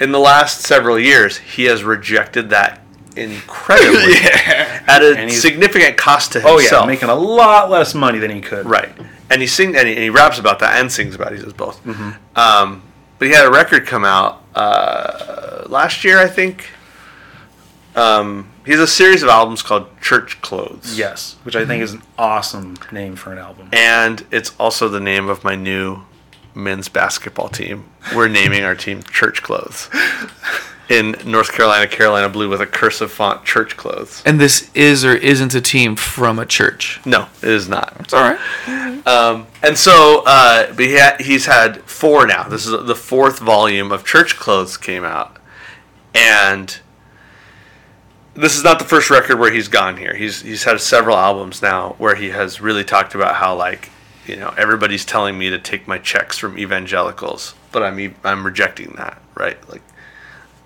In 0.00 0.10
the 0.10 0.18
last 0.18 0.62
several 0.62 0.98
years, 0.98 1.36
he 1.38 1.64
has 1.66 1.84
rejected 1.84 2.50
that 2.50 2.81
incredibly 3.14 4.14
at 4.86 5.02
a 5.02 5.28
significant 5.30 5.96
cost 5.96 6.32
to 6.32 6.42
Oh, 6.44 6.58
himself. 6.58 6.84
yeah. 6.84 6.86
Making 6.86 7.08
a 7.08 7.14
lot 7.14 7.70
less 7.70 7.94
money 7.94 8.18
than 8.18 8.30
he 8.30 8.40
could. 8.40 8.66
Right. 8.66 8.90
And 9.30 9.40
he 9.40 9.46
sing 9.46 9.74
and 9.76 9.86
he, 9.88 9.94
and 9.94 10.02
he 10.04 10.10
raps 10.10 10.38
about 10.38 10.58
that 10.60 10.80
and 10.80 10.90
sings 10.92 11.14
about 11.14 11.32
it. 11.32 11.38
He 11.38 11.44
does 11.44 11.52
both. 11.52 11.82
Mm-hmm. 11.84 12.10
Um, 12.38 12.82
but 13.18 13.28
he 13.28 13.34
had 13.34 13.46
a 13.46 13.50
record 13.50 13.86
come 13.86 14.04
out 14.04 14.44
uh, 14.54 15.64
last 15.68 16.04
year, 16.04 16.18
I 16.18 16.26
think. 16.28 16.68
Um, 17.94 18.50
he 18.64 18.72
has 18.72 18.80
a 18.80 18.86
series 18.86 19.22
of 19.22 19.28
albums 19.28 19.62
called 19.62 19.86
Church 20.00 20.40
Clothes. 20.40 20.96
Yes. 20.98 21.36
Which 21.44 21.56
I 21.56 21.64
think 21.66 21.82
is 21.82 21.92
an 21.92 22.02
awesome 22.18 22.76
name 22.90 23.16
for 23.16 23.32
an 23.32 23.38
album. 23.38 23.68
And 23.72 24.24
it's 24.30 24.52
also 24.58 24.88
the 24.88 25.00
name 25.00 25.28
of 25.28 25.44
my 25.44 25.54
new 25.56 26.02
men's 26.54 26.88
basketball 26.88 27.48
team. 27.48 27.84
We're 28.14 28.28
naming 28.28 28.64
our 28.64 28.74
team 28.74 29.02
Church 29.02 29.42
Clothes. 29.42 29.88
In 30.88 31.16
North 31.24 31.52
Carolina, 31.52 31.86
Carolina 31.86 32.28
blue 32.28 32.48
with 32.50 32.60
a 32.60 32.66
cursive 32.66 33.10
font, 33.10 33.44
Church 33.44 33.76
Clothes. 33.76 34.22
And 34.26 34.38
this 34.40 34.70
is 34.74 35.04
or 35.04 35.14
isn't 35.14 35.54
a 35.54 35.60
team 35.60 35.96
from 35.96 36.38
a 36.38 36.44
church. 36.44 37.00
No, 37.06 37.28
it 37.40 37.48
is 37.48 37.68
not. 37.68 37.96
It's 38.00 38.12
all 38.12 38.20
right. 38.22 39.06
Um, 39.06 39.46
and 39.62 39.78
so, 39.78 40.22
uh, 40.26 40.66
but 40.74 40.84
he 40.84 40.98
ha- 40.98 41.16
he's 41.18 41.46
had 41.46 41.82
four 41.82 42.26
now. 42.26 42.42
This 42.48 42.66
is 42.66 42.86
the 42.86 42.94
fourth 42.94 43.38
volume 43.38 43.90
of 43.90 44.04
Church 44.04 44.36
Clothes 44.36 44.76
came 44.76 45.02
out, 45.04 45.38
and 46.14 46.78
this 48.34 48.56
is 48.56 48.64
not 48.64 48.78
the 48.78 48.84
first 48.84 49.10
record 49.10 49.38
where 49.38 49.52
he's 49.52 49.68
gone 49.68 49.96
here. 49.96 50.14
He's 50.14 50.42
he's 50.42 50.64
had 50.64 50.80
several 50.80 51.16
albums 51.16 51.62
now 51.62 51.94
where 51.98 52.14
he 52.14 52.30
has 52.30 52.60
really 52.60 52.84
talked 52.84 53.14
about 53.14 53.36
how 53.36 53.54
like 53.54 53.90
you 54.26 54.36
know 54.36 54.52
everybody's 54.58 55.04
telling 55.04 55.38
me 55.38 55.50
to 55.50 55.58
take 55.58 55.88
my 55.88 55.98
checks 55.98 56.38
from 56.38 56.58
evangelicals, 56.58 57.54
but 57.72 57.82
I'm 57.82 57.98
e- 58.00 58.14
I'm 58.24 58.44
rejecting 58.44 58.94
that, 58.96 59.20
right? 59.34 59.56
Like 59.70 59.82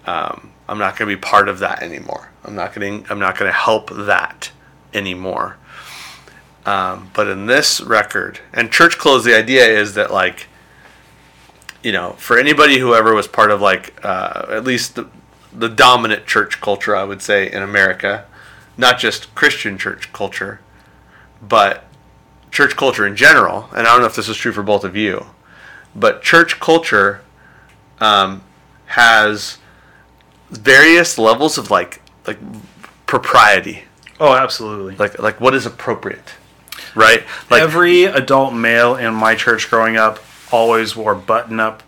um, 0.07 0.53
I'm 0.69 0.79
not 0.79 0.97
going 0.97 1.11
to 1.11 1.17
be 1.17 1.21
part 1.21 1.49
of 1.49 1.59
that 1.61 1.83
anymore. 1.83 2.31
I'm 2.45 2.55
not 2.55 2.75
going 2.75 3.05
I'm 3.11 3.19
not 3.19 3.39
going 3.39 3.51
to 3.51 3.57
help 3.57 3.91
that 3.91 4.51
anymore. 4.95 5.57
Um, 6.65 7.11
but 7.15 7.29
in 7.29 7.47
this 7.47 7.81
record 7.81 8.41
and 8.53 8.73
church 8.73 8.99
clothes, 8.99 9.25
the 9.25 9.37
idea 9.37 9.65
is 9.67 9.95
that 9.95 10.13
like, 10.13 10.49
you 11.83 11.93
know, 11.93 12.13
for 12.13 12.39
anybody 12.39 12.79
who 12.79 12.95
ever 12.95 13.15
was 13.15 13.29
part 13.29 13.51
of 13.51 13.61
like 13.61 13.95
uh, 14.05 14.47
at 14.49 14.65
least 14.65 14.97
the, 14.97 15.09
the 15.53 15.69
dominant 15.69 16.27
church 16.27 16.61
culture, 16.61 16.97
I 16.97 17.05
would 17.05 17.23
say 17.23 17.51
in 17.51 17.63
America, 17.63 18.27
not 18.77 18.99
just 18.99 19.33
Christian 19.35 19.79
church 19.79 20.13
culture, 20.13 20.61
but 21.41 21.85
church 22.51 22.77
culture 22.77 23.07
in 23.07 23.15
general, 23.15 23.69
and 23.71 23.87
I 23.87 23.93
don't 23.93 24.01
know 24.01 24.07
if 24.07 24.17
this 24.17 24.29
is 24.29 24.37
true 24.37 24.53
for 24.53 24.63
both 24.63 24.83
of 24.83 24.97
you, 24.97 25.27
but 25.95 26.23
church 26.23 26.59
culture 26.59 27.23
um, 28.01 28.43
has 28.87 29.59
various 30.51 31.19
levels 31.19 31.59
of 31.59 31.71
like 31.71 32.01
like 32.27 32.39
propriety, 33.07 33.85
Oh, 34.21 34.35
absolutely. 34.35 34.97
like 34.97 35.19
like 35.19 35.41
what 35.41 35.55
is 35.55 35.67
appropriate, 35.67 36.35
right? 36.95 37.23
Like 37.51 37.63
Every 37.63 38.05
adult 38.05 38.55
male 38.55 38.97
in 38.97 39.15
my 39.15 39.35
church 39.35 39.69
growing 39.71 39.97
up 39.97 40.19
always 40.53 40.95
wore 40.97 41.15
button-up 41.15 41.83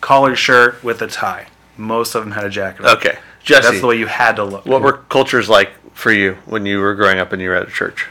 collared 0.00 0.38
shirt 0.38 0.82
with 0.84 1.00
a 1.02 1.06
tie. 1.06 1.46
Most 1.76 2.14
of 2.14 2.22
them 2.24 2.32
had 2.32 2.44
a 2.44 2.50
jacket. 2.50 2.84
on. 2.84 2.96
okay, 2.96 3.18
Jesse, 3.42 3.62
That's 3.68 3.80
the 3.80 3.86
way 3.86 3.96
you 3.98 4.06
had 4.06 4.36
to 4.36 4.44
look. 4.44 4.66
what 4.66 4.82
were 4.82 4.92
cultures 5.08 5.48
like 5.48 5.70
for 5.94 6.12
you 6.12 6.34
when 6.46 6.66
you 6.66 6.78
were 6.80 6.94
growing 6.94 7.18
up 7.18 7.32
and 7.32 7.40
you 7.42 7.48
were 7.48 7.54
at 7.56 7.68
a 7.68 7.70
church? 7.70 8.06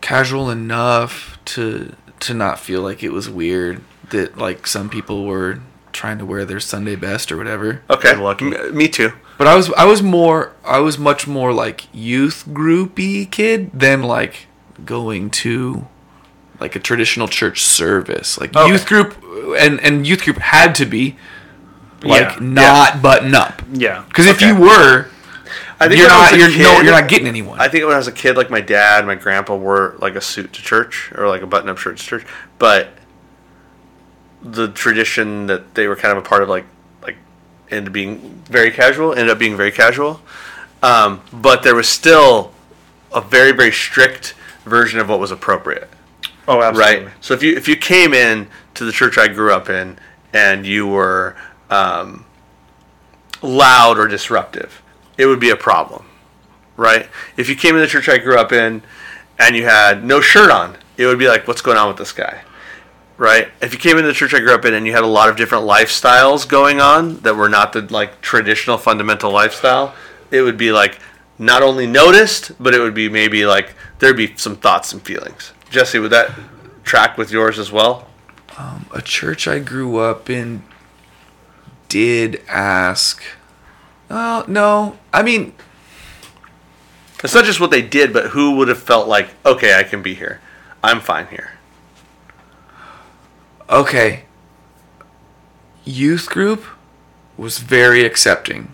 Casual 0.00 0.50
enough 0.50 1.38
to 1.46 1.94
to 2.20 2.32
not 2.34 2.58
feel 2.60 2.80
like 2.80 3.02
it 3.02 3.12
was 3.12 3.28
weird 3.28 3.82
that 4.10 4.38
like 4.38 4.66
some 4.66 4.88
people 4.88 5.24
were 5.26 5.60
trying 5.96 6.18
to 6.18 6.26
wear 6.26 6.44
their 6.44 6.60
Sunday 6.60 6.94
best 6.94 7.32
or 7.32 7.36
whatever. 7.36 7.82
Okay, 7.90 8.10
You're 8.12 8.20
lucky. 8.22 8.54
M- 8.54 8.76
me 8.76 8.86
too. 8.88 9.12
But 9.38 9.46
I 9.48 9.54
was 9.56 9.72
I 9.72 9.84
was 9.84 10.02
more 10.02 10.52
I 10.64 10.78
was 10.78 10.98
much 10.98 11.26
more 11.26 11.52
like 11.52 11.88
youth 11.92 12.44
groupy 12.48 13.30
kid 13.30 13.70
than 13.72 14.02
like 14.02 14.46
going 14.84 15.30
to 15.30 15.86
like 16.60 16.76
a 16.76 16.78
traditional 16.78 17.28
church 17.28 17.62
service. 17.62 18.38
Like 18.38 18.54
Okay. 18.56 18.70
youth 18.70 18.86
group 18.86 19.16
and 19.58 19.80
and 19.80 20.06
youth 20.06 20.22
group 20.24 20.38
had 20.38 20.74
to 20.76 20.86
be 20.86 21.16
like 22.02 22.20
Yeah. 22.22 22.38
not 22.40 23.02
button 23.02 23.34
up. 23.34 23.62
Yeah. 23.72 24.04
Because 24.08 24.26
if 24.26 24.40
you 24.40 24.54
were, 24.56 25.08
I 25.78 25.88
think 25.88 25.98
you're 26.00 26.08
when 26.08 26.16
I 26.16 26.20
was 26.22 26.30
not 26.30 26.38
you're 26.38 26.58
no 26.62 26.80
you're 26.80 26.92
not 26.92 27.08
getting 27.08 27.26
anyone. 27.26 27.60
I 27.60 27.68
think 27.68 27.84
when 27.84 27.92
I 27.94 27.98
was 27.98 28.08
a 28.08 28.12
kid, 28.12 28.36
like 28.38 28.48
my 28.48 28.62
dad, 28.62 29.04
my 29.04 29.16
grandpa 29.16 29.54
wore 29.56 29.96
like 29.98 30.14
a 30.14 30.20
suit 30.22 30.54
to 30.54 30.62
church 30.62 31.12
or 31.14 31.28
like 31.28 31.42
a 31.42 31.46
button-up 31.46 31.76
shirt 31.76 31.98
to 31.98 32.02
church, 32.04 32.24
but 32.58 32.88
the 34.52 34.68
tradition 34.68 35.46
that 35.46 35.74
they 35.74 35.86
were 35.88 35.96
kind 35.96 36.16
of 36.16 36.24
a 36.24 36.26
part 36.28 36.42
of, 36.42 36.48
like 36.48 36.64
like 37.02 37.16
ended 37.70 37.92
being 37.92 38.42
very 38.48 38.70
casual, 38.70 39.12
ended 39.12 39.30
up 39.30 39.38
being 39.38 39.56
very 39.56 39.72
casual. 39.72 40.20
Um, 40.82 41.20
but 41.32 41.62
there 41.62 41.74
was 41.74 41.88
still 41.88 42.52
a 43.12 43.20
very 43.20 43.52
very 43.52 43.72
strict 43.72 44.34
version 44.64 45.00
of 45.00 45.08
what 45.08 45.18
was 45.20 45.30
appropriate 45.30 45.88
Oh, 46.48 46.60
absolutely. 46.62 47.06
right? 47.06 47.14
So 47.20 47.34
if 47.34 47.42
you 47.42 47.56
if 47.56 47.66
you 47.68 47.76
came 47.76 48.12
in 48.14 48.48
to 48.74 48.84
the 48.84 48.92
church 48.92 49.16
I 49.18 49.28
grew 49.28 49.52
up 49.52 49.68
in 49.70 49.98
and 50.32 50.66
you 50.66 50.86
were 50.86 51.34
um, 51.70 52.24
loud 53.42 53.98
or 53.98 54.06
disruptive, 54.06 54.82
it 55.18 55.26
would 55.26 55.40
be 55.40 55.50
a 55.50 55.56
problem, 55.56 56.04
right? 56.76 57.08
If 57.36 57.48
you 57.48 57.56
came 57.56 57.74
in 57.74 57.80
the 57.80 57.86
church 57.86 58.08
I 58.08 58.18
grew 58.18 58.38
up 58.38 58.52
in 58.52 58.82
and 59.38 59.56
you 59.56 59.64
had 59.64 60.04
no 60.04 60.20
shirt 60.20 60.50
on, 60.50 60.76
it 60.96 61.06
would 61.06 61.18
be 61.18 61.28
like, 61.28 61.46
what's 61.48 61.62
going 61.62 61.76
on 61.78 61.88
with 61.88 61.96
this 61.96 62.12
guy? 62.12 62.42
Right? 63.18 63.48
If 63.62 63.72
you 63.72 63.78
came 63.78 63.96
into 63.96 64.08
the 64.08 64.14
church 64.14 64.34
I 64.34 64.40
grew 64.40 64.54
up 64.54 64.64
in 64.66 64.74
and 64.74 64.86
you 64.86 64.92
had 64.92 65.04
a 65.04 65.06
lot 65.06 65.28
of 65.30 65.36
different 65.36 65.64
lifestyles 65.64 66.46
going 66.46 66.80
on 66.80 67.20
that 67.20 67.34
were 67.34 67.48
not 67.48 67.72
the 67.72 67.80
like 67.82 68.20
traditional 68.20 68.76
fundamental 68.76 69.32
lifestyle, 69.32 69.94
it 70.30 70.42
would 70.42 70.58
be 70.58 70.70
like 70.72 70.98
not 71.38 71.62
only 71.62 71.86
noticed, 71.86 72.52
but 72.62 72.74
it 72.74 72.80
would 72.80 72.94
be 72.94 73.08
maybe 73.08 73.46
like 73.46 73.74
there'd 73.98 74.16
be 74.16 74.36
some 74.36 74.56
thoughts 74.56 74.92
and 74.92 75.02
feelings. 75.02 75.52
Jesse, 75.70 75.98
would 75.98 76.12
that 76.12 76.30
track 76.84 77.16
with 77.16 77.30
yours 77.30 77.58
as 77.58 77.72
well? 77.72 78.06
Um, 78.58 78.86
a 78.92 79.02
church 79.02 79.48
I 79.48 79.58
grew 79.60 79.98
up 79.98 80.28
in 80.30 80.62
did 81.88 82.42
ask. 82.48 83.22
Oh 84.10 84.44
no, 84.46 84.98
I 85.12 85.22
mean 85.22 85.54
It's 87.24 87.34
not 87.34 87.44
just 87.44 87.60
what 87.60 87.70
they 87.70 87.82
did, 87.82 88.12
but 88.12 88.28
who 88.30 88.56
would 88.56 88.68
have 88.68 88.78
felt 88.82 89.08
like, 89.08 89.30
okay, 89.44 89.74
I 89.78 89.82
can 89.82 90.02
be 90.02 90.14
here. 90.14 90.40
I'm 90.84 91.00
fine 91.00 91.26
here. 91.28 91.54
Okay. 93.70 94.24
Youth 95.84 96.28
group 96.28 96.64
was 97.36 97.58
very 97.58 98.04
accepting, 98.04 98.72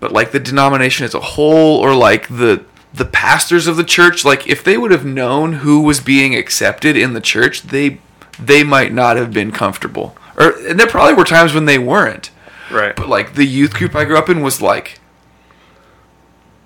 but 0.00 0.12
like 0.12 0.32
the 0.32 0.40
denomination 0.40 1.04
as 1.04 1.14
a 1.14 1.20
whole, 1.20 1.78
or 1.78 1.94
like 1.94 2.28
the 2.28 2.64
the 2.94 3.04
pastors 3.04 3.66
of 3.66 3.76
the 3.76 3.84
church, 3.84 4.24
like 4.24 4.46
if 4.46 4.64
they 4.64 4.78
would 4.78 4.90
have 4.90 5.04
known 5.04 5.54
who 5.54 5.82
was 5.82 6.00
being 6.00 6.34
accepted 6.34 6.96
in 6.96 7.12
the 7.12 7.20
church, 7.20 7.62
they 7.62 8.00
they 8.38 8.62
might 8.62 8.92
not 8.92 9.16
have 9.16 9.32
been 9.32 9.52
comfortable. 9.52 10.16
Or 10.36 10.52
and 10.66 10.80
there 10.80 10.86
probably 10.86 11.14
were 11.14 11.24
times 11.24 11.52
when 11.52 11.66
they 11.66 11.78
weren't. 11.78 12.30
Right. 12.70 12.96
But 12.96 13.08
like 13.08 13.34
the 13.34 13.44
youth 13.44 13.74
group 13.74 13.94
I 13.94 14.04
grew 14.04 14.16
up 14.16 14.28
in 14.28 14.42
was 14.42 14.62
like 14.62 14.98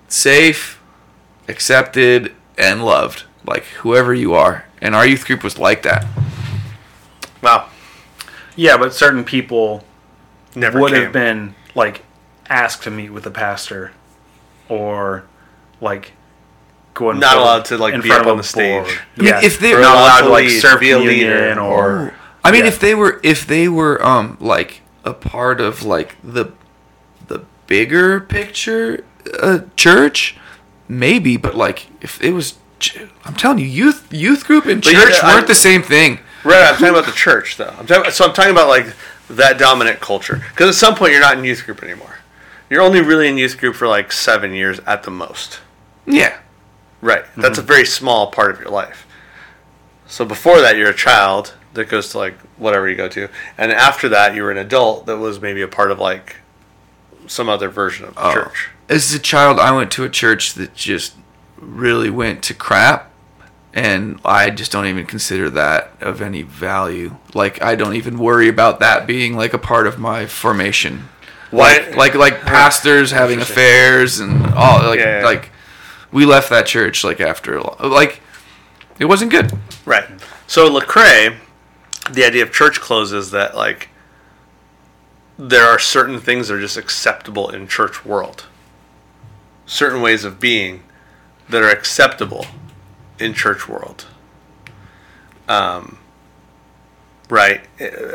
safe, 0.07 0.81
accepted, 1.47 2.33
and 2.57 2.83
loved. 2.83 3.23
Like 3.45 3.63
whoever 3.65 4.13
you 4.13 4.33
are. 4.33 4.65
And 4.81 4.95
our 4.95 5.05
youth 5.05 5.25
group 5.25 5.43
was 5.43 5.57
like 5.57 5.83
that. 5.83 6.05
Wow. 7.41 7.69
Yeah, 8.55 8.77
but 8.77 8.93
certain 8.93 9.23
people 9.23 9.83
Never 10.55 10.79
would 10.79 10.91
came. 10.93 11.03
have 11.03 11.13
been 11.13 11.55
like 11.75 12.03
asked 12.49 12.83
to 12.83 12.91
meet 12.91 13.09
with 13.11 13.23
the 13.23 13.31
pastor, 13.31 13.91
or 14.69 15.23
like 15.79 16.11
going 16.93 17.19
Not 17.19 17.37
allowed 17.37 17.65
to, 17.65 17.77
like, 17.77 17.93
in 17.93 18.01
be 18.01 18.09
front 18.09 18.23
up 18.23 18.27
on 18.27 18.33
a 18.33 18.37
the 18.41 18.43
stage. 18.47 18.83
board. 18.83 18.97
I 19.17 19.21
mean, 19.21 19.27
yeah, 19.29 19.41
if 19.43 19.59
they- 19.59 19.73
are 19.73 19.81
not 19.81 19.95
allowed 19.95 20.03
allowed 20.05 20.17
to 20.17 20.23
to 20.25 20.29
like 20.29 20.45
lead, 20.45 20.59
serve 20.61 20.79
be 20.81 20.91
a 20.91 20.97
leader, 20.99 21.31
communion 21.31 21.57
or 21.57 22.13
I 22.43 22.51
mean 22.51 22.61
Yeah. 22.63 22.67
if 22.67 22.79
they 22.79 22.93
were 22.95 23.19
if 23.23 23.47
they 23.47 23.67
were 23.69 24.03
um 24.05 24.37
like 24.39 24.81
a 25.05 25.13
part 25.13 25.61
of 25.61 25.83
like 25.83 26.15
the 26.23 26.51
the 27.27 27.43
bigger 27.67 28.19
picture 28.19 29.03
uh, 29.41 29.59
church, 29.77 30.35
maybe, 30.89 31.37
but 31.37 31.55
like 31.55 31.87
if 32.01 32.21
it 32.21 32.33
was 32.33 32.55
I'm 33.23 33.35
telling 33.35 33.59
you, 33.59 33.65
youth 33.65 34.11
youth 34.11 34.45
group 34.45 34.65
and 34.65 34.83
But 34.83 34.91
church 34.91 35.13
yeah, 35.23 35.33
weren't 35.35 35.47
the 35.47 35.55
same 35.55 35.81
thing. 35.83 36.19
Right, 36.43 36.63
I'm 36.63 36.73
talking 36.73 36.89
about 36.89 37.05
the 37.05 37.11
church, 37.11 37.57
though. 37.57 37.73
I'm 37.77 37.85
talking, 37.85 38.11
so 38.11 38.25
I'm 38.25 38.33
talking 38.33 38.51
about 38.51 38.67
like 38.67 38.93
that 39.29 39.57
dominant 39.57 39.99
culture. 39.99 40.43
Because 40.49 40.69
at 40.69 40.75
some 40.75 40.95
point, 40.95 41.11
you're 41.11 41.21
not 41.21 41.37
in 41.37 41.43
youth 41.43 41.65
group 41.65 41.83
anymore. 41.83 42.17
You're 42.69 42.81
only 42.81 43.01
really 43.01 43.27
in 43.27 43.37
youth 43.37 43.57
group 43.57 43.75
for 43.75 43.87
like 43.87 44.11
seven 44.11 44.53
years 44.53 44.79
at 44.87 45.03
the 45.03 45.11
most. 45.11 45.59
Yeah. 46.05 46.39
Right. 47.01 47.25
That's 47.35 47.59
mm-hmm. 47.59 47.65
a 47.65 47.67
very 47.67 47.85
small 47.85 48.31
part 48.31 48.51
of 48.51 48.59
your 48.59 48.69
life. 48.69 49.05
So 50.07 50.25
before 50.25 50.61
that, 50.61 50.77
you're 50.77 50.89
a 50.89 50.95
child 50.95 51.53
that 51.73 51.85
goes 51.85 52.09
to 52.09 52.17
like 52.17 52.37
whatever 52.57 52.89
you 52.89 52.95
go 52.97 53.07
to, 53.07 53.29
and 53.57 53.71
after 53.71 54.09
that, 54.09 54.35
you 54.35 54.43
were 54.43 54.51
an 54.51 54.57
adult 54.57 55.05
that 55.05 55.17
was 55.17 55.39
maybe 55.39 55.61
a 55.61 55.67
part 55.67 55.91
of 55.91 55.99
like 55.99 56.37
some 57.27 57.47
other 57.47 57.69
version 57.69 58.05
of 58.05 58.15
the 58.15 58.27
Oh. 58.27 58.33
church. 58.33 58.69
As 58.89 59.13
a 59.13 59.19
child, 59.19 59.59
I 59.59 59.71
went 59.71 59.89
to 59.91 60.03
a 60.03 60.09
church 60.09 60.53
that 60.55 60.75
just 60.75 61.13
really 61.57 62.09
went 62.09 62.43
to 62.43 62.53
crap, 62.53 63.10
and 63.73 64.19
I 64.25 64.49
just 64.49 64.71
don't 64.71 64.85
even 64.87 65.05
consider 65.05 65.49
that 65.51 65.93
of 66.01 66.21
any 66.21 66.41
value. 66.41 67.17
Like 67.33 67.61
I 67.61 67.75
don't 67.75 67.95
even 67.95 68.17
worry 68.17 68.47
about 68.49 68.79
that 68.79 69.07
being 69.07 69.35
like 69.35 69.53
a 69.53 69.57
part 69.57 69.87
of 69.87 69.97
my 69.97 70.25
formation. 70.25 71.09
Why? 71.51 71.77
Like 71.79 71.95
like, 71.95 72.15
like 72.15 72.41
pastors 72.41 73.11
having 73.11 73.39
affairs 73.39 74.19
and 74.19 74.45
all 74.53 74.79
like 74.83 74.99
Yeah, 74.99 75.19
yeah. 75.19 75.25
like 75.25 75.49
we 76.11 76.25
left 76.25 76.49
that 76.49 76.65
church 76.65 77.03
like 77.03 77.21
after 77.21 77.61
like 77.61 78.21
it 78.99 79.05
wasn't 79.05 79.31
good. 79.31 79.51
Right. 79.85 80.05
So 80.47 80.69
Lecrae, 80.69 81.37
the 82.11 82.25
idea 82.25 82.43
of 82.43 82.51
church 82.51 82.79
closes 82.81 83.31
that 83.31 83.55
like 83.55 83.89
there 85.37 85.65
are 85.65 85.79
certain 85.79 86.19
things 86.19 86.49
that 86.49 86.55
are 86.55 86.61
just 86.61 86.77
acceptable 86.77 87.49
in 87.49 87.67
church 87.67 88.05
world. 88.05 88.45
Certain 89.65 90.01
ways 90.01 90.25
of 90.25 90.39
being 90.41 90.83
that 91.49 91.63
are 91.63 91.69
acceptable 91.69 92.45
in 93.21 93.33
church 93.33 93.67
world. 93.69 94.05
Um, 95.47 95.97
right. 97.29 97.61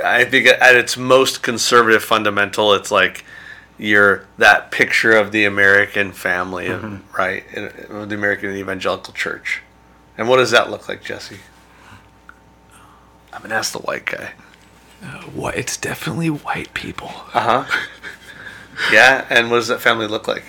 I 0.05 0.25
think 0.25 0.47
at 0.47 0.77
its 0.77 0.97
most 0.97 1.43
conservative 1.43 2.03
fundamental, 2.03 2.73
it's 2.75 2.91
like 2.91 3.25
you're 3.79 4.27
that 4.39 4.71
picture 4.71 5.13
of 5.13 5.33
the 5.33 5.45
American 5.45 6.13
family, 6.13 6.71
right? 7.17 7.45
The 7.53 8.15
American 8.15 8.55
evangelical 8.57 9.13
church. 9.13 9.63
And 10.17 10.29
what 10.29 10.39
does 10.39 10.51
that 10.51 10.71
look 10.71 10.89
like, 10.89 11.05
Jesse? 11.05 11.39
I'm 13.33 13.43
gonna 13.43 13.55
ask 13.55 13.73
the 13.73 13.81
white 13.81 14.07
guy. 14.07 14.33
What 15.35 15.57
it's 15.57 15.77
definitely 15.77 16.31
white 16.31 16.73
people. 16.73 17.09
Uh 17.35 17.65
huh. 17.65 17.79
yeah, 18.93 19.27
and 19.29 19.51
what 19.51 19.59
does 19.59 19.69
that 19.69 19.83
family 19.83 20.07
look 20.07 20.27
like? 20.27 20.45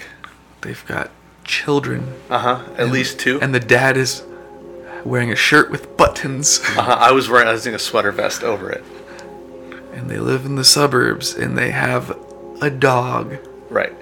They've 0.61 0.85
got 0.85 1.11
children 1.43 2.13
Uh 2.29 2.39
huh. 2.39 2.63
At 2.77 2.89
least 2.91 3.19
two. 3.19 3.39
and 3.41 3.53
the 3.53 3.59
dad 3.59 3.97
is 3.97 4.23
wearing 5.05 5.31
a 5.31 5.35
shirt 5.35 5.71
with 5.71 5.95
buttons 5.97 6.59
uh-huh. 6.63 6.97
I 6.99 7.11
was 7.11 7.29
wearing, 7.29 7.47
I 7.47 7.51
was 7.53 7.63
doing 7.63 7.75
a 7.75 7.79
sweater 7.79 8.11
vest 8.11 8.43
over 8.43 8.69
it. 8.69 8.83
and 9.93 10.09
they 10.09 10.17
live 10.19 10.45
in 10.45 10.55
the 10.55 10.63
suburbs 10.65 11.33
and 11.35 11.57
they 11.57 11.71
have 11.71 12.17
a 12.61 12.69
dog. 12.69 13.37
Right. 13.69 13.93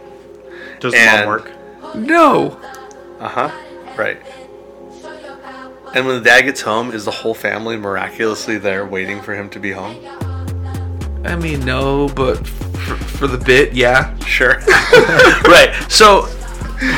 does 0.80 0.94
the 0.94 1.00
And- 1.00 1.20
mom 1.22 1.28
work? 1.28 1.52
No. 1.96 2.60
Uh 3.20 3.30
huh. 3.30 3.52
Right. 3.98 4.18
And 5.94 6.06
when 6.06 6.18
the 6.18 6.24
dad 6.30 6.42
gets 6.42 6.60
home, 6.62 6.92
is 6.92 7.06
the 7.06 7.12
whole 7.12 7.34
family 7.34 7.78
miraculously 7.78 8.58
there 8.58 8.86
waiting 8.86 9.22
for 9.22 9.34
him 9.34 9.50
to 9.52 9.60
be 9.60 9.72
home? 9.72 9.96
I 11.24 11.38
mean, 11.38 11.64
no, 11.64 12.10
but 12.10 12.46
for, 12.46 12.96
for 12.98 13.28
the 13.28 13.38
bit, 13.38 13.74
yeah. 13.74 14.18
Sure. 14.26 14.56
right. 15.48 15.74
So 15.88 16.24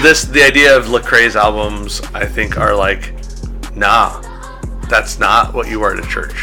this 0.01 0.23
the 0.23 0.41
idea 0.43 0.75
of 0.75 0.85
Lecrae's 0.85 1.35
albums, 1.35 2.01
I 2.15 2.25
think, 2.25 2.57
are 2.57 2.75
like 2.75 3.13
nah, 3.77 4.21
that's 4.89 5.19
not 5.19 5.53
what 5.53 5.69
you 5.69 5.79
wear 5.79 5.93
to 5.95 6.01
church. 6.07 6.35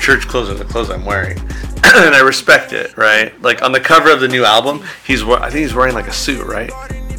Church 0.00 0.26
clothes 0.28 0.50
are 0.50 0.54
the 0.54 0.64
clothes 0.64 0.90
I'm 0.90 1.04
wearing, 1.04 1.38
and 1.84 2.14
I 2.14 2.20
respect 2.20 2.72
it, 2.72 2.96
right? 2.96 3.40
Like 3.42 3.62
on 3.62 3.72
the 3.72 3.80
cover 3.80 4.10
of 4.10 4.20
the 4.20 4.28
new 4.28 4.44
album, 4.44 4.84
he's 5.06 5.24
we- 5.24 5.34
I 5.34 5.48
think 5.50 5.60
he's 5.62 5.74
wearing 5.74 5.94
like 5.94 6.08
a 6.08 6.12
suit, 6.12 6.46
right? 6.46 6.70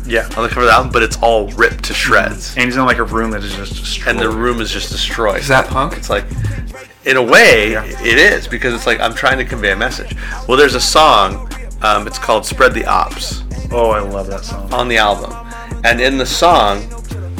Yeah. 0.08 0.30
On 0.38 0.44
the 0.44 0.50
cover 0.50 0.62
of 0.62 0.68
the 0.68 0.74
album, 0.74 0.92
but 0.92 1.02
it's 1.02 1.18
all 1.18 1.48
ripped 1.54 1.84
to 1.86 1.94
shreds, 1.96 2.56
And 2.56 2.66
he's 2.66 2.78
in 2.78 2.86
like 2.86 3.00
a 3.00 3.04
room 3.04 3.32
that 3.32 3.44
is 3.44 3.56
just 3.56 3.74
destroyed. 3.76 4.08
and 4.10 4.20
the 4.20 4.30
room 4.30 4.62
is 4.62 4.70
just 4.72 4.92
destroyed. 4.92 5.40
Is 5.40 5.48
that 5.48 5.68
punk? 5.68 5.98
It's 5.98 6.12
like, 6.12 6.26
in 7.06 7.18
a 7.18 7.24
way, 7.24 7.74
it 7.74 8.20
is 8.20 8.48
because 8.48 8.76
it's 8.76 8.86
like 8.86 9.00
I'm 9.00 9.16
trying 9.16 9.40
to 9.40 9.46
convey 9.46 9.72
a 9.72 9.76
message. 9.76 10.16
Well, 10.48 10.58
there's 10.58 10.76
a 10.76 10.82
song. 10.82 11.52
Um, 11.82 12.06
it's 12.08 12.20
called 12.20 12.46
"Spread 12.46 12.74
the 12.76 12.82
Opps" 12.82 13.42
Oh, 13.72 13.90
I 13.92 14.00
love 14.00 14.28
that 14.28 14.44
song. 14.46 14.72
on 14.72 14.88
the 14.88 14.98
album, 14.98 15.34
and 15.84 16.00
in 16.00 16.18
the 16.20 16.26
song, 16.26 16.82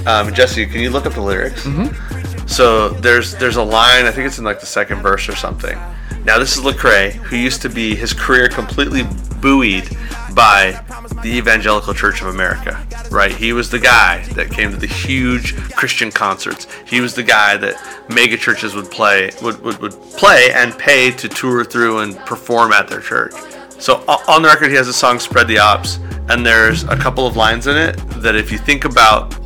um, 0.06 0.34
Jesse, 0.34 0.66
can 0.66 0.82
you 0.82 0.90
look 0.90 1.06
up 1.06 1.14
the 1.14 1.22
lyrics? 1.22 1.66
Mm-hmm. 1.66 2.48
So 2.48 2.90
there's 2.90 3.36
there's 3.36 3.56
a 3.56 3.64
line. 3.64 4.06
I 4.06 4.12
think 4.12 4.28
it's 4.28 4.38
in 4.38 4.46
like 4.46 4.60
the 4.60 4.66
second 4.66 5.02
verse 5.02 5.28
or 5.28 5.36
something. 5.36 5.78
Now 6.24 6.40
this 6.40 6.58
is 6.58 6.64
Lecrae, 6.64 7.12
who 7.12 7.36
used 7.36 7.62
to 7.64 7.70
be 7.70 7.96
his 7.96 8.14
career 8.14 8.48
completely 8.48 9.04
buoyed 9.42 9.90
by 10.34 10.84
the 11.24 11.30
Evangelical 11.30 11.94
Church 11.94 12.22
of 12.22 12.28
America. 12.28 12.86
Right? 13.12 13.32
He 13.32 13.54
was 13.54 13.70
the 13.70 13.80
guy 13.80 14.24
that 14.34 14.52
came 14.52 14.72
to 14.72 14.78
the 14.78 14.88
huge 14.88 15.56
Christian 15.74 16.12
concerts. 16.12 16.68
He 16.88 17.00
was 17.02 17.16
the 17.16 17.24
guy 17.24 17.58
that 17.58 17.76
mega 18.10 18.38
churches 18.38 18.76
would 18.76 18.92
play 18.92 19.32
would, 19.42 19.62
would, 19.62 19.78
would 19.80 19.94
play 20.18 20.52
and 20.54 20.78
pay 20.78 21.12
to 21.12 21.28
tour 21.30 21.64
through 21.64 22.00
and 22.00 22.18
perform 22.20 22.74
at 22.74 22.88
their 22.88 23.02
church. 23.02 23.34
So 23.78 24.04
on 24.28 24.42
the 24.42 24.48
record, 24.48 24.70
he 24.70 24.76
has 24.76 24.88
a 24.88 24.94
song 24.94 25.20
"Spread 25.20 25.48
the 25.48 25.58
Opps," 25.58 26.00
and 26.30 26.46
there's 26.46 26.84
a 26.86 26.96
couple 26.96 27.28
of 27.28 27.36
lines 27.36 27.68
in 27.68 27.76
it 27.76 27.98
that, 28.22 28.36
if 28.36 28.52
you 28.52 28.58
think 28.58 28.86
about 28.86 29.45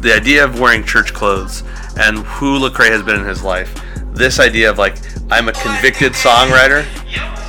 the 0.00 0.14
idea 0.14 0.44
of 0.44 0.58
wearing 0.58 0.84
church 0.84 1.12
clothes 1.12 1.62
and 1.98 2.18
who 2.18 2.58
Lecrae 2.58 2.90
has 2.90 3.02
been 3.02 3.20
in 3.20 3.26
his 3.26 3.42
life, 3.42 3.78
this 4.12 4.40
idea 4.40 4.70
of 4.70 4.78
like 4.78 4.96
I'm 5.30 5.48
a 5.48 5.52
convicted 5.52 6.12
songwriter 6.12 6.84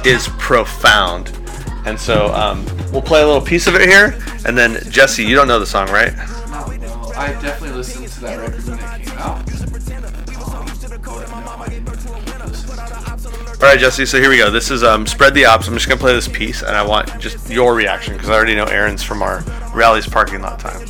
is 0.06 0.28
profound. 0.40 1.38
And 1.86 2.00
so 2.00 2.34
um, 2.34 2.66
we'll 2.92 3.02
play 3.02 3.22
a 3.24 3.26
little 3.26 3.42
piece 3.42 3.66
of 3.66 3.76
it 3.76 3.82
here, 3.82 4.20
and 4.46 4.56
then 4.56 4.78
Jesse, 4.92 5.24
you 5.24 5.36
don't 5.36 5.48
know 5.48 5.60
the 5.60 5.66
song, 5.66 5.90
right? 5.90 6.16
No, 6.16 6.68
no. 6.68 7.12
I 7.16 7.34
definitely 7.42 7.72
listened 7.72 8.08
to 8.08 8.22
that 8.22 8.40
record 8.40 8.64
when 8.68 8.78
it 8.78 9.06
came 9.06 9.18
out. 9.18 9.44
But 9.46 9.56
no, 9.58 11.48
I 11.58 11.68
didn't 11.70 11.86
keep 11.86 11.90
listening 11.90 12.24
to 12.26 12.36
it. 12.36 13.56
All 13.62 13.68
right, 13.68 13.80
Jesse. 13.80 14.06
So 14.06 14.20
here 14.20 14.30
we 14.30 14.38
go. 14.38 14.52
This 14.52 14.70
is 14.70 14.84
um, 14.84 15.08
"Spread 15.08 15.34
the 15.34 15.44
Opps." 15.44 15.68
I'm 15.68 15.74
just 15.74 15.88
gonna 15.88 16.00
play 16.00 16.14
this 16.14 16.28
piece, 16.28 16.62
and 16.62 16.76
I 16.76 16.84
want 16.84 17.20
just 17.20 17.50
your 17.50 17.76
reaction 17.76 18.14
because 18.14 18.30
I 18.30 18.34
already 18.34 18.56
know 18.56 18.66
Aaron's 18.66 19.04
from 19.04 19.22
our 19.22 19.44
Rally's 19.74 20.08
parking 20.08 20.42
lot 20.42 20.60
time. 20.60 20.82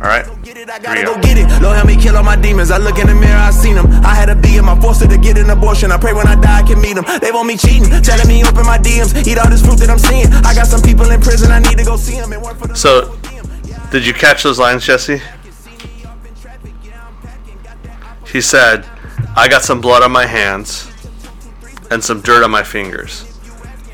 All 0.00 0.06
right. 0.06 0.24
I 0.26 0.78
gotta 0.78 1.02
go 1.02 1.14
go. 1.16 1.20
get 1.22 1.38
it. 1.38 1.48
Lord 1.60 1.74
help 1.74 1.88
me 1.88 1.96
kill 1.96 2.16
all 2.16 2.22
my 2.22 2.36
demons. 2.36 2.70
I 2.70 2.78
look 2.78 2.98
in 2.98 3.08
the 3.08 3.14
mirror, 3.14 3.36
I 3.36 3.50
seen 3.50 3.74
them. 3.74 3.86
I 4.04 4.14
had 4.14 4.26
to 4.26 4.36
be 4.36 4.56
in 4.56 4.64
my 4.64 4.78
force 4.80 4.98
to 4.98 5.18
get 5.18 5.38
an 5.38 5.50
abortion. 5.50 5.90
I 5.90 5.98
pray 5.98 6.12
when 6.12 6.28
I 6.28 6.36
die, 6.36 6.60
I 6.60 6.62
can 6.62 6.80
meet 6.80 6.94
them. 6.94 7.04
They 7.20 7.32
want 7.32 7.48
me 7.48 7.56
cheating, 7.56 7.90
telling 8.02 8.28
me 8.28 8.44
open 8.44 8.64
my 8.64 8.78
DMs. 8.78 9.26
Eat 9.26 9.38
all 9.38 9.50
this 9.50 9.64
fruit 9.64 9.78
that 9.80 9.90
I'm 9.90 9.98
seeing. 9.98 10.32
I 10.46 10.54
got 10.54 10.68
some 10.68 10.82
people 10.82 11.10
in 11.10 11.20
prison, 11.20 11.50
I 11.50 11.58
need 11.58 11.78
to 11.78 11.84
go 11.84 11.96
see 11.96 12.14
them 12.14 12.32
and 12.32 12.40
work 12.40 12.58
for 12.58 12.68
the 12.68 12.76
So, 12.76 13.16
did 13.90 14.06
you 14.06 14.14
catch 14.14 14.44
those 14.44 14.58
lines, 14.60 14.86
Jesse? 14.86 15.20
He 18.30 18.40
said, 18.40 18.86
I 19.36 19.48
got 19.48 19.62
some 19.62 19.80
blood 19.80 20.02
on 20.02 20.12
my 20.12 20.26
hands 20.26 20.92
and 21.90 22.04
some 22.04 22.20
dirt 22.20 22.44
on 22.44 22.50
my 22.50 22.62
fingers. 22.62 23.24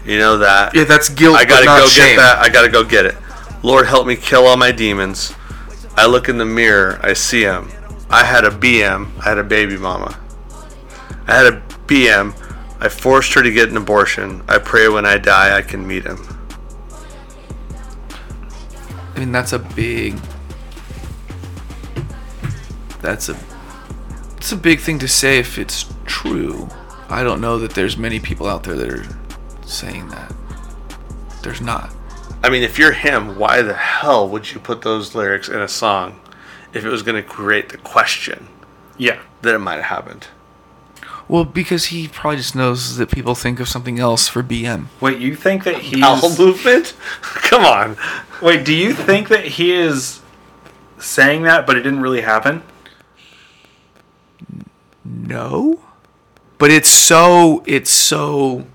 You 0.05 0.19
know 0.19 0.37
that? 0.39 0.75
Yeah, 0.75 0.85
that's 0.85 1.09
guilt, 1.09 1.37
I 1.37 1.45
gotta 1.45 1.65
but 1.65 1.73
not 1.73 1.81
go 1.81 1.87
shame. 1.87 2.17
get 2.17 2.23
that. 2.23 2.39
I 2.39 2.51
gotta 2.51 2.69
go 2.69 2.85
get 2.85 3.07
it. 3.07 3.15
Lord, 3.63 3.87
help 3.87 4.07
me 4.07 4.17
kill 4.17 4.47
all 4.47 4.59
my 4.59 4.71
demons. 4.71 5.33
I 5.97 6.07
look 6.07 6.29
in 6.29 6.39
the 6.39 6.45
mirror, 6.45 6.99
I 7.03 7.12
see 7.12 7.43
him. 7.43 7.71
I 8.11 8.25
had 8.25 8.45
a 8.45 8.51
BM, 8.51 9.16
I 9.21 9.25
had 9.25 9.39
a 9.39 9.45
baby 9.45 9.77
mama. 9.77 10.19
I 11.27 11.37
had 11.37 11.47
a 11.47 11.62
BM, 11.87 12.35
I 12.81 12.89
forced 12.89 13.33
her 13.35 13.43
to 13.43 13.51
get 13.51 13.71
an 13.71 13.77
abortion. 13.77 14.43
I 14.47 14.59
pray 14.59 14.89
when 14.89 15.07
I 15.07 15.16
die 15.16 15.57
I 15.57 15.62
can 15.62 15.87
meet 15.87 16.05
him. 16.05 16.19
I 19.15 19.21
mean, 19.21 19.33
that's 19.33 19.53
a 19.53 19.59
big. 19.59 20.19
That's 23.01 23.29
a. 23.29 23.39
It's 24.37 24.53
a 24.53 24.57
big 24.57 24.81
thing 24.81 24.99
to 24.99 25.09
say 25.09 25.39
if 25.39 25.57
it's 25.57 25.87
true. 26.05 26.69
I 27.09 27.23
don't 27.23 27.41
know 27.41 27.59
that 27.59 27.71
there's 27.73 27.97
many 27.97 28.19
people 28.19 28.47
out 28.47 28.65
there 28.65 28.75
that 28.75 28.91
are 28.91 29.07
saying 29.65 30.09
that. 30.09 30.35
There's 31.43 31.61
not. 31.61 31.94
I 32.45 32.51
mean, 32.51 32.62
if 32.62 32.79
you're 32.79 32.93
him, 32.93 33.39
why 33.39 33.62
the 33.62 33.73
hell 33.73 34.29
would 34.29 34.53
you 34.53 34.61
put 34.61 34.83
those 34.83 35.15
lyrics 35.15 35.49
in 35.49 35.61
a 35.62 35.66
song 35.69 36.21
if 36.75 36.85
it 36.85 36.91
was 36.91 37.03
going 37.03 37.16
to 37.16 37.27
create 37.27 37.71
the 37.71 37.79
question 37.79 38.49
Yeah. 38.99 39.19
that 39.41 39.55
it 39.55 39.61
might 39.61 39.77
have 39.77 39.85
happened? 39.85 40.27
Well, 41.27 41.47
because 41.47 41.87
he 41.87 42.07
probably 42.07 42.37
just 42.37 42.55
knows 42.55 42.99
that 42.99 43.11
people 43.11 43.35
think 43.35 43.61
of 43.61 43.69
something 43.71 43.99
else 43.99 44.29
for 44.29 44.43
BM. 44.43 44.89
Wait, 45.01 45.19
you 45.21 45.35
think 45.35 45.65
that 45.65 45.77
he's 45.79 46.03
Bowel 46.03 46.37
movement? 46.37 46.93
Come 47.23 47.65
on. 47.65 47.97
Wait, 48.43 48.62
do 48.62 48.75
you 48.75 48.93
think 48.93 49.29
that 49.29 49.47
he 49.47 49.73
is 49.73 50.21
saying 50.99 51.45
that 51.45 51.66
but 51.66 51.79
it 51.79 51.81
didn't 51.81 52.03
really 52.03 52.21
happen? 52.21 52.62
No. 55.03 55.81
But 56.59 56.71
it's 56.71 56.91
so. 56.91 57.62
It's 57.66 57.91
so. 57.91 58.66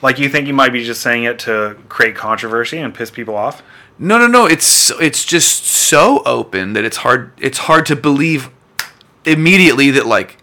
Like 0.00 0.18
you 0.18 0.28
think 0.28 0.46
he 0.46 0.52
might 0.52 0.72
be 0.72 0.84
just 0.84 1.02
saying 1.02 1.24
it 1.24 1.38
to 1.40 1.76
create 1.88 2.14
controversy 2.14 2.78
and 2.78 2.94
piss 2.94 3.10
people 3.10 3.34
off? 3.36 3.62
No, 3.98 4.18
no, 4.18 4.26
no. 4.26 4.46
It's 4.46 4.90
it's 5.00 5.24
just 5.24 5.64
so 5.66 6.22
open 6.24 6.72
that 6.74 6.84
it's 6.84 6.98
hard. 6.98 7.32
It's 7.38 7.58
hard 7.58 7.84
to 7.86 7.96
believe 7.96 8.50
immediately 9.24 9.90
that 9.90 10.06
like, 10.06 10.36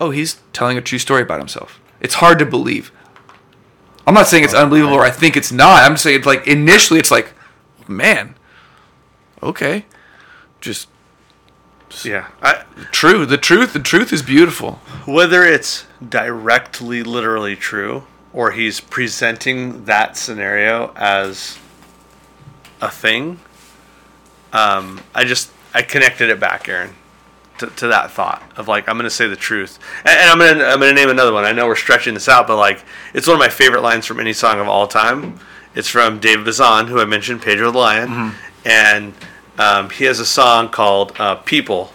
oh, 0.00 0.10
he's 0.10 0.40
telling 0.52 0.78
a 0.78 0.80
true 0.80 0.98
story 0.98 1.22
about 1.22 1.38
himself. 1.38 1.80
It's 2.00 2.14
hard 2.14 2.38
to 2.38 2.46
believe. 2.46 2.90
I'm 4.06 4.14
not 4.14 4.26
saying 4.26 4.44
it's 4.44 4.54
unbelievable 4.54 4.94
or 4.94 5.04
I 5.04 5.10
think 5.10 5.36
it's 5.36 5.52
not. 5.52 5.82
I'm 5.82 5.96
saying 5.96 6.16
it's 6.16 6.26
like 6.26 6.46
initially 6.46 6.98
it's 6.98 7.10
like, 7.10 7.32
man, 7.86 8.34
okay, 9.42 9.84
just 10.60 10.88
Yeah. 12.04 12.28
I, 12.42 12.64
true. 12.90 13.26
The 13.26 13.36
truth. 13.38 13.74
The 13.74 13.78
truth 13.78 14.12
is 14.12 14.22
beautiful. 14.22 14.80
whether 15.04 15.44
it's 15.44 15.84
directly, 16.08 17.02
literally 17.02 17.54
true, 17.54 18.04
or 18.32 18.52
he's 18.52 18.80
presenting 18.80 19.84
that 19.84 20.16
scenario 20.16 20.92
as 20.96 21.58
a 22.80 22.90
thing, 22.90 23.40
um, 24.52 25.00
I 25.14 25.24
just 25.24 25.50
I 25.74 25.82
connected 25.82 26.28
it 26.28 26.38
back, 26.40 26.68
Aaron, 26.68 26.94
to, 27.58 27.66
to 27.68 27.88
that 27.88 28.10
thought 28.10 28.42
of 28.56 28.68
like 28.68 28.88
I'm 28.88 28.96
gonna 28.96 29.10
say 29.10 29.26
the 29.26 29.36
truth, 29.36 29.78
and, 30.04 30.18
and 30.18 30.30
I'm 30.30 30.38
gonna 30.38 30.64
I'm 30.64 30.80
gonna 30.80 30.92
name 30.92 31.08
another 31.08 31.32
one. 31.32 31.44
I 31.44 31.52
know 31.52 31.66
we're 31.66 31.76
stretching 31.76 32.14
this 32.14 32.28
out, 32.28 32.46
but 32.46 32.56
like 32.56 32.84
it's 33.14 33.26
one 33.26 33.34
of 33.34 33.40
my 33.40 33.48
favorite 33.48 33.82
lines 33.82 34.06
from 34.06 34.20
any 34.20 34.32
song 34.32 34.60
of 34.60 34.68
all 34.68 34.86
time. 34.86 35.38
It's 35.74 35.88
from 35.88 36.18
David 36.18 36.44
Bazan, 36.44 36.88
who 36.88 37.00
I 37.00 37.06
mentioned, 37.06 37.40
Pedro 37.40 37.70
the 37.70 37.78
Lion, 37.78 38.34
and 38.66 39.14
um, 39.58 39.88
he 39.88 40.04
has 40.04 40.20
a 40.20 40.26
song 40.26 40.68
called 40.68 41.18
uh, 41.18 41.36
"People." 41.36 41.92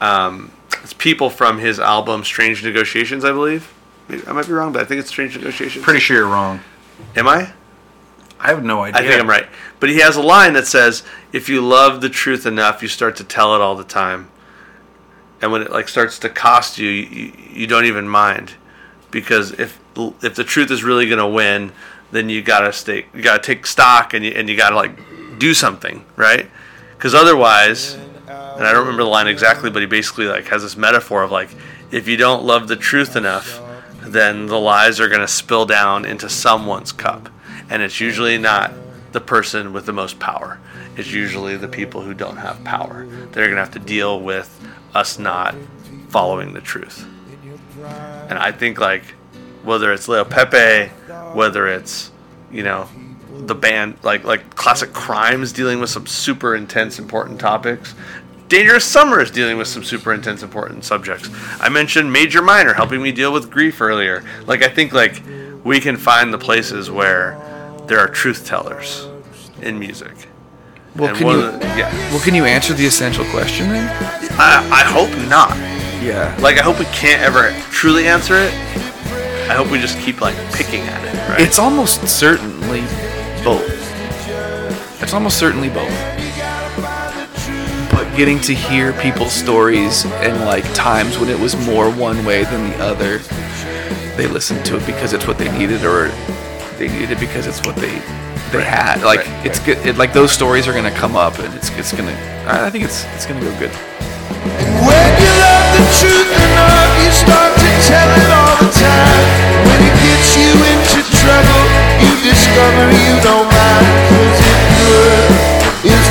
Um, 0.00 0.50
it's 0.82 0.94
"People" 0.94 1.28
from 1.28 1.58
his 1.58 1.78
album 1.78 2.24
"Strange 2.24 2.64
Negotiations," 2.64 3.24
I 3.26 3.32
believe. 3.32 3.73
Maybe- 4.08 4.22
I 4.26 4.32
might 4.32 4.46
be 4.46 4.52
wrong, 4.52 4.72
but 4.72 4.82
I 4.82 4.84
think 4.84 5.00
it's 5.00 5.08
"Strange 5.08 5.36
Negotiations." 5.36 5.84
Pretty 5.84 6.00
sure 6.00 6.16
you're 6.16 6.26
wrong. 6.26 6.60
Am 7.16 7.26
I? 7.28 7.52
I 8.40 8.48
have 8.48 8.62
no 8.62 8.82
idea. 8.84 9.00
I 9.00 9.06
think 9.06 9.20
I'm 9.20 9.28
right. 9.28 9.46
But 9.80 9.88
he 9.88 9.98
has 10.00 10.16
a 10.16 10.22
line 10.22 10.52
that 10.52 10.66
says, 10.66 11.02
"If 11.32 11.48
you 11.48 11.60
love 11.66 12.00
the 12.00 12.10
truth 12.10 12.44
enough, 12.46 12.82
you 12.82 12.88
start 12.88 13.16
to 13.16 13.24
tell 13.24 13.54
it 13.54 13.60
all 13.60 13.74
the 13.74 13.84
time." 13.84 14.28
And 15.40 15.50
when 15.52 15.62
it 15.62 15.70
like 15.72 15.88
starts 15.88 16.18
to 16.20 16.28
cost 16.28 16.78
you, 16.78 16.88
you, 16.88 17.32
you 17.52 17.66
don't 17.66 17.84
even 17.86 18.08
mind, 18.08 18.54
because 19.10 19.52
if 19.52 19.78
if 20.22 20.34
the 20.34 20.44
truth 20.44 20.70
is 20.70 20.82
really 20.84 21.08
gonna 21.08 21.28
win, 21.28 21.72
then 22.12 22.28
you 22.28 22.42
gotta 22.42 22.72
stay, 22.72 23.06
you 23.14 23.22
gotta 23.22 23.42
take 23.42 23.66
stock, 23.66 24.12
and 24.14 24.24
you 24.24 24.32
and 24.34 24.48
you 24.48 24.56
gotta 24.56 24.76
like 24.76 25.38
do 25.38 25.54
something, 25.54 26.04
right? 26.16 26.50
Because 26.96 27.14
otherwise, 27.14 27.94
and 28.28 28.66
I 28.66 28.72
don't 28.72 28.82
remember 28.82 29.02
the 29.04 29.08
line 29.08 29.26
exactly, 29.28 29.70
but 29.70 29.80
he 29.82 29.86
basically 29.86 30.26
like 30.26 30.46
has 30.48 30.62
this 30.62 30.76
metaphor 30.76 31.22
of 31.22 31.30
like, 31.30 31.50
if 31.90 32.08
you 32.08 32.16
don't 32.16 32.44
love 32.44 32.68
the 32.68 32.76
truth 32.76 33.16
enough, 33.16 33.60
then 34.04 34.46
the 34.46 34.58
lies 34.58 35.00
are 35.00 35.08
gonna 35.08 35.28
spill 35.28 35.66
down 35.66 36.04
into 36.04 36.28
someone's 36.28 36.92
cup, 36.92 37.28
and 37.70 37.82
it's 37.82 38.00
usually 38.00 38.38
not 38.38 38.72
the 39.12 39.20
person 39.20 39.72
with 39.72 39.86
the 39.86 39.92
most 39.92 40.18
power. 40.18 40.58
It's 40.96 41.10
usually 41.10 41.56
the 41.56 41.68
people 41.68 42.02
who 42.02 42.14
don't 42.14 42.36
have 42.36 42.62
power. 42.64 43.06
They're 43.32 43.48
gonna 43.48 43.60
have 43.60 43.72
to 43.72 43.78
deal 43.78 44.20
with 44.20 44.60
us 44.94 45.18
not 45.18 45.54
following 46.08 46.52
the 46.52 46.60
truth. 46.60 47.06
And 48.28 48.38
I 48.38 48.52
think 48.52 48.78
like 48.78 49.04
whether 49.62 49.92
it's 49.92 50.06
Le'Aupepe, 50.06 50.90
whether 51.34 51.66
it's 51.66 52.10
you 52.52 52.62
know 52.62 52.88
the 53.30 53.54
band 53.54 53.96
like 54.02 54.24
like 54.24 54.54
Classic 54.54 54.92
Crime's 54.92 55.52
dealing 55.52 55.80
with 55.80 55.90
some 55.90 56.06
super 56.06 56.54
intense 56.54 56.98
important 56.98 57.40
topics. 57.40 57.94
Dangerous 58.54 58.84
Summer 58.84 59.20
is 59.20 59.32
dealing 59.32 59.58
with 59.58 59.66
some 59.66 59.82
super 59.82 60.14
intense 60.14 60.44
important 60.44 60.84
subjects. 60.84 61.28
I 61.58 61.68
mentioned 61.68 62.12
Major 62.12 62.40
Minor 62.40 62.72
helping 62.72 63.02
me 63.02 63.10
deal 63.10 63.32
with 63.32 63.50
grief 63.50 63.80
earlier. 63.80 64.22
Like 64.46 64.62
I 64.62 64.68
think 64.68 64.92
like 64.92 65.20
we 65.64 65.80
can 65.80 65.96
find 65.96 66.32
the 66.32 66.38
places 66.38 66.88
where 66.88 67.36
there 67.88 67.98
are 67.98 68.06
truth 68.06 68.46
tellers 68.46 69.08
in 69.60 69.76
music. 69.80 70.28
Well, 70.94 71.08
And 71.08 71.18
can 71.18 71.26
you- 71.26 71.50
the- 71.50 71.58
yeah. 71.76 71.92
Well, 72.12 72.20
can 72.20 72.32
you 72.36 72.44
answer 72.44 72.74
the 72.74 72.86
essential 72.86 73.24
question 73.24 73.70
then? 73.70 73.88
I, 74.38 74.64
I 74.70 74.82
hope 74.84 75.10
not. 75.28 75.50
Yeah. 76.00 76.32
Like 76.40 76.56
I 76.56 76.62
hope 76.62 76.78
we 76.78 76.84
can't 76.86 77.22
ever 77.22 77.50
truly 77.72 78.06
answer 78.06 78.36
it. 78.36 78.54
I 79.50 79.54
hope 79.54 79.68
we 79.68 79.80
just 79.80 79.98
keep 79.98 80.20
like 80.20 80.36
picking 80.52 80.82
at 80.82 81.02
it. 81.04 81.28
Right. 81.28 81.40
It's 81.40 81.58
almost 81.58 82.06
certainly 82.06 82.82
both. 83.42 83.68
It's 85.02 85.12
almost 85.12 85.38
certainly 85.38 85.70
both. 85.70 86.13
But 88.14 88.18
getting 88.18 88.40
to 88.42 88.54
hear 88.54 88.92
people's 89.02 89.32
stories 89.32 90.06
and 90.22 90.44
like 90.44 90.62
times 90.72 91.18
when 91.18 91.28
it 91.28 91.38
was 91.38 91.56
more 91.66 91.90
one 91.90 92.24
way 92.24 92.44
than 92.44 92.70
the 92.70 92.76
other, 92.78 93.18
they 94.14 94.28
listened 94.28 94.64
to 94.66 94.76
it 94.76 94.86
because 94.86 95.12
it's 95.12 95.26
what 95.26 95.36
they 95.36 95.50
needed, 95.58 95.84
or 95.84 96.14
they 96.78 96.86
needed 96.86 97.10
it 97.10 97.18
because 97.18 97.48
it's 97.48 97.58
what 97.66 97.74
they 97.74 97.98
they 98.54 98.62
had. 98.62 99.02
Like 99.02 99.26
right, 99.26 99.46
it's 99.46 99.58
good. 99.58 99.78
It, 99.84 99.96
like 99.96 100.12
those 100.12 100.30
stories 100.30 100.68
are 100.68 100.72
gonna 100.72 100.94
come 100.94 101.16
up, 101.16 101.40
and 101.40 101.52
it's 101.54 101.70
it's 101.74 101.90
gonna. 101.90 102.14
I 102.46 102.66
I 102.66 102.70
think 102.70 102.84
it's 102.84 103.02
it's 103.18 103.26
gonna 103.26 103.40
go 103.40 103.50
good. 103.58 103.74
When 103.74 105.10
you 105.18 105.32
love 105.42 105.66
the 105.74 105.82
truth 105.98 106.30
enough, 106.38 106.90
you 107.02 107.10
start 107.10 107.50
to 107.50 107.70
tell 107.82 108.10
it 108.14 108.30
all 108.30 108.56
the 108.62 108.70
time. 108.78 109.26
When 109.66 109.80
it 109.90 109.96
gets 110.06 110.38
you 110.38 110.54
into 110.54 111.02
trouble, 111.18 111.64
you 111.98 112.14
discover 112.22 112.94
you 112.94 113.12
don't 113.26 113.50
mind. 113.50 113.90
Cause 114.06 114.38
it 114.38 114.62
good 114.78 115.34
is 115.34 115.43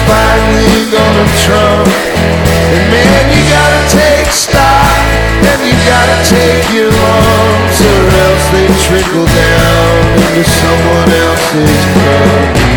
finally 0.08 0.90
gonna 0.92 1.28
trump. 1.46 1.88
And 1.88 2.86
man, 2.90 3.24
you 3.32 3.44
gotta 3.54 3.84
take 3.94 4.28
stock, 4.34 4.98
and 5.46 5.60
you 5.62 5.76
gotta 5.86 6.18
take 6.26 6.66
your 6.74 6.90
lumps, 6.90 7.80
or 7.82 8.02
else 8.26 8.46
they 8.54 8.68
trickle 8.88 9.28
down 9.28 9.98
into 10.24 10.44
someone 10.44 11.10
else's 11.14 11.84
crummy. 11.94 12.74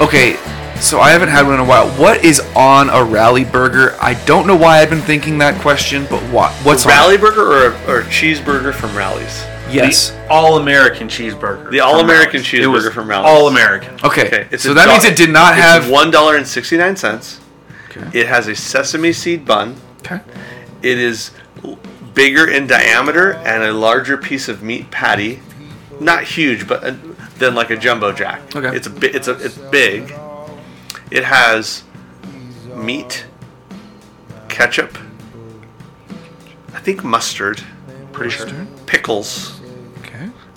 Okay, 0.00 0.38
so 0.80 1.00
I 1.00 1.10
haven't 1.10 1.28
had 1.28 1.44
one 1.44 1.54
in 1.54 1.60
a 1.60 1.64
while. 1.64 1.88
What 1.98 2.24
is 2.24 2.40
on 2.54 2.88
a 2.88 3.02
rally 3.02 3.44
burger? 3.44 3.96
I 4.00 4.14
don't 4.24 4.46
know 4.46 4.56
why 4.56 4.78
I've 4.78 4.90
been 4.90 5.02
thinking 5.02 5.38
that 5.38 5.60
question, 5.60 6.06
but 6.08 6.22
what? 6.32 6.52
What's 6.64 6.86
on? 6.86 6.90
Rally 6.90 7.16
burger 7.16 7.42
or 7.42 7.66
a, 7.66 7.90
or 7.90 8.00
a 8.00 8.04
cheeseburger 8.04 8.72
from 8.72 8.96
Rally's? 8.96 9.44
Yes. 9.70 10.12
All 10.30 10.58
American 10.58 11.08
cheeseburger. 11.08 11.70
The 11.70 11.80
All 11.80 12.00
American 12.00 12.36
It 12.40 12.66
was 12.66 12.84
cheeseburger 12.84 12.92
from 12.92 13.08
Rally's. 13.08 13.28
All 13.30 13.48
American. 13.48 13.94
Okay. 14.04 14.26
Okay, 14.26 14.48
it's 14.50 14.62
so 14.62 14.74
that 14.74 14.86
do- 14.86 14.92
means 14.92 15.04
it 15.04 15.16
did 15.16 15.30
not 15.30 15.54
have. 15.56 15.88
one 15.90 16.10
dollar 16.10 16.36
and 16.36 16.46
sixty 16.46 16.76
nine 16.76 16.96
cents. 16.96 17.40
Okay. 17.90 18.20
It 18.20 18.26
has 18.28 18.48
a 18.48 18.54
sesame 18.54 19.12
seed 19.12 19.44
bun. 19.44 19.76
Okay. 20.00 20.20
It 20.82 20.98
is 20.98 21.32
bigger 22.14 22.46
in 22.48 22.66
diameter 22.66 23.32
and 23.34 23.62
a 23.62 23.72
larger 23.72 24.16
piece 24.16 24.48
of 24.48 24.62
meat 24.62 24.90
patty. 24.90 25.40
Not 26.00 26.24
huge, 26.24 26.66
but 26.68 26.84
uh, 26.84 26.94
than 27.38 27.54
like 27.54 27.70
a 27.70 27.76
jumbo 27.76 28.12
jack. 28.12 28.40
Okay. 28.56 28.76
It's 28.76 28.86
a 28.86 28.90
bi- 28.90 29.08
it's 29.12 29.28
a 29.28 29.32
it's 29.32 29.58
big. 29.58 30.14
It 31.10 31.24
has 31.24 31.82
meat, 32.76 33.24
ketchup, 34.48 34.96
I 36.74 36.80
think 36.80 37.02
mustard, 37.02 37.62
pretty 38.12 38.30
sure, 38.30 38.46
pickles. 38.86 39.57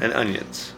And 0.02 0.14
onions. 0.14 0.73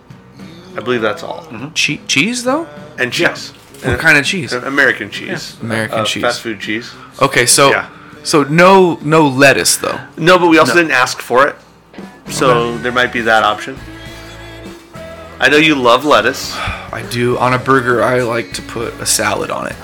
I 0.75 0.81
believe 0.81 1.01
that's 1.01 1.23
all. 1.23 1.47
Che- 1.73 2.01
cheese 2.07 2.43
though? 2.43 2.67
And 2.97 3.11
cheese. 3.13 3.51
What 3.83 3.99
kind 3.99 4.17
of 4.17 4.25
cheese? 4.25 4.53
American 4.53 5.09
cheese. 5.09 5.57
American 5.61 5.99
Uh, 5.99 6.05
cheese. 6.05 6.23
Fast 6.23 6.41
food 6.41 6.59
cheese. 6.59 6.91
Okay, 7.21 7.45
so 7.45 7.69
Yeah. 7.69 7.87
so 8.23 8.43
no 8.43 8.97
no 9.01 9.27
lettuce 9.27 9.75
though. 9.77 9.99
No, 10.17 10.37
but 10.39 10.47
we 10.47 10.57
also 10.57 10.73
didn't 10.73 10.91
ask 10.91 11.19
for 11.21 11.47
it, 11.47 11.55
so 12.29 12.77
there 12.77 12.91
might 12.91 13.11
be 13.11 13.21
that 13.21 13.43
option. 13.43 13.77
I 15.39 15.49
know 15.49 15.57
you 15.57 15.75
love 15.75 16.05
lettuce. 16.05 16.55
I 16.55 17.03
do 17.09 17.37
on 17.37 17.53
a 17.53 17.59
burger. 17.59 18.01
I 18.03 18.21
like 18.21 18.53
to 18.53 18.61
put 18.61 18.93
a 19.01 19.05
salad 19.05 19.49
on 19.51 19.67
it. 19.67 19.75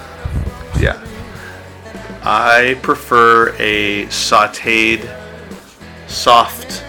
Yeah. 0.80 0.98
I 2.24 2.78
prefer 2.82 3.50
a 3.60 4.06
sautéed, 4.08 5.02
soft, 6.08 6.84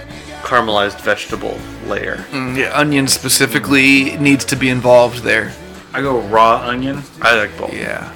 caramelized 0.54 1.00
vegetable 1.00 1.56
layer. 1.86 2.16
Mm, 2.32 2.56
yeah, 2.56 2.76
onion 2.78 3.06
specifically 3.06 4.16
needs 4.18 4.44
to 4.46 4.56
be 4.56 4.68
involved 4.68 5.22
there. 5.22 5.52
I 5.94 6.02
go 6.02 6.18
raw 6.22 6.56
onion, 6.66 7.02
I 7.22 7.36
like 7.36 7.56
both. 7.56 7.72
Yeah. 7.72 8.12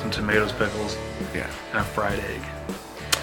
some 0.00 0.10
tomatoes, 0.10 0.52
pickles, 0.52 0.96
Yeah. 1.34 1.46
and 1.72 1.80
a 1.80 1.84
fried 1.84 2.18
egg. 2.18 2.40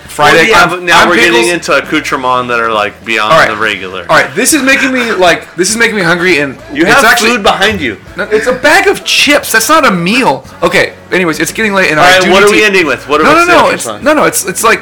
Fried 0.07 0.33
Well, 0.33 0.41
egg. 0.41 0.49
yeah, 0.49 0.59
I'm- 0.59 0.69
but 0.69 0.81
now 0.83 1.01
I'm 1.01 1.09
we're 1.09 1.15
pickles- 1.15 1.35
getting 1.37 1.49
into 1.51 1.73
accoutrement 1.77 2.47
that 2.49 2.59
are 2.59 2.71
like 2.71 2.93
beyond 3.05 3.31
All 3.33 3.39
right. 3.39 3.49
the 3.49 3.55
regular. 3.57 4.05
All 4.09 4.15
right, 4.15 4.33
this 4.35 4.53
is 4.53 4.61
making 4.61 4.91
me 4.91 5.11
like 5.13 5.55
this 5.55 5.69
is 5.69 5.77
making 5.77 5.95
me 5.95 6.01
hungry, 6.03 6.39
and 6.39 6.55
You 6.73 6.83
it's 6.85 6.93
have 6.95 7.05
actually, 7.05 7.31
food 7.31 7.43
behind 7.43 7.79
you. 7.81 7.97
No, 8.17 8.23
it's 8.25 8.47
a 8.47 8.53
bag 8.53 8.87
of 8.87 9.03
chips. 9.05 9.51
That's 9.53 9.69
not 9.69 9.85
a 9.85 9.91
meal. 9.91 10.45
Okay. 10.63 10.93
Anyways, 11.11 11.39
it's 11.39 11.51
getting 11.53 11.73
late, 11.73 11.89
and 11.91 11.99
All 11.99 12.05
I 12.05 12.11
right, 12.13 12.21
do 12.23 12.31
what 12.31 12.39
need 12.41 12.47
are 12.47 12.51
we 12.51 12.59
to- 12.59 12.65
ending 12.65 12.85
with? 12.87 13.07
What 13.07 13.21
are 13.21 13.23
No, 13.25 13.29
we 13.33 13.39
no, 13.39 13.45
no. 13.45 13.65
finishing 13.69 13.95
It's 13.95 14.03
no, 14.03 14.13
no. 14.13 14.23
It's 14.25 14.45
it's 14.45 14.63
like 14.63 14.81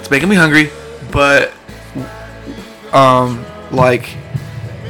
it's 0.00 0.10
making 0.10 0.28
me 0.28 0.36
hungry, 0.36 0.70
but 1.10 1.52
um, 2.94 3.44
like 3.70 4.16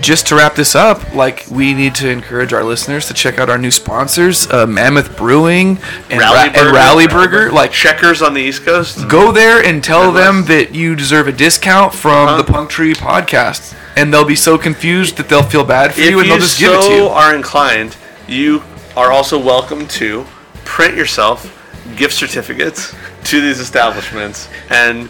just 0.01 0.29
to 0.29 0.37
wrap 0.37 0.55
this 0.55 0.77
up, 0.77 1.13
like 1.15 1.45
we 1.51 1.75
need 1.75 1.93
to 1.97 2.09
encourage 2.09 2.53
our 2.53 2.63
listeners 2.63 3.09
to 3.09 3.15
check 3.15 3.39
out 3.41 3.51
our 3.51 3.59
new 3.59 3.71
sponsors, 3.73 4.49
uh, 4.51 4.65
Mammoth 4.65 5.17
Brewing 5.17 5.79
and 6.09 6.21
Rally 6.21 6.37
Ra- 6.37 6.43
and 6.45 6.55
Burger. 6.55 6.73
Rally 6.73 7.07
Burger. 7.09 7.51
Like 7.53 7.73
Checkers 7.73 8.23
on 8.23 8.33
the 8.33 8.41
East 8.41 8.65
Coast. 8.65 9.09
go 9.09 9.33
there 9.33 9.61
and 9.65 9.83
tell 9.83 10.13
them 10.13 10.45
that 10.45 10.73
you 10.73 10.95
deserve 10.95 11.27
a 11.27 11.33
discount 11.33 11.93
from 11.93 12.29
Uh-huh. 12.29 12.37
the 12.43 12.45
Punk 12.45 12.71
Tree 12.71 12.95
podcast. 12.95 13.75
And 13.97 14.15
they'll 14.15 14.25
be 14.25 14.37
so 14.37 14.57
confused 14.57 15.17
that 15.17 15.29
they'll 15.29 15.43
feel 15.43 15.65
bad 15.65 15.93
for 15.95 16.01
If 16.01 16.11
you 16.11 16.21
and 16.21 16.31
they'll 16.31 16.39
just 16.39 16.59
so 16.61 16.71
give 16.71 16.79
it 16.79 16.89
to 16.91 16.95
you. 16.95 17.09
are 17.09 17.35
inclined, 17.35 17.97
you 18.29 18.63
are 18.97 19.11
also 19.11 19.37
welcome 19.37 19.89
to 19.89 20.25
print 20.65 20.97
yourself 20.97 21.53
gift 21.97 22.15
certificates 22.15 22.95
to 23.25 23.41
these 23.41 23.59
establishments 23.59 24.49
and 24.71 25.09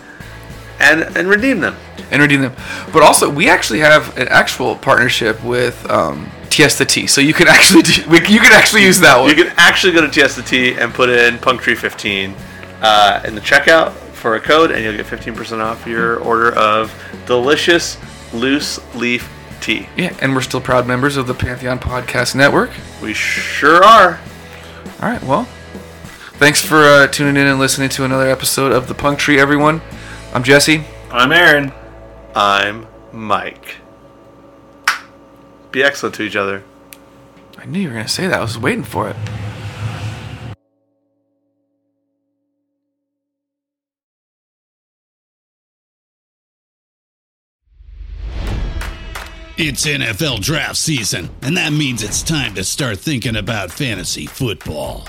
and 0.80 1.02
and 1.16 1.28
redeem 1.28 1.60
them. 1.60 1.76
and 2.10 2.22
redeem 2.22 2.40
them. 2.42 2.54
But 2.92 3.02
also, 3.02 3.28
we 3.28 3.48
actually 3.48 3.80
have 3.80 4.16
an 4.16 4.28
actual 4.28 4.76
partnership 4.76 5.42
with 5.44 5.88
um, 5.90 6.30
Tiesta 6.48 6.86
Tea, 6.86 7.06
so 7.06 7.20
you 7.20 7.34
can 7.34 7.48
actually 7.48 7.82
do, 7.82 8.02
you 8.02 8.40
can 8.40 8.52
actually 8.52 8.82
use 8.84 8.98
that 9.00 9.18
one. 9.20 9.28
You 9.28 9.34
can 9.44 9.52
actually 9.56 9.92
go 9.92 10.06
to 10.06 10.28
TST 10.28 10.52
and 10.52 10.92
put 10.94 11.08
in 11.10 11.36
Punktree15 11.36 12.34
uh, 12.80 13.22
in 13.26 13.34
the 13.34 13.40
checkout 13.40 13.92
for 13.92 14.34
a 14.36 14.40
code, 14.40 14.70
and 14.70 14.82
you'll 14.82 14.96
get 14.96 15.06
15% 15.06 15.60
off 15.60 15.86
your 15.86 16.18
order 16.20 16.52
of 16.56 16.92
delicious 17.26 17.96
loose 18.32 18.78
leaf 18.94 19.30
tea. 19.60 19.88
yeah, 19.96 20.16
and 20.22 20.34
we're 20.34 20.40
still 20.40 20.60
proud 20.60 20.86
members 20.86 21.16
of 21.16 21.26
the 21.26 21.34
Pantheon 21.34 21.78
Podcast 21.78 22.34
Network. 22.34 22.70
We 23.02 23.12
sure 23.12 23.82
are. 23.84 24.18
All 25.02 25.08
right, 25.08 25.22
well, 25.22 25.44
thanks 26.38 26.60
for 26.64 26.78
uh, 26.84 27.06
tuning 27.08 27.36
in 27.36 27.46
and 27.48 27.58
listening 27.58 27.88
to 27.90 28.04
another 28.04 28.28
episode 28.28 28.72
of 28.72 28.88
the 28.88 28.94
Punk 28.94 29.18
Tree, 29.18 29.38
everyone. 29.38 29.80
I'm 30.34 30.42
Jesse. 30.42 30.84
I'm 31.10 31.32
Aaron. 31.32 31.72
I'm 32.34 32.86
Mike. 33.12 33.76
Be 35.72 35.82
excellent 35.82 36.14
to 36.16 36.22
each 36.22 36.36
other. 36.36 36.62
I 37.56 37.64
knew 37.64 37.80
you 37.80 37.88
were 37.88 37.94
gonna 37.94 38.08
say 38.08 38.26
that. 38.26 38.38
I 38.38 38.42
was 38.42 38.58
waiting 38.58 38.84
for 38.84 39.08
it. 39.08 39.16
It's 49.56 49.86
NFL 49.86 50.40
draft 50.40 50.76
season, 50.76 51.30
and 51.42 51.56
that 51.56 51.72
means 51.72 52.02
it's 52.02 52.22
time 52.22 52.54
to 52.54 52.62
start 52.62 52.98
thinking 52.98 53.34
about 53.34 53.72
fantasy 53.72 54.26
football. 54.26 55.08